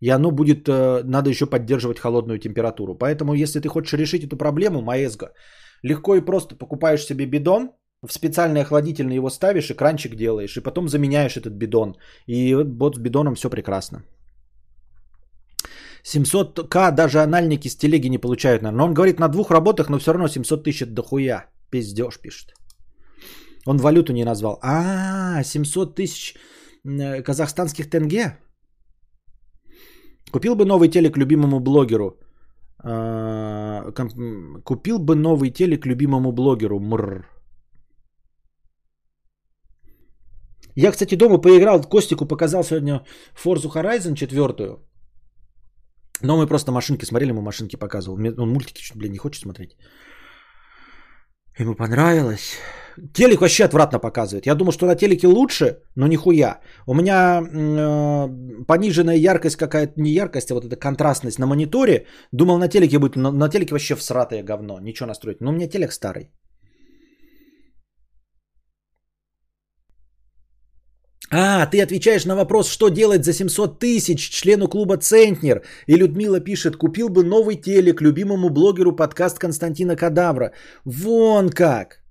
И 0.00 0.08
оно 0.10 0.30
будет, 0.30 0.68
э, 0.68 1.02
надо 1.04 1.30
еще 1.30 1.46
поддерживать 1.46 1.98
холодную 1.98 2.38
температуру. 2.38 2.94
Поэтому, 2.98 3.34
если 3.34 3.60
ты 3.60 3.68
хочешь 3.68 3.92
решить 3.92 4.24
эту 4.24 4.36
проблему, 4.36 4.82
Маэзго, 4.82 5.32
легко 5.82 6.16
и 6.16 6.24
просто 6.24 6.56
покупаешь 6.56 7.04
себе 7.04 7.26
бидон, 7.26 7.70
в 8.02 8.12
специальный 8.12 8.62
охладительный 8.62 9.16
его 9.16 9.30
ставишь, 9.30 9.70
экранчик 9.70 10.16
делаешь, 10.16 10.56
и 10.56 10.60
потом 10.60 10.88
заменяешь 10.88 11.36
этот 11.36 11.52
бидон. 11.52 11.96
И 12.26 12.54
вот 12.54 12.96
с 12.96 12.98
бидоном 12.98 13.34
все 13.34 13.48
прекрасно. 13.50 14.02
700к 16.04 16.90
даже 16.90 17.20
анальники 17.20 17.68
с 17.68 17.76
телеги 17.76 18.08
не 18.08 18.18
получают, 18.18 18.62
наверное. 18.62 18.78
Но 18.78 18.84
он 18.88 18.94
говорит 18.94 19.20
на 19.20 19.28
двух 19.28 19.50
работах, 19.50 19.88
но 19.88 19.98
все 19.98 20.12
равно 20.12 20.28
700 20.28 20.64
тысяч 20.64 20.86
дохуя. 20.86 21.46
Пиздеж 21.70 22.18
пишет. 22.18 22.54
Он 23.66 23.78
валюту 23.78 24.12
не 24.12 24.24
назвал. 24.24 24.58
А, 24.62 25.42
700 25.44 25.94
тысяч 25.94 26.34
э, 26.84 27.22
казахстанских 27.22 27.88
тенге? 27.88 28.36
Купил 30.32 30.56
бы 30.56 30.64
новый 30.64 30.88
телек 30.88 31.16
любимому 31.16 31.60
блогеру. 31.60 32.18
А, 32.82 33.92
купил 34.64 34.98
бы 34.98 35.14
новый 35.14 35.50
телек 35.50 35.86
любимому 35.86 36.32
блогеру. 36.32 36.80
Мрр. 36.80 37.31
Я, 40.76 40.90
кстати, 40.92 41.16
дома 41.16 41.38
поиграл, 41.38 41.82
Костику 41.82 42.26
показал 42.26 42.64
сегодня 42.64 43.04
Forza 43.34 43.70
Horizon 43.70 44.14
4. 44.14 44.76
Но 46.22 46.36
мы 46.36 46.46
просто 46.46 46.72
машинки 46.72 47.04
смотрели, 47.04 47.30
ему 47.30 47.42
машинки 47.42 47.76
показывал. 47.76 48.16
Он 48.38 48.52
мультики, 48.52 48.82
что, 48.82 48.98
блин, 48.98 49.12
не 49.12 49.18
хочет 49.18 49.42
смотреть. 49.42 49.76
Ему 51.58 51.74
понравилось. 51.74 52.56
Телек 53.12 53.40
вообще 53.40 53.64
отвратно 53.64 53.98
показывает. 53.98 54.46
Я 54.46 54.54
думал, 54.54 54.72
что 54.72 54.86
на 54.86 54.94
телеке 54.94 55.26
лучше, 55.26 55.78
но 55.96 56.06
нихуя. 56.06 56.60
У 56.86 56.94
меня 56.94 57.42
э, 57.42 58.64
пониженная 58.66 59.16
яркость 59.16 59.56
какая-то, 59.56 60.00
не 60.00 60.12
яркость, 60.12 60.50
а 60.50 60.54
вот 60.54 60.64
эта 60.64 60.76
контрастность 60.76 61.38
на 61.38 61.46
мониторе. 61.46 62.06
Думал, 62.32 62.58
на 62.58 62.68
телеке 62.68 62.98
будет, 62.98 63.16
на, 63.16 63.30
на 63.30 63.48
телеке 63.48 63.74
вообще 63.74 63.94
всратое 63.94 64.42
говно. 64.42 64.78
Ничего 64.80 65.08
настроить. 65.08 65.40
Но 65.40 65.50
у 65.50 65.52
меня 65.52 65.68
телек 65.68 65.92
старый. 65.92 66.30
А, 71.34 71.66
ты 71.66 71.80
отвечаешь 71.80 72.26
на 72.26 72.36
вопрос, 72.36 72.68
что 72.68 72.90
делать 72.90 73.24
за 73.24 73.32
700 73.32 73.78
тысяч 73.78 74.30
члену 74.30 74.68
клуба 74.68 74.98
«Центнер». 74.98 75.62
И 75.86 75.96
Людмила 75.96 76.40
пишет, 76.40 76.76
купил 76.76 77.08
бы 77.08 77.24
новый 77.24 77.56
телек 77.56 78.02
любимому 78.02 78.50
блогеру 78.50 78.92
подкаст 78.92 79.38
Константина 79.38 79.96
Кадавра. 79.96 80.52
Вон 80.84 81.48
как. 81.48 82.02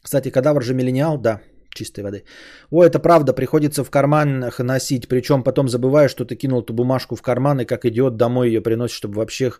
Кстати, 0.00 0.30
Кадавр 0.30 0.62
же 0.62 0.74
миллениал, 0.74 1.18
да, 1.18 1.40
чистой 1.74 2.04
воды. 2.04 2.24
О, 2.70 2.84
это 2.84 3.00
правда, 3.00 3.32
приходится 3.32 3.82
в 3.82 3.90
карманах 3.90 4.60
носить, 4.60 5.08
причем 5.08 5.42
потом 5.42 5.68
забываешь, 5.68 6.12
что 6.12 6.24
ты 6.24 6.36
кинул 6.36 6.62
эту 6.62 6.72
бумажку 6.72 7.16
в 7.16 7.22
карман 7.22 7.60
и 7.60 7.64
как 7.64 7.84
идиот 7.84 8.16
домой 8.16 8.48
ее 8.48 8.62
приносишь, 8.62 8.96
чтобы 8.96 9.16
вообще, 9.16 9.50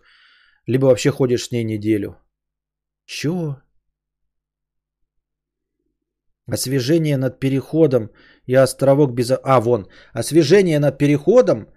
либо 0.65 0.85
вообще 0.85 1.11
ходишь 1.11 1.43
с 1.43 1.51
ней 1.51 1.65
неделю. 1.65 2.15
Чё? 3.05 3.57
Освежение 6.53 7.17
над 7.17 7.39
переходом 7.39 8.09
и 8.47 8.55
островок 8.55 9.13
без... 9.13 9.31
А, 9.31 9.59
вон. 9.61 9.87
Освежение 10.13 10.79
над 10.79 10.97
переходом. 10.97 11.67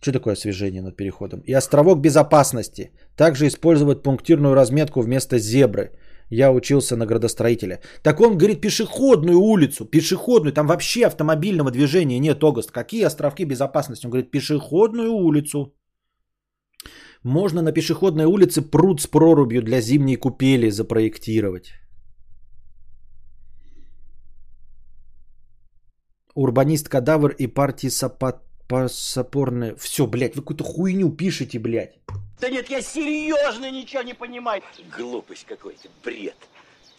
Что 0.00 0.12
такое 0.12 0.34
освежение 0.34 0.82
над 0.82 0.96
переходом? 0.96 1.40
И 1.46 1.52
островок 1.52 2.00
безопасности. 2.00 2.90
Также 3.16 3.46
использовать 3.46 4.02
пунктирную 4.02 4.54
разметку 4.54 5.02
вместо 5.02 5.38
зебры. 5.38 5.90
Я 6.30 6.52
учился 6.52 6.96
на 6.96 7.06
градостроителя. 7.06 7.80
Так 8.02 8.20
он 8.20 8.38
говорит 8.38 8.60
пешеходную 8.60 9.38
улицу. 9.38 9.84
Пешеходную. 9.84 10.52
Там 10.52 10.66
вообще 10.66 11.06
автомобильного 11.06 11.70
движения 11.70 12.18
нет, 12.18 12.42
Огост. 12.42 12.70
Какие 12.70 13.04
островки 13.04 13.44
безопасности? 13.44 14.06
Он 14.06 14.10
говорит 14.10 14.30
пешеходную 14.30 15.12
улицу. 15.12 15.74
Можно 17.22 17.62
на 17.62 17.72
пешеходной 17.72 18.26
улице 18.26 18.62
пруд 18.62 19.00
с 19.00 19.06
прорубью 19.06 19.62
для 19.62 19.80
зимней 19.80 20.16
купели 20.16 20.70
запроектировать. 20.70 21.72
Урбанист 26.34 26.88
Кадавр 26.88 27.30
и 27.32 27.46
партии 27.46 27.88
Сапат. 27.88 28.42
Все, 28.88 30.06
блядь, 30.06 30.36
вы 30.36 30.42
какую-то 30.42 30.64
хуйню 30.64 31.10
пишете, 31.10 31.58
блядь. 31.58 31.98
Да 32.40 32.48
нет, 32.48 32.68
я 32.70 32.80
серьезно 32.80 33.70
ничего 33.70 34.02
не 34.02 34.14
понимаю. 34.14 34.62
Глупость 34.96 35.44
какой-то, 35.46 35.88
бред. 36.02 36.34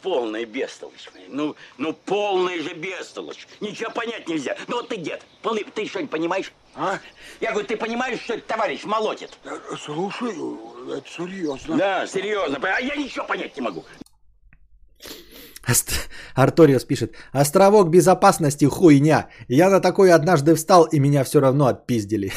Полная 0.01 0.45
бестолочь. 0.45 1.09
Ну, 1.29 1.55
ну 1.79 1.93
полная 1.93 2.61
же 2.61 2.75
бестолочь. 2.75 3.47
Ничего 3.59 3.89
понять 3.89 4.27
нельзя. 4.29 4.55
Ну 4.67 4.77
вот 4.77 4.89
ты 4.89 4.97
дед, 4.97 5.23
полный, 5.41 5.63
ты 5.63 5.87
что-нибудь 5.87 6.11
понимаешь? 6.11 6.53
А? 6.75 6.99
Я 7.41 7.51
говорю, 7.51 7.67
ты 7.67 7.75
понимаешь, 7.75 8.21
что 8.21 8.35
этот 8.35 8.45
товарищ 8.45 8.83
молотит? 8.83 9.37
Слушай, 9.79 10.35
это 10.95 11.09
серьезно. 11.09 11.77
Да, 11.77 12.05
серьезно. 12.05 12.59
А 12.61 12.79
я 12.79 12.95
ничего 12.95 13.25
понять 13.25 13.55
не 13.55 13.63
могу. 13.63 13.83
Арториус 16.35 16.85
пишет. 16.85 17.15
Островок 17.31 17.89
безопасности 17.89 18.65
хуйня. 18.65 19.27
Я 19.47 19.69
на 19.69 19.79
такой 19.79 20.11
однажды 20.11 20.55
встал, 20.55 20.87
и 20.91 20.99
меня 20.99 21.23
все 21.23 21.39
равно 21.39 21.65
отпиздили. 21.67 22.31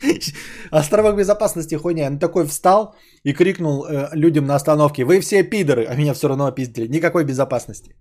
Островок 0.70 1.16
безопасности 1.16 1.74
хуйня. 1.74 2.04
Я 2.04 2.10
на 2.10 2.18
такой 2.18 2.46
встал 2.46 2.94
и 3.24 3.32
крикнул 3.32 3.84
э, 3.84 4.08
людям 4.14 4.46
на 4.46 4.54
остановке. 4.54 5.04
Вы 5.04 5.20
все 5.20 5.42
пидоры, 5.42 5.84
а 5.84 5.94
меня 5.94 6.14
все 6.14 6.28
равно 6.28 6.46
отпиздили. 6.46 6.88
Никакой 6.88 7.24
безопасности. 7.24 7.94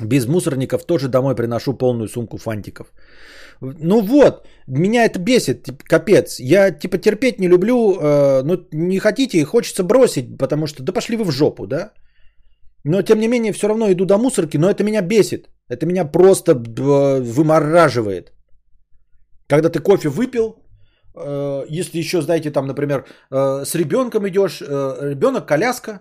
Без 0.00 0.26
мусорников 0.26 0.84
тоже 0.84 1.08
домой 1.08 1.34
приношу 1.34 1.74
полную 1.74 2.08
сумку 2.08 2.38
фантиков. 2.38 2.92
Ну 3.62 4.00
вот, 4.00 4.46
меня 4.66 5.04
это 5.04 5.18
бесит, 5.20 5.68
капец. 5.84 6.40
Я 6.40 6.70
типа 6.72 6.98
терпеть 6.98 7.38
не 7.38 7.48
люблю, 7.48 7.94
э, 7.94 8.42
ну 8.42 8.56
не 8.72 8.98
хотите 8.98 9.38
и 9.38 9.44
хочется 9.44 9.84
бросить, 9.84 10.36
потому 10.38 10.66
что 10.66 10.82
да 10.82 10.92
пошли 10.92 11.16
вы 11.16 11.24
в 11.24 11.30
жопу, 11.30 11.66
да? 11.66 11.92
Но 12.84 13.02
тем 13.02 13.20
не 13.20 13.28
менее 13.28 13.52
все 13.52 13.68
равно 13.68 13.90
иду 13.92 14.04
до 14.04 14.18
мусорки, 14.18 14.58
но 14.58 14.68
это 14.68 14.82
меня 14.82 15.02
бесит. 15.02 15.48
Это 15.68 15.86
меня 15.86 16.04
просто 16.04 16.54
вымораживает. 16.54 18.32
Когда 19.48 19.68
ты 19.68 19.78
кофе 19.78 20.08
выпил, 20.08 20.56
э, 21.14 21.66
если 21.68 21.98
еще, 21.98 22.20
знаете, 22.20 22.50
там, 22.50 22.66
например, 22.66 23.04
э, 23.30 23.64
с 23.64 23.74
ребенком 23.74 24.26
идешь, 24.28 24.60
э, 24.60 25.10
ребенок, 25.10 25.46
коляска, 25.46 26.00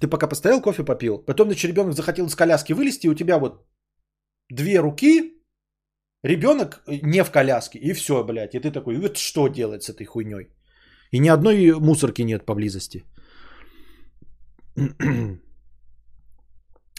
ты 0.00 0.08
пока 0.08 0.26
постоял, 0.26 0.60
кофе 0.60 0.84
попил, 0.84 1.18
потом, 1.18 1.48
значит, 1.48 1.70
ребенок 1.70 1.94
захотел 1.94 2.26
из 2.26 2.34
коляски 2.34 2.72
вылезти, 2.72 3.06
и 3.06 3.10
у 3.10 3.14
тебя 3.14 3.38
вот 3.38 3.64
две 4.50 4.80
руки, 4.80 5.37
Ребенок 6.28 6.82
не 6.86 7.24
в 7.24 7.30
коляске, 7.30 7.78
и 7.78 7.94
все, 7.94 8.22
блядь. 8.22 8.54
И 8.54 8.60
ты 8.60 8.70
такой, 8.70 8.98
вот 8.98 9.16
что 9.16 9.48
делать 9.48 9.82
с 9.82 9.88
этой 9.88 10.04
хуйней? 10.04 10.48
И 11.10 11.20
ни 11.20 11.28
одной 11.28 11.80
мусорки 11.80 12.22
нет 12.22 12.44
поблизости. 12.44 13.04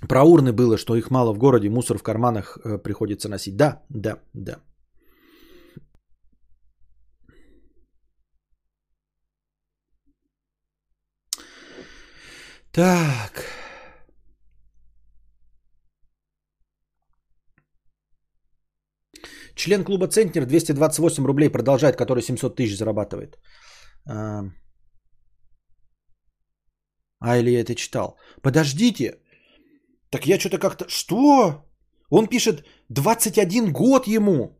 Про 0.08 0.24
урны 0.24 0.52
было, 0.52 0.78
что 0.78 0.96
их 0.96 1.12
мало 1.12 1.34
в 1.34 1.38
городе, 1.38 1.70
мусор 1.70 1.98
в 1.98 2.04
карманах 2.04 2.58
э, 2.64 2.80
приходится 2.80 3.30
носить. 3.30 3.56
Да, 3.56 3.84
да, 3.90 4.18
да. 4.34 4.56
Так. 12.72 13.44
Член 19.60 19.84
клуба 19.84 20.08
Центнер 20.08 20.46
228 20.46 21.26
рублей 21.26 21.50
продолжает, 21.50 21.98
который 21.98 22.22
700 22.22 22.56
тысяч 22.56 22.78
зарабатывает. 22.78 23.38
А, 24.10 24.44
а 27.20 27.38
или 27.38 27.52
я 27.52 27.62
это 27.62 27.76
читал? 27.76 28.18
Подождите. 28.42 29.20
Так 30.10 30.26
я 30.26 30.40
что-то 30.40 30.60
как-то... 30.60 30.86
Что? 30.88 31.66
Он 32.10 32.28
пишет 32.28 32.64
21 32.90 33.74
год 33.74 34.08
ему. 34.08 34.58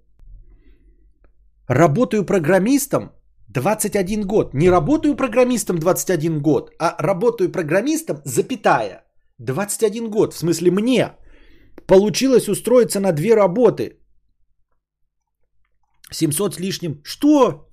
Работаю 1.70 2.26
программистом 2.26 3.12
21 3.48 4.28
год. 4.28 4.54
Не 4.54 4.70
работаю 4.70 5.16
программистом 5.16 5.78
21 5.78 6.42
год, 6.42 6.72
а 6.80 6.96
работаю 7.00 7.52
программистом, 7.52 8.22
запятая. 8.26 9.06
21 9.38 10.10
год. 10.10 10.34
В 10.34 10.38
смысле 10.38 10.72
мне 10.72 11.14
получилось 11.88 12.50
устроиться 12.50 13.00
на 13.00 13.14
две 13.14 13.36
работы. 13.36 13.99
700 16.12 16.56
с 16.56 16.60
лишним. 16.60 17.02
Что? 17.04 17.70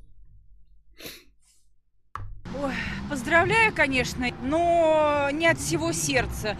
Ой, 2.62 2.72
поздравляю, 3.10 3.72
конечно, 3.74 4.26
но 4.42 5.28
не 5.32 5.46
от 5.46 5.58
всего 5.58 5.92
сердца. 5.92 6.56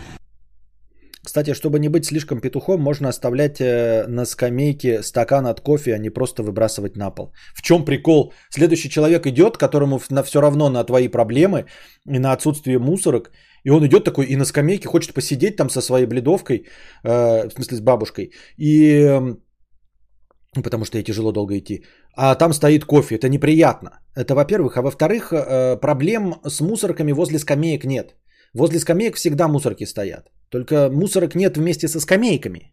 Кстати, 1.27 1.55
чтобы 1.55 1.81
не 1.81 1.89
быть 1.89 2.05
слишком 2.05 2.41
петухом, 2.41 2.81
можно 2.81 3.09
оставлять 3.09 3.61
э, 3.61 4.07
на 4.09 4.25
скамейке 4.25 5.03
стакан 5.03 5.47
от 5.47 5.61
кофе, 5.61 5.95
а 5.95 5.99
не 5.99 6.11
просто 6.11 6.43
выбрасывать 6.43 6.97
на 6.97 7.11
пол. 7.11 7.33
В 7.55 7.63
чем 7.63 7.85
прикол? 7.85 8.33
Следующий 8.51 8.89
человек 8.89 9.27
идет, 9.27 9.57
которому 9.57 10.01
на 10.11 10.23
все 10.23 10.41
равно 10.41 10.71
на 10.71 10.85
твои 10.85 11.09
проблемы 11.09 11.67
и 12.09 12.19
на 12.19 12.33
отсутствие 12.33 12.79
мусорок, 12.79 13.33
и 13.65 13.71
он 13.71 13.85
идет 13.85 14.05
такой 14.05 14.27
и 14.27 14.37
на 14.37 14.45
скамейке 14.45 14.87
хочет 14.87 15.15
посидеть 15.15 15.57
там 15.57 15.69
со 15.69 15.81
своей 15.81 16.07
бледовкой, 16.07 16.67
э, 17.03 17.49
в 17.49 17.53
смысле 17.53 17.77
с 17.77 17.81
бабушкой, 17.81 18.33
и 18.57 19.01
эм, 19.01 19.39
потому 20.63 20.85
что 20.85 20.99
ей 20.99 21.05
тяжело 21.05 21.33
долго 21.33 21.59
идти. 21.59 21.85
А 22.17 22.35
там 22.35 22.53
стоит 22.53 22.85
кофе, 22.85 23.17
это 23.17 23.29
неприятно. 23.29 23.91
Это 24.15 24.35
во-первых. 24.35 24.77
А 24.77 24.83
во-вторых, 24.83 25.33
э, 25.33 25.77
проблем 25.81 26.35
с 26.45 26.61
мусорками 26.61 27.13
возле 27.13 27.39
скамеек 27.39 27.85
нет. 27.85 28.15
Возле 28.55 28.79
скамеек 28.79 29.17
всегда 29.17 29.49
мусорки 29.49 29.85
стоят. 29.87 30.31
Только 30.51 30.89
мусорок 30.91 31.35
нет 31.35 31.57
вместе 31.57 31.89
со 31.89 32.01
скамейками. 32.01 32.73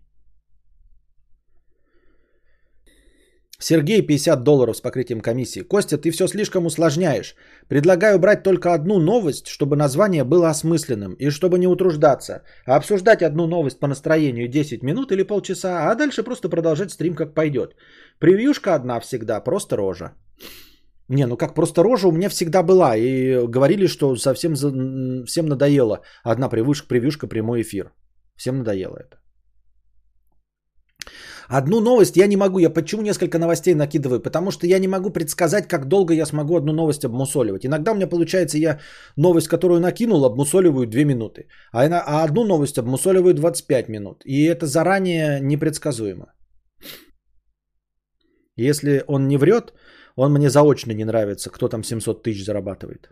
Сергей, 3.64 4.02
50 4.02 4.44
долларов 4.44 4.76
с 4.76 4.82
покрытием 4.82 5.22
комиссии. 5.22 5.62
Костя, 5.62 5.98
ты 5.98 6.12
все 6.12 6.28
слишком 6.28 6.66
усложняешь. 6.66 7.36
Предлагаю 7.70 8.20
брать 8.20 8.44
только 8.44 8.74
одну 8.74 9.00
новость, 9.00 9.48
чтобы 9.48 9.78
название 9.78 10.26
было 10.26 10.50
осмысленным 10.50 11.14
и 11.14 11.30
чтобы 11.30 11.58
не 11.58 11.68
утруждаться. 11.68 12.42
А 12.66 12.76
обсуждать 12.76 13.22
одну 13.22 13.48
новость 13.48 13.80
по 13.80 13.88
настроению 13.88 14.50
10 14.50 14.84
минут 14.84 15.12
или 15.12 15.24
полчаса, 15.24 15.90
а 15.90 15.96
дальше 15.96 16.24
просто 16.24 16.50
продолжать 16.50 16.92
стрим 16.92 17.16
как 17.16 17.34
пойдет. 17.34 17.76
Превьюшка 18.20 18.76
одна 18.76 19.00
всегда, 19.00 19.40
просто 19.40 19.78
рожа. 19.78 20.12
Не, 21.08 21.26
ну 21.26 21.38
как 21.38 21.56
просто 21.56 21.84
рожа 21.84 22.08
у 22.08 22.12
меня 22.12 22.28
всегда 22.28 22.64
была. 22.64 22.98
И 22.98 23.48
говорили, 23.48 23.88
что 23.88 24.18
совсем 24.18 24.56
всем 25.26 25.46
надоело. 25.46 26.02
Одна 26.24 26.50
превьюшка, 26.50 26.88
превьюшка, 26.88 27.28
прямой 27.28 27.62
эфир. 27.62 27.94
Всем 28.36 28.58
надоело 28.58 28.98
это. 28.98 29.23
Одну 31.48 31.82
новость 31.82 32.18
я 32.18 32.28
не 32.28 32.38
могу. 32.38 32.60
Я 32.60 32.70
почему 32.70 33.02
несколько 33.02 33.40
новостей 33.40 33.76
накидываю? 33.76 34.22
Потому 34.22 34.52
что 34.52 34.68
я 34.68 34.80
не 34.80 34.88
могу 34.88 35.10
предсказать, 35.10 35.68
как 35.68 35.88
долго 35.88 36.14
я 36.14 36.26
смогу 36.26 36.58
одну 36.58 36.74
новость 36.74 37.06
обмусоливать. 37.06 37.66
Иногда 37.66 37.92
у 37.92 37.96
меня 37.96 38.08
получается, 38.08 38.58
я 38.58 38.80
новость, 39.18 39.48
которую 39.48 39.80
накинул, 39.80 40.26
обмусоливаю 40.26 40.88
2 40.88 41.04
минуты. 41.04 41.48
А, 41.72 41.86
а 41.86 42.24
одну 42.24 42.44
новость 42.44 42.78
обмусоливаю 42.78 43.34
25 43.34 43.90
минут. 43.90 44.24
И 44.26 44.46
это 44.46 44.66
заранее 44.66 45.40
непредсказуемо. 45.42 46.34
Если 48.56 49.04
он 49.08 49.28
не 49.28 49.38
врет, 49.38 49.74
он 50.16 50.34
мне 50.34 50.50
заочно 50.50 50.92
не 50.92 51.06
нравится, 51.06 51.50
кто 51.50 51.68
там 51.68 51.84
700 51.84 52.24
тысяч 52.24 52.46
зарабатывает. 52.46 53.10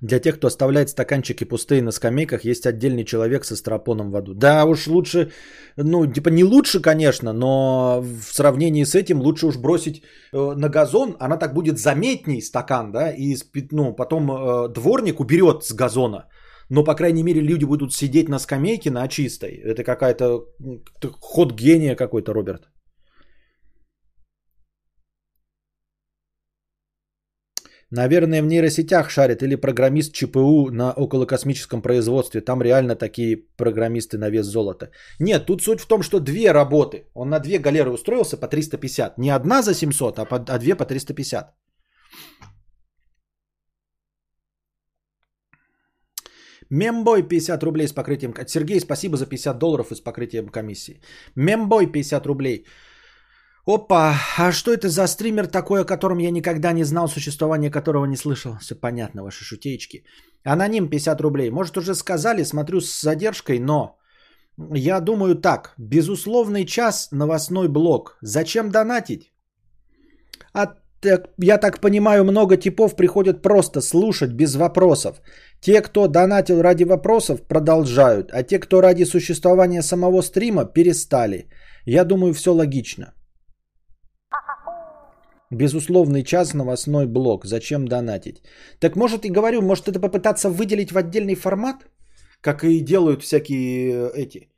Для 0.00 0.18
тех, 0.18 0.36
кто 0.36 0.46
оставляет 0.46 0.88
стаканчики 0.88 1.44
пустые 1.44 1.82
на 1.82 1.90
скамейках, 1.90 2.44
есть 2.44 2.66
отдельный 2.66 3.04
человек 3.04 3.44
со 3.44 3.56
стропоном 3.56 4.10
в 4.10 4.16
аду. 4.16 4.34
Да 4.34 4.64
уж 4.64 4.86
лучше, 4.86 5.30
ну, 5.76 6.06
типа 6.06 6.28
не 6.28 6.44
лучше, 6.44 6.80
конечно, 6.80 7.32
но 7.32 8.02
в 8.02 8.34
сравнении 8.34 8.84
с 8.84 8.94
этим 8.94 9.20
лучше 9.20 9.46
уж 9.46 9.56
бросить 9.56 10.02
э, 10.32 10.54
на 10.56 10.68
газон, 10.68 11.16
она 11.18 11.36
так 11.36 11.54
будет 11.54 11.78
заметней 11.78 12.42
стакан, 12.42 12.92
да, 12.92 13.10
и 13.10 13.36
ну, 13.72 13.94
потом 13.94 14.30
э, 14.30 14.68
дворник 14.68 15.20
уберет 15.20 15.64
с 15.64 15.72
газона. 15.72 16.26
Но, 16.68 16.84
по 16.84 16.94
крайней 16.94 17.22
мере, 17.22 17.40
люди 17.40 17.64
будут 17.64 17.92
сидеть 17.92 18.28
на 18.28 18.38
скамейке 18.38 18.90
на 18.90 19.08
чистой. 19.08 19.62
Это 19.64 19.84
какая-то 19.84 20.44
ход 21.20 21.52
гения 21.52 21.94
какой-то, 21.94 22.32
Роберт. 22.32 22.68
Наверное, 27.90 28.42
в 28.42 28.46
нейросетях 28.46 29.10
шарит 29.10 29.42
или 29.42 29.54
программист 29.54 30.12
ЧПУ 30.12 30.70
на 30.70 30.92
околокосмическом 30.92 31.82
производстве. 31.82 32.40
Там 32.40 32.62
реально 32.62 32.96
такие 32.96 33.36
программисты 33.56 34.18
на 34.18 34.30
вес 34.30 34.46
золота. 34.46 34.90
Нет, 35.20 35.46
тут 35.46 35.62
суть 35.62 35.80
в 35.80 35.86
том, 35.86 36.02
что 36.02 36.18
две 36.18 36.52
работы. 36.52 37.04
Он 37.14 37.28
на 37.28 37.38
две 37.38 37.58
галеры 37.58 37.90
устроился 37.90 38.36
по 38.36 38.48
350. 38.48 39.18
Не 39.18 39.30
одна 39.30 39.62
за 39.62 39.74
700, 39.74 40.18
а, 40.18 40.24
по, 40.24 40.36
а 40.36 40.58
две 40.58 40.74
по 40.74 40.84
350. 40.84 41.54
Мембой 46.70 47.22
50 47.22 47.62
рублей 47.62 47.86
с 47.86 47.92
покрытием... 47.92 48.34
Сергей, 48.46 48.80
спасибо 48.80 49.16
за 49.16 49.26
50 49.26 49.58
долларов 49.58 49.92
и 49.92 49.94
с 49.94 50.00
покрытием 50.00 50.48
комиссии. 50.48 51.00
Мембой 51.36 51.86
50 51.86 52.26
рублей. 52.26 52.66
Опа, 53.66 54.14
а 54.38 54.52
что 54.52 54.72
это 54.72 54.88
за 54.88 55.08
стример 55.08 55.48
такой, 55.48 55.80
о 55.80 55.84
котором 55.84 56.18
я 56.18 56.30
никогда 56.30 56.72
не 56.72 56.84
знал, 56.84 57.08
существование 57.08 57.70
которого 57.70 58.06
не 58.06 58.16
слышал? 58.16 58.56
Все 58.60 58.76
понятно, 58.76 59.24
ваши 59.24 59.44
шутеечки. 59.44 60.04
Аноним 60.44 60.88
50 60.88 61.20
рублей. 61.20 61.50
Может, 61.50 61.76
уже 61.76 61.94
сказали, 61.94 62.44
смотрю 62.44 62.80
с 62.80 63.00
задержкой, 63.00 63.58
но 63.58 63.98
я 64.72 65.00
думаю 65.00 65.34
так. 65.34 65.74
Безусловный 65.78 66.64
час, 66.64 67.08
новостной 67.10 67.68
блок. 67.68 68.18
Зачем 68.22 68.70
донатить? 68.70 69.32
А 70.52 70.66
так, 71.00 71.30
я 71.42 71.58
так 71.58 71.80
понимаю, 71.80 72.24
много 72.24 72.56
типов 72.56 72.94
приходят 72.94 73.42
просто 73.42 73.80
слушать 73.80 74.30
без 74.30 74.54
вопросов. 74.54 75.20
Те, 75.60 75.82
кто 75.82 76.06
донатил 76.06 76.62
ради 76.62 76.84
вопросов, 76.84 77.40
продолжают, 77.48 78.30
а 78.32 78.44
те, 78.44 78.60
кто 78.60 78.80
ради 78.80 79.04
существования 79.04 79.82
самого 79.82 80.22
стрима, 80.22 80.64
перестали. 80.66 81.48
Я 81.84 82.04
думаю, 82.04 82.32
все 82.32 82.52
логично. 82.52 83.12
Безусловный 85.52 86.24
час, 86.24 86.54
новостной 86.54 87.06
блок. 87.06 87.44
Зачем 87.44 87.86
донатить? 87.86 88.42
Так 88.80 88.96
может 88.96 89.24
и 89.24 89.30
говорю, 89.30 89.62
может 89.62 89.88
это 89.88 90.00
попытаться 90.00 90.50
выделить 90.50 90.90
в 90.92 90.96
отдельный 90.96 91.34
формат, 91.36 91.86
как 92.40 92.64
и 92.64 92.80
делают 92.80 93.22
всякие 93.22 93.92
э, 93.92 94.10
эти. 94.14 94.48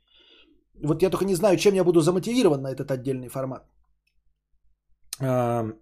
Вот 0.83 1.03
я 1.03 1.09
только 1.09 1.25
не 1.25 1.35
знаю, 1.35 1.57
чем 1.57 1.75
я 1.75 1.83
буду 1.83 2.01
замотивирован 2.01 2.61
на 2.61 2.71
этот 2.71 2.91
отдельный 2.91 3.29
формат. 3.29 3.63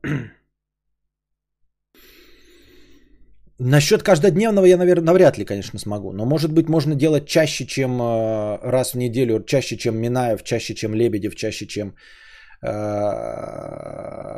Насчет 3.60 4.04
каждодневного 4.04 4.66
я, 4.66 4.78
наверное, 4.78 5.06
навряд 5.06 5.38
ли, 5.38 5.46
конечно, 5.46 5.80
смогу. 5.80 6.12
Но, 6.12 6.26
может 6.26 6.52
быть, 6.52 6.70
можно 6.70 6.96
делать 6.96 7.28
чаще, 7.28 7.66
чем 7.66 8.02
э, 8.02 8.58
раз 8.62 8.94
в 8.94 8.98
неделю, 8.98 9.44
чаще, 9.46 9.78
чем 9.78 9.98
Минаев, 9.98 10.44
чаще, 10.44 10.76
чем 10.76 10.94
Лебедев, 10.94 11.36
чаще, 11.36 11.66
чем 11.66 11.96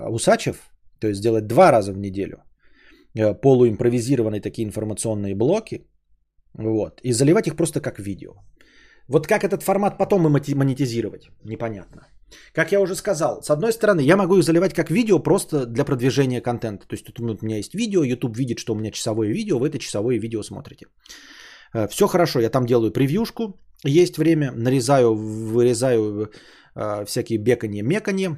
Усачев, 0.10 0.70
то 1.00 1.08
есть 1.08 1.20
сделать 1.20 1.48
два 1.48 1.72
раза 1.72 1.94
в 1.94 1.98
неделю 1.98 2.44
э, 3.16 3.34
полуимпровизированные 3.34 4.42
такие 4.42 4.68
информационные 4.68 5.36
блоки, 5.36 5.88
вот, 6.54 7.02
и 7.04 7.14
заливать 7.14 7.48
их 7.48 7.56
просто 7.56 7.82
как 7.82 8.00
видео. 8.00 8.34
Вот 9.08 9.28
как 9.28 9.44
этот 9.44 9.64
формат 9.64 9.98
потом 9.98 10.22
монетизировать, 10.22 11.30
непонятно. 11.44 12.02
Как 12.54 12.72
я 12.72 12.80
уже 12.80 12.96
сказал, 12.96 13.42
с 13.42 13.50
одной 13.50 13.72
стороны, 13.72 14.02
я 14.02 14.18
могу 14.18 14.38
их 14.38 14.44
заливать 14.44 14.74
как 14.74 14.92
видео 14.92 15.20
просто 15.20 15.66
для 15.66 15.84
продвижения 15.84 16.42
контента. 16.42 16.88
То 16.88 16.96
есть 16.96 17.06
тут 17.06 17.20
у 17.20 17.46
меня 17.46 17.58
есть 17.58 17.74
видео, 17.74 18.04
YouTube 18.04 18.38
видит, 18.38 18.60
что 18.60 18.74
у 18.74 18.76
меня 18.76 18.92
часовое 18.92 19.30
видео, 19.30 19.58
вы 19.58 19.70
это 19.70 19.80
часовое 19.80 20.20
видео 20.20 20.44
смотрите. 20.44 20.86
Э, 21.74 21.88
Все 21.88 22.08
хорошо, 22.08 22.40
я 22.40 22.50
там 22.50 22.66
делаю 22.66 22.92
превьюшку, 22.92 23.60
есть 23.86 24.18
время, 24.18 24.52
нарезаю, 24.52 25.16
вырезаю 25.16 26.04
Э, 26.04 26.28
всякие 27.06 27.40
беканье, 27.40 27.84
меканье 27.84 28.38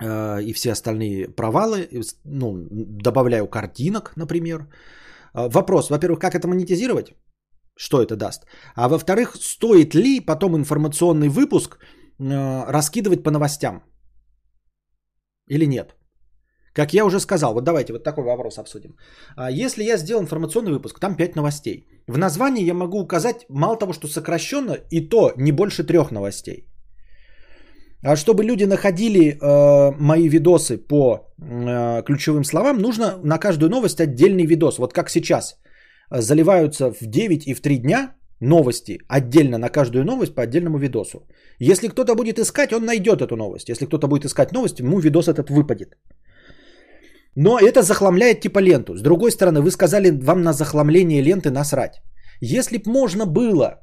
э, 0.00 0.42
и 0.42 0.52
все 0.52 0.72
остальные 0.72 1.28
провалы. 1.28 1.88
Ну, 2.24 2.66
добавляю 3.02 3.48
картинок, 3.48 4.12
например. 4.16 4.66
Э, 5.34 5.48
вопрос, 5.48 5.90
во-первых, 5.90 6.18
как 6.18 6.34
это 6.34 6.48
монетизировать? 6.48 7.14
что 7.78 8.02
это 8.02 8.16
даст. 8.16 8.46
А 8.74 8.88
во-вторых, 8.88 9.36
стоит 9.36 9.94
ли 9.94 10.20
потом 10.20 10.56
информационный 10.56 11.28
выпуск 11.28 11.78
э, 11.78 12.64
раскидывать 12.72 13.22
по 13.22 13.30
новостям? 13.30 13.82
Или 15.50 15.66
нет? 15.66 15.94
Как 16.74 16.92
я 16.92 17.04
уже 17.04 17.20
сказал, 17.20 17.54
вот 17.54 17.64
давайте 17.64 17.92
вот 17.92 18.04
такой 18.04 18.24
вопрос 18.24 18.58
обсудим. 18.58 18.96
А 19.36 19.50
если 19.50 19.84
я 19.84 19.96
сделал 19.96 20.22
информационный 20.22 20.72
выпуск, 20.72 21.00
там 21.00 21.16
5 21.16 21.36
новостей. 21.36 21.86
В 22.08 22.18
названии 22.18 22.66
я 22.66 22.74
могу 22.74 23.00
указать 23.00 23.46
мало 23.48 23.78
того, 23.78 23.92
что 23.92 24.08
сокращенно, 24.08 24.76
и 24.90 25.08
то 25.08 25.32
не 25.36 25.52
больше 25.52 25.84
трех 25.84 26.10
новостей. 26.10 26.66
А 28.02 28.16
чтобы 28.16 28.44
люди 28.44 28.64
находили 28.64 29.20
э, 29.20 29.90
мои 29.98 30.28
видосы 30.28 30.78
по 30.78 31.32
э, 31.40 32.02
ключевым 32.06 32.44
словам, 32.44 32.78
нужно 32.78 33.18
на 33.24 33.38
каждую 33.38 33.70
новость 33.70 34.00
отдельный 34.00 34.46
видос. 34.46 34.78
Вот 34.78 34.92
как 34.92 35.10
сейчас 35.10 35.56
заливаются 36.10 36.92
в 36.92 37.06
9 37.06 37.46
и 37.46 37.54
в 37.54 37.60
3 37.60 37.78
дня 37.78 38.14
новости 38.40 39.00
отдельно 39.08 39.58
на 39.58 39.68
каждую 39.68 40.04
новость 40.04 40.34
по 40.34 40.42
отдельному 40.42 40.78
видосу. 40.78 41.26
Если 41.58 41.88
кто-то 41.88 42.14
будет 42.14 42.38
искать, 42.38 42.72
он 42.72 42.84
найдет 42.84 43.20
эту 43.20 43.36
новость. 43.36 43.68
Если 43.68 43.86
кто-то 43.86 44.06
будет 44.06 44.24
искать 44.24 44.52
новость, 44.52 44.78
ему 44.78 45.00
видос 45.00 45.26
этот 45.28 45.50
выпадет. 45.50 45.96
Но 47.34 47.58
это 47.58 47.82
захламляет 47.82 48.40
типа 48.40 48.60
ленту. 48.60 48.96
С 48.96 49.02
другой 49.02 49.30
стороны, 49.30 49.60
вы 49.60 49.70
сказали, 49.70 50.10
вам 50.10 50.42
на 50.42 50.52
захламление 50.52 51.22
ленты 51.22 51.50
насрать. 51.50 52.00
Если 52.40 52.78
б 52.78 52.90
можно 52.90 53.26
было 53.26 53.80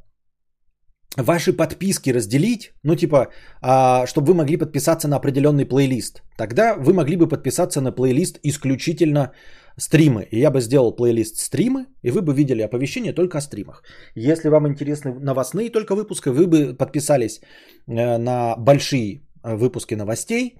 ваши 1.17 1.53
подписки 1.53 2.13
разделить, 2.13 2.73
ну 2.83 2.95
типа, 2.95 3.27
а, 3.61 4.05
чтобы 4.07 4.27
вы 4.27 4.33
могли 4.33 4.57
подписаться 4.57 5.07
на 5.07 5.15
определенный 5.17 5.65
плейлист, 5.65 6.23
тогда 6.37 6.75
вы 6.75 6.93
могли 6.93 7.15
бы 7.15 7.27
подписаться 7.27 7.81
на 7.81 7.91
плейлист 7.91 8.39
исключительно 8.43 9.31
стримы. 9.77 10.27
И 10.31 10.39
я 10.39 10.51
бы 10.51 10.61
сделал 10.61 10.95
плейлист 10.95 11.37
стримы, 11.37 11.85
и 12.03 12.11
вы 12.11 12.21
бы 12.21 12.33
видели 12.33 12.61
оповещения 12.61 13.13
только 13.13 13.37
о 13.37 13.41
стримах. 13.41 13.83
Если 14.15 14.49
вам 14.49 14.67
интересны 14.67 15.13
новостные 15.19 15.69
только 15.69 15.95
выпуски, 15.95 16.29
вы 16.29 16.47
бы 16.47 16.73
подписались 16.77 17.41
э, 17.87 18.17
на 18.17 18.55
большие 18.57 19.21
э, 19.43 19.55
выпуски 19.55 19.95
новостей, 19.95 20.57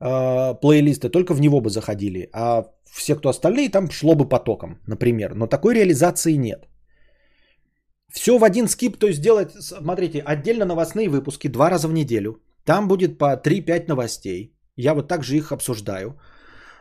э, 0.00 0.54
плейлисты, 0.60 1.08
только 1.08 1.34
в 1.34 1.40
него 1.40 1.60
бы 1.60 1.70
заходили. 1.70 2.28
А 2.32 2.64
все, 2.90 3.14
кто 3.14 3.28
остальные, 3.28 3.70
там 3.70 3.90
шло 3.90 4.14
бы 4.14 4.28
потоком, 4.28 4.78
например. 4.86 5.34
Но 5.34 5.46
такой 5.46 5.74
реализации 5.74 6.36
нет. 6.36 6.66
Все 8.12 8.38
в 8.38 8.44
один 8.44 8.68
скип, 8.68 8.98
то 8.98 9.06
есть 9.06 9.20
делать, 9.20 9.52
смотрите, 9.60 10.20
отдельно 10.20 10.64
новостные 10.64 11.08
выпуски 11.08 11.48
два 11.48 11.70
раза 11.70 11.88
в 11.88 11.92
неделю. 11.92 12.42
Там 12.64 12.88
будет 12.88 13.18
по 13.18 13.36
3-5 13.36 13.88
новостей. 13.88 14.54
Я 14.76 14.94
вот 14.94 15.08
так 15.08 15.22
же 15.22 15.36
их 15.36 15.52
обсуждаю. 15.52 16.18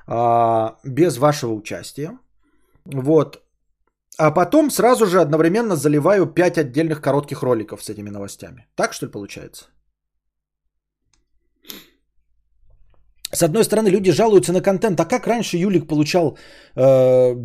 А, 0.08 0.78
без 0.84 1.18
вашего 1.18 1.54
участия. 1.54 2.18
Вот. 2.86 3.44
А 4.18 4.32
потом 4.32 4.72
сразу 4.72 5.06
же 5.06 5.22
одновременно 5.22 5.76
заливаю 5.76 6.26
5 6.26 6.58
отдельных 6.58 7.02
коротких 7.02 7.44
роликов 7.44 7.84
с 7.84 7.90
этими 7.90 8.10
новостями. 8.10 8.68
Так 8.76 8.94
что 8.94 9.06
ли 9.06 9.12
получается? 9.12 9.66
С 13.32 13.44
одной 13.44 13.64
стороны, 13.64 13.90
люди 13.90 14.12
жалуются 14.12 14.54
на 14.54 14.62
контент. 14.62 15.00
А 15.00 15.06
как 15.06 15.28
раньше 15.28 15.58
Юлик 15.58 15.88
получал 15.88 16.38
э, 16.76 17.36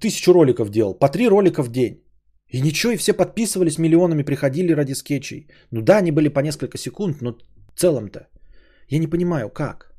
тысячу 0.00 0.32
роликов 0.32 0.70
делал? 0.70 0.94
По 0.94 1.08
три 1.08 1.28
ролика 1.28 1.62
в 1.62 1.68
день. 1.68 2.05
И 2.48 2.60
ничего, 2.60 2.92
и 2.92 2.96
все 2.96 3.12
подписывались 3.12 3.78
миллионами, 3.78 4.22
приходили 4.22 4.72
ради 4.72 4.94
скетчей. 4.94 5.48
Ну 5.72 5.82
да, 5.82 5.98
они 5.98 6.12
были 6.12 6.28
по 6.28 6.40
несколько 6.40 6.78
секунд, 6.78 7.20
но 7.20 7.32
в 7.32 7.78
целом-то. 7.78 8.28
Я 8.88 8.98
не 8.98 9.08
понимаю, 9.08 9.50
как. 9.50 9.96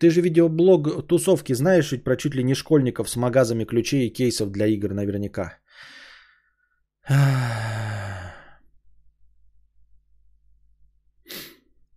Ты 0.00 0.10
же 0.10 0.20
видеоблог 0.20 1.06
тусовки 1.06 1.54
знаешь 1.54 1.92
ведь 1.92 2.02
про 2.02 2.16
чуть 2.16 2.34
ли 2.34 2.42
не 2.42 2.54
школьников 2.54 3.08
с 3.08 3.14
магазами 3.14 3.64
ключей 3.64 4.08
и 4.08 4.12
кейсов 4.12 4.50
для 4.50 4.66
игр 4.66 4.92
наверняка. 4.92 5.58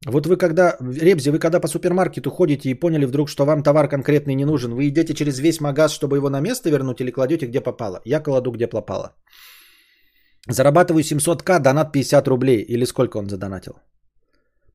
Вот 0.05 0.27
вы 0.27 0.37
когда, 0.37 0.77
Ребзи, 0.79 1.31
вы 1.31 1.39
когда 1.39 1.59
по 1.59 1.67
супермаркету 1.67 2.29
ходите 2.29 2.69
и 2.69 2.79
поняли 2.79 3.05
вдруг, 3.05 3.29
что 3.29 3.45
вам 3.45 3.63
товар 3.63 3.87
конкретный 3.89 4.35
не 4.35 4.45
нужен, 4.45 4.73
вы 4.73 4.87
идете 4.87 5.13
через 5.13 5.39
весь 5.39 5.59
магаз, 5.59 5.91
чтобы 5.91 6.17
его 6.17 6.29
на 6.29 6.41
место 6.41 6.69
вернуть 6.69 7.01
или 7.01 7.11
кладете 7.11 7.47
где 7.47 7.61
попало? 7.61 8.01
Я 8.05 8.19
кладу 8.19 8.51
где 8.51 8.67
попало. 8.67 9.15
Зарабатываю 10.47 11.03
700к, 11.03 11.59
донат 11.59 11.91
50 11.91 12.27
рублей. 12.27 12.61
Или 12.61 12.85
сколько 12.85 13.17
он 13.17 13.29
задонатил? 13.29 13.73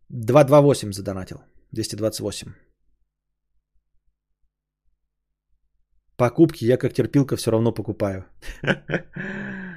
228 0.08 0.92
задонатил. 0.92 1.40
228. 1.72 2.52
Покупки 6.16 6.64
я 6.64 6.76
как 6.76 6.92
терпилка 6.92 7.36
все 7.36 7.52
равно 7.52 7.72
покупаю. 7.72 8.24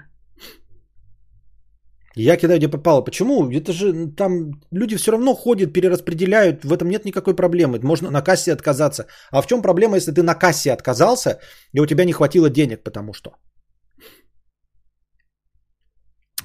Я 2.16 2.38
кидаю 2.38 2.60
где 2.60 2.70
попало. 2.70 3.02
Почему? 3.02 3.50
Это 3.50 3.74
же 3.74 4.12
там 4.16 4.52
люди 4.72 4.98
все 4.98 5.12
равно 5.12 5.34
ходят, 5.34 5.74
перераспределяют. 5.74 6.64
В 6.64 6.72
этом 6.72 6.90
нет 6.90 7.06
никакой 7.06 7.36
проблемы. 7.36 7.80
Можно 7.84 8.12
на 8.12 8.22
кассе 8.22 8.54
отказаться. 8.54 9.08
А 9.32 9.42
в 9.42 9.48
чем 9.48 9.62
проблема, 9.62 9.96
если 9.96 10.12
ты 10.12 10.22
на 10.22 10.36
кассе 10.36 10.72
отказался, 10.72 11.40
и 11.74 11.82
у 11.82 11.86
тебя 11.86 12.06
не 12.06 12.14
хватило 12.14 12.50
денег, 12.50 12.84
потому 12.84 13.14
что? 13.14 13.32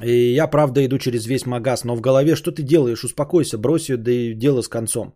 И 0.03 0.35
я, 0.35 0.47
правда, 0.47 0.81
иду 0.85 0.99
через 0.99 1.27
весь 1.27 1.45
магаз, 1.45 1.85
но 1.85 1.97
в 1.97 2.01
голове 2.01 2.37
что 2.37 2.53
ты 2.53 2.63
делаешь? 2.63 3.05
Успокойся, 3.05 3.59
брось 3.59 3.89
ее, 3.91 3.97
да 3.97 4.11
и 4.11 4.35
дело 4.35 4.63
с 4.63 4.69
концом. 4.69 5.15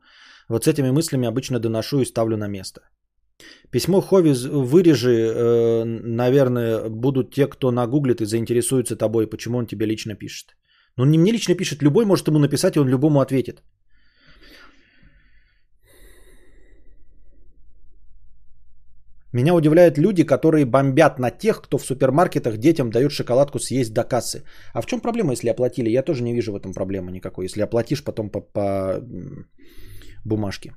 Вот 0.48 0.64
с 0.64 0.68
этими 0.68 0.90
мыслями 0.90 1.28
обычно 1.28 1.58
доношу 1.58 2.00
и 2.00 2.04
ставлю 2.04 2.36
на 2.36 2.48
место. 2.48 2.80
Письмо 3.72 4.00
Хови 4.02 4.32
вырежи, 4.32 5.10
э, 5.10 5.84
наверное, 5.84 6.90
будут 6.90 7.34
те, 7.34 7.46
кто 7.46 7.70
нагуглит 7.70 8.20
и 8.20 8.26
заинтересуется 8.26 8.96
тобой, 8.96 9.26
почему 9.26 9.58
он 9.58 9.66
тебе 9.66 9.86
лично 9.86 10.14
пишет. 10.14 10.56
Он 10.98 11.10
не 11.10 11.18
мне 11.18 11.32
лично 11.32 11.54
пишет, 11.54 11.82
любой 11.82 12.04
может 12.04 12.28
ему 12.28 12.38
написать, 12.38 12.76
и 12.76 12.80
он 12.80 12.88
любому 12.88 13.20
ответит. 13.20 13.62
Меня 19.32 19.54
удивляют 19.54 19.96
люди, 19.96 20.24
которые 20.24 20.66
бомбят 20.66 21.18
на 21.18 21.30
тех, 21.30 21.62
кто 21.62 21.78
в 21.78 21.86
супермаркетах 21.86 22.58
детям 22.58 22.90
дает 22.90 23.12
шоколадку 23.12 23.58
съесть 23.58 23.94
до 23.94 24.04
кассы. 24.04 24.44
А 24.74 24.82
в 24.82 24.86
чем 24.86 25.00
проблема, 25.00 25.32
если 25.32 25.48
оплатили? 25.48 25.88
Я 25.88 26.02
тоже 26.02 26.22
не 26.22 26.34
вижу 26.34 26.52
в 26.52 26.56
этом 26.56 26.74
проблемы 26.74 27.10
никакой, 27.10 27.46
если 27.46 27.62
оплатишь 27.62 28.04
потом 28.04 28.28
по, 28.28 28.40
по 28.42 29.00
бумажке. 30.26 30.72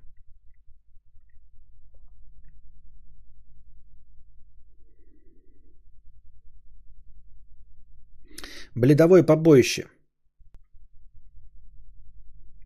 Бледовое 8.76 9.24
побоище. 9.24 9.86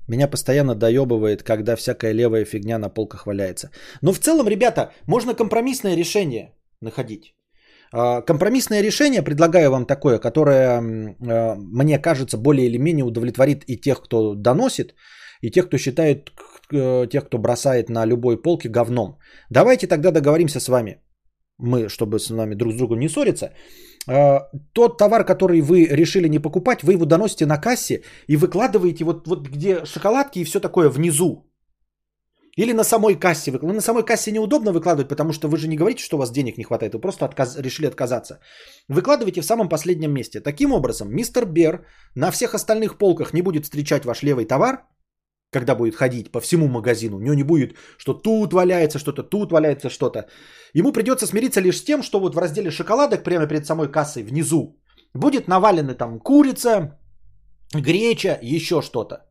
Меня 0.08 0.28
постоянно 0.28 0.74
доебывает, 0.74 1.44
когда 1.44 1.76
всякая 1.76 2.14
левая 2.14 2.46
фигня 2.46 2.80
на 2.80 2.90
полках 2.90 3.28
валяется. 3.28 3.70
Но 4.02 4.12
в 4.12 4.20
целом, 4.20 4.48
ребята, 4.48 4.92
можно 5.06 5.36
компромиссное 5.36 5.96
решение 5.96 6.56
находить. 6.82 7.36
А, 7.92 8.22
компромиссное 8.22 8.82
решение 8.82 9.22
предлагаю 9.22 9.70
вам 9.70 9.86
такое, 9.86 10.18
которое, 10.18 10.80
а, 10.80 11.56
мне 11.56 12.00
кажется, 12.00 12.38
более 12.38 12.66
или 12.66 12.78
менее 12.78 13.06
удовлетворит 13.06 13.64
и 13.68 13.78
тех, 13.78 14.02
кто 14.02 14.34
доносит, 14.34 14.96
и 15.42 15.52
тех, 15.52 15.68
кто 15.68 15.78
считает, 15.78 16.32
тех, 16.72 17.26
кто 17.28 17.38
бросает 17.38 17.90
на 17.90 18.06
любой 18.06 18.42
полке 18.42 18.70
говном. 18.70 19.20
Давайте 19.52 19.88
тогда 19.88 20.12
договоримся 20.12 20.60
с 20.60 20.70
вами, 20.70 21.02
мы, 21.60 21.90
чтобы 21.90 22.20
с 22.20 22.30
нами 22.30 22.56
друг 22.56 22.74
с 22.74 22.78
другом 22.78 23.00
не 23.00 23.10
ссориться, 23.10 23.54
тот 24.74 24.98
товар, 24.98 25.26
который 25.26 25.62
вы 25.62 25.86
решили 25.86 26.28
не 26.30 26.40
покупать, 26.40 26.84
вы 26.84 26.94
его 26.94 27.06
доносите 27.06 27.46
на 27.46 27.58
кассе 27.58 28.04
и 28.28 28.38
выкладываете 28.38 29.04
вот, 29.04 29.28
вот 29.28 29.48
где 29.48 29.86
шоколадки 29.86 30.40
и 30.40 30.44
все 30.44 30.60
такое 30.60 30.90
внизу. 30.90 31.46
Или 32.58 32.74
на 32.74 32.84
самой 32.84 33.16
кассе. 33.16 33.52
Ну, 33.62 33.74
на 33.74 33.82
самой 33.82 34.04
кассе 34.04 34.32
неудобно 34.32 34.74
выкладывать, 34.74 35.08
потому 35.08 35.34
что 35.34 35.48
вы 35.48 35.58
же 35.58 35.68
не 35.68 35.78
говорите, 35.78 36.04
что 36.04 36.18
у 36.18 36.20
вас 36.20 36.32
денег 36.32 36.58
не 36.58 36.64
хватает. 36.64 36.94
Вы 36.94 37.02
просто 37.02 37.26
отказ... 37.26 37.58
решили 37.58 37.88
отказаться. 37.88 38.40
Выкладывайте 38.90 39.42
в 39.42 39.46
самом 39.46 39.70
последнем 39.70 40.12
месте. 40.12 40.42
Таким 40.42 40.74
образом, 40.74 41.08
мистер 41.10 41.46
Бер 41.46 41.86
на 42.16 42.32
всех 42.32 42.54
остальных 42.54 42.98
полках 42.98 43.34
не 43.34 43.42
будет 43.42 43.64
встречать 43.64 44.06
ваш 44.06 44.24
левый 44.24 44.46
товар, 44.46 44.84
когда 45.52 45.76
будет 45.76 45.96
ходить 45.96 46.32
по 46.32 46.40
всему 46.40 46.68
магазину. 46.68 47.18
У 47.18 47.22
него 47.22 47.36
не 47.36 47.44
будет, 47.44 47.76
что 47.98 48.14
тут 48.14 48.54
валяется 48.54 49.00
что-то, 49.00 49.24
тут 49.24 49.52
валяется 49.52 49.90
что-то. 49.90 50.28
Ему 50.74 50.92
придется 50.92 51.26
смириться 51.26 51.62
лишь 51.62 51.78
с 51.78 51.84
тем, 51.84 52.04
что 52.04 52.20
вот 52.20 52.36
в 52.36 52.38
разделе 52.38 52.72
шоколадок 52.72 53.24
прямо 53.24 53.48
перед 53.48 53.66
самой 53.66 53.92
кассой 53.92 54.24
внизу 54.24 54.80
будет 55.14 55.48
навалены 55.48 55.96
там 55.96 56.20
курица, 56.20 57.00
греча, 57.74 58.38
еще 58.42 58.82
что-то. 58.82 59.26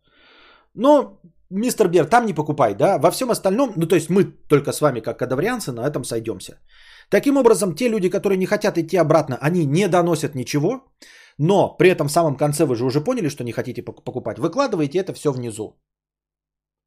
Но, 0.75 1.21
мистер 1.51 1.89
Бер, 1.89 2.07
там 2.07 2.27
не 2.27 2.35
покупай, 2.35 2.75
да, 2.75 2.99
во 2.99 3.11
всем 3.11 3.31
остальном, 3.31 3.73
ну 3.77 3.87
то 3.87 3.95
есть 3.95 4.11
мы 4.11 4.25
только 4.25 4.73
с 4.73 4.81
вами 4.81 5.01
как 5.01 5.19
кадаврианцы 5.19 5.73
на 5.73 5.87
этом 5.87 6.05
сойдемся. 6.05 6.59
Таким 7.11 7.37
образом, 7.37 7.75
те 7.75 7.89
люди, 7.89 8.11
которые 8.11 8.39
не 8.39 8.47
хотят 8.47 8.77
идти 8.77 8.97
обратно, 8.97 9.39
они 9.41 9.67
не 9.67 9.89
доносят 9.89 10.35
ничего, 10.35 10.83
но 11.39 11.77
при 11.79 11.91
этом 11.91 12.09
в 12.09 12.13
самом 12.13 12.37
конце 12.37 12.65
вы 12.67 12.75
же 12.77 12.85
уже 12.85 13.01
поняли, 13.01 13.29
что 13.29 13.45
не 13.45 13.53
хотите 13.53 13.83
покупать. 13.83 14.39
Выкладываете 14.39 14.99
это 14.99 15.15
все 15.15 15.33
внизу 15.33 15.79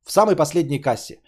в 0.04 0.12
самой 0.12 0.36
последней 0.36 0.82
кассе. 0.82 1.20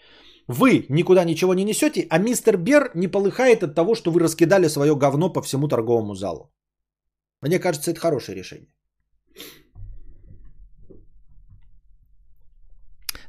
вы 0.48 0.86
никуда 0.88 1.24
ничего 1.24 1.54
не 1.54 1.64
несете, 1.64 2.06
а 2.10 2.18
мистер 2.18 2.56
Бер 2.56 2.90
не 2.94 3.08
полыхает 3.08 3.62
от 3.62 3.74
того, 3.74 3.94
что 3.94 4.10
вы 4.10 4.20
раскидали 4.20 4.68
свое 4.68 4.94
говно 4.94 5.32
по 5.32 5.42
всему 5.42 5.68
торговому 5.68 6.14
залу. 6.14 6.50
Мне 7.42 7.58
кажется, 7.58 7.90
это 7.90 8.00
хорошее 8.00 8.38
решение. 8.38 8.68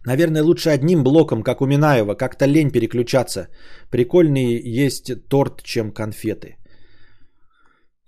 Наверное, 0.06 0.44
лучше 0.44 0.70
одним 0.70 1.04
блоком, 1.04 1.44
как 1.44 1.62
у 1.62 1.66
Минаева, 1.66 2.16
как-то 2.16 2.46
лень 2.46 2.72
переключаться. 2.72 3.48
Прикольный 3.90 4.62
есть 4.84 5.28
торт, 5.30 5.64
чем 5.64 5.92
конфеты. 5.92 6.58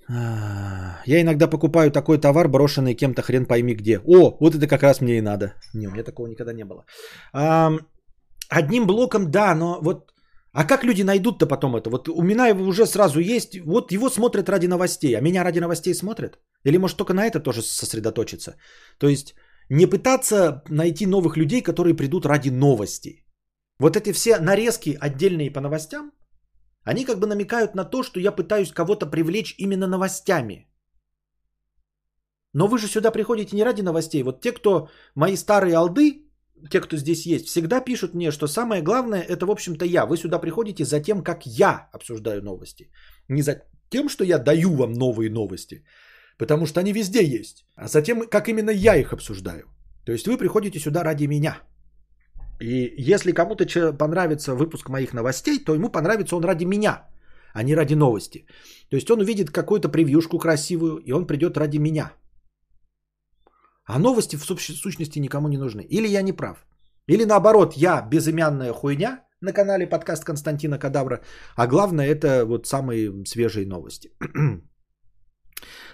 Я 0.10 1.22
иногда 1.22 1.48
покупаю 1.48 1.92
такой 1.92 2.18
товар, 2.18 2.48
брошенный 2.48 2.96
кем-то 2.96 3.22
хрен 3.22 3.46
пойми 3.46 3.74
где. 3.76 4.00
О, 4.06 4.38
вот 4.40 4.56
это 4.56 4.68
как 4.68 4.84
раз 4.84 5.02
мне 5.02 5.18
и 5.18 5.22
надо. 5.22 5.54
Не, 5.74 5.88
у 5.88 5.92
меня 5.92 6.04
такого 6.04 6.28
никогда 6.28 6.54
не 6.54 6.66
было. 6.66 6.86
Одним 8.50 8.88
блоком, 8.88 9.32
да, 9.32 9.56
но 9.56 9.80
вот... 9.82 10.12
А 10.54 10.64
как 10.64 10.84
люди 10.84 11.04
найдут-то 11.04 11.46
потом 11.46 11.76
это? 11.76 11.90
Вот 11.90 12.10
у 12.10 12.24
Минаева 12.24 12.64
уже 12.64 12.86
сразу 12.86 13.20
есть, 13.20 13.60
вот 13.66 13.92
его 13.92 14.10
смотрят 14.10 14.50
ради 14.50 14.66
новостей, 14.68 15.16
а 15.16 15.22
меня 15.22 15.44
ради 15.44 15.60
новостей 15.60 15.94
смотрят? 15.94 16.40
Или 16.64 16.78
может 16.78 16.98
только 16.98 17.14
на 17.14 17.28
это 17.28 17.40
тоже 17.40 17.62
сосредоточиться? 17.62 18.56
То 18.98 19.08
есть 19.08 19.36
не 19.70 19.86
пытаться 19.86 20.64
найти 20.70 21.06
новых 21.06 21.38
людей, 21.38 21.62
которые 21.62 21.94
придут 21.94 22.26
ради 22.26 22.50
новости. 22.50 23.24
Вот 23.78 23.96
эти 23.96 24.14
все 24.14 24.40
нарезки 24.40 24.98
отдельные 25.00 25.52
по 25.52 25.62
новостям, 25.62 26.12
они 26.88 27.06
как 27.06 27.20
бы 27.20 27.28
намекают 27.28 27.76
на 27.76 27.84
то, 27.84 28.02
что 28.04 28.20
я 28.20 28.32
пытаюсь 28.32 28.72
кого-то 28.72 29.06
привлечь 29.06 29.56
именно 29.58 29.88
новостями. 29.88 30.68
Но 32.54 32.68
вы 32.68 32.80
же 32.80 32.88
сюда 32.88 33.12
приходите 33.12 33.56
не 33.56 33.64
ради 33.64 33.82
новостей. 33.84 34.24
Вот 34.24 34.42
те, 34.42 34.52
кто 34.54 34.88
мои 35.16 35.36
старые 35.36 35.76
алды, 35.76 36.24
те, 36.72 36.80
кто 36.80 36.98
здесь 36.98 37.26
есть, 37.26 37.48
всегда 37.48 37.82
пишут 37.82 38.14
мне, 38.14 38.32
что 38.32 38.48
самое 38.48 38.82
главное 38.82 39.22
это, 39.22 39.46
в 39.46 39.52
общем-то, 39.52 39.86
я. 39.86 40.06
Вы 40.06 40.18
сюда 40.18 40.40
приходите 40.40 40.86
за 40.86 41.02
тем, 41.02 41.24
как 41.24 41.46
я 41.46 41.90
обсуждаю 41.94 42.42
новости. 42.42 42.90
Не 43.28 43.42
за 43.42 43.64
тем, 43.90 44.08
что 44.10 44.24
я 44.24 44.40
даю 44.40 44.74
вам 44.76 44.94
новые 44.94 45.30
новости, 45.30 45.84
потому 46.38 46.66
что 46.66 46.80
они 46.80 46.94
везде 46.94 47.24
есть, 47.24 47.66
а 47.76 47.88
за 47.88 48.02
тем, 48.02 48.30
как 48.30 48.48
именно 48.48 48.72
я 48.72 48.96
их 48.96 49.14
обсуждаю. 49.14 49.66
То 50.06 50.12
есть 50.14 50.28
вы 50.28 50.38
приходите 50.38 50.80
сюда 50.80 51.04
ради 51.04 51.28
меня. 51.28 51.58
И 52.60 52.94
если 52.98 53.32
кому-то 53.32 53.66
понравится 53.94 54.56
выпуск 54.56 54.90
моих 54.90 55.14
новостей, 55.14 55.64
то 55.64 55.74
ему 55.74 55.90
понравится 55.90 56.36
он 56.36 56.44
ради 56.44 56.66
меня, 56.66 57.08
а 57.54 57.64
не 57.64 57.76
ради 57.76 57.96
новости. 57.96 58.46
То 58.90 58.96
есть 58.96 59.10
он 59.10 59.22
увидит 59.22 59.52
какую-то 59.52 59.90
превьюшку 59.90 60.40
красивую, 60.40 60.98
и 61.06 61.12
он 61.12 61.28
придет 61.28 61.58
ради 61.58 61.78
меня. 61.80 62.12
А 63.86 64.00
новости 64.00 64.36
в 64.36 64.42
сущ- 64.42 64.76
сущности 64.76 65.20
никому 65.20 65.48
не 65.48 65.58
нужны. 65.58 65.82
Или 65.82 66.08
я 66.08 66.22
не 66.22 66.34
прав. 66.34 66.66
Или 67.08 67.26
наоборот, 67.26 67.74
я 67.78 68.02
безымянная 68.02 68.74
хуйня 68.74 69.24
на 69.42 69.54
канале 69.54 69.88
подкаст 69.88 70.26
Константина 70.26 70.80
Кадавра, 70.80 71.22
а 71.56 71.68
главное 71.68 72.08
это 72.08 72.46
вот 72.46 72.68
самые 72.68 73.26
свежие 73.26 73.66
новости. 73.66 74.10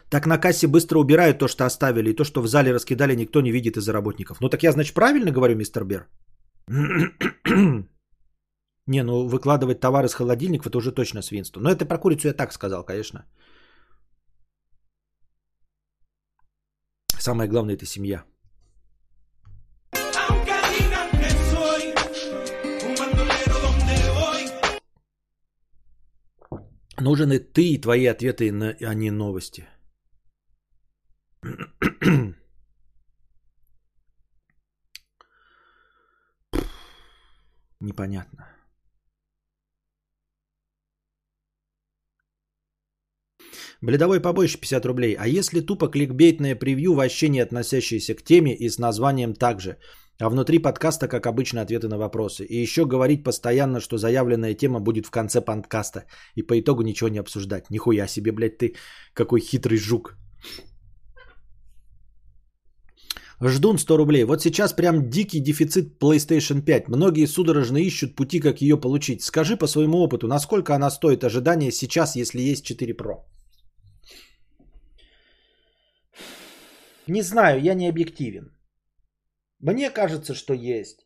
Так 0.10 0.28
на 0.28 0.38
кассе 0.38 0.68
быстро 0.68 1.00
убирают 1.00 1.40
то, 1.40 1.48
что 1.48 1.66
оставили, 1.66 2.12
и 2.12 2.16
то, 2.16 2.24
что 2.24 2.42
в 2.42 2.48
зале 2.48 2.72
раскидали, 2.72 3.16
никто 3.16 3.42
не 3.42 3.52
видит 3.52 3.78
из-за 3.78 3.94
работников. 3.94 4.42
Ну 4.42 4.50
так 4.50 4.64
я, 4.64 4.72
значит, 4.72 4.94
правильно 4.94 5.32
говорю, 5.32 5.56
мистер 5.56 5.86
Бер? 5.86 6.08
Не, 8.88 9.04
ну 9.04 9.28
выкладывать 9.28 9.80
товар 9.80 10.06
из 10.06 10.14
холодильников 10.14 10.68
это 10.68 10.78
уже 10.78 10.92
точно 10.92 11.22
свинство. 11.22 11.62
Но 11.62 11.70
это 11.70 11.86
про 11.86 11.98
курицу 11.98 12.28
я 12.28 12.34
так 12.34 12.54
сказал, 12.54 12.84
конечно. 12.84 13.26
Самое 17.20 17.50
главное 17.50 17.76
это 17.76 17.86
семья. 17.86 18.26
Нужен 27.00 27.32
и 27.32 27.40
ты, 27.40 27.74
и 27.74 27.82
твои 27.82 28.06
ответы, 28.06 28.50
а 28.82 28.94
не 28.94 29.12
новости. 29.12 29.68
Непонятно. 37.84 38.48
Бледовой 43.82 44.22
побольше 44.22 44.58
50 44.58 44.86
рублей. 44.86 45.16
А 45.20 45.28
если 45.28 45.60
тупо 45.60 45.90
кликбейтное 45.90 46.56
превью, 46.56 46.94
вообще 46.94 47.30
не 47.30 47.42
относящееся 47.42 48.16
к 48.16 48.24
теме 48.24 48.56
и 48.56 48.70
с 48.70 48.80
названием 48.80 49.34
также, 49.34 49.78
а 50.20 50.30
внутри 50.30 50.60
подкаста, 50.60 51.10
как 51.10 51.26
обычно, 51.26 51.62
ответы 51.62 51.90
на 51.90 51.98
вопросы. 51.98 52.46
И 52.46 52.62
еще 52.62 52.86
говорить 52.86 53.24
постоянно, 53.24 53.82
что 53.82 53.98
заявленная 53.98 54.54
тема 54.56 54.80
будет 54.80 55.06
в 55.06 55.12
конце 55.12 55.42
подкаста. 55.42 56.06
И 56.36 56.44
по 56.44 56.58
итогу 56.58 56.84
ничего 56.84 57.10
не 57.10 57.20
обсуждать. 57.20 57.70
Нихуя 57.70 58.08
себе, 58.08 58.32
блядь, 58.32 58.58
ты 58.58 58.76
какой 59.14 59.42
хитрый 59.42 59.78
жук. 59.78 60.18
Ждун 63.42 63.78
100 63.78 63.98
рублей. 63.98 64.24
Вот 64.26 64.42
сейчас 64.42 64.74
прям 64.74 65.10
дикий 65.10 65.40
дефицит 65.40 66.00
PlayStation 66.00 66.62
5. 66.62 66.88
Многие 66.88 67.26
судорожно 67.28 67.78
ищут 67.78 68.16
пути, 68.16 68.40
как 68.40 68.62
ее 68.62 68.78
получить. 68.78 69.24
Скажи 69.24 69.58
по 69.58 69.68
своему 69.68 69.98
опыту, 69.98 70.28
насколько 70.28 70.76
она 70.76 70.90
стоит 70.90 71.24
ожидания 71.24 71.72
сейчас, 71.72 72.16
если 72.16 72.42
есть 72.42 72.66
4 72.66 72.94
Pro? 72.94 73.24
Не 77.08 77.22
знаю, 77.22 77.62
я 77.62 77.74
не 77.74 77.90
объективен. 77.90 78.52
Мне 79.60 79.90
кажется, 79.90 80.34
что 80.34 80.54
есть. 80.54 81.06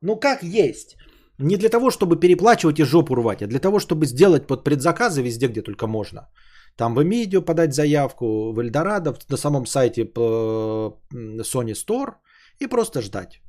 Ну 0.00 0.16
как 0.16 0.42
есть? 0.42 0.96
Не 1.38 1.56
для 1.56 1.68
того, 1.68 1.90
чтобы 1.90 2.20
переплачивать 2.20 2.78
и 2.78 2.84
жопу 2.84 3.14
рвать, 3.14 3.42
а 3.42 3.46
для 3.46 3.58
того, 3.58 3.78
чтобы 3.78 4.06
сделать 4.06 4.46
под 4.46 4.64
предзаказы 4.64 5.22
везде, 5.22 5.48
где 5.48 5.62
только 5.62 5.86
можно. 5.86 6.28
Там 6.76 6.94
в 6.94 7.02
Эмидио 7.02 7.42
подать 7.42 7.74
заявку, 7.74 8.52
в 8.52 8.60
Эльдорадо, 8.60 9.14
на 9.30 9.36
самом 9.36 9.66
сайте 9.66 10.02
Sony 10.04 11.74
Store 11.74 12.14
и 12.58 12.66
просто 12.66 13.00
ждать. 13.00 13.42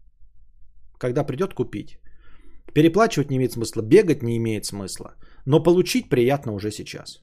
Когда 1.00 1.24
придет 1.24 1.54
купить. 1.54 2.00
Переплачивать 2.74 3.32
не 3.32 3.38
имеет 3.38 3.52
смысла, 3.52 3.82
бегать 3.82 4.24
не 4.24 4.38
имеет 4.38 4.66
смысла. 4.66 5.16
Но 5.46 5.64
получить 5.64 6.10
приятно 6.10 6.54
уже 6.54 6.72
сейчас. 6.72 7.22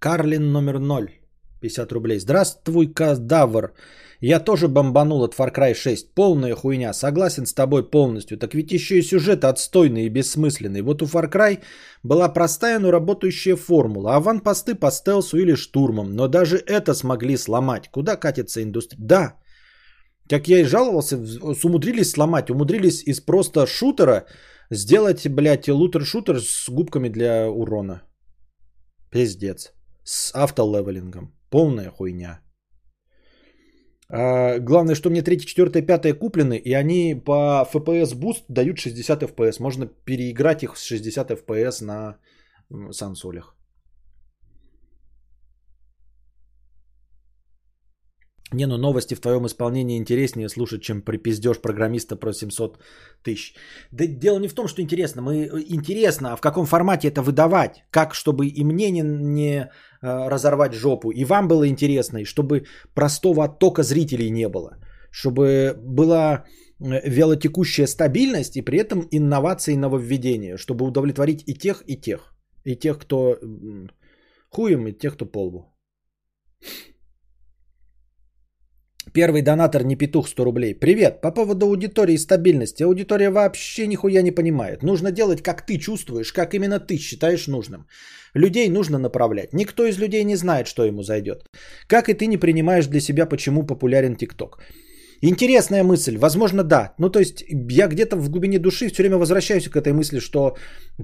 Карлин 0.00 0.52
номер 0.52 0.78
0. 0.78 1.23
50 1.64 1.92
рублей. 1.92 2.18
Здравствуй, 2.18 2.92
кадавр. 2.94 3.72
Я 4.20 4.40
тоже 4.40 4.68
бомбанул 4.68 5.22
от 5.24 5.34
Far 5.34 5.50
Cry 5.52 5.74
6. 5.74 6.14
Полная 6.14 6.54
хуйня. 6.54 6.92
Согласен 6.92 7.46
с 7.46 7.54
тобой 7.54 7.90
полностью. 7.90 8.38
Так 8.38 8.54
ведь 8.54 8.72
еще 8.72 8.98
и 8.98 9.02
сюжет 9.02 9.44
отстойный 9.44 10.04
и 10.04 10.10
бессмысленный. 10.10 10.82
Вот 10.82 11.02
у 11.02 11.06
Far 11.06 11.30
Cry 11.30 11.58
была 12.02 12.32
простая, 12.32 12.78
но 12.78 12.90
работающая 12.90 13.56
формула. 13.56 14.16
Аванпосты 14.16 14.74
по 14.74 14.90
стелсу 14.90 15.38
или 15.38 15.56
штурмам. 15.56 16.12
Но 16.12 16.28
даже 16.28 16.56
это 16.56 16.94
смогли 16.94 17.36
сломать. 17.36 17.88
Куда 17.90 18.16
катится 18.16 18.62
индустрия? 18.62 19.00
Да. 19.00 19.34
Как 20.30 20.48
я 20.48 20.58
и 20.58 20.64
жаловался, 20.64 21.16
умудрились 21.64 22.10
сломать. 22.10 22.50
Умудрились 22.50 23.02
из 23.06 23.20
просто 23.20 23.66
шутера 23.66 24.26
сделать, 24.70 25.28
блядь, 25.28 25.68
лутер-шутер 25.68 26.40
с 26.40 26.68
губками 26.68 27.08
для 27.08 27.48
урона. 27.50 28.02
Пиздец. 29.10 29.72
С 30.06 30.34
автолевелингом. 30.34 31.33
Полная 31.54 31.88
хуйня. 31.88 32.40
А, 34.08 34.58
главное, 34.58 34.96
что 34.96 35.08
мне 35.08 35.22
3, 35.22 35.38
4, 35.38 35.86
5 35.86 36.18
куплены, 36.18 36.56
и 36.56 36.72
они 36.72 37.14
по 37.14 37.64
FPS 37.72 38.18
Boost 38.18 38.44
дают 38.48 38.78
60 38.78 39.22
FPS. 39.22 39.62
Можно 39.62 39.86
переиграть 39.86 40.64
их 40.64 40.76
с 40.76 40.82
60 40.84 41.30
FPS 41.30 41.84
на 41.84 42.18
сансолях. 42.90 43.56
Не, 48.54 48.66
ну 48.66 48.78
новости 48.78 49.14
в 49.14 49.20
твоем 49.20 49.46
исполнении 49.46 49.98
интереснее 49.98 50.48
слушать, 50.48 50.82
чем 50.82 51.02
припиздеж 51.02 51.60
программиста 51.60 52.16
про 52.16 52.32
700 52.32 52.78
тысяч. 53.22 53.54
Да 53.92 54.06
дело 54.06 54.38
не 54.38 54.48
в 54.48 54.54
том, 54.54 54.68
что 54.68 54.82
интересно. 54.82 55.22
Мы 55.22 55.34
э, 55.34 55.64
интересно, 55.68 56.32
а 56.32 56.36
в 56.36 56.40
каком 56.40 56.66
формате 56.66 57.08
это 57.08 57.22
выдавать? 57.22 57.84
Как, 57.90 58.14
чтобы 58.14 58.46
и 58.46 58.64
мне 58.64 58.90
не, 58.90 59.02
не 59.02 59.56
э, 59.56 59.68
разорвать 60.02 60.74
жопу, 60.74 61.10
и 61.10 61.24
вам 61.24 61.48
было 61.48 61.66
интересно, 61.66 62.18
и 62.18 62.24
чтобы 62.24 62.64
простого 62.94 63.44
оттока 63.44 63.82
зрителей 63.82 64.30
не 64.30 64.48
было. 64.48 64.78
Чтобы 65.10 65.74
была 65.82 66.44
э, 66.80 67.08
вялотекущая 67.08 67.86
стабильность 67.86 68.56
и 68.56 68.62
при 68.62 68.78
этом 68.78 69.08
инновации 69.10 69.74
и 69.74 69.78
нововведения, 69.78 70.56
чтобы 70.56 70.86
удовлетворить 70.86 71.42
и 71.46 71.54
тех, 71.54 71.82
и 71.86 71.96
тех. 71.96 72.34
И 72.64 72.76
тех, 72.76 72.98
кто 72.98 73.36
хуем, 74.48 74.86
и 74.86 74.92
тех, 74.92 75.14
кто 75.14 75.26
полбу. 75.26 75.74
Первый 79.14 79.42
донатор 79.42 79.84
не 79.84 79.94
петух 79.94 80.28
100 80.28 80.44
рублей. 80.44 80.74
Привет, 80.74 81.20
по 81.20 81.30
поводу 81.30 81.66
аудитории 81.66 82.14
и 82.14 82.18
стабильности. 82.18 82.82
Аудитория 82.82 83.30
вообще 83.30 83.86
нихуя 83.86 84.22
не 84.22 84.32
понимает. 84.32 84.82
Нужно 84.82 85.12
делать, 85.12 85.40
как 85.40 85.64
ты 85.64 85.78
чувствуешь, 85.78 86.32
как 86.32 86.54
именно 86.54 86.80
ты 86.80 86.98
считаешь 86.98 87.46
нужным. 87.46 87.86
Людей 88.34 88.68
нужно 88.68 88.98
направлять. 88.98 89.52
Никто 89.52 89.86
из 89.86 89.98
людей 89.98 90.24
не 90.24 90.34
знает, 90.36 90.66
что 90.66 90.84
ему 90.84 91.04
зайдет. 91.04 91.48
Как 91.86 92.08
и 92.08 92.14
ты 92.14 92.26
не 92.26 92.38
принимаешь 92.38 92.88
для 92.88 93.00
себя, 93.00 93.26
почему 93.26 93.62
популярен 93.62 94.16
ТикТок. 94.16 94.58
Интересная 95.26 95.82
мысль, 95.82 96.18
возможно, 96.18 96.62
да. 96.64 96.94
Ну, 96.98 97.10
то 97.10 97.18
есть 97.18 97.44
я 97.70 97.86
где-то 97.86 98.16
в 98.16 98.28
глубине 98.28 98.58
души 98.58 98.88
все 98.88 99.02
время 99.02 99.16
возвращаюсь 99.16 99.68
к 99.68 99.76
этой 99.76 99.92
мысли, 99.92 100.20
что 100.20 100.56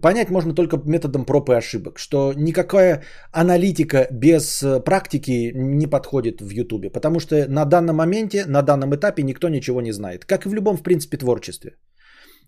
понять 0.02 0.30
можно 0.30 0.54
только 0.54 0.76
методом 0.84 1.24
проб 1.24 1.48
и 1.48 1.54
ошибок, 1.54 1.98
что 1.98 2.34
никакая 2.36 3.02
аналитика 3.32 4.08
без 4.12 4.62
э, 4.62 4.80
практики 4.84 5.52
не 5.54 5.86
подходит 5.86 6.42
в 6.42 6.50
Ютубе, 6.50 6.90
потому 6.90 7.18
что 7.18 7.34
на 7.48 7.64
данном 7.64 7.96
моменте, 7.96 8.44
на 8.46 8.60
данном 8.62 8.94
этапе 8.94 9.22
никто 9.22 9.48
ничего 9.48 9.80
не 9.80 9.92
знает, 9.92 10.26
как 10.26 10.44
и 10.44 10.50
в 10.50 10.54
любом, 10.54 10.76
в 10.76 10.82
принципе, 10.82 11.16
творчестве. 11.16 11.70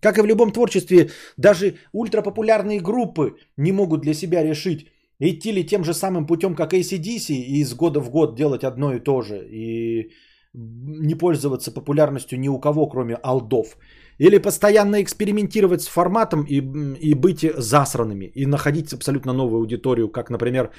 Как 0.00 0.18
и 0.18 0.22
в 0.22 0.26
любом 0.26 0.52
творчестве, 0.52 1.08
даже 1.38 1.76
ультрапопулярные 1.92 2.80
группы 2.80 3.36
не 3.56 3.72
могут 3.72 4.02
для 4.02 4.12
себя 4.12 4.42
решить, 4.42 4.88
идти 5.20 5.52
ли 5.52 5.64
тем 5.64 5.84
же 5.84 5.94
самым 5.94 6.26
путем, 6.26 6.54
как 6.54 6.74
ACDC, 6.74 7.32
и 7.32 7.62
из 7.62 7.72
года 7.72 8.00
в 8.00 8.10
год 8.10 8.36
делать 8.36 8.62
одно 8.62 8.92
и 8.92 9.00
то 9.00 9.22
же, 9.22 9.36
и 9.50 10.10
не 10.54 11.14
пользоваться 11.14 11.70
популярностью 11.70 12.38
ни 12.38 12.48
у 12.48 12.58
кого, 12.58 12.88
кроме 12.88 13.14
алдов. 13.14 13.76
Или 14.18 14.38
постоянно 14.38 15.02
экспериментировать 15.02 15.82
с 15.82 15.88
форматом 15.88 16.44
и, 16.44 16.60
и 17.00 17.14
быть 17.14 17.46
засранными, 17.56 18.26
и 18.34 18.46
находить 18.46 18.92
абсолютно 18.92 19.32
новую 19.32 19.60
аудиторию, 19.60 20.08
как, 20.08 20.30
например, 20.30 20.70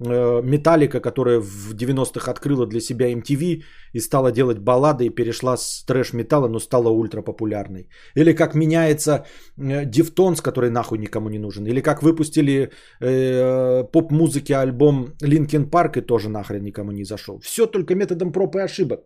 э, 0.00 0.42
Металлика, 0.42 1.00
которая 1.00 1.40
в 1.40 1.74
90-х 1.74 2.30
открыла 2.30 2.66
для 2.66 2.80
себя 2.80 3.12
MTV 3.12 3.62
и 3.92 4.00
стала 4.00 4.32
делать 4.32 4.58
баллады 4.58 5.06
и 5.06 5.10
перешла 5.14 5.56
с 5.56 5.84
трэш-металла, 5.86 6.48
но 6.48 6.58
стала 6.58 6.88
ультрапопулярной. 6.88 7.88
Или 8.16 8.32
как 8.32 8.54
меняется 8.54 9.24
э, 9.56 9.84
Deftones, 9.84 10.40
который 10.40 10.70
нахуй 10.70 10.98
никому 10.98 11.28
не 11.28 11.38
нужен. 11.38 11.66
Или 11.66 11.80
как 11.80 12.02
выпустили 12.02 12.70
э, 13.00 13.84
поп-музыки 13.92 14.52
альбом 14.52 15.14
Linkin 15.22 15.70
Park 15.70 15.98
и 15.98 16.06
тоже 16.06 16.28
нахрен 16.28 16.64
никому 16.64 16.90
не 16.90 17.04
зашел. 17.04 17.38
Все 17.38 17.66
только 17.66 17.94
методом 17.94 18.32
проб 18.32 18.56
и 18.56 18.64
ошибок. 18.64 19.00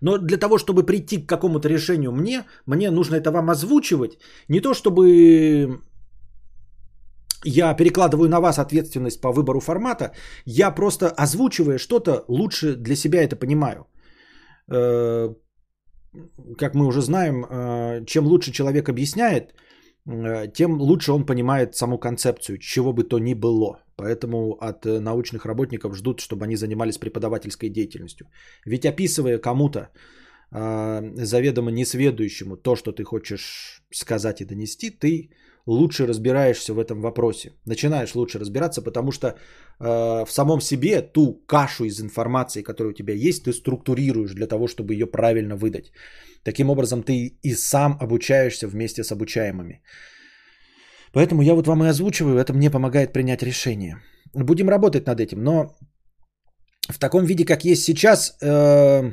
Но 0.00 0.18
для 0.18 0.36
того, 0.36 0.58
чтобы 0.58 0.86
прийти 0.86 1.18
к 1.18 1.28
какому-то 1.28 1.68
решению 1.68 2.12
мне, 2.12 2.44
мне 2.66 2.90
нужно 2.90 3.16
это 3.16 3.30
вам 3.30 3.50
озвучивать. 3.50 4.18
Не 4.48 4.60
то, 4.60 4.74
чтобы 4.74 5.80
я 7.44 7.74
перекладываю 7.74 8.28
на 8.28 8.40
вас 8.40 8.58
ответственность 8.58 9.20
по 9.20 9.32
выбору 9.32 9.60
формата, 9.60 10.12
я 10.44 10.70
просто 10.70 11.08
озвучивая 11.08 11.78
что-то, 11.78 12.24
лучше 12.28 12.76
для 12.76 12.96
себя 12.96 13.22
это 13.22 13.36
понимаю. 13.36 13.86
Э, 14.72 15.34
как 16.58 16.74
мы 16.74 16.86
уже 16.86 17.02
знаем, 17.02 17.44
э, 17.44 18.04
чем 18.06 18.26
лучше 18.26 18.52
человек 18.52 18.88
объясняет, 18.88 19.54
тем 20.54 20.80
лучше 20.80 21.12
он 21.12 21.26
понимает 21.26 21.74
саму 21.74 21.98
концепцию, 21.98 22.58
чего 22.58 22.92
бы 22.92 23.04
то 23.04 23.18
ни 23.18 23.34
было. 23.34 23.82
Поэтому 23.96 24.56
от 24.60 24.84
научных 24.84 25.46
работников 25.46 25.96
ждут, 25.96 26.20
чтобы 26.20 26.44
они 26.44 26.56
занимались 26.56 26.98
преподавательской 26.98 27.70
деятельностью. 27.70 28.26
Ведь 28.64 28.84
описывая 28.84 29.38
кому-то, 29.38 29.88
заведомо 30.50 31.70
несведущему, 31.70 32.56
то, 32.56 32.76
что 32.76 32.92
ты 32.92 33.04
хочешь 33.04 33.82
сказать 33.90 34.40
и 34.40 34.44
донести, 34.44 34.90
ты 34.90 35.30
лучше 35.66 36.06
разбираешься 36.06 36.74
в 36.74 36.78
этом 36.78 37.00
вопросе. 37.00 37.52
Начинаешь 37.66 38.14
лучше 38.14 38.38
разбираться, 38.38 38.82
потому 38.82 39.12
что 39.12 39.26
э, 39.26 39.34
в 40.24 40.30
самом 40.30 40.60
себе 40.60 41.02
ту 41.02 41.42
кашу 41.46 41.84
из 41.84 42.00
информации, 42.00 42.62
которая 42.62 42.92
у 42.92 42.96
тебя 42.96 43.14
есть, 43.14 43.44
ты 43.44 43.52
структурируешь 43.52 44.34
для 44.34 44.46
того, 44.46 44.68
чтобы 44.68 44.94
ее 44.94 45.06
правильно 45.06 45.56
выдать. 45.56 45.92
Таким 46.44 46.70
образом, 46.70 47.02
ты 47.02 47.38
и 47.42 47.54
сам 47.54 47.98
обучаешься 48.00 48.68
вместе 48.68 49.02
с 49.02 49.12
обучаемыми. 49.12 49.82
Поэтому 51.12 51.42
я 51.42 51.54
вот 51.54 51.66
вам 51.66 51.82
и 51.84 51.88
озвучиваю, 51.88 52.38
это 52.38 52.52
мне 52.52 52.70
помогает 52.70 53.12
принять 53.12 53.42
решение. 53.42 53.96
Будем 54.34 54.68
работать 54.68 55.06
над 55.06 55.20
этим, 55.20 55.42
но 55.42 55.76
в 56.88 56.98
таком 56.98 57.24
виде, 57.24 57.44
как 57.44 57.64
есть 57.64 57.82
сейчас, 57.82 58.36
э, 58.42 59.12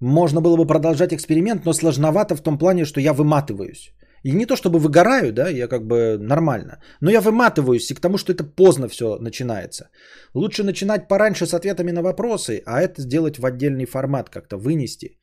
можно 0.00 0.40
было 0.40 0.56
бы 0.56 0.66
продолжать 0.66 1.12
эксперимент, 1.12 1.64
но 1.64 1.72
сложновато 1.72 2.36
в 2.36 2.42
том 2.42 2.58
плане, 2.58 2.84
что 2.84 3.00
я 3.00 3.12
выматываюсь. 3.12 3.92
И 4.24 4.32
не 4.32 4.46
то 4.46 4.56
чтобы 4.56 4.78
выгораю, 4.78 5.32
да, 5.32 5.48
я 5.48 5.68
как 5.68 5.86
бы 5.86 6.18
нормально. 6.18 6.80
Но 7.00 7.10
я 7.10 7.20
выматываюсь 7.20 7.90
и 7.90 7.94
к 7.94 8.00
тому, 8.00 8.18
что 8.18 8.32
это 8.32 8.44
поздно 8.44 8.88
все 8.88 9.18
начинается. 9.18 9.90
Лучше 10.34 10.64
начинать 10.64 11.08
пораньше 11.08 11.46
с 11.46 11.54
ответами 11.54 11.92
на 11.92 12.02
вопросы, 12.02 12.62
а 12.66 12.80
это 12.80 13.02
сделать 13.02 13.38
в 13.38 13.46
отдельный 13.46 13.86
формат, 13.86 14.30
как-то 14.30 14.56
вынести, 14.56 15.18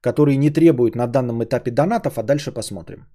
который 0.00 0.36
не 0.36 0.50
требует 0.50 0.96
на 0.96 1.06
данном 1.06 1.42
этапе 1.44 1.70
донатов, 1.70 2.18
а 2.18 2.22
дальше 2.22 2.52
посмотрим. 2.52 3.06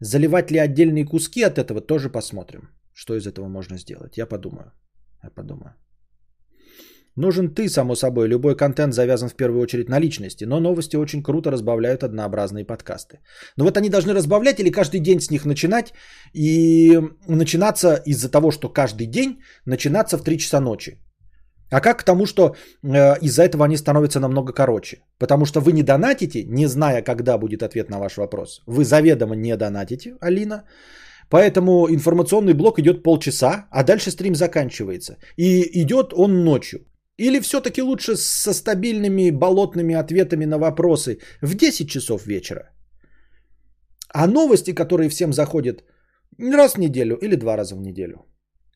Заливать 0.00 0.50
ли 0.50 0.58
отдельные 0.58 1.04
куски 1.04 1.42
от 1.42 1.58
этого, 1.58 1.80
тоже 1.80 2.10
посмотрим. 2.10 2.68
Что 2.92 3.14
из 3.14 3.26
этого 3.26 3.48
можно 3.48 3.78
сделать. 3.78 4.18
Я 4.18 4.26
подумаю. 4.26 4.72
Я 5.22 5.30
подумаю. 5.30 5.74
Нужен 7.16 7.54
ты, 7.54 7.68
само 7.68 7.94
собой. 7.94 8.28
Любой 8.28 8.56
контент 8.56 8.94
завязан 8.94 9.28
в 9.28 9.34
первую 9.34 9.62
очередь 9.62 9.88
на 9.88 9.98
личности, 9.98 10.44
но 10.44 10.60
новости 10.60 10.96
очень 10.96 11.22
круто 11.22 11.50
разбавляют 11.50 12.02
однообразные 12.02 12.66
подкасты. 12.66 13.20
Но 13.56 13.64
вот 13.64 13.76
они 13.76 13.88
должны 13.88 14.14
разбавлять 14.14 14.60
или 14.60 14.70
каждый 14.70 15.00
день 15.00 15.20
с 15.20 15.30
них 15.30 15.46
начинать 15.46 15.94
и 16.34 17.00
начинаться 17.26 18.02
из-за 18.06 18.30
того, 18.30 18.50
что 18.50 18.68
каждый 18.68 19.06
день 19.06 19.40
начинаться 19.64 20.18
в 20.18 20.22
3 20.22 20.38
часа 20.38 20.60
ночи. 20.60 20.98
А 21.70 21.80
как 21.80 21.98
к 21.98 22.04
тому, 22.04 22.26
что 22.26 22.54
э, 22.84 23.18
из-за 23.22 23.42
этого 23.42 23.64
они 23.64 23.76
становятся 23.76 24.20
намного 24.20 24.52
короче? 24.52 24.98
Потому 25.18 25.46
что 25.46 25.60
вы 25.60 25.72
не 25.72 25.82
донатите, 25.82 26.44
не 26.44 26.66
зная, 26.66 27.02
когда 27.02 27.38
будет 27.38 27.62
ответ 27.62 27.90
на 27.90 27.98
ваш 27.98 28.16
вопрос. 28.16 28.62
Вы 28.66 28.84
заведомо 28.84 29.34
не 29.34 29.56
донатите, 29.56 30.16
Алина. 30.20 30.64
Поэтому 31.30 31.88
информационный 31.88 32.54
блок 32.54 32.78
идет 32.78 33.02
полчаса, 33.02 33.66
а 33.70 33.82
дальше 33.82 34.10
стрим 34.10 34.34
заканчивается. 34.34 35.16
И 35.36 35.82
идет 35.82 36.12
он 36.14 36.44
ночью. 36.44 36.80
Или 37.18 37.40
все-таки 37.40 37.82
лучше 37.82 38.16
со 38.16 38.52
стабильными 38.52 39.30
болотными 39.30 39.94
ответами 39.94 40.44
на 40.44 40.58
вопросы 40.58 41.18
в 41.42 41.54
10 41.54 41.88
часов 41.88 42.26
вечера? 42.26 42.70
А 44.08 44.26
новости, 44.26 44.74
которые 44.74 45.08
всем 45.08 45.32
заходят 45.32 45.84
раз 46.38 46.74
в 46.74 46.78
неделю 46.78 47.16
или 47.16 47.36
два 47.36 47.56
раза 47.56 47.74
в 47.76 47.80
неделю. 47.80 48.26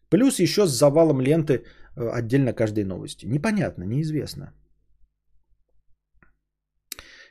Плюс 0.09 0.41
еще 0.41 0.67
с 0.67 0.71
завалом 0.71 1.21
ленты 1.21 1.53
э, 1.97 2.09
отдельно 2.19 2.53
каждой 2.53 2.85
новости. 2.85 3.27
Непонятно, 3.27 3.85
неизвестно. 3.85 4.53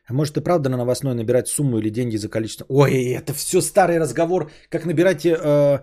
А 0.10 0.14
может 0.14 0.38
и 0.38 0.42
правда 0.42 0.70
на 0.70 0.78
новостной 0.78 1.14
набирать 1.14 1.48
сумму 1.48 1.78
или 1.78 1.90
деньги 1.90 2.18
за 2.18 2.30
количество... 2.30 2.66
Ой, 2.70 3.14
это 3.14 3.34
все 3.34 3.62
старый 3.62 4.00
разговор, 4.00 4.52
как 4.70 4.86
набирать 4.86 5.24
э, 5.24 5.82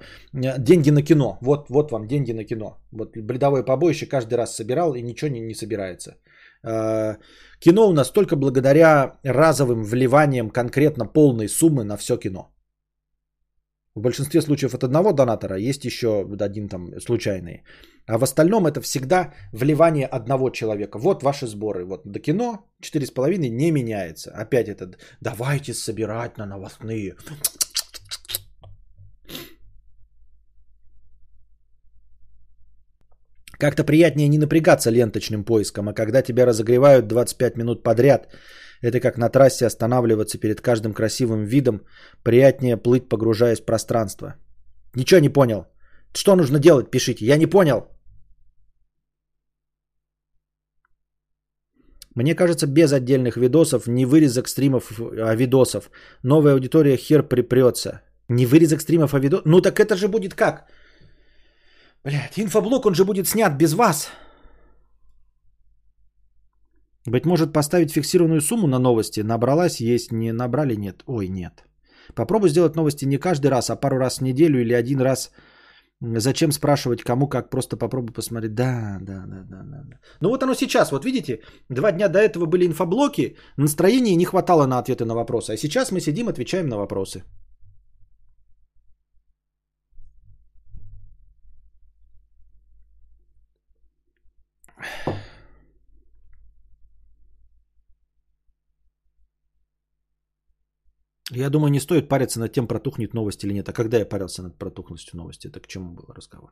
деньги 0.59 0.91
на 0.91 1.03
кино. 1.03 1.39
Вот, 1.41 1.69
вот 1.71 1.93
вам 1.93 2.09
деньги 2.09 2.33
на 2.33 2.45
кино. 2.45 2.77
Вот 2.91 3.17
бредовое 3.17 3.63
побоище 3.63 4.07
каждый 4.07 4.35
раз 4.35 4.57
собирал 4.57 4.95
и 4.95 5.03
ничего 5.03 5.31
не, 5.31 5.41
не 5.41 5.55
собирается. 5.55 6.17
Э, 6.65 7.17
кино 7.61 7.89
у 7.89 7.93
нас 7.93 8.11
только 8.11 8.37
благодаря 8.37 9.13
разовым 9.23 9.85
вливаниям 9.85 10.51
конкретно 10.51 11.07
полной 11.07 11.49
суммы 11.49 11.85
на 11.85 11.97
все 11.97 12.17
кино. 12.17 12.53
В 13.95 14.01
большинстве 14.01 14.43
случаев 14.43 14.75
от 14.75 14.83
одного 14.83 15.13
донатора 15.13 15.57
есть 15.57 15.85
еще 15.85 16.27
один 16.41 16.69
там 16.69 17.01
случайный. 17.01 17.63
А 18.07 18.19
в 18.19 18.23
остальном 18.23 18.67
это 18.67 18.81
всегда 18.81 19.33
вливание 19.53 20.07
одного 20.07 20.51
человека. 20.51 20.99
Вот 20.99 21.23
ваши 21.23 21.47
сборы. 21.47 21.85
Вот 21.85 22.03
до 22.05 22.21
кино 22.21 22.59
4,5 22.83 23.49
не 23.49 23.73
меняется. 23.73 24.31
Опять 24.31 24.69
этот 24.69 24.99
давайте 25.21 25.75
собирать 25.75 26.39
на 26.39 26.47
новостные. 26.47 27.17
Как-то 33.59 33.85
приятнее 33.85 34.29
не 34.29 34.39
напрягаться 34.39 34.91
ленточным 34.91 35.45
поиском, 35.45 35.89
а 35.89 35.95
когда 35.95 36.23
тебя 36.23 36.47
разогревают 36.47 37.09
25 37.09 37.57
минут 37.57 37.83
подряд, 37.83 38.29
это 38.83 39.01
как 39.01 39.17
на 39.17 39.31
трассе 39.31 39.67
останавливаться 39.67 40.39
перед 40.39 40.61
каждым 40.61 40.93
красивым 40.93 41.45
видом, 41.45 41.81
приятнее 42.23 42.77
плыть, 42.77 43.09
погружаясь 43.09 43.61
в 43.61 43.65
пространство. 43.65 44.35
Ничего 44.95 45.21
не 45.21 45.31
понял. 45.31 45.67
Что 46.15 46.37
нужно 46.37 46.59
делать, 46.59 46.91
пишите. 46.91 47.25
Я 47.25 47.39
не 47.39 47.47
понял. 47.47 47.96
Мне 52.17 52.35
кажется, 52.35 52.67
без 52.67 52.93
отдельных 52.93 53.37
видосов, 53.37 53.87
не 53.87 54.07
вырезок 54.07 54.49
стримов, 54.49 54.91
а 55.01 55.35
видосов, 55.37 55.91
новая 56.23 56.55
аудитория 56.55 56.97
хер 56.97 57.23
припрется. 57.23 58.01
Не 58.29 58.47
вырезок 58.47 58.81
стримов, 58.81 59.15
а 59.15 59.19
видосов? 59.19 59.45
Ну 59.45 59.61
так 59.61 59.79
это 59.79 59.97
же 59.97 60.09
будет 60.09 60.35
как? 60.35 60.67
Блять, 62.05 62.39
инфоблок, 62.39 62.87
он 62.87 62.95
же 62.95 63.05
будет 63.05 63.29
снят 63.29 63.57
без 63.59 63.75
вас. 63.75 64.09
Быть 67.07 67.27
может, 67.27 67.53
поставить 67.53 67.93
фиксированную 67.93 68.41
сумму 68.41 68.67
на 68.67 68.79
новости. 68.79 69.21
Набралась, 69.21 69.81
есть, 69.81 70.11
не 70.11 70.33
набрали, 70.33 70.75
нет. 70.77 71.03
Ой, 71.07 71.29
нет. 71.29 71.65
Попробуй 72.15 72.49
сделать 72.49 72.77
новости 72.77 73.05
не 73.05 73.19
каждый 73.19 73.51
раз, 73.51 73.69
а 73.69 73.77
пару 73.77 73.99
раз 73.99 74.19
в 74.19 74.23
неделю 74.23 74.61
или 74.61 74.73
один 74.73 75.01
раз 75.01 75.31
Зачем 76.01 76.53
спрашивать, 76.53 77.03
кому 77.03 77.29
как, 77.29 77.51
просто 77.51 77.77
попробуй 77.77 78.13
посмотреть. 78.13 78.55
Да, 78.55 78.99
да, 79.01 79.25
да, 79.27 79.45
да, 79.45 79.63
да. 79.63 79.99
Ну 80.21 80.29
вот 80.29 80.43
оно 80.43 80.55
сейчас, 80.55 80.93
вот 80.93 81.05
видите, 81.05 81.41
два 81.71 81.91
дня 81.93 82.09
до 82.09 82.19
этого 82.19 82.47
были 82.47 82.67
инфоблоки, 82.67 83.37
настроения 83.57 84.17
не 84.17 84.27
хватало 84.27 84.67
на 84.67 84.79
ответы 84.79 85.05
на 85.05 85.15
вопросы. 85.15 85.53
А 85.53 85.57
сейчас 85.57 85.93
мы 85.93 86.01
сидим, 86.01 86.29
отвечаем 86.29 86.69
на 86.69 86.77
вопросы. 86.77 87.25
Я 101.33 101.51
думаю, 101.51 101.71
не 101.71 101.81
стоит 101.81 102.09
париться 102.09 102.41
над 102.41 102.53
тем, 102.53 102.69
протухнет 102.69 103.15
новость 103.15 103.45
или 103.45 103.53
нет. 103.53 103.69
А 103.69 103.73
когда 103.73 103.99
я 103.99 104.09
парился 104.09 104.43
над 104.43 104.59
протухностью 104.59 105.17
новости, 105.17 105.49
это 105.49 105.61
к 105.61 105.67
чему 105.67 105.93
был 105.95 106.05
разговор? 106.15 106.51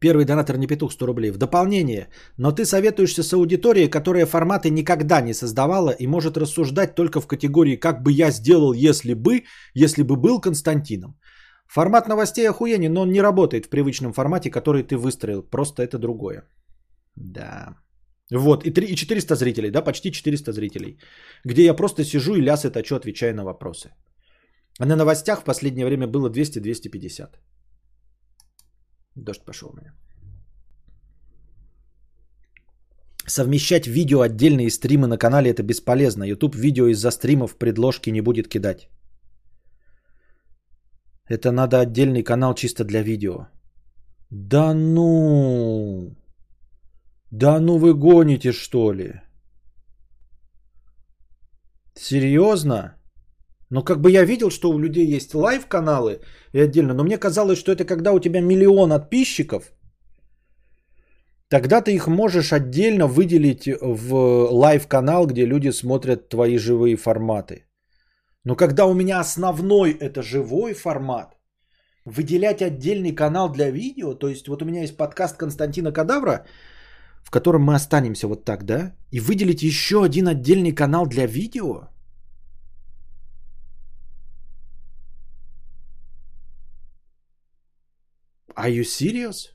Первый 0.00 0.24
донатор 0.24 0.56
не 0.56 0.66
петух 0.66 0.92
100 0.92 1.06
рублей. 1.06 1.30
В 1.30 1.36
дополнение, 1.36 2.08
но 2.38 2.52
ты 2.52 2.64
советуешься 2.64 3.22
с 3.22 3.32
аудиторией, 3.34 3.90
которая 3.90 4.26
форматы 4.26 4.70
никогда 4.70 5.20
не 5.20 5.34
создавала 5.34 5.90
и 5.90 6.06
может 6.06 6.38
рассуждать 6.38 6.94
только 6.94 7.20
в 7.20 7.26
категории 7.26 7.76
«как 7.76 8.02
бы 8.02 8.10
я 8.12 8.30
сделал, 8.30 8.72
если 8.72 9.12
бы», 9.12 9.44
если 9.74 10.02
бы 10.02 10.16
был 10.16 10.40
Константином. 10.40 11.18
Формат 11.66 12.08
новостей 12.08 12.48
охуенен, 12.48 12.92
но 12.92 13.02
он 13.02 13.10
не 13.10 13.20
работает 13.20 13.66
в 13.66 13.68
привычном 13.68 14.12
формате, 14.12 14.50
который 14.50 14.82
ты 14.82 14.96
выстроил. 14.96 15.42
Просто 15.42 15.82
это 15.82 15.98
другое. 15.98 16.48
Да. 17.14 17.76
Вот, 18.32 18.64
и, 18.64 18.70
3, 18.70 18.86
и 18.86 18.96
400 18.96 19.34
зрителей, 19.34 19.70
да, 19.70 19.82
почти 19.82 20.12
400 20.12 20.52
зрителей. 20.52 20.98
Где 21.44 21.64
я 21.64 21.74
просто 21.74 22.04
сижу 22.04 22.34
и 22.34 22.40
лясы 22.40 22.70
точу, 22.70 22.96
отвечая 22.96 23.34
на 23.34 23.44
вопросы. 23.44 23.90
А 24.78 24.86
на 24.86 24.96
новостях 24.96 25.40
в 25.40 25.44
последнее 25.44 25.86
время 25.86 26.06
было 26.06 26.30
200-250. 26.30 27.36
Дождь 29.16 29.44
пошел 29.44 29.70
у 29.70 29.76
меня. 29.76 29.92
Совмещать 33.26 33.86
видео 33.86 34.20
отдельные 34.20 34.70
стримы 34.70 35.06
на 35.06 35.18
канале 35.18 35.50
это 35.50 35.62
бесполезно. 35.62 36.24
YouTube 36.24 36.54
видео 36.54 36.88
из-за 36.88 37.10
стримов 37.10 37.56
предложки 37.56 38.10
не 38.10 38.22
будет 38.22 38.48
кидать. 38.48 38.88
Это 41.28 41.52
надо 41.52 41.80
отдельный 41.80 42.22
канал 42.22 42.54
чисто 42.54 42.84
для 42.84 43.02
видео. 43.02 43.48
Да 44.30 44.74
ну. 44.74 46.16
Да 47.30 47.60
ну 47.60 47.78
вы 47.78 47.94
гоните, 47.94 48.52
что 48.52 48.92
ли? 48.92 49.20
Серьезно? 51.94 52.96
Ну, 53.70 53.84
как 53.84 54.00
бы 54.00 54.10
я 54.10 54.24
видел, 54.24 54.50
что 54.50 54.70
у 54.70 54.78
людей 54.78 55.06
есть 55.06 55.34
live 55.34 55.65
-каналы 55.65 56.20
и 56.52 56.60
отдельно, 56.60 56.94
но 56.94 57.04
мне 57.04 57.18
казалось, 57.18 57.58
что 57.58 57.70
это 57.70 57.84
когда 57.84 58.12
у 58.12 58.18
тебя 58.18 58.40
миллион 58.40 58.90
подписчиков, 58.90 59.72
тогда 61.48 61.80
ты 61.80 61.94
их 61.94 62.08
можешь 62.08 62.52
отдельно 62.52 63.06
выделить 63.06 63.68
в 63.80 64.14
live 64.50 64.78
-канал, 64.78 65.26
где 65.26 65.46
люди 65.46 65.70
смотрят 65.70 66.28
твои 66.28 66.58
живые 66.58 66.96
форматы. 66.96 67.66
Но 68.44 68.56
когда 68.56 68.86
у 68.86 68.94
меня 68.94 69.20
основной 69.20 69.92
это 69.92 70.22
живой 70.22 70.74
формат, 70.74 71.36
выделять 72.04 72.62
отдельный 72.62 73.14
канал 73.14 73.52
для 73.52 73.70
видео, 73.70 74.14
то 74.14 74.28
есть 74.28 74.48
вот 74.48 74.62
у 74.62 74.64
меня 74.64 74.80
есть 74.80 74.96
подкаст 74.96 75.36
Константина 75.36 75.92
Кадавра, 75.92 76.44
в 77.22 77.30
котором 77.30 77.62
мы 77.62 77.74
останемся 77.74 78.28
вот 78.28 78.44
так, 78.44 78.64
да? 78.64 78.94
И 79.10 79.20
выделить 79.20 79.62
еще 79.62 80.04
один 80.04 80.28
отдельный 80.28 80.72
канал 80.72 81.06
для 81.06 81.26
видео? 81.26 81.88
Are 88.56 88.70
you 88.70 88.84
serious? 88.84 89.54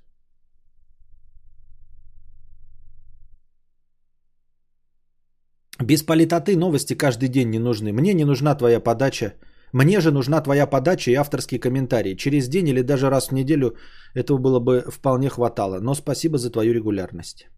Без 5.79 6.03
политоты 6.03 6.55
новости 6.55 6.95
каждый 6.95 7.29
день 7.29 7.49
не 7.49 7.59
нужны. 7.59 7.91
Мне 7.91 8.13
не 8.13 8.25
нужна 8.25 8.55
твоя 8.55 8.79
подача. 8.79 9.33
Мне 9.75 9.99
же 9.99 10.11
нужна 10.11 10.41
твоя 10.41 10.67
подача 10.67 11.11
и 11.11 11.15
авторский 11.15 11.59
комментарий. 11.59 12.15
Через 12.15 12.47
день 12.47 12.67
или 12.67 12.81
даже 12.81 13.09
раз 13.09 13.27
в 13.27 13.33
неделю 13.33 13.75
этого 14.15 14.37
было 14.37 14.59
бы 14.59 14.85
вполне 14.89 15.29
хватало. 15.29 15.81
Но 15.81 15.95
спасибо 15.95 16.37
за 16.37 16.49
твою 16.49 16.73
регулярность. 16.73 17.49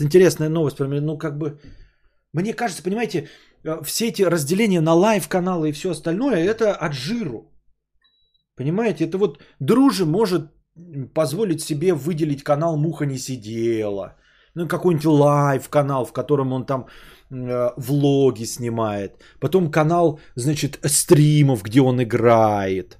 Интересная 0.00 0.48
новость. 0.48 0.80
Ну, 0.80 1.18
как 1.18 1.38
бы, 1.38 1.60
мне 2.32 2.54
кажется, 2.54 2.82
понимаете, 2.82 3.28
э, 3.64 3.84
все 3.84 4.08
эти 4.08 4.24
разделения 4.24 4.80
на 4.80 4.94
лайв-каналы 4.94 5.68
и 5.68 5.72
все 5.72 5.90
остальное, 5.90 6.44
это 6.44 6.74
от 6.74 6.94
жиру. 6.94 7.52
Понимаете, 8.56 9.04
это 9.04 9.16
вот 9.16 9.38
дружи 9.60 10.04
может 10.04 10.50
позволить 11.14 11.60
себе 11.60 11.94
выделить 11.94 12.42
канал 12.42 12.76
«Муха 12.76 13.06
не 13.06 13.18
сидела», 13.18 14.16
ну, 14.56 14.66
какой-нибудь 14.66 15.04
live 15.04 15.40
-канал, 15.40 16.04
в 16.04 16.12
котором 16.12 16.52
он 16.52 16.66
там 16.66 16.86
влоги 17.30 18.44
снимает. 18.44 19.22
Потом 19.40 19.70
канал, 19.70 20.20
значит, 20.36 20.78
стримов, 20.84 21.62
где 21.62 21.80
он 21.80 22.02
играет. 22.02 22.98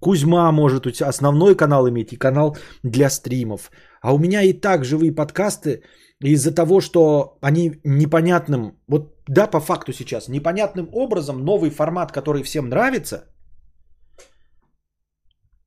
Кузьма 0.00 0.52
может 0.52 0.86
основной 1.00 1.54
канал 1.54 1.88
иметь 1.88 2.12
и 2.12 2.16
канал 2.16 2.56
для 2.82 3.08
стримов. 3.10 3.70
А 4.00 4.12
у 4.12 4.18
меня 4.18 4.42
и 4.42 4.52
так 4.52 4.84
живые 4.84 5.12
подкасты 5.12 5.82
из-за 6.20 6.52
того, 6.54 6.80
что 6.80 7.38
они 7.40 7.80
непонятным, 7.84 8.78
вот 8.88 9.14
да, 9.28 9.46
по 9.46 9.60
факту 9.60 9.92
сейчас, 9.92 10.28
непонятным 10.28 10.88
образом 10.92 11.44
новый 11.44 11.70
формат, 11.70 12.12
который 12.12 12.42
всем 12.42 12.68
нравится, 12.68 13.24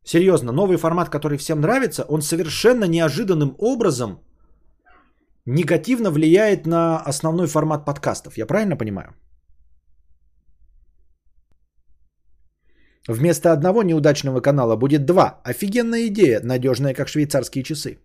серьезно, 0.03 0.51
новый 0.51 0.77
формат, 0.77 1.09
который 1.09 1.37
всем 1.37 1.61
нравится, 1.61 2.03
он 2.09 2.21
совершенно 2.21 2.85
неожиданным 2.85 3.55
образом 3.57 4.19
негативно 5.45 6.11
влияет 6.11 6.65
на 6.65 6.99
основной 6.99 7.47
формат 7.47 7.85
подкастов. 7.85 8.37
Я 8.37 8.45
правильно 8.45 8.77
понимаю? 8.77 9.15
Вместо 13.07 13.51
одного 13.53 13.83
неудачного 13.83 14.41
канала 14.41 14.75
будет 14.75 15.05
два. 15.05 15.41
Офигенная 15.43 16.07
идея, 16.07 16.41
надежная, 16.43 16.93
как 16.93 17.07
швейцарские 17.07 17.63
часы. 17.63 17.99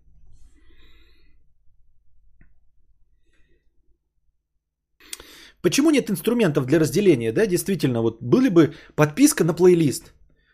Почему 5.63 5.91
нет 5.91 6.11
инструментов 6.11 6.67
для 6.67 6.79
разделения? 6.79 7.33
Да, 7.33 7.47
действительно, 7.47 8.03
вот 8.03 8.23
были 8.23 8.49
бы 8.49 8.75
подписка 8.97 9.45
на 9.45 9.55
плейлист. 9.55 10.13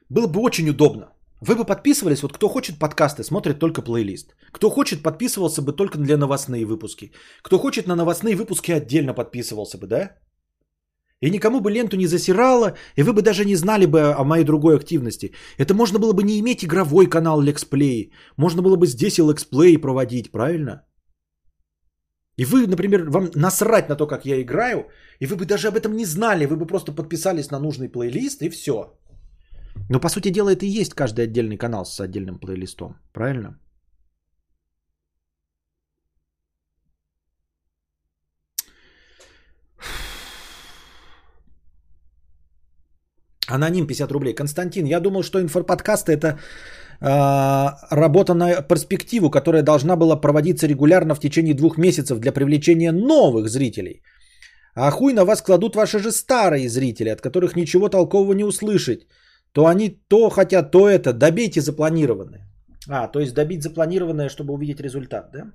Было 0.09 0.27
бы 0.27 0.41
очень 0.41 0.69
удобно. 0.69 1.16
Вы 1.41 1.55
бы 1.55 1.65
подписывались, 1.67 2.23
вот 2.23 2.33
кто 2.33 2.49
хочет 2.49 2.79
подкасты, 2.79 3.23
смотрит 3.23 3.59
только 3.59 3.83
плейлист. 3.83 4.35
Кто 4.53 4.71
хочет, 4.71 5.03
подписывался 5.03 5.63
бы 5.63 5.73
только 5.73 5.99
для 5.99 6.17
новостные 6.17 6.65
выпуски. 6.65 7.13
Кто 7.43 7.59
хочет 7.59 7.87
на 7.87 7.95
новостные 7.95 8.37
выпуски 8.37 8.73
отдельно 8.73 9.13
подписывался 9.15 9.79
бы, 9.79 9.87
да? 9.87 10.17
И 11.23 11.31
никому 11.31 11.61
бы 11.61 11.71
ленту 11.71 11.97
не 11.97 12.07
засирало, 12.07 12.75
и 12.97 13.03
вы 13.03 13.13
бы 13.13 13.23
даже 13.23 13.45
не 13.45 13.57
знали 13.57 13.87
бы 13.87 14.15
о 14.15 14.25
моей 14.25 14.45
другой 14.45 14.77
активности. 14.77 15.33
Это 15.59 15.75
можно 15.75 15.99
было 15.99 16.13
бы 16.13 16.23
не 16.23 16.39
иметь 16.41 16.65
игровой 16.65 17.07
канал 17.07 17.43
Lexplay. 17.43 18.13
Можно 18.37 18.63
было 18.63 18.77
бы 18.77 18.87
здесь 18.87 19.19
и 19.19 19.23
Lexplay 19.23 19.79
проводить, 19.79 20.31
правильно? 20.31 20.83
И 22.39 22.45
вы, 22.45 22.67
например, 22.67 23.11
вам 23.11 23.31
насрать 23.35 23.89
на 23.89 23.97
то, 23.97 24.07
как 24.07 24.27
я 24.27 24.41
играю, 24.43 24.89
и 25.21 25.27
вы 25.27 25.37
бы 25.37 25.47
даже 25.47 25.69
об 25.69 25.77
этом 25.77 25.97
не 25.97 26.05
знали, 26.05 26.47
вы 26.47 26.57
бы 26.57 26.67
просто 26.67 26.93
подписались 26.93 27.51
на 27.51 27.59
нужный 27.59 27.89
плейлист 27.89 28.43
и 28.43 28.51
все. 28.51 28.99
Но 29.89 30.01
по 30.01 30.09
сути 30.09 30.31
дела 30.31 30.51
это 30.51 30.67
и 30.67 30.81
есть 30.81 30.95
каждый 30.95 31.25
отдельный 31.25 31.57
канал 31.57 31.85
с 31.85 32.01
отдельным 32.01 32.39
плейлистом, 32.39 32.97
правильно? 33.13 33.59
Аноним 43.49 43.87
50 43.87 44.13
рублей. 44.13 44.35
Константин, 44.35 44.87
я 44.87 45.01
думал, 45.01 45.23
что 45.23 45.41
инфоподкасты 45.41 46.13
это 46.13 46.39
а, 47.01 47.79
работа 47.91 48.35
на 48.35 48.63
перспективу, 48.63 49.31
которая 49.31 49.63
должна 49.63 49.97
была 49.97 50.17
проводиться 50.17 50.67
регулярно 50.67 51.15
в 51.15 51.21
течение 51.21 51.55
двух 51.55 51.79
месяцев 51.79 52.19
для 52.19 52.33
привлечения 52.33 52.93
новых 52.93 53.49
зрителей. 53.49 54.03
А 54.75 54.91
хуй 54.91 55.13
на 55.13 55.25
вас 55.25 55.43
кладут 55.43 55.77
ваши 55.77 55.99
же 55.99 56.11
старые 56.11 56.69
зрители, 56.69 57.09
от 57.09 57.21
которых 57.21 57.57
ничего 57.57 57.89
толкового 57.89 58.33
не 58.35 58.45
услышать. 58.45 59.07
То 59.57 59.67
они 59.67 59.89
то 60.09 60.29
хотят, 60.29 60.71
то 60.71 60.79
это. 60.79 61.15
Добейте 61.15 61.61
запланированное. 61.61 62.41
А, 62.91 63.09
то 63.09 63.21
есть 63.21 63.35
добить 63.35 63.63
запланированное, 63.63 64.29
чтобы 64.29 64.53
увидеть 64.53 64.81
результат, 64.81 65.31
да? 65.33 65.53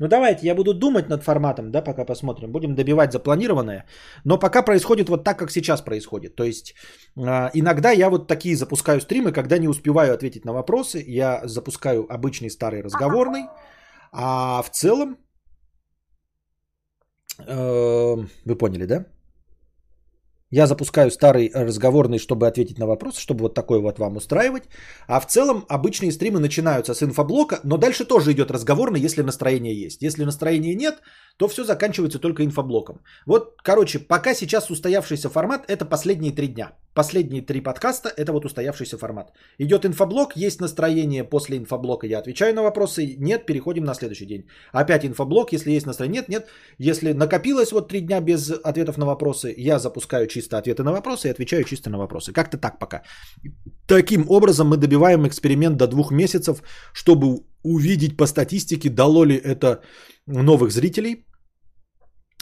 Ну 0.00 0.08
давайте, 0.08 0.46
я 0.46 0.54
буду 0.54 0.74
думать 0.74 1.08
над 1.08 1.22
форматом, 1.22 1.70
да, 1.70 1.80
пока 1.84 2.04
посмотрим. 2.04 2.50
Будем 2.50 2.74
добивать 2.74 3.12
запланированное. 3.12 3.84
Но 4.24 4.38
пока 4.38 4.64
происходит 4.64 5.08
вот 5.08 5.24
так, 5.24 5.38
как 5.38 5.50
сейчас 5.50 5.80
происходит. 5.80 6.34
То 6.34 6.42
есть 6.42 6.74
э, 7.16 7.50
иногда 7.54 7.92
я 7.92 8.10
вот 8.10 8.26
такие 8.26 8.56
запускаю 8.56 9.00
стримы, 9.00 9.30
когда 9.32 9.58
не 9.58 9.68
успеваю 9.68 10.12
ответить 10.12 10.44
на 10.44 10.52
вопросы. 10.52 11.04
Я 11.06 11.42
запускаю 11.44 12.04
обычный 12.12 12.50
старый 12.50 12.82
разговорный. 12.82 13.46
А 14.12 14.60
в 14.62 14.70
целом, 14.70 15.18
э, 17.46 18.16
вы 18.44 18.58
поняли, 18.58 18.86
да? 18.86 19.04
Я 20.50 20.66
запускаю 20.66 21.10
старый 21.10 21.50
разговорный, 21.54 22.18
чтобы 22.18 22.46
ответить 22.46 22.78
на 22.78 22.86
вопрос, 22.86 23.18
чтобы 23.18 23.42
вот 23.42 23.54
такой 23.54 23.80
вот 23.80 23.98
вам 23.98 24.16
устраивать. 24.16 24.64
А 25.06 25.20
в 25.20 25.26
целом 25.26 25.66
обычные 25.68 26.10
стримы 26.10 26.40
начинаются 26.40 26.94
с 26.94 27.02
инфоблока, 27.02 27.60
но 27.64 27.76
дальше 27.76 28.06
тоже 28.06 28.32
идет 28.32 28.50
разговорный, 28.50 28.98
если 28.98 29.20
настроение 29.20 29.78
есть. 29.78 30.00
Если 30.00 30.24
настроения 30.24 30.74
нет, 30.74 31.00
то 31.38 31.48
все 31.48 31.64
заканчивается 31.64 32.18
только 32.18 32.42
инфоблоком. 32.42 33.00
Вот, 33.26 33.54
короче, 33.62 33.98
пока 34.00 34.34
сейчас 34.34 34.70
устоявшийся 34.70 35.30
формат 35.30 35.64
это 35.68 35.84
последние 35.84 36.32
три 36.32 36.48
дня. 36.48 36.72
Последние 36.94 37.42
три 37.42 37.60
подкаста 37.60 38.08
это 38.08 38.32
вот 38.32 38.44
устоявшийся 38.44 38.98
формат. 38.98 39.32
Идет 39.58 39.84
инфоблок, 39.84 40.36
есть 40.36 40.60
настроение 40.60 41.22
после 41.22 41.56
инфоблока, 41.56 42.06
я 42.06 42.18
отвечаю 42.18 42.54
на 42.54 42.62
вопросы. 42.62 43.16
Нет, 43.18 43.46
переходим 43.46 43.84
на 43.84 43.94
следующий 43.94 44.26
день. 44.26 44.48
Опять 44.72 45.04
инфоблок, 45.04 45.52
если 45.52 45.70
есть 45.70 45.86
настроение, 45.86 46.20
нет, 46.20 46.28
нет. 46.28 46.48
Если 46.78 47.12
накопилось 47.12 47.72
вот 47.72 47.88
три 47.88 48.00
дня 48.00 48.20
без 48.20 48.50
ответов 48.50 48.98
на 48.98 49.06
вопросы, 49.06 49.54
я 49.56 49.78
запускаю 49.78 50.26
чисто 50.26 50.58
ответы 50.58 50.82
на 50.82 50.92
вопросы 50.92 51.28
и 51.28 51.30
отвечаю 51.30 51.64
чисто 51.64 51.88
на 51.88 51.98
вопросы. 51.98 52.32
Как-то 52.32 52.58
так 52.58 52.78
пока. 52.80 53.02
Таким 53.86 54.24
образом 54.28 54.68
мы 54.68 54.76
добиваем 54.76 55.26
эксперимент 55.26 55.76
до 55.76 55.86
двух 55.86 56.10
месяцев, 56.10 56.62
чтобы 56.92 57.44
увидеть 57.62 58.16
по 58.16 58.26
статистике, 58.26 58.90
дало 58.90 59.24
ли 59.24 59.36
это 59.36 59.82
новых 60.26 60.72
зрителей. 60.72 61.27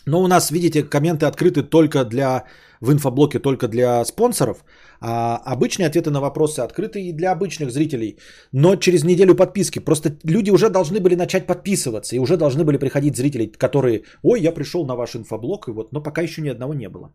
Но 0.07 0.23
у 0.23 0.29
нас, 0.29 0.51
видите, 0.51 0.83
комменты 0.83 1.27
открыты 1.27 1.63
только 1.63 2.05
для 2.05 2.45
в 2.81 2.93
инфоблоке 2.93 3.39
только 3.39 3.69
для 3.69 4.05
спонсоров, 4.05 4.65
а 5.01 5.41
обычные 5.45 5.89
ответы 5.89 6.11
на 6.11 6.21
вопросы 6.21 6.61
открыты 6.61 7.01
и 7.01 7.13
для 7.13 7.33
обычных 7.33 7.71
зрителей. 7.71 8.19
Но 8.53 8.77
через 8.77 9.05
неделю 9.05 9.35
подписки. 9.35 9.79
Просто 9.79 10.11
люди 10.25 10.51
уже 10.51 10.69
должны 10.69 11.01
были 11.01 11.17
начать 11.17 11.47
подписываться, 11.47 12.17
и 12.17 12.19
уже 12.19 12.37
должны 12.37 12.65
были 12.65 12.79
приходить 12.79 13.17
зрители, 13.17 13.47
которые, 13.47 14.05
ой, 14.23 14.41
я 14.41 14.53
пришел 14.53 14.87
на 14.87 14.95
ваш 14.95 15.17
инфоблог, 15.17 15.69
и 15.69 15.73
вот, 15.73 15.93
но 15.93 16.03
пока 16.03 16.23
еще 16.23 16.43
ни 16.43 16.51
одного 16.51 16.75
не 16.75 16.89
было. 16.89 17.13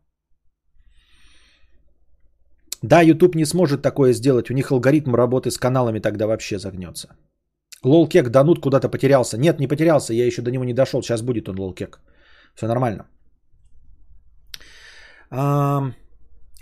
Да, 2.82 3.02
YouTube 3.02 3.36
не 3.36 3.46
сможет 3.46 3.82
такое 3.82 4.14
сделать. 4.14 4.50
У 4.50 4.54
них 4.54 4.72
алгоритм 4.72 5.14
работы 5.14 5.52
с 5.52 5.58
каналами 5.58 6.00
тогда 6.00 6.26
вообще 6.26 6.58
загнется. 6.58 7.10
Лолкек 7.84 8.30
Данут 8.30 8.60
куда-то 8.60 8.90
потерялся. 8.90 9.38
Нет, 9.38 9.60
не 9.60 9.68
потерялся, 9.68 10.14
я 10.14 10.26
еще 10.26 10.42
до 10.42 10.52
него 10.52 10.66
не 10.66 10.74
дошел. 10.74 11.02
Сейчас 11.02 11.22
будет 11.22 11.48
он 11.48 11.60
лолкек. 11.60 12.00
Все 12.56 12.68
нормально. 12.68 13.06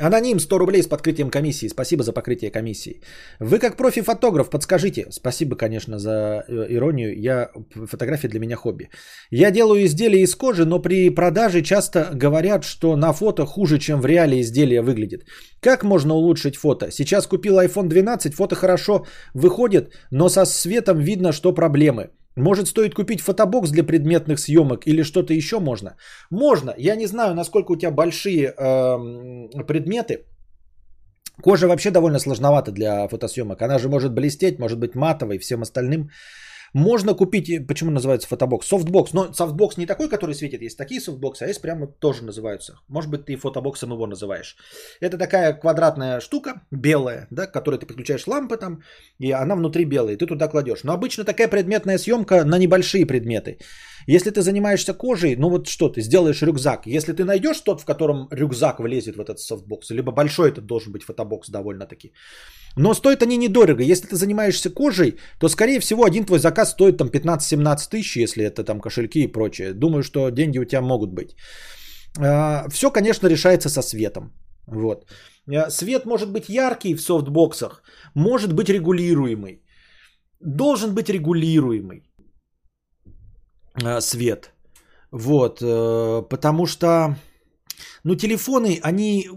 Аноним 0.02 0.40
100 0.40 0.60
рублей 0.60 0.82
с 0.82 0.88
подкрытием 0.88 1.30
комиссии. 1.30 1.68
Спасибо 1.68 2.04
за 2.04 2.14
покрытие 2.14 2.52
комиссии. 2.52 3.02
Вы 3.42 3.60
как 3.60 3.76
профи-фотограф, 3.76 4.50
подскажите. 4.50 5.08
Спасибо, 5.12 5.58
конечно, 5.58 6.00
за 6.00 6.46
э, 6.48 6.68
иронию. 6.70 7.14
Я, 7.18 7.50
фотография 7.88 8.30
для 8.30 8.40
меня 8.40 8.56
хобби. 8.56 8.90
Я 9.30 9.52
делаю 9.52 9.86
изделия 9.86 10.22
из 10.22 10.36
кожи, 10.36 10.66
но 10.66 10.80
при 10.80 11.10
продаже 11.10 11.62
часто 11.62 12.12
говорят, 12.14 12.64
что 12.64 12.96
на 12.96 13.12
фото 13.12 13.46
хуже, 13.46 13.78
чем 13.78 14.00
в 14.00 14.06
реале 14.06 14.40
изделие 14.40 14.82
выглядит. 14.82 15.26
Как 15.60 15.84
можно 15.84 16.14
улучшить 16.14 16.56
фото? 16.56 16.92
Сейчас 16.92 17.28
купил 17.28 17.60
iPhone 17.60 17.88
12, 17.88 18.34
фото 18.34 18.56
хорошо 18.56 19.06
выходит, 19.34 19.94
но 20.12 20.30
со 20.30 20.46
светом 20.46 21.00
видно, 21.00 21.34
что 21.34 21.54
проблемы. 21.54 22.10
Может, 22.40 22.68
стоит 22.68 22.96
купить 22.96 23.22
фотобокс 23.22 23.70
для 23.70 23.84
предметных 23.84 24.40
съемок 24.40 24.88
или 24.88 25.04
что-то 25.04 25.34
еще 25.34 25.60
можно? 25.60 25.96
Можно. 26.32 26.74
Я 26.78 26.96
не 26.96 27.08
знаю, 27.08 27.34
насколько 27.36 27.72
у 27.72 27.76
тебя 27.76 27.92
большие 27.92 28.54
эм, 28.58 29.50
предметы. 29.68 30.26
Кожа 31.42 31.68
вообще 31.68 31.92
довольно 31.92 32.20
сложновата 32.20 32.72
для 32.72 33.08
фотосъемок. 33.08 33.62
Она 33.62 33.80
же 33.80 33.90
может 33.90 34.14
блестеть, 34.14 34.60
может 34.60 34.80
быть 34.80 34.96
матовой, 34.96 35.38
всем 35.40 35.62
остальным. 35.62 36.10
Можно 36.74 37.14
купить, 37.14 37.68
почему 37.68 37.92
называется 37.92 38.28
фотобокс? 38.28 38.68
Софтбокс. 38.68 39.14
Но 39.14 39.34
софтбокс 39.34 39.78
не 39.78 39.86
такой, 39.86 40.10
который 40.10 40.36
светит. 40.36 40.62
Есть 40.62 40.78
такие 40.78 41.02
софтбоксы, 41.02 41.44
а 41.44 41.48
есть 41.48 41.62
прямо 41.62 41.88
тоже 41.88 42.24
называются. 42.24 42.80
Может 42.88 43.10
быть, 43.10 43.26
ты 43.26 43.36
фотобоксом 43.36 43.92
его 43.92 44.08
называешь. 44.08 44.56
Это 45.02 45.18
такая 45.18 45.54
квадратная 45.54 46.20
штука, 46.20 46.62
белая, 46.72 47.28
да, 47.32 47.48
к 47.48 47.54
которой 47.54 47.80
ты 47.80 47.86
подключаешь 47.86 48.28
лампы 48.28 48.58
там, 48.58 48.82
и 49.20 49.32
она 49.32 49.56
внутри 49.56 49.86
белая, 49.86 50.14
и 50.14 50.18
ты 50.18 50.26
туда 50.26 50.48
кладешь. 50.48 50.84
Но 50.84 50.94
обычно 50.94 51.24
такая 51.24 51.48
предметная 51.48 51.98
съемка 51.98 52.46
на 52.46 52.58
небольшие 52.58 53.06
предметы. 53.06 53.58
Если 54.08 54.32
ты 54.32 54.42
занимаешься 54.42 54.94
кожей, 54.94 55.36
ну 55.36 55.50
вот 55.50 55.68
что 55.68 55.90
ты, 55.90 56.02
сделаешь 56.02 56.42
рюкзак. 56.42 56.86
Если 56.86 57.14
ты 57.14 57.26
найдешь 57.26 57.62
тот, 57.62 57.82
в 57.82 57.86
котором 57.86 58.28
рюкзак 58.32 58.80
влезет 58.80 59.16
в 59.16 59.20
этот 59.20 59.40
софтбокс, 59.40 59.92
либо 59.92 60.12
большой 60.12 60.50
этот 60.50 60.66
должен 60.66 60.92
быть 60.94 61.04
фотобокс 61.04 61.50
довольно-таки. 61.50 62.14
Но 62.78 62.94
стоят 62.94 63.24
они 63.24 63.38
недорого. 63.38 63.84
Если 63.84 64.08
ты 64.08 64.16
занимаешься 64.16 64.70
кожей, 64.70 65.18
то 65.40 65.50
скорее 65.50 65.80
всего 65.80 66.04
один 66.04 66.26
твой 66.26 66.40
заказ 66.40 66.72
стоит 66.72 66.98
там 66.98 67.08
15-17 67.10 67.90
тысяч, 67.90 68.18
если 68.18 68.44
это 68.44 68.64
там 68.64 68.80
кошельки 68.80 69.24
и 69.24 69.32
прочее. 69.32 69.74
Думаю, 69.74 70.04
что 70.04 70.30
деньги 70.30 70.60
у 70.60 70.66
тебя 70.66 70.82
могут 70.82 71.14
быть. 71.14 71.36
Все, 72.72 72.92
конечно, 72.92 73.28
решается 73.28 73.70
со 73.70 73.82
светом. 73.82 74.34
Вот. 74.68 75.06
А, 75.56 75.70
свет 75.70 76.06
может 76.06 76.32
быть 76.32 76.50
яркий 76.50 76.96
в 76.96 77.02
софтбоксах, 77.02 77.84
может 78.16 78.54
быть 78.54 78.70
регулируемый. 78.70 79.64
Должен 80.40 80.94
быть 80.94 81.10
регулируемый 81.10 81.98
а, 81.98 82.09
свет. 84.02 84.54
Вот, 85.12 85.62
э, 85.62 86.24
потому 86.30 86.66
что, 86.66 87.16
ну, 88.04 88.16
телефоны, 88.16 88.80
они 88.84 89.28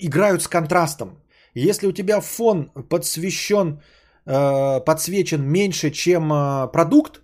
играют 0.00 0.42
с 0.42 0.48
контрастом. 0.48 1.22
Если 1.54 1.86
у 1.86 1.92
тебя 1.92 2.20
фон 2.20 2.70
подсвещен, 2.88 3.80
э, 4.26 4.80
подсвечен 4.80 5.42
меньше, 5.44 5.90
чем 5.90 6.32
э, 6.32 6.68
продукт, 6.72 7.22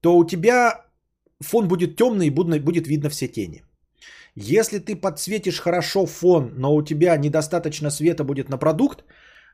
то 0.00 0.16
у 0.16 0.26
тебя 0.26 0.84
фон 1.40 1.68
будет 1.68 1.96
темный 1.96 2.26
и 2.26 2.60
будет 2.60 2.86
видно 2.86 3.08
все 3.08 3.28
тени. 3.28 3.62
Если 4.34 4.78
ты 4.78 4.96
подсветишь 4.96 5.60
хорошо 5.60 6.06
фон, 6.06 6.52
но 6.56 6.74
у 6.74 6.82
тебя 6.82 7.16
недостаточно 7.16 7.90
света 7.90 8.24
будет 8.24 8.48
на 8.48 8.58
продукт, 8.58 9.04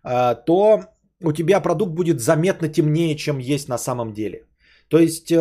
э, 0.04 0.34
то 0.46 0.80
у 1.22 1.32
тебя 1.32 1.60
продукт 1.60 1.92
будет 1.92 2.20
заметно 2.20 2.68
темнее, 2.68 3.16
чем 3.16 3.38
есть 3.38 3.68
на 3.68 3.78
самом 3.78 4.12
деле. 4.12 4.46
То 4.88 4.98
есть 4.98 5.32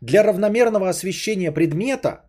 для 0.00 0.22
равномерного 0.22 0.88
освещения 0.88 1.52
предмета 1.52 2.24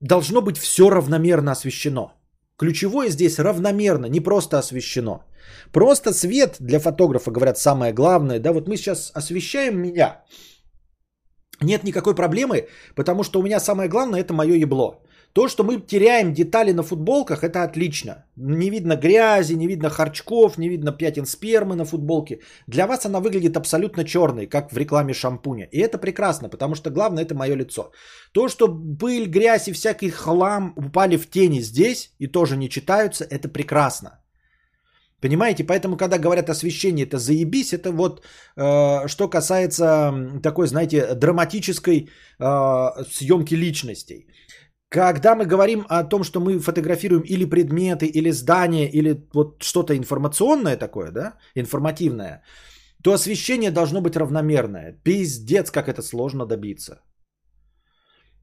должно 0.00 0.42
быть 0.42 0.58
все 0.58 0.90
равномерно 0.90 1.52
освещено. 1.52 2.12
Ключевое 2.58 3.10
здесь 3.10 3.38
равномерно, 3.38 4.06
не 4.06 4.20
просто 4.20 4.58
освещено. 4.58 5.24
Просто 5.72 6.12
свет 6.12 6.56
для 6.60 6.80
фотографа, 6.80 7.30
говорят, 7.30 7.58
самое 7.58 7.92
главное. 7.92 8.40
Да, 8.40 8.52
вот 8.52 8.68
мы 8.68 8.76
сейчас 8.76 9.12
освещаем 9.14 9.78
меня. 9.78 10.24
Нет 11.62 11.84
никакой 11.84 12.14
проблемы, 12.14 12.68
потому 12.94 13.22
что 13.24 13.40
у 13.40 13.42
меня 13.42 13.60
самое 13.60 13.88
главное 13.88 14.20
это 14.20 14.34
мое 14.34 14.56
ебло. 14.56 15.02
То, 15.36 15.48
что 15.48 15.64
мы 15.64 15.86
теряем 15.86 16.32
детали 16.32 16.72
на 16.72 16.82
футболках, 16.82 17.44
это 17.44 17.62
отлично. 17.62 18.24
Не 18.36 18.70
видно 18.70 18.96
грязи, 18.96 19.56
не 19.56 19.66
видно 19.66 19.90
харчков, 19.90 20.56
не 20.56 20.70
видно 20.70 20.92
пятен 20.92 21.26
спермы 21.26 21.76
на 21.76 21.84
футболке. 21.84 22.40
Для 22.66 22.86
вас 22.86 23.04
она 23.04 23.20
выглядит 23.20 23.56
абсолютно 23.56 24.04
черной, 24.04 24.46
как 24.46 24.72
в 24.72 24.78
рекламе 24.78 25.12
шампуня. 25.12 25.68
И 25.72 25.78
это 25.78 25.98
прекрасно, 25.98 26.48
потому 26.48 26.74
что 26.74 26.90
главное 26.90 27.24
это 27.24 27.34
мое 27.34 27.54
лицо. 27.54 27.92
То, 28.32 28.48
что 28.48 28.68
пыль, 28.98 29.26
грязь 29.28 29.68
и 29.68 29.72
всякий 29.72 30.10
хлам 30.10 30.72
упали 30.76 31.18
в 31.18 31.28
тени 31.28 31.60
здесь 31.60 32.14
и 32.18 32.28
тоже 32.28 32.56
не 32.56 32.70
читаются, 32.70 33.24
это 33.24 33.48
прекрасно. 33.48 34.10
Понимаете, 35.20 35.64
поэтому, 35.64 35.96
когда 35.98 36.18
говорят 36.18 36.48
освещение, 36.48 37.04
это 37.04 37.18
заебись, 37.18 37.74
это 37.74 37.92
вот 37.92 38.22
э, 38.56 39.08
что 39.08 39.28
касается 39.28 40.12
такой, 40.42 40.66
знаете, 40.66 41.14
драматической 41.14 42.08
э, 42.38 42.88
съемки 43.10 43.54
личностей. 43.54 44.26
Когда 44.88 45.34
мы 45.34 45.46
говорим 45.46 45.84
о 45.88 46.04
том, 46.04 46.22
что 46.22 46.40
мы 46.40 46.60
фотографируем 46.60 47.22
или 47.22 47.44
предметы, 47.44 48.06
или 48.06 48.30
здания, 48.30 48.88
или 48.88 49.26
вот 49.32 49.62
что-то 49.62 49.96
информационное 49.96 50.76
такое, 50.76 51.10
да, 51.10 51.34
информативное, 51.54 52.42
то 53.02 53.12
освещение 53.12 53.70
должно 53.70 54.00
быть 54.00 54.16
равномерное. 54.16 54.92
Пиздец, 55.04 55.70
как 55.70 55.88
это 55.88 56.02
сложно 56.02 56.46
добиться. 56.46 57.00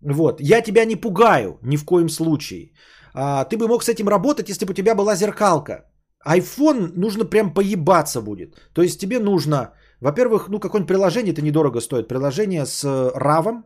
Вот. 0.01 0.41
Я 0.41 0.61
тебя 0.61 0.85
не 0.85 0.95
пугаю 0.95 1.59
ни 1.63 1.77
в 1.77 1.85
коем 1.85 2.09
случае. 2.09 2.73
А, 3.13 3.45
ты 3.45 3.57
бы 3.57 3.67
мог 3.67 3.83
с 3.83 3.89
этим 3.89 4.09
работать, 4.09 4.49
если 4.49 4.65
бы 4.65 4.71
у 4.71 4.75
тебя 4.75 4.95
была 4.95 5.15
зеркалка. 5.15 5.85
iPhone 6.27 6.91
нужно 6.95 7.25
прям 7.25 7.53
поебаться 7.53 8.21
будет. 8.21 8.55
То 8.73 8.81
есть 8.81 8.99
тебе 8.99 9.19
нужно, 9.19 9.73
во-первых, 10.01 10.49
ну 10.49 10.59
какое-нибудь 10.59 10.87
приложение, 10.87 11.33
это 11.33 11.41
недорого 11.41 11.81
стоит. 11.81 12.07
Приложение 12.07 12.65
с 12.65 12.83
RAW, 12.85 13.63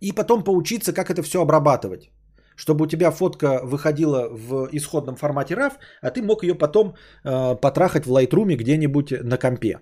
и 0.00 0.12
потом 0.12 0.44
поучиться, 0.44 0.92
как 0.92 1.10
это 1.10 1.22
все 1.22 1.40
обрабатывать. 1.40 2.10
Чтобы 2.56 2.84
у 2.84 2.88
тебя 2.88 3.10
фотка 3.10 3.60
выходила 3.64 4.28
в 4.28 4.68
исходном 4.72 5.16
формате 5.16 5.54
RAW, 5.54 5.72
а 6.02 6.10
ты 6.10 6.22
мог 6.22 6.42
ее 6.42 6.54
потом 6.54 6.94
э, 7.24 7.56
потрахать 7.60 8.06
в 8.06 8.10
Lightroom 8.10 8.56
где-нибудь 8.56 9.12
на 9.22 9.38
компе. 9.38 9.78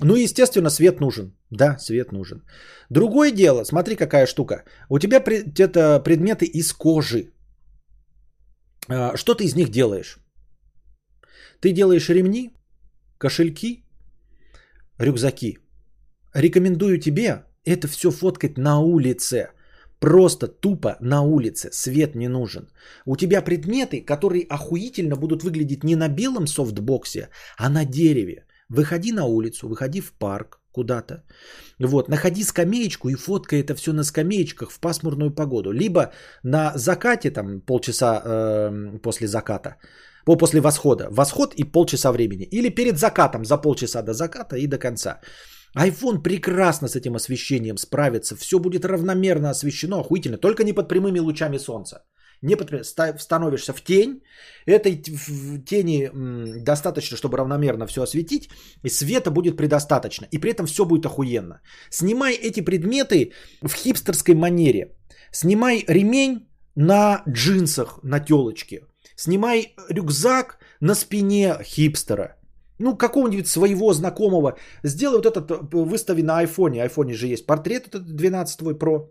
Ну 0.00 0.16
и, 0.16 0.22
естественно, 0.22 0.70
свет 0.70 1.00
нужен. 1.00 1.32
Да, 1.50 1.78
свет 1.78 2.12
нужен. 2.12 2.42
Другое 2.90 3.32
дело, 3.32 3.64
смотри, 3.64 3.96
какая 3.96 4.26
штука. 4.26 4.64
У 4.88 4.98
тебя 4.98 5.18
это 5.18 6.00
предметы 6.00 6.44
из 6.44 6.72
кожи. 6.72 7.32
Э, 8.88 9.16
что 9.16 9.34
ты 9.34 9.44
из 9.44 9.56
них 9.56 9.70
делаешь? 9.70 10.18
Ты 11.60 11.72
делаешь 11.72 12.08
ремни, 12.08 12.50
кошельки, 13.18 13.84
рюкзаки. 14.98 15.58
Рекомендую 16.34 16.98
тебе 16.98 17.44
это 17.64 17.88
все 17.88 18.10
фоткать 18.10 18.58
на 18.58 18.80
улице. 18.80 19.48
Просто 20.00 20.48
тупо 20.48 20.96
на 21.00 21.22
улице, 21.22 21.70
свет 21.72 22.16
не 22.16 22.28
нужен. 22.28 22.68
У 23.06 23.16
тебя 23.16 23.40
предметы, 23.40 24.00
которые 24.04 24.46
охуительно 24.48 25.16
будут 25.16 25.44
выглядеть 25.44 25.84
не 25.84 25.96
на 25.96 26.08
белом 26.08 26.46
софтбоксе, 26.46 27.28
а 27.56 27.68
на 27.68 27.84
дереве. 27.84 28.44
Выходи 28.68 29.12
на 29.12 29.26
улицу, 29.26 29.68
выходи 29.68 30.00
в 30.00 30.12
парк 30.12 30.58
куда-то. 30.72 31.22
Вот, 31.78 32.08
находи 32.08 32.42
скамеечку 32.44 33.08
и 33.08 33.14
фоткай 33.14 33.60
это 33.60 33.74
все 33.74 33.92
на 33.92 34.02
скамеечках 34.02 34.72
в 34.72 34.80
пасмурную 34.80 35.30
погоду. 35.34 35.72
Либо 35.72 36.12
на 36.42 36.72
закате, 36.74 37.30
там 37.30 37.60
полчаса 37.60 38.22
э, 38.24 38.98
после 39.02 39.28
заката, 39.28 39.76
по, 40.24 40.36
после 40.36 40.60
восхода. 40.60 41.08
Восход 41.10 41.54
и 41.54 41.64
полчаса 41.64 42.12
времени. 42.12 42.48
Или 42.50 42.70
перед 42.70 42.98
закатом, 42.98 43.44
за 43.44 43.58
полчаса 43.58 44.02
до 44.02 44.14
заката 44.14 44.56
и 44.56 44.66
до 44.66 44.78
конца. 44.78 45.20
iPhone 45.76 46.22
прекрасно 46.22 46.88
с 46.88 46.96
этим 46.96 47.14
освещением 47.14 47.76
справится. 47.78 48.36
Все 48.36 48.58
будет 48.58 48.84
равномерно 48.84 49.50
освещено, 49.50 50.00
охуительно. 50.00 50.38
Только 50.38 50.64
не 50.64 50.72
под 50.72 50.88
прямыми 50.88 51.18
лучами 51.18 51.58
солнца. 51.58 52.04
Не 52.42 52.56
под, 52.56 52.86
становишься 53.20 53.72
в 53.72 53.82
тень. 53.82 54.22
Этой 54.66 55.02
тени 55.64 56.10
достаточно, 56.64 57.16
чтобы 57.16 57.38
равномерно 57.38 57.86
все 57.86 58.02
осветить. 58.02 58.50
И 58.82 58.90
света 58.90 59.30
будет 59.30 59.56
предостаточно. 59.56 60.26
И 60.30 60.38
при 60.38 60.50
этом 60.50 60.66
все 60.66 60.84
будет 60.84 61.06
охуенно. 61.06 61.60
Снимай 61.90 62.34
эти 62.34 62.60
предметы 62.60 63.32
в 63.62 63.72
хипстерской 63.72 64.34
манере. 64.34 64.96
Снимай 65.30 65.84
ремень 65.88 66.48
на 66.74 67.22
джинсах, 67.28 68.00
на 68.02 68.20
телочке. 68.20 68.86
Снимай 69.16 69.74
рюкзак 69.88 70.58
на 70.80 70.94
спине 70.94 71.56
хипстера. 71.62 72.36
Ну, 72.82 72.96
какого-нибудь 72.96 73.46
своего 73.46 73.92
знакомого. 73.92 74.56
Сделай 74.84 75.16
вот 75.16 75.26
этот, 75.26 75.50
э, 75.50 75.76
выстави 75.76 76.22
на 76.22 76.38
айфоне. 76.38 76.82
айфоне 76.82 77.14
же 77.14 77.28
есть 77.28 77.46
портрет, 77.46 77.86
этот 77.86 78.16
12 78.16 78.58
твой 78.58 78.74
Pro. 78.74 79.08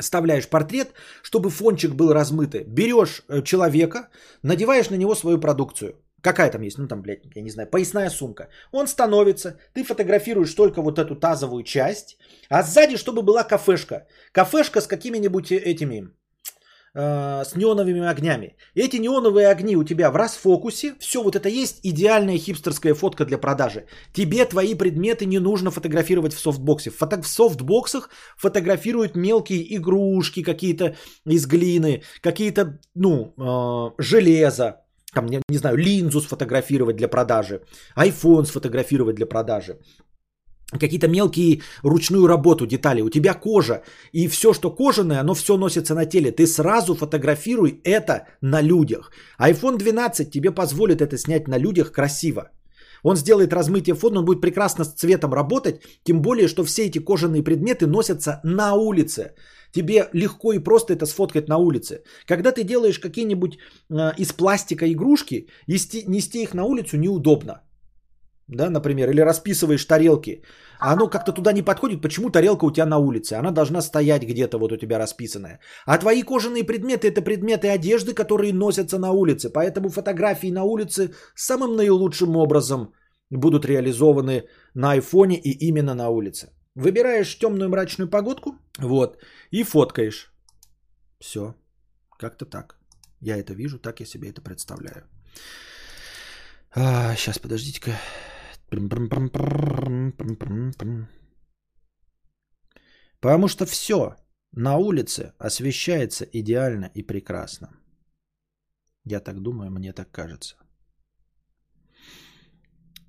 Вставляешь 0.00 0.48
портрет, 0.48 0.88
чтобы 1.22 1.50
фончик 1.50 1.94
был 1.94 2.14
размытый. 2.14 2.64
Берешь 2.64 3.22
э, 3.28 3.42
человека, 3.42 4.08
надеваешь 4.42 4.90
на 4.90 4.96
него 4.96 5.14
свою 5.14 5.40
продукцию. 5.40 5.92
Какая 6.22 6.50
там 6.50 6.62
есть? 6.62 6.78
Ну, 6.78 6.88
там, 6.88 7.02
блядь, 7.02 7.20
я 7.36 7.42
не 7.42 7.50
знаю, 7.50 7.68
поясная 7.70 8.10
сумка. 8.10 8.48
Он 8.72 8.86
становится, 8.86 9.58
ты 9.74 9.84
фотографируешь 9.84 10.54
только 10.54 10.80
вот 10.80 10.98
эту 10.98 11.16
тазовую 11.16 11.64
часть, 11.64 12.16
а 12.48 12.62
сзади, 12.62 12.96
чтобы 12.96 13.22
была 13.22 13.44
кафешка. 13.44 14.06
Кафешка 14.32 14.80
с 14.80 14.86
какими-нибудь 14.86 15.52
э, 15.52 15.56
этими, 15.56 16.08
э, 16.94 17.44
с 17.44 17.56
неоновыми 17.56 18.00
огнями. 18.00 18.56
Эти 18.74 18.96
неоновые 18.96 19.48
огни 19.48 19.76
у 19.76 19.84
тебя 19.84 20.10
в 20.10 20.16
расфокусе. 20.16 20.94
Все 20.98 21.22
вот 21.22 21.36
это 21.36 21.48
есть 21.48 21.80
идеальная 21.82 22.38
хипстерская 22.38 22.94
фотка 22.94 23.24
для 23.24 23.38
продажи. 23.38 23.86
Тебе 24.12 24.44
твои 24.44 24.74
предметы 24.74 25.26
не 25.26 25.38
нужно 25.38 25.70
фотографировать 25.70 26.34
в 26.34 26.38
софтбоксе. 26.38 26.90
Фото- 26.90 27.22
в 27.22 27.26
софтбоксах 27.26 28.10
фотографируют 28.36 29.16
мелкие 29.16 29.76
игрушки 29.76 30.42
какие-то 30.42 30.96
из 31.26 31.46
глины, 31.46 32.02
какие-то, 32.20 32.78
ну, 32.94 33.34
э, 33.36 34.02
железо. 34.02 34.80
Там, 35.12 35.26
не, 35.26 35.40
не 35.48 35.58
знаю, 35.58 35.76
линзу 35.76 36.20
сфотографировать 36.20 36.96
для 36.96 37.06
продажи, 37.06 37.62
iPhone 37.96 38.44
сфотографировать 38.46 39.14
для 39.14 39.26
продажи 39.26 39.78
какие-то 40.72 41.08
мелкие 41.08 41.60
ручную 41.82 42.26
работу, 42.26 42.66
детали. 42.66 43.02
У 43.02 43.10
тебя 43.10 43.34
кожа. 43.34 43.82
И 44.12 44.28
все, 44.28 44.52
что 44.52 44.70
кожаное, 44.70 45.20
оно 45.20 45.34
все 45.34 45.56
носится 45.56 45.94
на 45.94 46.06
теле. 46.06 46.32
Ты 46.32 46.46
сразу 46.46 46.94
фотографируй 46.94 47.80
это 47.84 48.26
на 48.40 48.62
людях. 48.62 49.12
iPhone 49.40 49.76
12 49.76 50.30
тебе 50.30 50.50
позволит 50.50 51.00
это 51.00 51.16
снять 51.18 51.48
на 51.48 51.58
людях 51.58 51.92
красиво. 51.92 52.50
Он 53.02 53.16
сделает 53.16 53.52
размытие 53.52 53.94
фона, 53.94 54.20
он 54.20 54.24
будет 54.24 54.40
прекрасно 54.40 54.84
с 54.84 54.94
цветом 54.94 55.34
работать. 55.34 55.82
Тем 56.04 56.22
более, 56.22 56.48
что 56.48 56.64
все 56.64 56.86
эти 56.86 56.98
кожаные 56.98 57.42
предметы 57.42 57.86
носятся 57.86 58.40
на 58.44 58.74
улице. 58.74 59.34
Тебе 59.72 60.08
легко 60.12 60.52
и 60.52 60.58
просто 60.58 60.94
это 60.94 61.04
сфоткать 61.06 61.48
на 61.48 61.58
улице. 61.58 62.02
Когда 62.26 62.52
ты 62.52 62.64
делаешь 62.64 62.98
какие-нибудь 62.98 63.58
э, 63.90 64.12
из 64.16 64.32
пластика 64.32 64.90
игрушки, 64.90 65.48
нести, 65.66 66.04
нести 66.06 66.42
их 66.42 66.54
на 66.54 66.64
улицу 66.64 66.96
неудобно 66.96 67.60
да, 68.48 68.70
например, 68.70 69.10
или 69.10 69.20
расписываешь 69.20 69.84
тарелки, 69.84 70.42
а 70.78 70.92
оно 70.92 71.08
как-то 71.08 71.32
туда 71.32 71.52
не 71.52 71.62
подходит, 71.62 72.02
почему 72.02 72.30
тарелка 72.30 72.64
у 72.64 72.70
тебя 72.70 72.86
на 72.86 72.98
улице? 72.98 73.34
Она 73.34 73.50
должна 73.50 73.82
стоять 73.82 74.22
где-то 74.22 74.58
вот 74.58 74.72
у 74.72 74.76
тебя 74.76 74.98
расписанная. 74.98 75.60
А 75.86 75.98
твои 75.98 76.22
кожаные 76.22 76.64
предметы 76.64 77.08
это 77.08 77.22
предметы 77.22 77.68
одежды, 77.68 78.12
которые 78.12 78.52
носятся 78.52 78.98
на 78.98 79.12
улице, 79.12 79.50
поэтому 79.50 79.88
фотографии 79.88 80.52
на 80.52 80.64
улице 80.64 81.14
самым 81.34 81.76
наилучшим 81.76 82.36
образом 82.36 82.92
будут 83.30 83.64
реализованы 83.64 84.44
на 84.74 84.92
айфоне 84.92 85.36
и 85.36 85.68
именно 85.68 85.94
на 85.94 86.08
улице. 86.08 86.48
Выбираешь 86.74 87.38
темную 87.38 87.70
мрачную 87.70 88.10
погодку, 88.10 88.58
вот, 88.78 89.18
и 89.50 89.62
фоткаешь. 89.62 90.32
Все, 91.20 91.54
как-то 92.18 92.44
так. 92.44 92.76
Я 93.20 93.36
это 93.36 93.54
вижу, 93.54 93.78
так 93.78 94.00
я 94.00 94.06
себе 94.06 94.28
это 94.28 94.42
представляю. 94.42 95.04
А, 96.74 97.14
сейчас, 97.16 97.38
подождите-ка. 97.38 97.92
Потому 103.20 103.48
что 103.48 103.66
все 103.66 104.16
на 104.52 104.76
улице 104.76 105.32
освещается 105.38 106.24
идеально 106.24 106.90
и 106.94 107.02
прекрасно. 107.02 107.70
Я 109.04 109.20
так 109.20 109.40
думаю, 109.40 109.70
мне 109.70 109.92
так 109.92 110.10
кажется. 110.10 110.56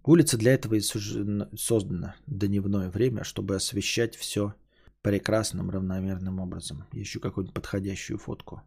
Улица 0.03 0.37
для 0.37 0.53
этого 0.53 0.75
и 0.75 0.81
создана 0.81 2.15
дневное 2.27 2.89
время, 2.89 3.23
чтобы 3.23 3.55
освещать 3.55 4.15
все 4.15 4.53
прекрасным 5.01 5.69
равномерным 5.69 6.39
образом. 6.39 6.85
Ищу 6.91 7.19
какую-нибудь 7.19 7.53
подходящую 7.53 8.17
фотку. 8.19 8.61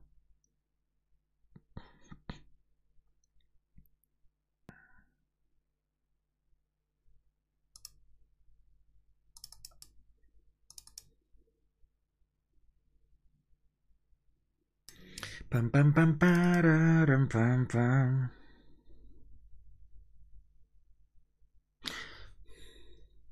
Пам 15.50 15.70
пам 15.70 15.92
пам 15.94 16.10
парарам 16.18 17.28
пам 17.28 17.66
пам 17.72 18.30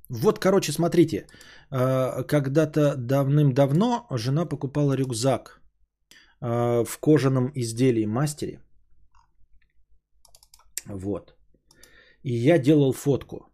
Вот, 0.08 0.38
короче, 0.38 0.72
смотрите. 0.72 1.26
э, 1.70 2.22
Когда-то 2.28 2.96
давным-давно 2.96 4.06
жена 4.10 4.46
покупала 4.46 4.92
рюкзак 4.96 5.60
э, 6.40 6.84
в 6.84 6.98
кожаном 7.00 7.50
изделии 7.54 8.06
мастере. 8.06 8.60
Вот. 10.86 11.34
И 12.22 12.32
я 12.32 12.58
делал 12.58 12.92
фотку. 12.92 13.46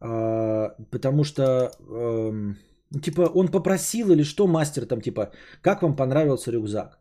А, 0.00 0.74
Потому 0.90 1.24
что, 1.24 1.42
эм, 1.88 2.56
типа, 2.98 3.30
он 3.34 3.48
попросил 3.48 4.10
или 4.10 4.24
что 4.24 4.46
мастер 4.46 4.86
там, 4.86 5.00
типа, 5.00 5.32
как 5.62 5.82
вам 5.82 5.96
понравился 5.96 6.50
рюкзак? 6.50 6.98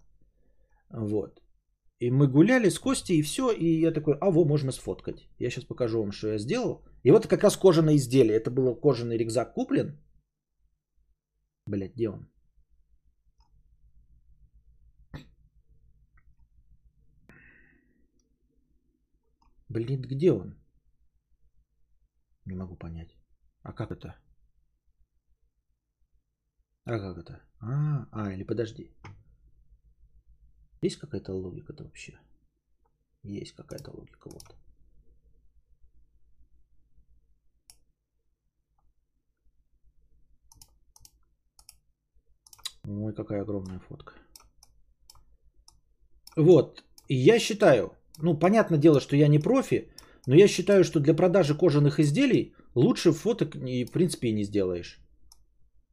Вот. 0.92 1.42
И 2.00 2.12
мы 2.12 2.28
гуляли 2.28 2.70
с 2.70 2.80
Костей, 2.80 3.20
и 3.20 3.24
все. 3.24 3.52
И 3.52 3.82
я 3.82 3.92
такой, 3.92 4.18
а 4.22 4.32
во, 4.32 4.46
можно 4.46 4.72
сфоткать. 4.72 5.28
Я 5.40 5.50
сейчас 5.50 5.66
покажу 5.66 6.00
вам, 6.00 6.12
что 6.12 6.28
я 6.28 6.38
сделал. 6.38 6.84
И 7.04 7.12
вот 7.12 7.28
как 7.28 7.44
раз 7.44 7.58
кожаное 7.58 7.96
изделие. 7.96 8.38
Это 8.38 8.52
был 8.52 8.76
кожаный 8.76 9.18
рюкзак 9.18 9.54
куплен. 9.54 9.98
Блять, 11.66 11.94
где 11.96 12.10
он? 12.10 12.30
Блин, 19.70 20.02
где 20.02 20.32
он? 20.32 20.56
Не 22.46 22.56
могу 22.56 22.76
понять. 22.76 23.16
А 23.62 23.74
как 23.74 23.92
это? 23.92 24.16
А 26.90 26.98
как 26.98 27.18
это? 27.20 27.40
А, 27.60 28.08
а, 28.12 28.34
или 28.34 28.44
подожди. 28.44 28.92
Есть 30.82 30.98
какая-то 30.98 31.34
логика-то 31.34 31.84
вообще? 31.84 32.20
Есть 33.22 33.56
какая-то 33.56 33.92
логика, 33.92 34.30
вот. 34.30 34.56
Ой, 42.88 43.14
какая 43.14 43.42
огромная 43.44 43.80
фотка. 43.80 44.14
Вот, 46.36 46.84
я 47.08 47.40
считаю, 47.40 47.94
ну, 48.18 48.40
понятное 48.40 48.80
дело, 48.80 49.00
что 49.00 49.16
я 49.16 49.28
не 49.28 49.38
профи, 49.38 49.92
но 50.26 50.34
я 50.34 50.48
считаю, 50.48 50.84
что 50.84 51.00
для 51.00 51.14
продажи 51.14 51.54
кожаных 51.56 52.00
изделий 52.00 52.56
лучше 52.74 53.12
фоток, 53.12 53.56
и, 53.56 53.86
в 53.86 53.92
принципе, 53.92 54.30
и 54.30 54.34
не 54.34 54.44
сделаешь. 54.44 55.00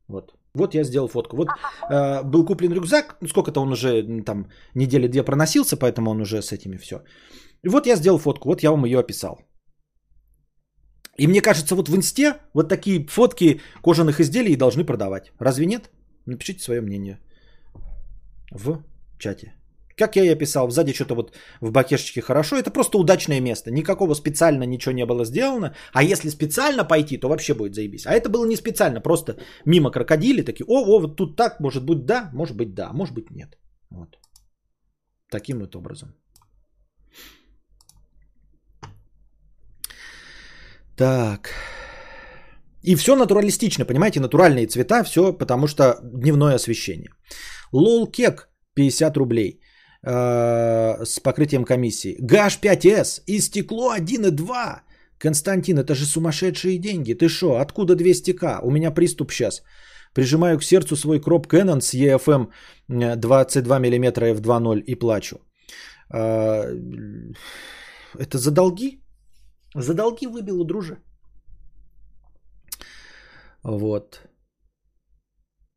Вот. 0.09 0.36
Вот 0.57 0.75
я 0.75 0.85
сделал 0.85 1.09
фотку. 1.09 1.37
Вот 1.37 1.49
э, 1.91 2.23
был 2.23 2.45
куплен 2.45 2.73
рюкзак, 2.73 3.17
ну, 3.21 3.29
сколько-то 3.29 3.61
он 3.61 3.73
уже 3.73 4.23
там 4.25 4.47
недели 4.75 5.09
две 5.09 5.23
проносился, 5.23 5.77
поэтому 5.77 6.11
он 6.11 6.21
уже 6.21 6.43
с 6.43 6.53
этими 6.53 6.77
все. 6.77 6.97
И 7.63 7.69
вот 7.69 7.87
я 7.87 7.97
сделал 7.97 8.19
фотку, 8.19 8.49
вот 8.49 8.63
я 8.63 8.71
вам 8.71 8.85
ее 8.85 8.99
описал. 8.99 9.39
И 11.19 11.27
мне 11.27 11.41
кажется, 11.41 11.75
вот 11.75 11.89
в 11.89 11.97
инсте 11.97 12.35
вот 12.55 12.69
такие 12.69 13.07
фотки 13.07 13.61
кожаных 13.83 14.21
изделий 14.21 14.57
должны 14.57 14.85
продавать. 14.85 15.33
Разве 15.39 15.67
нет? 15.67 15.91
Напишите 16.27 16.63
свое 16.63 16.81
мнение 16.81 17.19
в 18.51 18.83
чате. 19.19 19.55
Как 19.97 20.17
я 20.17 20.25
и 20.25 20.29
описал, 20.29 20.71
сзади 20.71 20.93
что-то 20.93 21.15
вот 21.15 21.33
в 21.61 21.71
бакешечке 21.71 22.21
хорошо, 22.21 22.57
это 22.57 22.71
просто 22.71 22.99
удачное 22.99 23.41
место. 23.41 23.71
Никакого 23.71 24.15
специально 24.15 24.65
ничего 24.67 24.93
не 24.93 25.07
было 25.07 25.25
сделано. 25.25 25.75
А 25.93 26.03
если 26.03 26.29
специально 26.29 26.85
пойти, 26.85 27.19
то 27.19 27.29
вообще 27.29 27.55
будет 27.55 27.75
заебись. 27.75 28.07
А 28.07 28.13
это 28.13 28.29
было 28.29 28.47
не 28.47 28.57
специально, 28.57 29.01
просто 29.01 29.37
мимо 29.65 29.91
крокодили 29.91 30.43
такие, 30.43 30.67
о, 30.69 30.85
о, 30.85 31.01
вот 31.01 31.17
тут 31.17 31.37
так, 31.37 31.61
может 31.61 31.85
быть 31.85 32.05
да, 32.05 32.31
может 32.35 32.57
быть 32.57 32.75
да, 32.75 32.93
может 32.93 33.15
быть 33.15 33.31
нет. 33.31 33.59
Вот. 33.91 34.19
Таким 35.31 35.61
вот 35.61 35.75
образом. 35.75 36.15
Так. 40.97 41.51
И 42.83 42.97
все 42.97 43.17
натуралистично, 43.17 43.87
понимаете, 43.87 44.21
натуральные 44.21 44.67
цвета, 44.67 45.05
все 45.05 45.33
потому 45.33 45.67
что 45.67 45.99
дневное 46.03 46.55
освещение. 46.55 47.11
Лол 47.73 48.07
кек 48.11 48.51
50 48.75 49.17
рублей 49.17 49.61
э, 50.03 51.05
с 51.05 51.21
покрытием 51.21 51.65
комиссии. 51.65 52.17
GH5S 52.21 53.23
и 53.27 53.41
стекло 53.41 53.95
1,2. 53.95 54.81
Константин, 55.19 55.79
это 55.79 55.95
же 55.95 56.05
сумасшедшие 56.05 56.79
деньги. 56.79 57.15
Ты 57.15 57.29
что, 57.29 57.57
откуда 57.57 57.95
200к? 57.95 58.61
У 58.63 58.71
меня 58.71 58.91
приступ 58.91 59.33
сейчас. 59.33 59.63
Прижимаю 60.15 60.59
к 60.59 60.65
сердцу 60.65 60.97
свой 60.97 61.21
кроп 61.21 61.47
Canon 61.47 61.81
с 61.81 61.95
EFM 61.95 62.49
22 62.89 63.79
мм 63.79 64.35
f2.0 64.35 64.81
и 64.81 64.95
плачу. 64.95 65.37
Э, 66.15 66.73
это 68.19 68.39
за 68.39 68.51
долги? 68.51 69.01
За 69.75 69.95
долги 69.95 70.27
выбило, 70.27 70.65
друже. 70.65 70.99
Вот. 73.63 74.21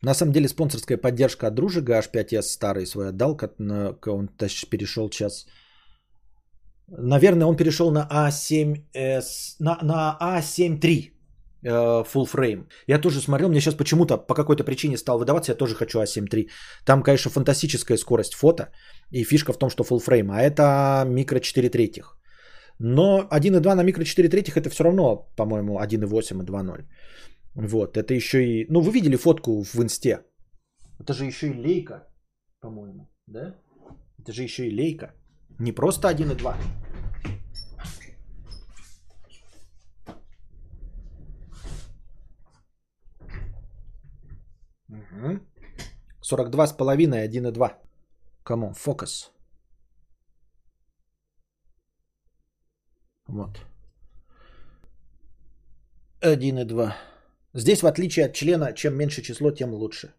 На 0.03 0.14
самом 0.14 0.32
деле 0.32 0.48
спонсорская 0.48 0.98
поддержка 0.98 1.48
от 1.48 1.56
дружи 1.56 1.82
H5S 1.82 2.44
старый 2.44 2.86
свой 2.86 3.10
отдал, 3.10 3.36
как 3.36 3.60
на, 3.60 3.98
он 4.08 4.30
перешел 4.69 5.10
сейчас. 5.11 5.45
Наверное, 6.88 7.48
он 7.48 7.56
перешел 7.56 7.92
на 7.92 8.08
A7S, 8.11 9.58
на, 9.60 9.78
на 9.84 10.18
A7 10.22 10.80
III 10.80 11.11
э, 11.64 11.69
full 12.03 12.28
frame. 12.28 12.68
Я 12.88 13.00
тоже 13.00 13.22
смотрел, 13.22 13.50
мне 13.50 13.60
сейчас 13.60 13.76
почему-то 13.76 14.18
по 14.18 14.34
какой-то 14.34 14.64
причине 14.64 14.98
стал 14.98 15.19
выдаваться, 15.19 15.52
я 15.52 15.58
тоже 15.58 15.76
хочу 15.76 16.00
A7 16.00 16.28
III. 16.28 16.48
Там, 16.86 17.03
конечно, 17.03 17.32
фантастическая 17.32 17.98
скорость 17.98 18.34
фото, 18.34 18.72
и 19.11 19.24
фишка 19.24 19.53
в 19.53 19.60
том, 19.60 19.69
что 19.69 19.84
full 19.84 20.00
frame, 20.00 20.32
а 20.32 20.42
это 20.42 21.06
микро 21.06 21.40
4 21.40 21.69
третьих. 21.69 22.16
Но 22.80 23.28
1.2 23.30 23.76
на 23.76 23.84
микро 23.84 24.06
4 24.06 24.30
третьих 24.30 24.56
это 24.56 24.69
все 24.69 24.84
равно, 24.86 25.28
по-моему, 25.36 25.80
1.8 25.80 26.42
и 26.42 26.45
2.0. 26.45 26.86
Вот, 27.61 27.97
это 27.97 28.13
еще 28.13 28.38
и... 28.38 28.65
Ну, 28.69 28.79
вы 28.79 28.91
видели 28.93 29.17
фотку 29.17 29.63
в 29.63 29.75
инсте? 29.83 30.23
Это 30.97 31.13
же 31.13 31.25
еще 31.25 31.47
и 31.47 31.53
лейка, 31.53 32.07
по-моему, 32.61 33.09
да? 33.27 33.55
Это 34.17 34.31
же 34.31 34.43
еще 34.43 34.67
и 34.67 34.75
лейка. 34.75 35.13
Не 35.59 35.73
просто 35.73 36.07
1.2. 36.09 36.55
Угу. 44.88 45.39
42 46.21 46.67
с 46.67 46.73
половиной, 46.77 47.27
1.2. 47.27 47.75
Come 48.43 48.61
on, 48.61 48.74
фокус. 48.73 49.33
Вот. 53.27 53.59
1.2. 56.21 56.93
Здесь, 57.53 57.82
в 57.82 57.88
отличие 57.88 58.26
от 58.26 58.34
члена, 58.34 58.74
чем 58.74 58.95
меньше 58.95 59.22
число, 59.22 59.52
тем 59.52 59.74
лучше. 59.74 60.14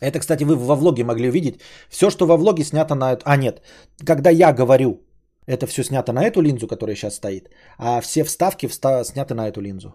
Это, 0.00 0.20
кстати, 0.20 0.44
вы 0.44 0.54
во 0.56 0.76
влоге 0.76 1.04
могли 1.04 1.28
увидеть. 1.28 1.60
Все, 1.88 2.10
что 2.10 2.26
во 2.26 2.36
влоге 2.36 2.64
снято 2.64 2.94
на... 2.94 3.18
А, 3.24 3.36
нет. 3.36 3.62
Когда 4.06 4.30
я 4.30 4.52
говорю, 4.52 5.02
это 5.46 5.66
все 5.66 5.82
снято 5.82 6.12
на 6.12 6.24
эту 6.24 6.40
линзу, 6.40 6.68
которая 6.68 6.96
сейчас 6.96 7.16
стоит. 7.16 7.50
А 7.78 8.00
все 8.00 8.24
вставки 8.24 8.68
вста... 8.68 9.04
сняты 9.04 9.34
на 9.34 9.48
эту 9.48 9.60
линзу. 9.60 9.94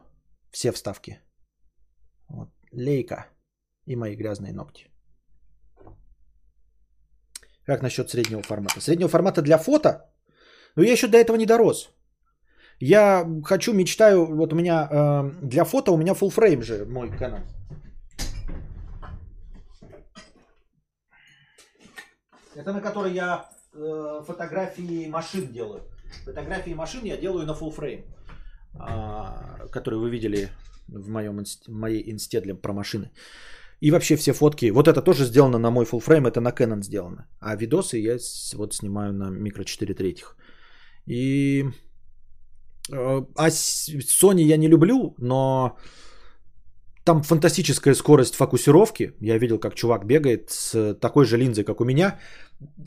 Все 0.51 0.71
вставки. 0.71 1.19
Вот. 2.27 2.49
Лейка 2.71 3.27
и 3.85 3.95
мои 3.95 4.15
грязные 4.15 4.53
ногти. 4.53 4.92
Как 7.65 7.81
насчет 7.81 8.09
среднего 8.09 8.41
формата? 8.41 8.81
Среднего 8.81 9.09
формата 9.09 9.41
для 9.41 9.57
фото? 9.57 10.09
Но 10.75 10.83
я 10.83 10.91
еще 10.91 11.07
до 11.07 11.17
этого 11.17 11.37
не 11.37 11.45
дорос. 11.45 11.89
Я 12.79 13.25
хочу, 13.45 13.73
мечтаю, 13.73 14.25
вот 14.25 14.53
у 14.53 14.55
меня 14.55 14.87
э, 14.91 15.31
для 15.41 15.63
фото 15.63 15.91
у 15.91 15.97
меня 15.97 16.13
full 16.13 16.31
frame 16.35 16.61
же 16.61 16.85
мой 16.85 17.09
канал. 17.17 17.39
Это 22.55 22.73
на 22.73 22.81
которой 22.81 23.13
я 23.13 23.49
э, 23.73 24.23
фотографии 24.27 25.07
машин 25.07 25.47
делаю. 25.53 25.81
Фотографии 26.25 26.73
машин 26.73 27.05
я 27.05 27.17
делаю 27.17 27.45
на 27.45 27.53
full 27.53 27.73
frame, 27.75 28.03
э, 28.75 29.67
который 29.71 29.99
вы 29.99 30.09
видели 30.09 30.49
в 30.87 31.09
моем, 31.09 31.43
в 31.45 31.71
моей 31.71 32.11
инсте 32.11 32.41
для, 32.41 32.55
про 32.55 32.73
машины. 32.73 33.11
И 33.83 33.91
вообще 33.91 34.15
все 34.15 34.33
фотки, 34.33 34.71
вот 34.71 34.87
это 34.87 35.01
тоже 35.01 35.25
сделано 35.25 35.59
на 35.59 35.69
мой 35.69 35.85
full 35.85 36.01
frame, 36.01 36.27
это 36.27 36.39
на 36.39 36.51
Canon 36.51 36.83
сделано. 36.83 37.27
А 37.39 37.55
видосы 37.57 37.97
я 37.97 38.17
вот 38.55 38.73
снимаю 38.73 39.13
на 39.13 39.29
микро 39.29 39.63
4 39.63 39.93
третьих. 39.93 40.37
И... 41.05 41.65
Э, 42.93 43.25
а 43.35 43.49
Sony 43.49 44.41
я 44.41 44.57
не 44.57 44.69
люблю, 44.69 45.15
но 45.17 45.77
там 47.03 47.23
фантастическая 47.23 47.93
скорость 47.93 48.35
фокусировки. 48.35 49.11
Я 49.19 49.37
видел, 49.37 49.59
как 49.59 49.75
чувак 49.75 50.05
бегает 50.05 50.49
с 50.49 50.93
такой 51.01 51.25
же 51.25 51.37
линзой, 51.37 51.65
как 51.65 51.81
у 51.81 51.85
меня. 51.85 52.17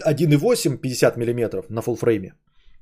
1,8 0.03 0.79
50 0.79 1.17
мм 1.19 1.67
на 1.69 1.81
full 1.81 1.97
фрейме. 1.97 2.33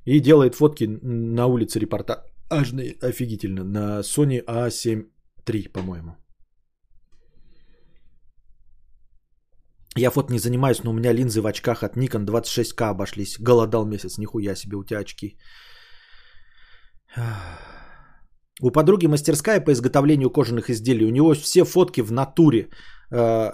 И 0.05 0.21
делает 0.21 0.55
фотки 0.55 0.85
на 1.01 1.47
улице 1.47 1.79
репортажные 1.79 2.95
офигительно. 3.01 3.63
На 3.65 4.03
Sony 4.03 4.41
A7 4.45 5.03
III, 5.45 5.69
по-моему. 5.69 6.15
Я 9.97 10.11
фото 10.11 10.33
не 10.33 10.39
занимаюсь, 10.39 10.83
но 10.83 10.91
у 10.91 10.93
меня 10.93 11.13
линзы 11.13 11.41
в 11.41 11.47
очках 11.47 11.83
от 11.83 11.97
Nikon 11.97 12.25
26к 12.25 12.89
обошлись. 12.89 13.39
Голодал 13.39 13.85
месяц, 13.85 14.17
нихуя 14.17 14.55
себе 14.55 14.77
у 14.77 14.83
тебя 14.83 14.99
очки. 14.99 15.37
У 18.61 18.71
подруги 18.71 19.07
мастерская 19.07 19.61
по 19.61 19.71
изготовлению 19.71 20.29
кожаных 20.29 20.69
изделий. 20.69 21.05
У 21.05 21.11
него 21.11 21.33
все 21.33 21.65
фотки 21.65 22.01
в 22.01 22.11
натуре. 22.11 22.69
Э, 23.11 23.51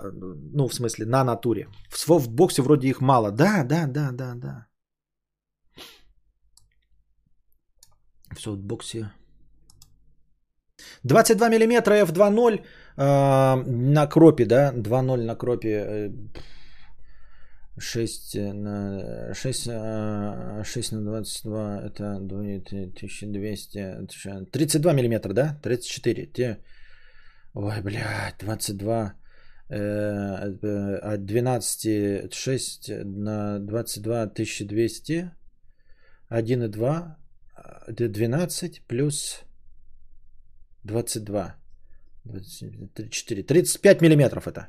ну, 0.54 0.68
в 0.68 0.74
смысле, 0.74 1.06
на 1.06 1.24
натуре. 1.24 1.68
В, 1.90 2.08
в 2.08 2.30
боксе 2.30 2.62
вроде 2.62 2.88
их 2.88 3.02
мало. 3.02 3.32
Да, 3.32 3.64
да, 3.64 3.88
да, 3.88 4.12
да, 4.12 4.36
да. 4.36 4.68
В 8.36 8.42
софтбоксе. 8.42 9.12
22 11.04 11.50
мм 11.50 11.84
f2.0 11.84 12.58
э, 12.58 12.64
на 13.02 14.08
кропе, 14.08 14.46
да, 14.46 14.74
2.0 14.74 15.24
на 15.24 15.36
кропе. 15.36 16.12
6 17.78 18.36
э, 18.36 18.54
на 18.54 19.34
6, 19.34 19.70
6 20.64 20.92
на 20.92 21.02
22 21.02 21.82
это 21.86 22.16
1200 22.16 24.08
32 24.52 24.94
миллиметра, 24.94 25.34
да 25.34 25.58
34 25.64 26.26
те 26.28 26.58
ой 27.54 27.82
блядь 27.82 28.38
22 28.40 29.14
от 29.70 31.26
12 31.26 32.34
6 32.34 32.90
на 33.06 33.60
22 33.60 34.22
1200 34.24 35.32
1,2 36.30 37.16
12 37.88 38.82
плюс 38.88 39.44
22. 40.84 41.61
34. 42.24 43.44
35 43.44 44.02
миллиметров 44.02 44.48
это. 44.48 44.68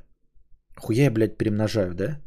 Хуя 0.77 1.05
я, 1.05 1.11
блядь, 1.11 1.39
перемножаю, 1.39 1.95
да? 1.95 2.19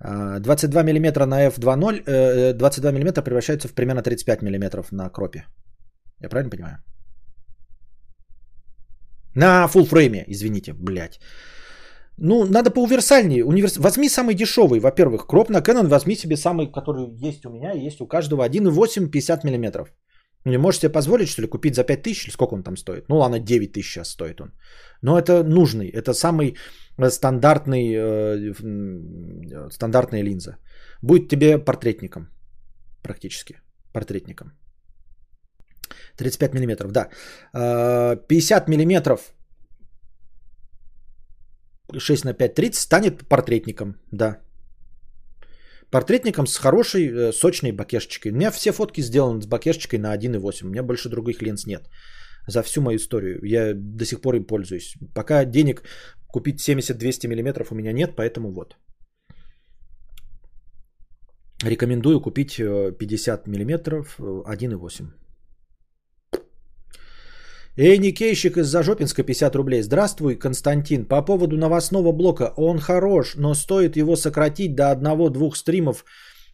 22 0.00 0.80
а, 0.80 0.84
миллиметра 0.84 1.26
на 1.26 1.48
f2.0, 1.48 2.52
22 2.54 2.92
миллиметра 2.92 3.22
превращаются 3.22 3.68
в 3.68 3.74
примерно 3.74 4.02
35 4.02 4.42
миллиметров 4.42 4.92
на 4.92 5.10
кропе. 5.10 5.46
Я 6.20 6.28
правильно 6.28 6.50
понимаю? 6.50 6.76
На 9.34 9.66
full 9.66 9.84
фрейме, 9.84 10.24
извините, 10.28 10.72
блядь. 10.72 11.20
Ну, 12.16 12.44
надо 12.44 12.70
поуниверсальнее. 12.70 13.44
Универс... 13.44 13.76
Возьми 13.76 14.08
самый 14.08 14.34
дешевый, 14.34 14.80
во-первых. 14.80 15.26
Кроп 15.26 15.50
на 15.50 15.60
Canon 15.60 15.86
возьми 15.86 16.16
себе 16.16 16.36
самый, 16.36 16.66
который 16.66 17.06
есть 17.28 17.46
у 17.46 17.50
меня 17.50 17.72
есть 17.72 18.00
у 18.00 18.08
каждого. 18.08 18.42
1,8 18.48 19.10
50 19.10 19.44
миллиметров. 19.44 19.92
Не 20.44 20.58
можешь 20.58 20.80
себе 20.80 20.92
позволить, 20.92 21.28
что 21.28 21.42
ли, 21.42 21.48
купить 21.48 21.74
за 21.74 21.84
5 21.84 22.02
тысяч, 22.02 22.32
сколько 22.32 22.54
он 22.54 22.62
там 22.62 22.76
стоит? 22.76 23.08
Ну 23.08 23.16
ладно, 23.16 23.38
9 23.40 23.72
тысяч 23.72 23.92
сейчас 23.92 24.10
стоит 24.10 24.40
он. 24.40 24.52
Но 25.02 25.18
это 25.18 25.42
нужный, 25.44 25.88
это 25.88 26.14
самый 26.14 26.56
э, 26.98 27.10
стандартный, 27.10 27.94
э, 27.94 28.52
э, 28.52 29.70
стандартная 29.70 30.22
линза. 30.22 30.56
Будет 31.02 31.28
тебе 31.28 31.58
портретником 31.58 32.28
практически. 33.02 33.60
портретником. 33.92 34.52
35 36.16 36.54
миллиметров, 36.54 36.92
да. 36.92 37.08
Э, 37.54 38.16
50 38.28 38.68
миллиметров 38.68 39.34
6 41.98 42.24
на 42.24 42.34
5, 42.34 42.54
30 42.54 42.74
станет 42.74 43.28
портретником, 43.28 43.94
да. 44.12 44.38
Портретником 45.90 46.46
с 46.46 46.56
хорошей 46.56 47.08
э, 47.08 47.32
сочной 47.32 47.72
бакешечкой. 47.72 48.32
У 48.32 48.34
меня 48.34 48.50
все 48.50 48.72
фотки 48.72 49.00
сделаны 49.02 49.40
с 49.40 49.46
бакешечкой 49.46 49.98
на 49.98 50.14
1.8. 50.14 50.66
У 50.66 50.68
меня 50.68 50.82
больше 50.82 51.08
других 51.08 51.42
линз 51.42 51.66
нет. 51.66 51.88
За 52.46 52.62
всю 52.62 52.82
мою 52.82 52.96
историю. 52.96 53.40
Я 53.42 53.74
до 53.74 54.04
сих 54.04 54.20
пор 54.20 54.34
им 54.34 54.44
пользуюсь. 54.44 54.94
Пока 55.14 55.44
денег 55.44 55.82
купить 56.26 56.60
70-200 56.60 57.26
мм 57.26 57.66
у 57.70 57.74
меня 57.74 57.92
нет, 57.92 58.16
поэтому 58.16 58.52
вот. 58.52 58.76
Рекомендую 61.64 62.20
купить 62.20 62.60
э, 62.60 62.92
50 62.98 63.46
мм 63.46 64.04
1.8. 64.18 65.06
Эй, 67.80 67.96
Никейщик 67.98 68.56
из 68.58 68.66
Зажопинска 68.66 69.22
50 69.22 69.54
рублей. 69.54 69.82
Здравствуй, 69.82 70.34
Константин. 70.34 71.04
По 71.04 71.22
поводу 71.22 71.56
новостного 71.56 72.10
блока. 72.10 72.52
Он 72.56 72.80
хорош, 72.80 73.34
но 73.36 73.54
стоит 73.54 73.96
его 73.96 74.16
сократить 74.16 74.74
до 74.74 74.90
одного-двух 74.90 75.56
стримов 75.56 76.04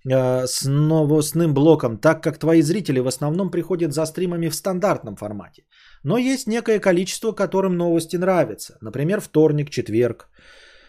э, 0.07 0.47
с 0.47 0.69
новостным 0.69 1.55
блоком, 1.55 1.97
так 1.97 2.23
как 2.23 2.39
твои 2.39 2.61
зрители 2.61 3.01
в 3.01 3.07
основном 3.07 3.51
приходят 3.51 3.95
за 3.95 4.05
стримами 4.07 4.51
в 4.51 4.55
стандартном 4.55 5.17
формате. 5.17 5.63
Но 6.03 6.19
есть 6.19 6.47
некое 6.47 6.79
количество, 6.79 7.33
которым 7.33 7.75
новости 7.79 8.17
нравятся. 8.17 8.77
Например, 8.83 9.21
вторник, 9.23 9.71
четверг. 9.71 10.29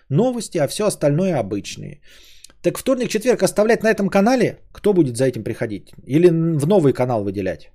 Новости, 0.09 0.57
а 0.57 0.67
все 0.67 0.85
остальное 0.85 1.39
обычные. 1.39 2.01
Так 2.61 2.77
вторник, 2.77 3.09
четверг 3.09 3.41
оставлять 3.41 3.83
на 3.83 3.89
этом 3.89 4.09
канале? 4.09 4.57
Кто 4.73 4.93
будет 4.93 5.15
за 5.15 5.27
этим 5.27 5.45
приходить? 5.45 5.93
Или 6.05 6.27
в 6.27 6.67
новый 6.67 6.91
канал 6.91 7.23
выделять? 7.23 7.71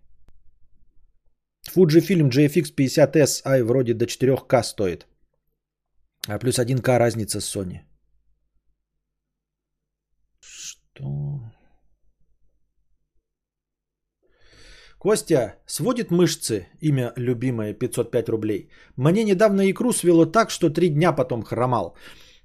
Fujifilm 1.74 2.28
GFX 2.30 2.74
50S 2.74 3.42
i 3.44 3.62
вроде 3.62 3.94
до 3.94 4.04
4К 4.04 4.62
стоит. 4.62 5.06
А 6.28 6.38
плюс 6.38 6.58
1К 6.58 6.98
разница 6.98 7.40
с 7.40 7.56
Sony. 7.56 7.80
Что? 10.40 11.40
Костя, 14.98 15.54
сводит 15.66 16.10
мышцы, 16.10 16.66
имя 16.82 17.12
любимое, 17.16 17.72
505 17.72 18.28
рублей. 18.28 18.70
Мне 18.96 19.24
недавно 19.24 19.70
икру 19.70 19.92
свело 19.92 20.26
так, 20.26 20.50
что 20.50 20.68
три 20.68 20.88
дня 20.90 21.12
потом 21.12 21.42
хромал. 21.42 21.96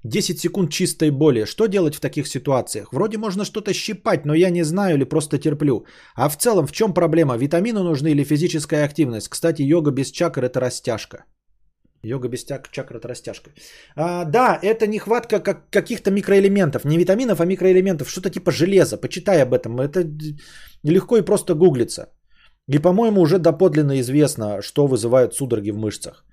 10 0.06 0.40
секунд 0.40 0.72
чистой 0.72 1.10
боли. 1.10 1.46
Что 1.46 1.68
делать 1.68 1.96
в 1.96 2.00
таких 2.00 2.28
ситуациях? 2.28 2.94
Вроде 2.94 3.18
можно 3.18 3.46
что-то 3.46 3.74
щипать, 3.74 4.26
но 4.26 4.34
я 4.34 4.52
не 4.52 4.64
знаю 4.64 4.96
или 4.96 5.04
просто 5.04 5.40
терплю. 5.40 5.86
А 6.16 6.30
в 6.30 6.38
целом 6.38 6.68
в 6.68 6.72
чем 6.72 6.94
проблема? 6.94 7.38
Витамины 7.38 7.84
нужны 7.84 8.10
или 8.10 8.24
физическая 8.24 8.86
активность? 8.86 9.30
Кстати, 9.30 9.64
йога 9.64 9.92
без 9.92 10.12
чакр 10.12 10.44
это 10.44 10.60
растяжка. 10.60 11.26
Йога 12.04 12.28
без 12.28 12.46
тяг, 12.46 12.70
чакр 12.72 12.98
это 12.98 13.08
растяжка. 13.08 13.50
А, 13.96 14.26
да, 14.26 14.60
это 14.62 14.86
нехватка 14.86 15.40
как, 15.40 15.72
каких-то 15.72 16.12
микроэлементов. 16.12 16.86
Не 16.86 16.98
витаминов, 16.98 17.42
а 17.42 17.46
микроэлементов. 17.46 18.10
Что-то 18.10 18.30
типа 18.30 18.52
железа. 18.52 18.98
Почитай 18.98 19.42
об 19.42 19.54
этом. 19.54 19.80
Это 19.80 20.04
легко 20.84 21.18
и 21.18 21.26
просто 21.26 21.56
гуглится. 21.56 22.10
И, 22.68 22.78
по-моему, 22.78 23.22
уже 23.22 23.40
доподлинно 23.40 24.00
известно, 24.02 24.62
что 24.62 24.88
вызывает 24.88 25.34
судороги 25.34 25.72
в 25.72 25.78
мышцах. 25.78 26.26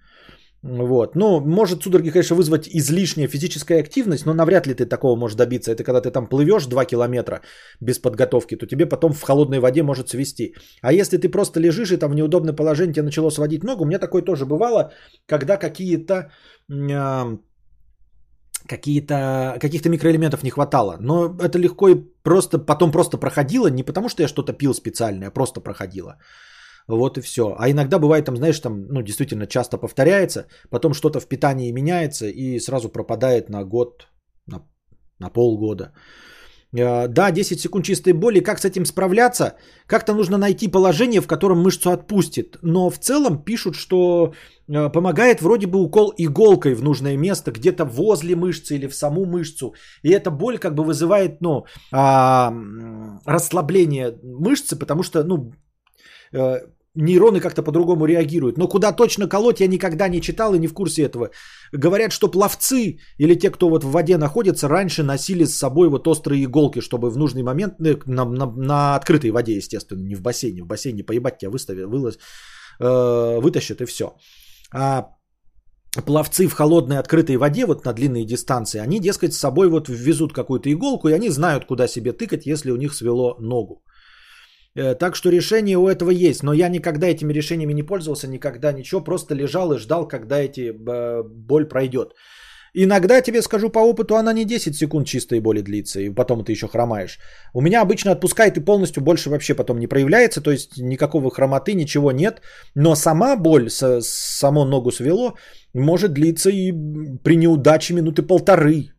Вот. 0.63 1.17
Ну, 1.17 1.41
может 1.41 1.83
судороги, 1.83 2.11
конечно, 2.11 2.37
вызвать 2.37 2.69
излишняя 2.69 3.29
физическая 3.29 3.81
активность, 3.81 4.27
но 4.27 4.35
навряд 4.35 4.67
ли 4.67 4.75
ты 4.75 4.87
такого 4.87 5.17
можешь 5.17 5.37
добиться. 5.37 5.73
Это 5.73 5.83
когда 5.83 6.01
ты 6.01 6.11
там 6.11 6.29
плывешь 6.29 6.67
2 6.67 6.85
километра 6.85 7.41
без 7.81 7.99
подготовки, 7.99 8.57
то 8.57 8.67
тебе 8.67 8.87
потом 8.87 9.13
в 9.13 9.23
холодной 9.23 9.59
воде 9.59 9.83
может 9.83 10.09
свести. 10.09 10.55
А 10.81 10.93
если 10.93 11.17
ты 11.17 11.29
просто 11.29 11.61
лежишь 11.61 11.91
и 11.91 11.97
там 11.97 12.13
в 12.13 12.15
неудобное 12.15 12.55
положение 12.55 12.95
тебе 12.95 13.05
начало 13.05 13.31
сводить 13.31 13.65
ногу, 13.65 13.83
у 13.83 13.87
меня 13.87 13.99
такое 13.99 14.23
тоже 14.23 14.47
бывало, 14.47 14.93
когда 15.27 15.57
какие-то 15.57 16.31
э, 16.71 17.39
какие-то, 18.69 19.57
каких-то 19.61 19.89
микроэлементов 19.89 20.45
не 20.45 20.51
хватало. 20.51 20.97
Но 21.01 21.37
это 21.41 21.59
легко 21.59 21.89
и 21.89 21.97
просто 22.23 22.59
потом 22.59 22.93
просто 22.93 23.19
проходило, 23.19 23.67
не 23.67 23.83
потому 23.83 24.09
что 24.09 24.23
я 24.23 24.29
что-то 24.29 24.53
пил 24.53 24.75
специально, 24.75 25.27
а 25.27 25.31
просто 25.31 25.61
проходило. 25.61 26.19
Вот 26.89 27.19
и 27.19 27.21
все. 27.21 27.55
А 27.59 27.71
иногда 27.71 27.99
бывает 27.99 28.25
там, 28.25 28.37
знаешь, 28.37 28.61
там, 28.61 28.87
ну, 28.89 29.03
действительно 29.03 29.47
часто 29.47 29.79
повторяется, 29.79 30.47
потом 30.71 30.95
что-то 30.95 31.21
в 31.21 31.29
питании 31.29 31.73
меняется 31.73 32.27
и 32.27 32.59
сразу 32.61 32.89
пропадает 32.89 33.49
на 33.49 33.65
год, 33.65 34.09
на, 34.47 34.63
на 35.19 35.31
полгода. 35.31 35.93
Э, 36.75 37.09
Да, 37.09 37.31
10 37.31 37.61
секунд 37.61 37.85
чистой 37.85 38.13
боли. 38.13 38.41
Как 38.41 38.59
с 38.59 38.65
этим 38.65 38.87
справляться? 38.87 39.57
Как-то 39.87 40.15
нужно 40.15 40.39
найти 40.39 40.69
положение, 40.69 41.21
в 41.21 41.27
котором 41.27 41.63
мышцу 41.63 41.91
отпустит. 41.91 42.59
Но 42.63 42.91
в 42.91 42.99
целом 42.99 43.45
пишут, 43.45 43.75
что 43.75 44.33
э, 44.69 44.93
помогает 44.93 45.43
вроде 45.43 45.67
бы 45.67 45.79
укол 45.79 46.15
иголкой 46.19 46.75
в 46.75 46.83
нужное 46.83 47.17
место, 47.17 47.51
где-то 47.53 47.85
возле 47.85 48.37
мышцы 48.37 48.75
или 48.75 48.89
в 48.89 48.95
саму 48.95 49.27
мышцу. 49.27 49.75
И 50.03 50.11
эта 50.11 50.31
боль 50.31 50.59
как 50.59 50.75
бы 50.75 50.85
вызывает, 50.85 51.41
ну, 51.41 51.65
а, 51.93 52.53
расслабление 53.27 54.19
мышцы, 54.23 54.77
потому 54.79 55.03
что, 55.03 55.25
ну, 55.25 55.53
нейроны 56.95 57.41
как-то 57.41 57.63
по-другому 57.63 58.07
реагируют. 58.07 58.59
Но 58.59 58.69
куда 58.69 58.93
точно 58.93 59.29
колоть, 59.29 59.61
я 59.61 59.67
никогда 59.67 60.09
не 60.09 60.21
читал 60.21 60.55
и 60.55 60.59
не 60.59 60.67
в 60.67 60.75
курсе 60.75 61.03
этого. 61.03 61.31
Говорят, 61.73 62.13
что 62.13 62.29
пловцы 62.29 62.99
или 63.19 63.35
те, 63.35 63.51
кто 63.51 63.69
вот 63.69 63.85
в 63.85 63.91
воде 63.91 64.19
находится, 64.19 64.69
раньше 64.69 65.03
носили 65.03 65.45
с 65.45 65.57
собой 65.57 65.89
вот 65.89 66.07
острые 66.07 66.45
иголки, 66.45 66.81
чтобы 66.81 67.11
в 67.11 67.17
нужный 67.17 67.43
момент, 67.43 67.75
э, 67.81 67.97
на, 68.07 68.25
на, 68.25 68.47
на 68.47 68.97
открытой 68.97 69.31
воде, 69.31 69.57
естественно, 69.57 70.03
не 70.03 70.15
в 70.15 70.23
бассейне, 70.23 70.63
в 70.63 70.67
бассейне 70.67 71.03
поебать 71.03 71.39
тебя 71.39 71.51
выставят, 71.51 71.89
вылаз, 71.89 72.19
э, 72.81 73.41
вытащат 73.41 73.81
и 73.81 73.87
все. 73.87 74.17
А 74.75 75.09
пловцы 76.07 76.47
в 76.47 76.53
холодной 76.53 76.99
открытой 76.99 77.37
воде, 77.37 77.65
вот 77.67 77.85
на 77.85 77.93
длинные 77.93 78.27
дистанции, 78.27 78.81
они, 78.81 79.01
дескать, 79.01 79.33
с 79.33 79.39
собой 79.39 79.69
вот 79.69 79.89
везут 79.89 80.33
какую-то 80.33 80.71
иголку, 80.71 81.09
и 81.09 81.13
они 81.13 81.31
знают, 81.31 81.65
куда 81.65 81.89
себе 81.89 82.13
тыкать, 82.13 82.47
если 82.47 82.71
у 82.71 82.77
них 82.77 82.95
свело 82.95 83.37
ногу. 83.41 83.83
Э, 84.77 84.95
Так 84.95 85.17
что 85.17 85.31
решение 85.31 85.77
у 85.77 85.89
этого 85.89 86.11
есть, 86.11 86.43
но 86.43 86.53
я 86.53 86.69
никогда 86.69 87.07
этими 87.07 87.33
решениями 87.33 87.75
не 87.75 87.83
пользовался, 87.83 88.29
никогда 88.29 88.73
ничего, 88.73 89.05
просто 89.05 89.35
лежал 89.35 89.73
и 89.73 89.79
ждал, 89.79 90.09
когда 90.09 90.41
эти 90.41 90.73
э, 90.73 91.23
боль 91.23 91.69
пройдет. 91.69 92.15
Иногда, 92.75 93.21
тебе 93.21 93.43
скажу 93.43 93.69
по 93.69 93.81
опыту, 93.81 94.17
она 94.17 94.33
не 94.33 94.45
10 94.47 94.75
секунд 94.75 95.07
чистой 95.07 95.41
боли 95.41 95.61
длится, 95.61 96.01
и 96.01 96.09
потом 96.15 96.43
ты 96.43 96.53
еще 96.53 96.69
хромаешь. 96.69 97.19
У 97.53 97.61
меня 97.61 97.83
обычно 97.83 98.13
отпускает 98.13 98.57
и 98.57 98.65
полностью 98.65 99.03
больше 99.03 99.29
вообще 99.29 99.55
потом 99.55 99.79
не 99.79 99.87
проявляется, 99.87 100.41
то 100.41 100.51
есть 100.51 100.79
никакого 100.79 101.31
хромоты, 101.31 101.75
ничего 101.75 102.13
нет. 102.13 102.41
Но 102.75 102.95
сама 102.95 103.37
боль, 103.37 103.69
само 103.69 104.65
ногу 104.65 104.91
свело, 104.91 105.35
может 105.75 106.13
длиться 106.15 106.49
и 106.49 106.73
при 107.23 107.37
неудаче 107.37 107.93
минуты 107.93 108.23
полторы, 108.23 108.95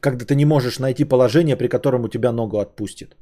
когда 0.00 0.24
ты 0.24 0.34
не 0.34 0.44
можешь 0.44 0.80
найти 0.80 1.04
положение, 1.04 1.56
при 1.56 1.68
котором 1.68 2.04
у 2.04 2.08
тебя 2.08 2.32
ногу 2.32 2.58
отпустит. 2.58 3.16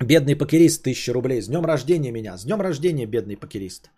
Бедный 0.00 0.36
покерист, 0.36 0.80
1000 0.82 1.12
рублей. 1.12 1.40
С 1.40 1.48
днем 1.48 1.64
рождения 1.64 2.12
меня. 2.12 2.36
С 2.36 2.44
днем 2.44 2.60
рождения, 2.60 3.06
бедный 3.06 3.36
покерист. 3.36 3.90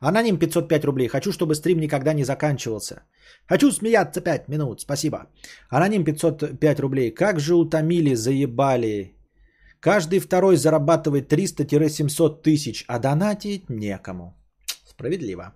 Аноним 0.00 0.38
505 0.38 0.84
рублей. 0.84 1.08
Хочу, 1.08 1.32
чтобы 1.32 1.54
стрим 1.54 1.78
никогда 1.78 2.14
не 2.14 2.24
заканчивался. 2.24 3.02
Хочу 3.48 3.70
смеяться 3.70 4.20
5 4.20 4.48
минут. 4.48 4.80
Спасибо. 4.80 5.26
Аноним 5.68 6.04
505 6.04 6.80
рублей. 6.80 7.10
Как 7.10 7.38
же 7.38 7.54
утомили, 7.54 8.14
заебали. 8.14 9.14
Каждый 9.80 10.20
второй 10.20 10.56
зарабатывает 10.56 11.32
300-700 11.32 12.42
тысяч, 12.42 12.84
а 12.88 12.98
донатить 12.98 13.68
некому. 13.68 14.34
Справедливо. 14.86 15.54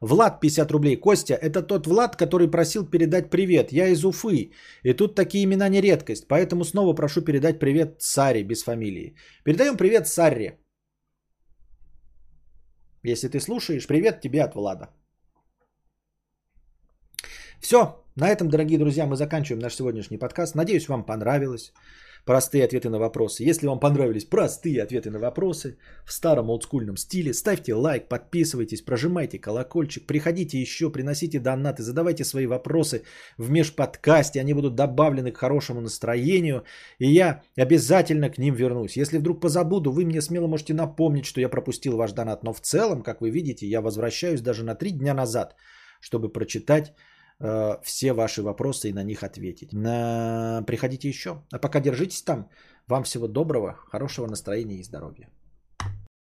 Влад 0.00 0.40
50 0.40 0.70
рублей. 0.70 0.96
Костя, 0.96 1.34
это 1.34 1.62
тот 1.62 1.86
Влад, 1.86 2.16
который 2.16 2.50
просил 2.50 2.86
передать 2.86 3.30
привет. 3.30 3.72
Я 3.72 3.88
из 3.88 4.04
Уфы. 4.04 4.50
И 4.82 4.92
тут 4.92 5.14
такие 5.14 5.44
имена 5.44 5.68
не 5.68 5.80
редкость. 5.80 6.28
Поэтому 6.28 6.64
снова 6.64 6.94
прошу 6.94 7.22
передать 7.22 7.58
привет 7.58 8.02
Саре 8.02 8.42
без 8.42 8.62
фамилии. 8.62 9.14
Передаем 9.44 9.76
привет 9.76 10.06
Саре. 10.06 10.58
Если 13.02 13.28
ты 13.28 13.40
слушаешь, 13.40 13.86
привет 13.86 14.20
тебе 14.20 14.42
от 14.42 14.54
Влада. 14.54 14.88
Все, 17.60 18.04
на 18.16 18.28
этом, 18.28 18.48
дорогие 18.48 18.78
друзья, 18.78 19.06
мы 19.06 19.16
заканчиваем 19.16 19.62
наш 19.62 19.74
сегодняшний 19.74 20.18
подкаст. 20.18 20.54
Надеюсь, 20.54 20.88
вам 20.88 21.04
понравилось. 21.04 21.72
Простые 22.24 22.64
ответы 22.64 22.88
на 22.88 22.98
вопросы. 22.98 23.44
Если 23.44 23.66
вам 23.66 23.78
понравились 23.78 24.24
простые 24.24 24.82
ответы 24.82 25.10
на 25.10 25.18
вопросы 25.18 25.76
в 26.06 26.12
старом 26.12 26.48
олдскульном 26.48 26.96
стиле, 26.96 27.34
ставьте 27.34 27.74
лайк, 27.74 28.08
подписывайтесь, 28.08 28.80
прожимайте 28.80 29.38
колокольчик, 29.38 30.06
приходите 30.06 30.58
еще, 30.58 30.90
приносите 30.90 31.38
донаты, 31.38 31.82
задавайте 31.82 32.24
свои 32.24 32.46
вопросы 32.46 33.02
в 33.36 33.50
межподкасте, 33.50 34.40
они 34.40 34.54
будут 34.54 34.74
добавлены 34.74 35.32
к 35.32 35.36
хорошему 35.36 35.82
настроению, 35.82 36.64
и 36.98 37.06
я 37.12 37.42
обязательно 37.58 38.30
к 38.30 38.38
ним 38.38 38.54
вернусь. 38.54 38.96
Если 38.96 39.18
вдруг 39.18 39.42
позабуду, 39.42 39.92
вы 39.92 40.06
мне 40.06 40.22
смело 40.22 40.46
можете 40.46 40.72
напомнить, 40.72 41.26
что 41.26 41.42
я 41.42 41.50
пропустил 41.50 41.98
ваш 41.98 42.12
донат, 42.12 42.42
но 42.42 42.54
в 42.54 42.60
целом, 42.60 43.02
как 43.02 43.20
вы 43.20 43.28
видите, 43.28 43.66
я 43.66 43.82
возвращаюсь 43.82 44.40
даже 44.40 44.64
на 44.64 44.74
три 44.74 44.92
дня 44.92 45.12
назад, 45.12 45.56
чтобы 46.00 46.32
прочитать 46.32 46.94
все 47.82 48.12
ваши 48.12 48.42
вопросы 48.42 48.88
и 48.88 48.92
на 48.92 49.02
них 49.04 49.22
ответить. 49.22 49.72
На... 49.72 50.62
Приходите 50.66 51.08
еще. 51.08 51.42
А 51.52 51.58
пока 51.58 51.80
держитесь 51.80 52.22
там. 52.22 52.48
Вам 52.86 53.04
всего 53.04 53.28
доброго, 53.28 53.74
хорошего 53.90 54.26
настроения 54.26 54.76
и 54.76 54.82
здоровья. 54.82 55.28